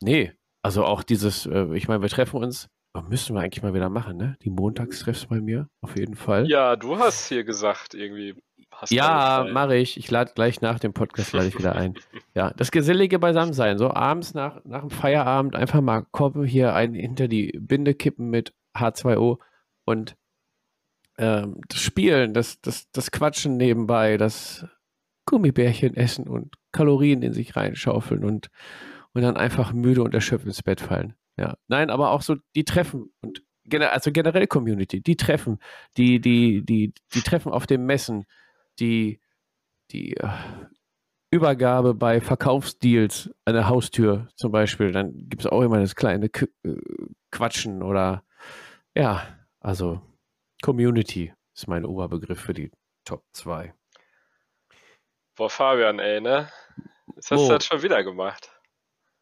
nee, 0.00 0.32
also 0.62 0.84
auch 0.84 1.02
dieses, 1.02 1.46
äh, 1.46 1.74
ich 1.74 1.88
meine, 1.88 2.02
wir 2.02 2.08
treffen 2.08 2.42
uns, 2.42 2.68
oh, 3.04 3.08
müssen 3.08 3.34
wir 3.34 3.42
eigentlich 3.42 3.62
mal 3.62 3.74
wieder 3.74 3.88
machen, 3.88 4.16
ne? 4.16 4.36
Die 4.42 4.50
Montagstreffs 4.50 5.26
bei 5.26 5.40
mir, 5.40 5.68
auf 5.80 5.96
jeden 5.98 6.14
Fall. 6.14 6.48
Ja, 6.48 6.76
du 6.76 6.98
hast 6.98 7.28
hier 7.28 7.44
gesagt, 7.44 7.94
irgendwie. 7.94 8.34
Ja, 8.90 9.46
mache 9.50 9.76
ich. 9.76 9.96
Ich 9.96 10.10
lade 10.10 10.32
gleich 10.34 10.60
nach 10.60 10.78
dem 10.78 10.92
Podcast 10.92 11.32
lade 11.32 11.48
ich 11.48 11.58
wieder 11.58 11.74
ein. 11.74 11.94
Ja, 12.34 12.52
das 12.56 12.70
gesellige 12.70 13.18
Beisammensein. 13.18 13.78
So 13.78 13.90
abends 13.92 14.34
nach, 14.34 14.64
nach 14.64 14.80
dem 14.82 14.90
Feierabend 14.90 15.56
einfach 15.56 15.80
mal 15.80 16.04
kommen, 16.12 16.44
hier 16.44 16.74
einen 16.74 16.94
hinter 16.94 17.26
die 17.26 17.58
Binde 17.58 17.94
kippen 17.94 18.30
mit 18.30 18.54
H2O 18.76 19.38
und 19.84 20.16
ähm, 21.18 21.60
das 21.68 21.80
Spielen, 21.80 22.32
das, 22.32 22.60
das, 22.60 22.88
das 22.92 23.10
Quatschen 23.10 23.56
nebenbei, 23.56 24.16
das 24.16 24.66
Gummibärchen 25.26 25.96
essen 25.96 26.28
und 26.28 26.54
Kalorien 26.72 27.22
in 27.22 27.32
sich 27.32 27.56
reinschaufeln 27.56 28.24
und, 28.24 28.50
und 29.12 29.22
dann 29.22 29.36
einfach 29.36 29.72
müde 29.72 30.02
und 30.02 30.14
erschöpft 30.14 30.46
ins 30.46 30.62
Bett 30.62 30.80
fallen. 30.80 31.14
Ja. 31.38 31.56
Nein, 31.68 31.90
aber 31.90 32.10
auch 32.10 32.22
so 32.22 32.36
die 32.54 32.64
Treffen 32.64 33.12
und 33.20 33.42
gener 33.64 33.92
also 33.92 34.10
generell 34.10 34.46
Community, 34.46 35.00
die 35.00 35.16
Treffen, 35.16 35.58
die, 35.96 36.20
die, 36.20 36.64
die, 36.64 36.92
die 37.14 37.22
Treffen 37.22 37.52
auf 37.52 37.66
dem 37.66 37.86
Messen, 37.86 38.26
die, 38.80 39.20
die 39.92 40.16
äh, 40.16 40.28
Übergabe 41.30 41.94
bei 41.94 42.20
Verkaufsdeals 42.20 43.30
an 43.44 43.54
der 43.54 43.68
Haustür 43.68 44.28
zum 44.36 44.50
Beispiel, 44.50 44.92
dann 44.92 45.12
gibt 45.28 45.42
es 45.42 45.46
auch 45.46 45.62
immer 45.62 45.78
das 45.78 45.94
kleine 45.94 46.26
äh, 46.26 46.76
Quatschen 47.30 47.82
oder 47.82 48.24
ja, 48.94 49.22
also 49.60 50.00
Community 50.62 51.32
ist 51.54 51.68
mein 51.68 51.84
Oberbegriff 51.84 52.40
für 52.40 52.54
die 52.54 52.72
Top 53.04 53.24
2. 53.32 53.72
Boah, 55.36 55.50
Fabian, 55.50 56.00
ey, 56.00 56.20
ne? 56.20 56.50
Das 57.14 57.30
hast 57.30 57.40
Wo? 57.40 57.46
du 57.46 57.52
jetzt 57.54 57.66
schon 57.66 57.82
wieder 57.82 58.02
gemacht. 58.02 58.50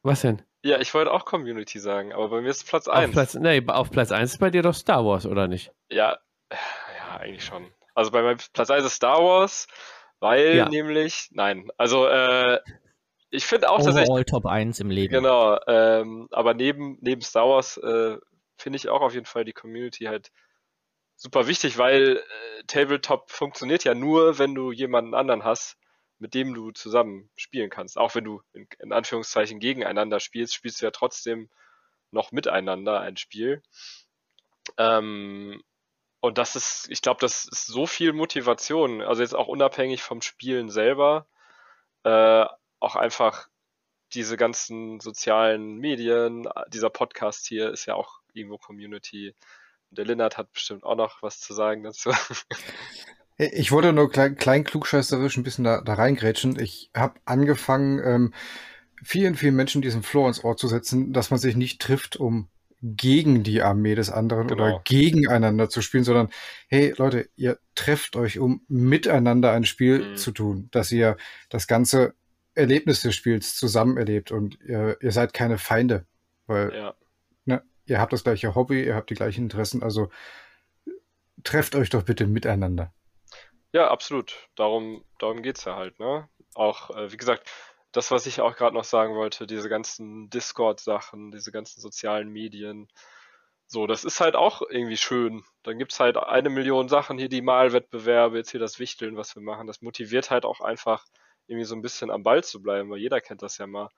Was 0.02 0.22
denn? 0.22 0.42
Ja, 0.66 0.80
ich 0.80 0.92
wollte 0.94 1.12
auch 1.12 1.24
Community 1.24 1.78
sagen, 1.78 2.12
aber 2.12 2.28
bei 2.28 2.40
mir 2.40 2.48
ist 2.48 2.56
es 2.56 2.64
Platz 2.64 2.88
Auf 2.88 2.96
1. 2.96 3.12
Platz, 3.12 3.34
nee, 3.34 3.62
auf 3.68 3.90
Platz 3.92 4.10
1 4.10 4.32
ist 4.32 4.38
bei 4.38 4.50
dir 4.50 4.62
doch 4.62 4.74
Star 4.74 5.04
Wars, 5.04 5.24
oder 5.24 5.46
nicht? 5.46 5.70
Ja, 5.90 6.18
ja, 6.50 7.16
eigentlich 7.20 7.44
schon. 7.44 7.72
Also 7.94 8.10
bei 8.10 8.20
meinem 8.20 8.38
Platz 8.52 8.68
1 8.68 8.84
ist 8.84 8.94
Star 8.94 9.22
Wars, 9.22 9.68
weil 10.18 10.56
Ja. 10.56 10.68
nämlich, 10.68 11.28
nein, 11.30 11.70
also 11.78 12.08
äh, 12.08 12.58
ich 13.30 13.46
finde 13.46 13.70
auch 13.70 13.76
tatsächlich, 13.76 14.08
Overall 14.08 14.24
Top 14.24 14.46
1 14.46 14.80
im 14.80 14.90
Leben. 14.90 15.12
genau, 15.12 15.56
ähm, 15.68 16.26
aber 16.32 16.52
neben, 16.54 16.98
neben 17.00 17.20
Star 17.22 17.48
Wars 17.48 17.76
äh, 17.76 18.16
finde 18.56 18.76
ich 18.76 18.88
auch 18.88 19.02
auf 19.02 19.14
jeden 19.14 19.26
Fall 19.26 19.44
die 19.44 19.52
Community 19.52 20.06
halt 20.06 20.32
super 21.14 21.46
wichtig, 21.46 21.78
weil 21.78 22.16
äh, 22.16 22.62
Tabletop 22.66 23.30
funktioniert 23.30 23.84
ja 23.84 23.94
nur, 23.94 24.40
wenn 24.40 24.56
du 24.56 24.72
jemanden 24.72 25.14
anderen 25.14 25.44
hast, 25.44 25.76
mit 26.18 26.34
dem 26.34 26.54
du 26.54 26.70
zusammen 26.72 27.30
spielen 27.36 27.70
kannst. 27.70 27.98
Auch 27.98 28.14
wenn 28.14 28.24
du 28.24 28.42
in, 28.52 28.66
in 28.80 28.92
Anführungszeichen 28.92 29.60
gegeneinander 29.60 30.20
spielst, 30.20 30.54
spielst 30.54 30.80
du 30.80 30.86
ja 30.86 30.90
trotzdem 30.90 31.50
noch 32.10 32.32
miteinander 32.32 33.00
ein 33.00 33.16
Spiel. 33.16 33.62
Ähm, 34.78 35.62
und 36.20 36.38
das 36.38 36.56
ist, 36.56 36.88
ich 36.90 37.02
glaube, 37.02 37.20
das 37.20 37.44
ist 37.44 37.66
so 37.66 37.86
viel 37.86 38.12
Motivation, 38.12 39.02
also 39.02 39.22
jetzt 39.22 39.34
auch 39.34 39.48
unabhängig 39.48 40.02
vom 40.02 40.22
Spielen 40.22 40.70
selber, 40.70 41.26
äh, 42.04 42.46
auch 42.80 42.96
einfach 42.96 43.48
diese 44.12 44.36
ganzen 44.36 45.00
sozialen 45.00 45.76
Medien, 45.76 46.48
dieser 46.68 46.90
Podcast 46.90 47.46
hier 47.46 47.70
ist 47.70 47.86
ja 47.86 47.94
auch 47.94 48.20
irgendwo 48.32 48.58
Community. 48.58 49.34
Der 49.90 50.04
Linnert 50.04 50.38
hat 50.38 50.52
bestimmt 50.52 50.84
auch 50.84 50.96
noch 50.96 51.22
was 51.22 51.40
zu 51.40 51.54
sagen 51.54 51.82
dazu. 51.82 52.10
Ich 53.38 53.70
wollte 53.70 53.92
nur 53.92 54.10
klein, 54.10 54.36
klein 54.36 54.64
klugscheißerisch 54.64 55.36
ein 55.36 55.42
bisschen 55.42 55.64
da, 55.64 55.82
da 55.82 55.94
reingrätschen. 55.94 56.58
Ich 56.58 56.90
habe 56.94 57.20
angefangen, 57.26 58.00
ähm, 58.02 58.34
vielen, 59.02 59.34
vielen 59.34 59.56
Menschen 59.56 59.82
diesen 59.82 60.02
Floor 60.02 60.28
ins 60.28 60.42
Ohr 60.42 60.56
zu 60.56 60.68
setzen, 60.68 61.12
dass 61.12 61.30
man 61.30 61.38
sich 61.38 61.54
nicht 61.54 61.80
trifft, 61.80 62.16
um 62.16 62.48
gegen 62.82 63.42
die 63.42 63.62
Armee 63.62 63.94
des 63.94 64.10
anderen 64.10 64.48
genau. 64.48 64.62
oder 64.62 64.82
gegeneinander 64.84 65.68
zu 65.68 65.80
spielen, 65.82 66.04
sondern 66.04 66.28
hey 66.68 66.94
Leute, 66.96 67.28
ihr 67.36 67.58
trefft 67.74 68.16
euch, 68.16 68.38
um 68.38 68.62
miteinander 68.68 69.52
ein 69.52 69.64
Spiel 69.64 70.10
mhm. 70.10 70.16
zu 70.16 70.30
tun, 70.30 70.68
dass 70.72 70.92
ihr 70.92 71.16
das 71.48 71.66
ganze 71.66 72.14
Erlebnis 72.54 73.02
des 73.02 73.14
Spiels 73.14 73.56
zusammen 73.56 73.96
erlebt 73.96 74.30
und 74.30 74.58
ihr, 74.60 74.96
ihr 75.00 75.12
seid 75.12 75.32
keine 75.32 75.58
Feinde, 75.58 76.06
weil 76.46 76.72
ja. 76.74 76.94
ne, 77.44 77.62
ihr 77.86 77.98
habt 77.98 78.12
das 78.12 78.24
gleiche 78.24 78.54
Hobby, 78.54 78.84
ihr 78.84 78.94
habt 78.94 79.10
die 79.10 79.14
gleichen 79.14 79.44
Interessen, 79.44 79.82
also 79.82 80.10
trefft 81.44 81.74
euch 81.74 81.90
doch 81.90 82.02
bitte 82.02 82.26
miteinander. 82.26 82.92
Ja, 83.76 83.88
absolut. 83.90 84.48
Darum, 84.54 85.04
darum 85.18 85.42
geht 85.42 85.58
es 85.58 85.64
ja 85.66 85.76
halt, 85.76 85.98
ne? 86.00 86.30
Auch, 86.54 86.88
äh, 86.96 87.12
wie 87.12 87.18
gesagt, 87.18 87.46
das, 87.92 88.10
was 88.10 88.24
ich 88.24 88.40
auch 88.40 88.56
gerade 88.56 88.74
noch 88.74 88.84
sagen 88.84 89.14
wollte, 89.14 89.46
diese 89.46 89.68
ganzen 89.68 90.30
Discord-Sachen, 90.30 91.30
diese 91.30 91.52
ganzen 91.52 91.82
sozialen 91.82 92.30
Medien, 92.30 92.88
so, 93.66 93.86
das 93.86 94.04
ist 94.06 94.20
halt 94.20 94.34
auch 94.34 94.62
irgendwie 94.62 94.96
schön. 94.96 95.44
Dann 95.62 95.78
gibt 95.78 95.92
es 95.92 96.00
halt 96.00 96.16
eine 96.16 96.48
Million 96.48 96.88
Sachen, 96.88 97.18
hier 97.18 97.28
die 97.28 97.42
Malwettbewerbe, 97.42 98.38
jetzt 98.38 98.50
hier 98.50 98.60
das 98.60 98.78
Wichteln, 98.78 99.18
was 99.18 99.36
wir 99.36 99.42
machen. 99.42 99.66
Das 99.66 99.82
motiviert 99.82 100.30
halt 100.30 100.46
auch 100.46 100.62
einfach, 100.62 101.04
irgendwie 101.46 101.66
so 101.66 101.74
ein 101.74 101.82
bisschen 101.82 102.10
am 102.10 102.22
Ball 102.22 102.42
zu 102.42 102.62
bleiben, 102.62 102.88
weil 102.90 103.00
jeder 103.00 103.20
kennt 103.20 103.42
das 103.42 103.58
ja 103.58 103.66
mal. 103.66 103.90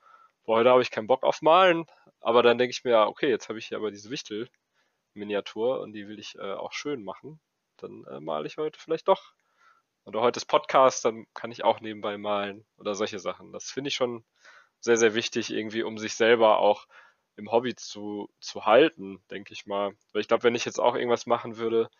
Boah, 0.45 0.57
heute 0.59 0.71
habe 0.71 0.83
ich 0.83 0.91
keinen 0.91 1.07
Bock 1.07 1.23
auf 1.23 1.41
Malen, 1.41 1.87
aber 2.21 2.43
dann 2.43 2.59
denke 2.59 2.73
ich 2.73 2.83
mir, 2.83 2.99
okay, 3.07 3.29
jetzt 3.31 3.49
habe 3.49 3.61
ich 3.61 3.69
hier 3.69 3.79
aber 3.79 3.93
diese 3.93 4.11
Wichtel-Miniatur 4.11 5.81
und 5.81 5.93
die 5.93 6.09
will 6.09 6.19
ich 6.19 6.35
äh, 6.37 6.55
auch 6.55 6.73
schön 6.73 7.05
machen. 7.05 7.39
Dann 7.77 8.05
äh, 8.11 8.19
male 8.19 8.49
ich 8.49 8.57
heute 8.57 8.81
vielleicht 8.81 9.07
doch 9.07 9.35
oder 10.09 10.23
heute 10.23 10.39
ist 10.39 10.47
Podcast, 10.47 11.05
dann 11.05 11.27
kann 11.35 11.53
ich 11.53 11.65
auch 11.65 11.81
nebenbei 11.81 12.17
malen 12.17 12.65
oder 12.79 12.95
solche 12.95 13.19
Sachen. 13.19 13.53
Das 13.53 13.71
finde 13.71 13.89
ich 13.89 13.95
schon 13.95 14.25
sehr, 14.81 14.97
sehr 14.97 15.15
wichtig, 15.15 15.53
irgendwie, 15.53 15.83
um 15.83 15.99
sich 15.99 16.15
selber 16.15 16.59
auch 16.59 16.87
im 17.37 17.53
Hobby 17.53 17.75
zu, 17.75 18.31
zu 18.41 18.65
halten, 18.65 19.23
denke 19.31 19.53
ich 19.53 19.67
mal. 19.67 19.93
Weil 20.13 20.23
ich 20.23 20.29
glaube, 20.29 20.45
wenn 20.45 20.55
ich 20.55 20.65
jetzt 20.65 20.81
auch 20.81 20.95
irgendwas 20.95 21.27
machen 21.27 21.59
würde, 21.59 21.91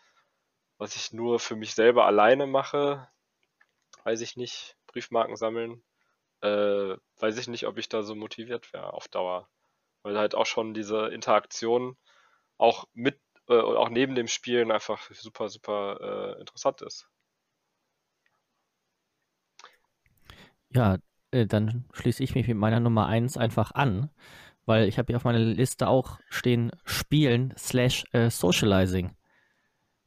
was 0.79 0.95
ich 0.95 1.13
nur 1.13 1.39
für 1.39 1.55
mich 1.55 1.75
selber 1.75 2.05
alleine 2.05 2.47
mache, 2.47 3.07
weiß 4.05 4.21
ich 4.21 4.35
nicht, 4.35 4.75
Briefmarken 4.87 5.35
sammeln, 5.35 5.83
äh, 6.41 6.95
weiß 7.19 7.37
ich 7.37 7.47
nicht, 7.47 7.67
ob 7.67 7.77
ich 7.77 7.89
da 7.89 8.01
so 8.01 8.15
motiviert 8.15 8.73
wäre 8.73 8.93
auf 8.93 9.07
Dauer. 9.07 9.47
Weil 10.01 10.17
halt 10.17 10.33
auch 10.33 10.47
schon 10.47 10.73
diese 10.73 11.09
Interaktion 11.09 11.95
auch 12.57 12.85
mit, 12.93 13.19
äh, 13.49 13.53
auch 13.53 13.89
neben 13.89 14.15
dem 14.15 14.27
Spielen 14.27 14.71
einfach 14.71 15.11
super, 15.11 15.47
super 15.49 16.37
äh, 16.37 16.39
interessant 16.39 16.81
ist. 16.81 17.07
Ja, 20.73 20.97
äh, 21.31 21.45
dann 21.45 21.85
schließe 21.93 22.23
ich 22.23 22.35
mich 22.35 22.47
mit 22.47 22.57
meiner 22.57 22.79
Nummer 22.79 23.07
1 23.07 23.37
einfach 23.37 23.71
an, 23.71 24.09
weil 24.65 24.87
ich 24.87 24.97
habe 24.97 25.07
hier 25.07 25.17
auf 25.17 25.23
meiner 25.23 25.39
Liste 25.39 25.87
auch 25.87 26.19
stehen 26.29 26.71
Spielen 26.85 27.53
slash 27.57 28.05
äh, 28.11 28.29
Socializing. 28.29 29.11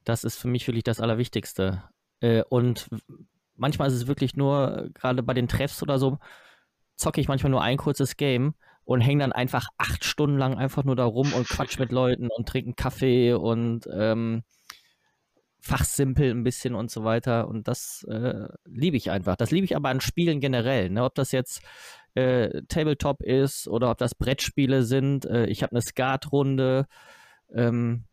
Das 0.04 0.24
ist 0.24 0.36
für 0.36 0.48
mich 0.48 0.66
wirklich 0.66 0.84
das 0.84 1.00
Allerwichtigste. 1.00 1.84
Äh, 2.20 2.42
und 2.48 2.88
manchmal 3.56 3.88
ist 3.88 3.94
es 3.94 4.06
wirklich 4.06 4.36
nur, 4.36 4.90
gerade 4.94 5.22
bei 5.22 5.34
den 5.34 5.48
Treffs 5.48 5.82
oder 5.82 5.98
so, 5.98 6.18
zocke 6.96 7.20
ich 7.20 7.28
manchmal 7.28 7.50
nur 7.50 7.62
ein 7.62 7.76
kurzes 7.76 8.16
Game 8.16 8.54
und 8.84 9.00
hänge 9.00 9.22
dann 9.22 9.32
einfach 9.32 9.68
acht 9.78 10.04
Stunden 10.04 10.38
lang 10.38 10.56
einfach 10.56 10.84
nur 10.84 10.96
da 10.96 11.04
rum 11.04 11.32
und 11.32 11.48
quatsch 11.48 11.78
mit 11.78 11.92
Leuten 11.92 12.28
und 12.28 12.48
trinke 12.48 12.74
Kaffee 12.74 13.32
und 13.34 13.88
ähm, 13.92 14.42
fachsimpel 15.62 16.30
ein 16.30 16.42
bisschen 16.42 16.74
und 16.74 16.90
so 16.90 17.04
weiter. 17.04 17.48
Und 17.48 17.68
das 17.68 18.04
äh, 18.08 18.48
liebe 18.64 18.96
ich 18.96 19.10
einfach. 19.10 19.36
Das 19.36 19.50
liebe 19.50 19.64
ich 19.64 19.76
aber 19.76 19.88
an 19.88 20.00
Spielen 20.00 20.40
generell. 20.40 20.90
Ne? 20.90 21.04
Ob 21.04 21.14
das 21.14 21.32
jetzt 21.32 21.62
äh, 22.14 22.62
Tabletop 22.68 23.22
ist 23.22 23.68
oder 23.68 23.90
ob 23.90 23.98
das 23.98 24.14
Brettspiele 24.14 24.82
sind. 24.82 25.24
Äh, 25.24 25.46
ich 25.46 25.62
habe 25.62 25.72
eine 25.72 25.82
Skatrunde. 25.82 26.86
Ähm, 27.54 28.04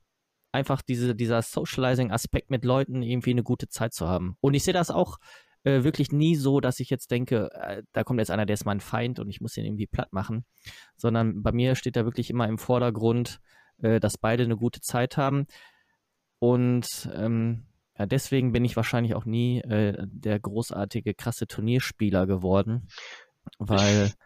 einfach 0.51 0.81
diese, 0.81 1.15
dieser 1.15 1.41
Socializing-Aspekt 1.41 2.49
mit 2.49 2.65
Leuten 2.65 3.01
irgendwie 3.01 3.31
eine 3.31 3.43
gute 3.43 3.67
Zeit 3.67 3.93
zu 3.93 4.07
haben. 4.07 4.37
Und 4.41 4.53
ich 4.53 4.63
sehe 4.63 4.73
das 4.73 4.91
auch 4.91 5.17
äh, 5.63 5.83
wirklich 5.83 6.11
nie 6.11 6.35
so, 6.35 6.59
dass 6.59 6.79
ich 6.79 6.89
jetzt 6.89 7.11
denke, 7.11 7.49
äh, 7.53 7.83
da 7.93 8.03
kommt 8.03 8.19
jetzt 8.19 8.31
einer, 8.31 8.45
der 8.45 8.53
ist 8.53 8.65
mein 8.65 8.79
Feind 8.79 9.19
und 9.19 9.29
ich 9.29 9.41
muss 9.41 9.57
ihn 9.57 9.65
irgendwie 9.65 9.87
platt 9.87 10.13
machen. 10.13 10.45
Sondern 10.95 11.41
bei 11.43 11.51
mir 11.51 11.75
steht 11.75 11.95
da 11.95 12.05
wirklich 12.05 12.29
immer 12.29 12.47
im 12.47 12.57
Vordergrund, 12.57 13.39
äh, 13.81 13.99
dass 13.99 14.17
beide 14.17 14.43
eine 14.43 14.57
gute 14.57 14.81
Zeit 14.81 15.17
haben. 15.17 15.45
Und 16.39 17.09
ähm, 17.13 17.65
ja, 17.97 18.05
deswegen 18.05 18.53
bin 18.53 18.63
ich 18.63 18.77
wahrscheinlich 18.77 19.13
auch 19.13 19.25
nie 19.25 19.59
äh, 19.59 19.95
der 19.99 20.39
großartige, 20.39 21.13
krasse 21.13 21.47
Turnierspieler 21.47 22.25
geworden. 22.25 22.87
Weil. 23.57 24.11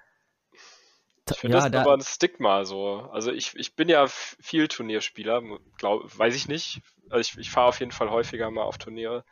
Ich 1.32 1.38
finde 1.38 1.58
ja, 1.58 1.64
das 1.64 1.72
da, 1.72 1.82
aber 1.84 1.94
ein 1.94 2.02
Stigma 2.02 2.66
so. 2.66 3.08
Also 3.14 3.32
ich, 3.32 3.56
ich 3.56 3.78
bin 3.78 3.88
ja 3.88 4.08
viel 4.08 4.68
Turnierspieler, 4.68 5.42
glaub, 5.78 6.20
weiß 6.20 6.36
ich 6.36 6.50
nicht. 6.50 6.82
Also 7.10 7.22
ich, 7.22 7.38
ich 7.38 7.50
fahre 7.50 7.70
auf 7.70 7.80
jeden 7.80 7.94
Fall 7.94 8.10
häufiger 8.10 8.52
mal 8.52 8.64
auf 8.64 8.78
Turniere. 8.78 9.24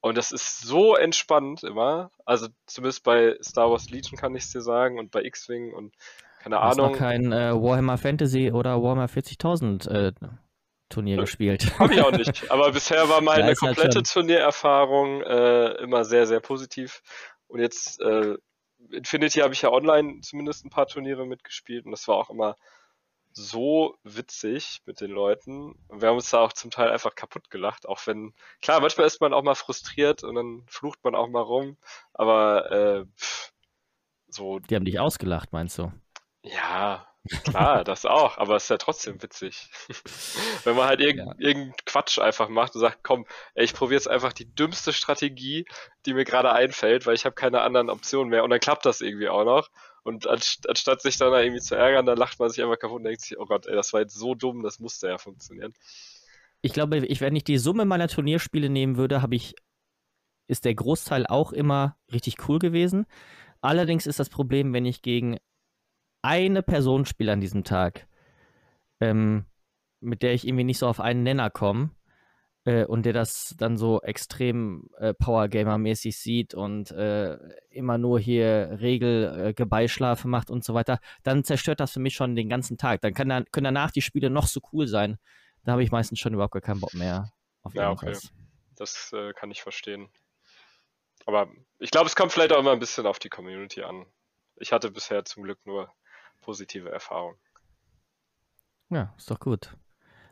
Und 0.00 0.18
das 0.18 0.32
ist 0.32 0.62
so 0.62 0.96
entspannt 0.96 1.62
immer. 1.62 2.10
Also 2.24 2.48
zumindest 2.66 3.04
bei 3.04 3.36
Star 3.40 3.70
Wars 3.70 3.88
Legion 3.88 4.18
kann 4.18 4.34
ich 4.34 4.44
es 4.44 4.50
dir 4.50 4.62
sagen 4.62 4.98
und 4.98 5.12
bei 5.12 5.22
X-Wing 5.22 5.72
und 5.72 5.94
keine 6.40 6.58
Ahnung. 6.58 6.92
Noch 6.92 6.98
kein 6.98 7.32
äh, 7.32 7.52
Warhammer 7.54 7.98
Fantasy 7.98 8.50
oder 8.52 8.82
Warhammer 8.82 9.06
40.000 9.06 9.88
äh, 9.88 10.12
Turnier 10.88 11.16
gespielt. 11.16 11.72
Habe 11.78 11.94
ich 11.94 12.00
auch 12.00 12.12
nicht. 12.12 12.50
Aber 12.50 12.72
bisher 12.72 13.08
war 13.08 13.20
meine 13.20 13.44
halt 13.44 13.58
komplette 13.58 13.96
halt 13.96 14.10
Turniererfahrung 14.10 15.22
äh, 15.22 15.72
immer 15.82 16.04
sehr, 16.04 16.26
sehr 16.26 16.40
positiv. 16.40 17.02
Und 17.48 17.60
jetzt 17.60 18.00
äh, 18.00 18.36
Infinity 18.90 19.40
habe 19.40 19.54
ich 19.54 19.62
ja 19.62 19.70
online 19.70 20.20
zumindest 20.20 20.64
ein 20.64 20.70
paar 20.70 20.86
Turniere 20.86 21.26
mitgespielt 21.26 21.84
und 21.84 21.90
das 21.90 22.06
war 22.08 22.16
auch 22.16 22.30
immer 22.30 22.56
so 23.32 23.94
witzig 24.02 24.80
mit 24.86 25.00
den 25.00 25.10
Leuten. 25.10 25.74
Und 25.88 26.00
wir 26.00 26.08
haben 26.08 26.16
uns 26.16 26.30
da 26.30 26.40
auch 26.40 26.52
zum 26.52 26.70
Teil 26.70 26.90
einfach 26.90 27.14
kaputt 27.14 27.50
gelacht, 27.50 27.86
auch 27.86 28.06
wenn, 28.06 28.32
klar, 28.62 28.80
manchmal 28.80 29.06
ist 29.06 29.20
man 29.20 29.34
auch 29.34 29.42
mal 29.42 29.54
frustriert 29.54 30.24
und 30.24 30.34
dann 30.34 30.64
flucht 30.68 31.04
man 31.04 31.14
auch 31.14 31.28
mal 31.28 31.42
rum, 31.42 31.76
aber 32.14 32.70
äh, 32.70 33.04
pff, 33.16 33.52
so. 34.28 34.58
Die 34.58 34.74
haben 34.74 34.84
dich 34.84 34.98
ausgelacht, 34.98 35.52
meinst 35.52 35.78
du? 35.78 35.92
Ja, 36.46 37.06
Klar, 37.44 37.84
das 37.84 38.06
auch, 38.06 38.38
aber 38.38 38.56
es 38.56 38.64
ist 38.64 38.70
ja 38.70 38.76
trotzdem 38.76 39.22
witzig. 39.22 39.68
Wenn 40.64 40.76
man 40.76 40.86
halt 40.86 41.00
irgendeinen 41.00 41.40
ja. 41.40 41.48
irgendein 41.48 41.74
Quatsch 41.84 42.18
einfach 42.18 42.48
macht 42.48 42.74
und 42.74 42.80
sagt, 42.80 43.02
komm, 43.02 43.26
ey, 43.54 43.64
ich 43.64 43.74
probiere 43.74 43.98
jetzt 43.98 44.08
einfach 44.08 44.32
die 44.32 44.52
dümmste 44.54 44.92
Strategie, 44.92 45.66
die 46.04 46.14
mir 46.14 46.24
gerade 46.24 46.52
einfällt, 46.52 47.06
weil 47.06 47.14
ich 47.14 47.24
habe 47.24 47.34
keine 47.34 47.62
anderen 47.62 47.90
Optionen 47.90 48.30
mehr 48.30 48.44
und 48.44 48.50
dann 48.50 48.60
klappt 48.60 48.86
das 48.86 49.00
irgendwie 49.00 49.28
auch 49.28 49.44
noch. 49.44 49.70
Und 50.02 50.28
anstatt 50.28 51.02
sich 51.02 51.16
dann 51.16 51.32
da 51.32 51.40
irgendwie 51.40 51.60
zu 51.60 51.74
ärgern, 51.74 52.06
dann 52.06 52.16
lacht 52.16 52.38
man 52.38 52.48
sich 52.48 52.62
einfach 52.62 52.78
kaputt 52.78 52.98
und 52.98 53.04
denkt 53.04 53.22
sich, 53.22 53.38
oh 53.38 53.46
Gott, 53.46 53.66
ey, 53.66 53.74
das 53.74 53.92
war 53.92 54.00
jetzt 54.00 54.14
so 54.14 54.34
dumm, 54.34 54.62
das 54.62 54.78
musste 54.78 55.08
ja 55.08 55.18
funktionieren. 55.18 55.74
Ich 56.62 56.72
glaube, 56.72 56.98
ich, 56.98 57.20
wenn 57.20 57.34
ich 57.34 57.44
die 57.44 57.58
Summe 57.58 57.84
meiner 57.84 58.08
Turnierspiele 58.08 58.68
nehmen 58.68 58.96
würde, 58.96 59.20
habe 59.20 59.34
ich, 59.34 59.54
ist 60.46 60.64
der 60.64 60.74
Großteil 60.74 61.26
auch 61.26 61.52
immer 61.52 61.96
richtig 62.12 62.48
cool 62.48 62.60
gewesen. 62.60 63.06
Allerdings 63.60 64.06
ist 64.06 64.20
das 64.20 64.28
Problem, 64.28 64.72
wenn 64.72 64.86
ich 64.86 65.02
gegen 65.02 65.38
eine 66.26 66.62
Person 66.62 67.06
spiele 67.06 67.32
an 67.32 67.40
diesem 67.40 67.62
Tag, 67.62 68.08
ähm, 69.00 69.46
mit 70.00 70.22
der 70.22 70.34
ich 70.34 70.46
irgendwie 70.46 70.64
nicht 70.64 70.78
so 70.78 70.88
auf 70.88 70.98
einen 70.98 71.22
Nenner 71.22 71.50
komme 71.50 71.90
äh, 72.64 72.84
und 72.84 73.06
der 73.06 73.12
das 73.12 73.54
dann 73.56 73.78
so 73.78 74.02
extrem 74.02 74.90
äh, 74.98 75.14
Power-Gamer-mäßig 75.14 76.18
sieht 76.18 76.52
und 76.52 76.90
äh, 76.90 77.38
immer 77.70 77.96
nur 77.96 78.18
hier 78.18 78.78
Regelgebeischlafe 78.80 80.26
äh, 80.26 80.30
macht 80.30 80.50
und 80.50 80.64
so 80.64 80.74
weiter, 80.74 80.98
dann 81.22 81.44
zerstört 81.44 81.78
das 81.78 81.92
für 81.92 82.00
mich 82.00 82.14
schon 82.14 82.34
den 82.34 82.48
ganzen 82.48 82.76
Tag. 82.76 83.02
Dann 83.02 83.14
kann, 83.14 83.28
können 83.52 83.64
danach 83.64 83.92
die 83.92 84.02
Spiele 84.02 84.28
noch 84.28 84.48
so 84.48 84.60
cool 84.72 84.88
sein. 84.88 85.18
Da 85.64 85.72
habe 85.72 85.84
ich 85.84 85.92
meistens 85.92 86.18
schon 86.18 86.34
überhaupt 86.34 86.54
gar 86.54 86.62
keinen 86.62 86.80
Bock 86.80 86.94
mehr 86.94 87.32
auf 87.62 87.74
ja. 87.74 87.90
Okay. 87.90 88.16
Das 88.76 89.12
äh, 89.12 89.32
kann 89.32 89.52
ich 89.52 89.62
verstehen. 89.62 90.08
Aber 91.24 91.48
ich 91.78 91.90
glaube, 91.90 92.06
es 92.06 92.16
kommt 92.16 92.32
vielleicht 92.32 92.52
auch 92.52 92.58
immer 92.58 92.72
ein 92.72 92.78
bisschen 92.78 93.06
auf 93.06 93.18
die 93.18 93.28
Community 93.28 93.82
an. 93.82 94.06
Ich 94.56 94.72
hatte 94.72 94.90
bisher 94.90 95.24
zum 95.24 95.44
Glück 95.44 95.64
nur 95.64 95.92
positive 96.40 96.90
Erfahrung. 96.90 97.34
Ja, 98.90 99.12
ist 99.16 99.30
doch 99.30 99.40
gut. 99.40 99.76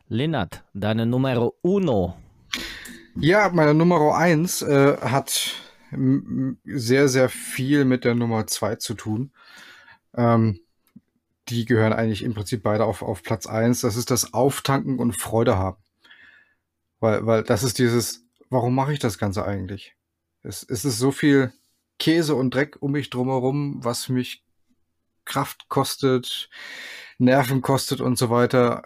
Lennart, 0.07 0.63
deine 0.73 1.05
Nummer 1.05 1.51
uno. 1.61 2.15
Ja, 3.15 3.49
meine 3.49 3.73
Nummer 3.73 4.15
eins 4.15 4.61
äh, 4.61 4.97
hat 4.97 5.51
sehr, 6.63 7.09
sehr 7.09 7.29
viel 7.29 7.85
mit 7.85 8.05
der 8.05 8.15
Nummer 8.15 8.47
zwei 8.47 8.75
zu 8.75 8.93
tun. 8.93 9.31
Ähm, 10.13 10.59
die 11.49 11.65
gehören 11.65 11.93
eigentlich 11.93 12.23
im 12.23 12.33
Prinzip 12.33 12.63
beide 12.63 12.85
auf, 12.85 13.01
auf 13.01 13.23
Platz 13.23 13.47
eins. 13.47 13.81
Das 13.81 13.95
ist 13.95 14.11
das 14.11 14.33
Auftanken 14.33 14.99
und 14.99 15.19
Freude 15.19 15.57
haben. 15.57 15.77
Weil, 16.99 17.25
weil 17.25 17.43
das 17.43 17.63
ist 17.63 17.77
dieses, 17.77 18.25
warum 18.49 18.73
mache 18.73 18.93
ich 18.93 18.99
das 18.99 19.17
Ganze 19.17 19.45
eigentlich? 19.45 19.95
Es, 20.43 20.63
es 20.63 20.85
ist 20.85 20.97
so 20.97 21.11
viel 21.11 21.53
Käse 21.99 22.35
und 22.35 22.53
Dreck 22.53 22.77
um 22.79 22.91
mich 22.91 23.09
drumherum, 23.09 23.83
was 23.83 24.09
mich 24.09 24.44
Kraft 25.25 25.67
kostet, 25.69 26.49
Nerven 27.17 27.61
kostet 27.61 28.01
und 28.01 28.17
so 28.17 28.29
weiter. 28.29 28.83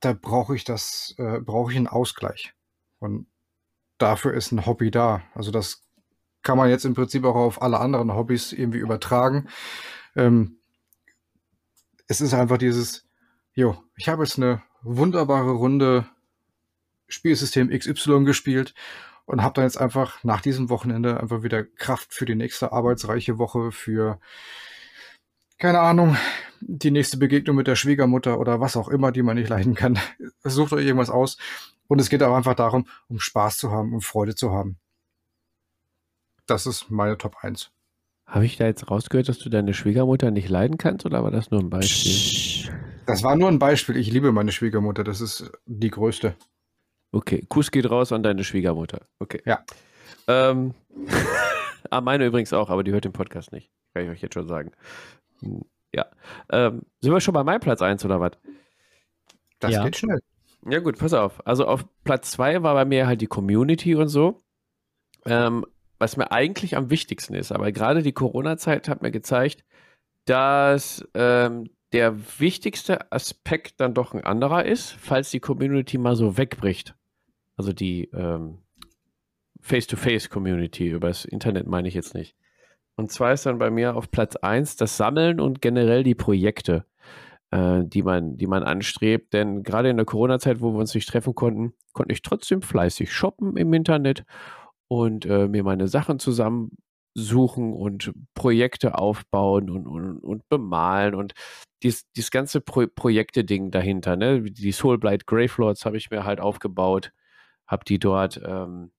Da 0.00 0.12
brauche 0.12 0.56
ich 0.56 0.64
das, 0.64 1.14
äh, 1.18 1.40
brauche 1.40 1.70
ich 1.70 1.76
einen 1.76 1.86
Ausgleich. 1.86 2.54
Und 2.98 3.26
dafür 3.98 4.34
ist 4.34 4.52
ein 4.52 4.66
Hobby 4.66 4.90
da. 4.90 5.22
Also 5.34 5.50
das 5.50 5.82
kann 6.42 6.58
man 6.58 6.70
jetzt 6.70 6.84
im 6.84 6.94
Prinzip 6.94 7.24
auch 7.24 7.36
auf 7.36 7.62
alle 7.62 7.78
anderen 7.78 8.14
Hobbys 8.14 8.52
irgendwie 8.52 8.78
übertragen. 8.78 9.48
Ähm, 10.16 10.58
es 12.08 12.20
ist 12.20 12.34
einfach 12.34 12.58
dieses, 12.58 13.06
jo, 13.54 13.82
ich 13.96 14.08
habe 14.08 14.24
jetzt 14.24 14.38
eine 14.38 14.62
wunderbare 14.82 15.52
Runde 15.52 16.06
Spielsystem 17.08 17.70
XY 17.70 18.24
gespielt 18.24 18.74
und 19.24 19.42
habe 19.42 19.54
dann 19.54 19.64
jetzt 19.64 19.80
einfach 19.80 20.24
nach 20.24 20.40
diesem 20.40 20.68
Wochenende 20.68 21.20
einfach 21.20 21.42
wieder 21.42 21.62
Kraft 21.64 22.12
für 22.12 22.24
die 22.24 22.34
nächste 22.34 22.72
arbeitsreiche 22.72 23.38
Woche, 23.38 23.70
für 23.70 24.18
keine 25.62 25.78
Ahnung, 25.78 26.16
die 26.60 26.90
nächste 26.90 27.18
Begegnung 27.18 27.54
mit 27.54 27.68
der 27.68 27.76
Schwiegermutter 27.76 28.40
oder 28.40 28.60
was 28.60 28.76
auch 28.76 28.88
immer, 28.88 29.12
die 29.12 29.22
man 29.22 29.36
nicht 29.36 29.48
leiden 29.48 29.76
kann. 29.76 29.96
Sucht 30.42 30.72
euch 30.72 30.84
irgendwas 30.84 31.08
aus. 31.08 31.36
Und 31.86 32.00
es 32.00 32.10
geht 32.10 32.20
auch 32.24 32.34
einfach 32.34 32.56
darum, 32.56 32.88
um 33.06 33.20
Spaß 33.20 33.58
zu 33.58 33.70
haben, 33.70 33.94
um 33.94 34.00
Freude 34.00 34.34
zu 34.34 34.50
haben. 34.50 34.80
Das 36.46 36.66
ist 36.66 36.90
meine 36.90 37.16
Top 37.16 37.44
1. 37.44 37.70
Habe 38.26 38.44
ich 38.44 38.56
da 38.56 38.64
jetzt 38.64 38.90
rausgehört, 38.90 39.28
dass 39.28 39.38
du 39.38 39.50
deine 39.50 39.72
Schwiegermutter 39.72 40.32
nicht 40.32 40.48
leiden 40.48 40.78
kannst 40.78 41.06
oder 41.06 41.22
war 41.22 41.30
das 41.30 41.52
nur 41.52 41.60
ein 41.60 41.70
Beispiel? 41.70 42.72
Das 43.06 43.22
war 43.22 43.36
nur 43.36 43.46
ein 43.46 43.60
Beispiel. 43.60 43.96
Ich 43.96 44.10
liebe 44.10 44.32
meine 44.32 44.50
Schwiegermutter. 44.50 45.04
Das 45.04 45.20
ist 45.20 45.48
die 45.66 45.90
größte. 45.90 46.34
Okay, 47.12 47.46
Kuss 47.48 47.70
geht 47.70 47.88
raus 47.88 48.10
an 48.10 48.24
deine 48.24 48.42
Schwiegermutter. 48.42 49.06
Okay. 49.20 49.40
Ja. 49.44 49.64
Ähm, 50.26 50.74
ah, 51.90 52.00
meine 52.00 52.26
übrigens 52.26 52.52
auch, 52.52 52.68
aber 52.68 52.82
die 52.82 52.90
hört 52.90 53.04
den 53.04 53.12
Podcast 53.12 53.52
nicht. 53.52 53.70
Kann 53.94 54.04
ich 54.04 54.10
euch 54.10 54.22
jetzt 54.22 54.34
schon 54.34 54.48
sagen. 54.48 54.72
Hm, 55.42 55.62
Ja. 55.94 56.06
Ähm, 56.50 56.82
sind 57.00 57.12
wir 57.12 57.20
schon 57.20 57.34
bei 57.34 57.44
meinem 57.44 57.60
Platz 57.60 57.82
1 57.82 58.04
oder 58.04 58.18
was? 58.20 58.32
Das 59.58 59.72
Ja. 59.72 59.84
geht 59.84 59.96
schnell. 59.96 60.20
Ja, 60.68 60.78
gut, 60.78 60.98
pass 60.98 61.12
auf. 61.12 61.46
Also 61.46 61.66
auf 61.66 61.84
Platz 62.04 62.30
2 62.30 62.62
war 62.62 62.74
bei 62.74 62.84
mir 62.84 63.06
halt 63.06 63.20
die 63.20 63.26
Community 63.26 63.94
und 63.94 64.08
so. 64.08 64.40
Ähm, 65.26 65.66
was 65.98 66.16
mir 66.16 66.32
eigentlich 66.32 66.76
am 66.76 66.90
wichtigsten 66.90 67.34
ist. 67.34 67.52
Aber 67.52 67.70
gerade 67.72 68.02
die 68.02 68.12
Corona-Zeit 68.12 68.88
hat 68.88 69.02
mir 69.02 69.10
gezeigt, 69.10 69.64
dass 70.24 71.06
ähm, 71.14 71.70
der 71.92 72.16
wichtigste 72.40 73.12
Aspekt 73.12 73.80
dann 73.80 73.92
doch 73.94 74.14
ein 74.14 74.24
anderer 74.24 74.64
ist, 74.64 74.90
falls 74.92 75.30
die 75.30 75.40
Community 75.40 75.98
mal 75.98 76.16
so 76.16 76.38
wegbricht. 76.38 76.94
Also 77.56 77.72
die 77.72 78.04
ähm, 78.12 78.58
Face-to-Face-Community, 79.60 80.88
übers 80.88 81.24
Internet 81.24 81.66
meine 81.66 81.86
ich 81.88 81.94
jetzt 81.94 82.14
nicht. 82.14 82.34
Und 82.96 83.10
zwar 83.10 83.32
ist 83.32 83.46
dann 83.46 83.58
bei 83.58 83.70
mir 83.70 83.96
auf 83.96 84.10
Platz 84.10 84.36
1 84.36 84.76
das 84.76 84.96
Sammeln 84.96 85.40
und 85.40 85.62
generell 85.62 86.02
die 86.02 86.14
Projekte, 86.14 86.84
äh, 87.50 87.82
die, 87.84 88.02
man, 88.02 88.36
die 88.36 88.46
man 88.46 88.62
anstrebt. 88.62 89.32
Denn 89.32 89.62
gerade 89.62 89.90
in 89.90 89.96
der 89.96 90.06
Corona-Zeit, 90.06 90.60
wo 90.60 90.72
wir 90.72 90.78
uns 90.78 90.94
nicht 90.94 91.08
treffen 91.08 91.34
konnten, 91.34 91.74
konnte 91.92 92.12
ich 92.12 92.22
trotzdem 92.22 92.62
fleißig 92.62 93.12
shoppen 93.12 93.56
im 93.56 93.72
Internet 93.72 94.24
und 94.88 95.26
äh, 95.26 95.48
mir 95.48 95.64
meine 95.64 95.88
Sachen 95.88 96.18
zusammensuchen 96.18 97.72
und 97.72 98.12
Projekte 98.34 98.98
aufbauen 98.98 99.70
und, 99.70 99.86
und, 99.86 100.18
und 100.18 100.48
bemalen 100.50 101.14
und 101.14 101.32
dieses, 101.82 102.10
dieses 102.12 102.30
ganze 102.30 102.60
Pro 102.60 102.86
Projekte-Ding 102.86 103.70
dahinter, 103.70 104.16
ne? 104.16 104.42
Die 104.42 104.72
Soulblight 104.72 105.26
Gravelords 105.26 105.84
habe 105.86 105.96
ich 105.96 106.10
mir 106.10 106.24
halt 106.24 106.40
aufgebaut, 106.40 107.12
habe 107.66 107.84
die 107.84 107.98
dort 107.98 108.40
ähm, 108.44 108.92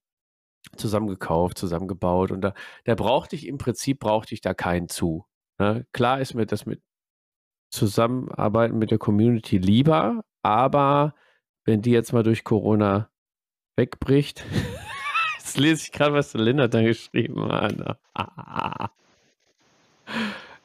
zusammengekauft, 0.78 1.58
zusammengebaut 1.58 2.32
und 2.32 2.42
da, 2.42 2.54
da 2.86 2.96
brauchte 2.96 3.36
ich 3.36 3.48
im 3.48 3.58
Prinzip 3.58 4.00
brauchte 4.00 4.34
ich 4.34 4.42
da 4.42 4.54
keinen 4.54 4.90
zu. 4.90 5.26
Ne? 5.60 5.86
Klar 5.92 6.20
ist 6.20 6.34
mir 6.34 6.46
das 6.46 6.66
mit 6.66 6.82
Zusammenarbeiten 7.70 8.78
mit 8.78 8.92
der 8.92 8.98
Community 8.98 9.58
lieber, 9.58 10.24
aber 10.42 11.16
wenn 11.66 11.82
die 11.82 11.92
jetzt 11.92 12.14
mal 12.14 12.24
durch 12.24 12.44
Corona 12.44 13.10
wegbricht, 13.76 14.44
jetzt 15.38 15.58
lese 15.58 15.84
ich 15.84 15.92
gerade, 15.92 16.14
was 16.14 16.32
der 16.32 16.42
Lindert 16.42 16.74
da 16.74 16.82
geschrieben 16.82 17.52
hat. 17.52 18.00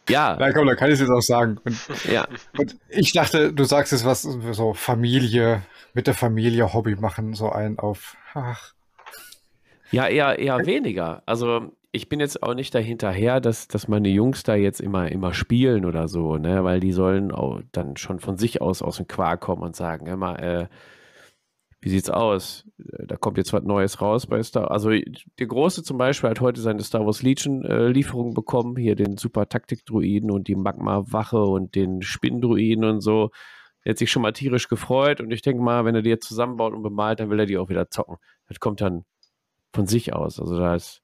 Ja, 0.09 0.37
Na 0.41 0.53
komm, 0.53 0.67
da 0.67 0.75
kann 0.75 0.89
ich 0.89 0.95
es 0.95 1.01
jetzt 1.01 1.11
auch 1.11 1.21
sagen. 1.21 1.59
Und, 1.65 1.77
ja, 2.11 2.27
und 2.57 2.77
ich 2.89 3.13
dachte, 3.13 3.53
du 3.53 3.65
sagst 3.65 3.93
jetzt 3.93 4.07
was 4.07 4.23
so 4.23 4.73
Familie, 4.73 5.63
mit 5.93 6.07
der 6.07 6.15
Familie 6.15 6.73
Hobby 6.73 6.97
machen, 6.97 7.35
so 7.35 7.51
ein 7.51 7.79
auf, 7.79 8.17
ach, 8.33 8.73
Ja, 9.91 10.07
eher, 10.09 10.39
eher 10.39 10.67
weniger. 10.67 11.23
Also 11.27 11.73
ich 11.93 12.09
bin 12.09 12.21
jetzt 12.21 12.43
auch 12.43 12.55
nicht 12.55 12.75
dahinterher, 12.75 13.41
dass, 13.41 13.69
dass 13.69 13.89
meine 13.89 14.09
Jungs 14.09 14.43
da 14.43 14.55
jetzt 14.55 14.81
immer, 14.81 15.11
immer 15.11 15.33
spielen 15.33 15.85
oder 15.87 16.09
so, 16.09 16.37
ne? 16.37 16.63
Weil 16.65 16.81
die 16.81 16.93
sollen 16.93 17.33
auch 17.33 17.61
dann 17.73 17.97
schon 17.97 18.21
von 18.21 18.37
sich 18.37 18.61
aus 18.61 18.83
aus 18.83 18.99
dem 18.99 19.07
Quark 19.07 19.41
kommen 19.41 19.63
und 19.63 19.75
sagen, 19.77 20.07
immer, 20.07 20.39
äh, 20.43 20.69
wie 21.81 21.91
sieht's 21.91 22.11
aus? 22.11 22.67
Äh, 22.79 23.07
Da 23.07 23.17
kommt 23.17 23.39
jetzt 23.39 23.53
was 23.53 23.63
Neues 23.63 24.01
raus 24.01 24.27
bei 24.27 24.43
Star. 24.43 24.71
Also 24.71 24.91
der 24.91 25.47
Große 25.47 25.83
zum 25.83 25.97
Beispiel 25.99 26.31
hat 26.31 26.41
heute 26.41 26.61
seine 26.61 26.83
Star 26.83 27.07
Wars 27.07 27.23
Legion 27.23 27.65
äh, 27.65 27.89
Lieferung 27.89 28.35
bekommen, 28.35 28.77
hier 28.77 28.95
den 28.97 29.17
Super 29.17 29.49
Taktik 29.49 29.87
Druiden 29.87 30.31
und 30.31 30.49
die 30.49 30.57
Magma 30.57 31.05
Wache 31.11 31.43
und 31.43 31.75
den 31.75 32.03
Spinndruiden 32.03 32.85
und 32.85 33.01
so. 33.01 33.31
Er 33.85 33.91
hat 33.91 33.99
sich 33.99 34.11
schon 34.11 34.23
mal 34.23 34.33
tierisch 34.33 34.69
gefreut 34.69 35.21
und 35.21 35.31
ich 35.31 35.41
denke 35.43 35.63
mal, 35.63 35.85
wenn 35.85 35.95
er 35.95 36.03
die 36.03 36.11
jetzt 36.11 36.29
zusammenbaut 36.29 36.75
und 36.75 36.83
bemalt, 36.83 37.21
dann 37.21 37.31
will 37.31 37.41
er 37.41 37.47
die 37.47 37.57
auch 37.59 37.69
wieder 37.71 37.89
zocken. 37.91 38.17
Das 38.49 38.61
kommt 38.61 38.81
dann 38.81 39.05
von 39.75 39.87
sich 39.87 40.13
aus. 40.13 40.41
Also 40.41 40.59
da 40.59 40.75
ist 40.75 41.03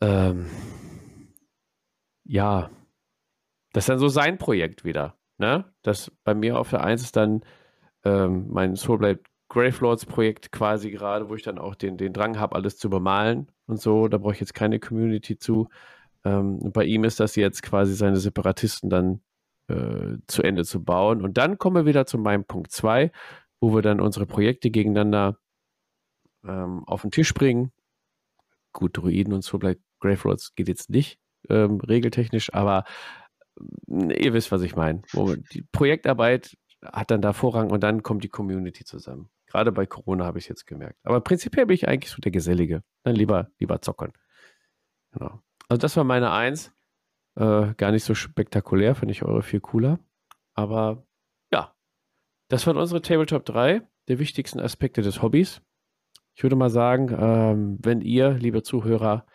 ähm, 0.00 0.46
ja, 2.24 2.70
das 3.72 3.84
ist 3.84 3.88
dann 3.88 3.98
so 3.98 4.08
sein 4.08 4.38
Projekt 4.38 4.84
wieder. 4.84 5.18
Ne? 5.38 5.64
Das 5.82 6.12
bei 6.24 6.34
mir 6.34 6.58
auf 6.58 6.70
der 6.70 6.84
1 6.84 7.02
ist 7.02 7.16
dann 7.16 7.42
ähm, 8.04 8.46
mein 8.50 8.76
Soulblade 8.76 9.20
Gravelords 9.48 10.06
Projekt 10.06 10.52
quasi 10.52 10.90
gerade, 10.90 11.28
wo 11.28 11.34
ich 11.34 11.42
dann 11.42 11.58
auch 11.58 11.74
den, 11.74 11.96
den 11.96 12.12
Drang 12.12 12.38
habe, 12.38 12.54
alles 12.54 12.76
zu 12.76 12.90
bemalen 12.90 13.50
und 13.66 13.80
so. 13.80 14.08
Da 14.08 14.18
brauche 14.18 14.34
ich 14.34 14.40
jetzt 14.40 14.54
keine 14.54 14.78
Community 14.78 15.38
zu. 15.38 15.68
Ähm, 16.24 16.70
bei 16.72 16.84
ihm 16.84 17.04
ist 17.04 17.20
das 17.20 17.36
jetzt 17.36 17.62
quasi 17.62 17.94
seine 17.94 18.16
Separatisten 18.18 18.90
dann 18.90 19.22
äh, 19.68 20.18
zu 20.26 20.42
Ende 20.42 20.64
zu 20.64 20.84
bauen. 20.84 21.22
Und 21.22 21.38
dann 21.38 21.58
kommen 21.58 21.76
wir 21.76 21.86
wieder 21.86 22.04
zu 22.06 22.18
meinem 22.18 22.44
Punkt 22.44 22.72
2, 22.72 23.10
wo 23.60 23.74
wir 23.74 23.82
dann 23.82 24.00
unsere 24.00 24.26
Projekte 24.26 24.70
gegeneinander 24.70 25.38
ähm, 26.48 26.84
auf 26.86 27.02
den 27.02 27.10
Tisch 27.10 27.34
bringen. 27.34 27.72
Gut, 28.72 28.96
Druiden 28.96 29.32
und 29.32 29.42
Soulblight 29.42 29.80
Gravelords 30.00 30.54
geht 30.54 30.68
jetzt 30.68 30.90
nicht 30.90 31.18
ähm, 31.48 31.80
regeltechnisch, 31.80 32.52
aber 32.54 32.84
äh, 33.88 34.24
ihr 34.24 34.32
wisst, 34.32 34.52
was 34.52 34.62
ich 34.62 34.76
meine. 34.76 35.02
Die 35.52 35.62
Projektarbeit 35.72 36.56
hat 36.82 37.10
dann 37.10 37.22
da 37.22 37.32
Vorrang 37.32 37.70
und 37.70 37.82
dann 37.82 38.02
kommt 38.02 38.24
die 38.24 38.28
Community 38.28 38.84
zusammen. 38.84 39.28
Gerade 39.46 39.72
bei 39.72 39.86
Corona 39.86 40.26
habe 40.26 40.38
ich 40.38 40.44
es 40.44 40.48
jetzt 40.48 40.66
gemerkt. 40.66 40.98
Aber 41.02 41.20
prinzipiell 41.20 41.66
bin 41.66 41.74
ich 41.74 41.88
eigentlich 41.88 42.10
so 42.10 42.20
der 42.20 42.32
Gesellige. 42.32 42.82
Dann 43.02 43.14
lieber, 43.14 43.50
lieber 43.58 43.80
zockern. 43.80 44.12
Genau. 45.12 45.40
Also 45.68 45.78
das 45.78 45.96
war 45.96 46.04
meine 46.04 46.30
Eins. 46.30 46.72
Äh, 47.34 47.74
gar 47.76 47.92
nicht 47.92 48.04
so 48.04 48.14
spektakulär, 48.14 48.94
finde 48.94 49.12
ich 49.12 49.22
eure 49.22 49.42
viel 49.42 49.60
cooler. 49.60 50.00
Aber 50.54 51.06
ja, 51.52 51.74
das 52.48 52.66
waren 52.66 52.76
unsere 52.76 53.00
Tabletop 53.00 53.44
3 53.44 53.82
der 54.08 54.18
wichtigsten 54.18 54.60
Aspekte 54.60 55.02
des 55.02 55.22
Hobbys. 55.22 55.62
Ich 56.38 56.44
würde 56.44 56.54
mal 56.54 56.70
sagen, 56.70 57.08
ähm, 57.18 57.78
wenn 57.82 58.00
ihr, 58.00 58.30
liebe 58.30 58.62
Zuhörer, 58.62 59.26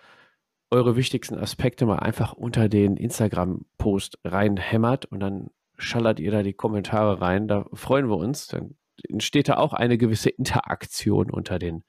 eure 0.72 0.96
wichtigsten 0.96 1.36
Aspekte 1.38 1.86
mal 1.86 2.00
einfach 2.00 2.32
unter 2.32 2.70
den 2.70 2.96
Instagram-Post 2.96 4.20
reinhämmert 4.24 5.04
und 5.04 5.20
dann 5.20 5.50
schallert 5.78 6.22
ihr 6.22 6.32
da 6.32 6.44
die 6.44 6.54
Kommentare 6.54 7.20
rein. 7.20 7.50
Da 7.50 7.66
freuen 7.74 8.08
wir 8.08 8.16
uns. 8.16 8.48
Dann 8.48 8.78
entsteht 9.10 9.50
da 9.50 9.58
auch 9.58 9.74
eine 9.74 9.98
gewisse 9.98 10.30
Interaktion 10.30 11.30
unter 11.30 11.60
den 11.60 11.84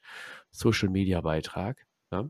Social-Media-Beitrag. 0.51 1.87
Ja. 2.11 2.29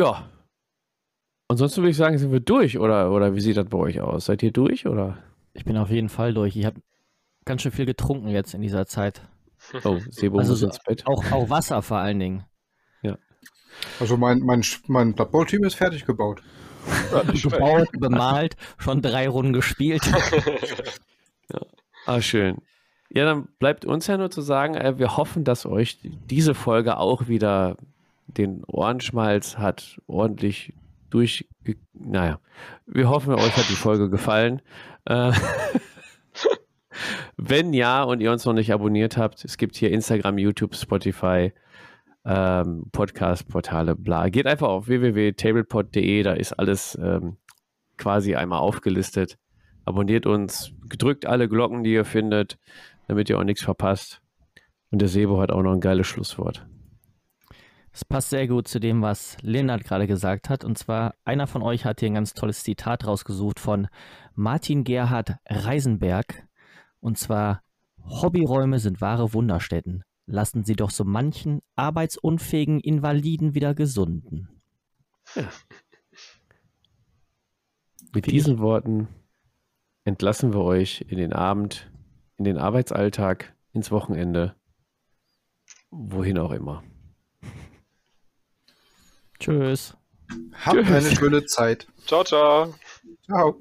ja. 0.00 0.30
Ansonsten 1.48 1.78
würde 1.78 1.90
ich 1.90 1.96
sagen, 1.96 2.16
sind 2.16 2.30
wir 2.30 2.38
durch, 2.38 2.78
oder, 2.78 3.10
oder 3.10 3.34
wie 3.34 3.40
sieht 3.40 3.56
das 3.56 3.66
bei 3.68 3.78
euch 3.78 4.00
aus? 4.00 4.26
Seid 4.26 4.44
ihr 4.44 4.52
durch, 4.52 4.86
oder? 4.86 5.18
Ich 5.52 5.64
bin 5.64 5.76
auf 5.76 5.90
jeden 5.90 6.08
Fall 6.08 6.32
durch. 6.32 6.56
Ich 6.56 6.64
habe 6.64 6.80
ganz 7.44 7.62
schön 7.62 7.72
viel 7.72 7.86
getrunken 7.86 8.28
jetzt 8.28 8.54
in 8.54 8.60
dieser 8.60 8.86
Zeit. 8.86 9.28
Oh, 9.84 9.98
Sebo 10.10 10.38
Also 10.38 10.52
muss 10.52 10.60
so- 10.60 10.66
ins 10.66 10.78
Bett. 10.80 11.06
Auch, 11.06 11.30
auch 11.32 11.50
Wasser 11.50 11.82
vor 11.82 11.98
allen 11.98 12.18
Dingen. 12.18 12.44
Also 13.98 14.16
mein, 14.18 14.40
mein, 14.40 14.62
mein 14.86 15.14
Blood 15.14 15.32
Bowl 15.32 15.46
Team 15.46 15.64
ist 15.64 15.74
fertig 15.74 16.04
gebaut. 16.04 16.42
Gebaut, 17.42 17.88
bemalt, 17.98 18.56
schon 18.78 19.00
drei 19.02 19.28
Runden 19.28 19.52
gespielt. 19.52 20.02
Ah, 22.06 22.20
schön. 22.20 22.58
Ja, 23.10 23.24
dann 23.24 23.46
bleibt 23.60 23.84
uns 23.84 24.08
ja 24.08 24.16
nur 24.16 24.30
zu 24.30 24.40
sagen, 24.40 24.74
äh, 24.74 24.98
wir 24.98 25.16
hoffen, 25.16 25.44
dass 25.44 25.66
euch 25.66 25.98
diese 26.02 26.52
Folge 26.54 26.96
auch 26.96 27.28
wieder 27.28 27.76
den 28.26 28.64
Ohrenschmalz 28.66 29.56
hat 29.56 30.00
ordentlich 30.08 30.74
durch. 31.10 31.48
Naja, 31.94 32.40
wir 32.86 33.08
hoffen, 33.08 33.34
euch 33.34 33.56
hat 33.56 33.68
die 33.68 33.76
Folge 33.76 34.10
gefallen. 34.10 34.62
Äh, 35.04 35.32
wenn 37.36 37.72
ja 37.72 38.02
und 38.02 38.20
ihr 38.20 38.32
uns 38.32 38.44
noch 38.44 38.52
nicht 38.52 38.72
abonniert 38.72 39.16
habt, 39.16 39.44
es 39.44 39.56
gibt 39.56 39.76
hier 39.76 39.90
Instagram, 39.90 40.38
YouTube, 40.38 40.74
Spotify, 40.74 41.52
ähm, 42.24 42.84
Podcast-Portale, 42.92 43.96
bla. 43.96 44.28
Geht 44.28 44.46
einfach 44.46 44.68
auf 44.68 44.86
www.tablepod.de, 44.86 46.22
da 46.22 46.32
ist 46.32 46.52
alles 46.52 46.98
ähm, 47.02 47.36
quasi 47.98 48.34
einmal 48.34 48.60
aufgelistet. 48.60 49.38
Abonniert 49.84 50.26
uns, 50.26 50.72
gedrückt 50.88 51.26
alle 51.26 51.48
Glocken, 51.48 51.82
die 51.82 51.92
ihr 51.92 52.04
findet, 52.04 52.58
damit 53.08 53.28
ihr 53.28 53.38
auch 53.38 53.44
nichts 53.44 53.62
verpasst. 53.62 54.20
Und 54.90 55.00
der 55.00 55.08
Sebo 55.08 55.40
hat 55.40 55.50
auch 55.50 55.62
noch 55.62 55.72
ein 55.72 55.80
geiles 55.80 56.06
Schlusswort. 56.06 56.66
Es 57.94 58.04
passt 58.06 58.30
sehr 58.30 58.46
gut 58.46 58.68
zu 58.68 58.80
dem, 58.80 59.02
was 59.02 59.36
Lennart 59.42 59.84
gerade 59.84 60.06
gesagt 60.06 60.48
hat. 60.48 60.64
Und 60.64 60.78
zwar, 60.78 61.14
einer 61.24 61.46
von 61.46 61.62
euch 61.62 61.84
hat 61.84 62.00
hier 62.00 62.08
ein 62.08 62.14
ganz 62.14 62.32
tolles 62.32 62.62
Zitat 62.62 63.06
rausgesucht 63.06 63.60
von 63.60 63.88
Martin 64.34 64.84
Gerhard 64.84 65.36
Reisenberg. 65.46 66.46
Und 67.02 67.18
zwar, 67.18 67.62
Hobbyräume 68.04 68.78
sind 68.78 69.00
wahre 69.00 69.34
Wunderstätten. 69.34 70.04
Lassen 70.26 70.64
Sie 70.64 70.76
doch 70.76 70.90
so 70.90 71.04
manchen 71.04 71.60
arbeitsunfähigen 71.74 72.78
Invaliden 72.80 73.54
wieder 73.54 73.74
gesunden. 73.74 74.48
Ja. 75.34 75.48
Mit 78.14 78.26
diesen 78.26 78.60
Worten 78.60 79.08
entlassen 80.04 80.52
wir 80.52 80.60
euch 80.60 81.04
in 81.08 81.18
den 81.18 81.32
Abend, 81.32 81.90
in 82.36 82.44
den 82.44 82.56
Arbeitsalltag, 82.56 83.54
ins 83.72 83.90
Wochenende, 83.90 84.54
wohin 85.90 86.38
auch 86.38 86.52
immer. 86.52 86.84
Tschüss. 89.40 89.96
Habt 90.52 90.76
Tschüss. 90.76 90.90
eine 90.90 91.16
schöne 91.16 91.44
Zeit. 91.46 91.88
Ciao, 92.06 92.22
ciao. 92.22 92.74
Ciao. 93.24 93.56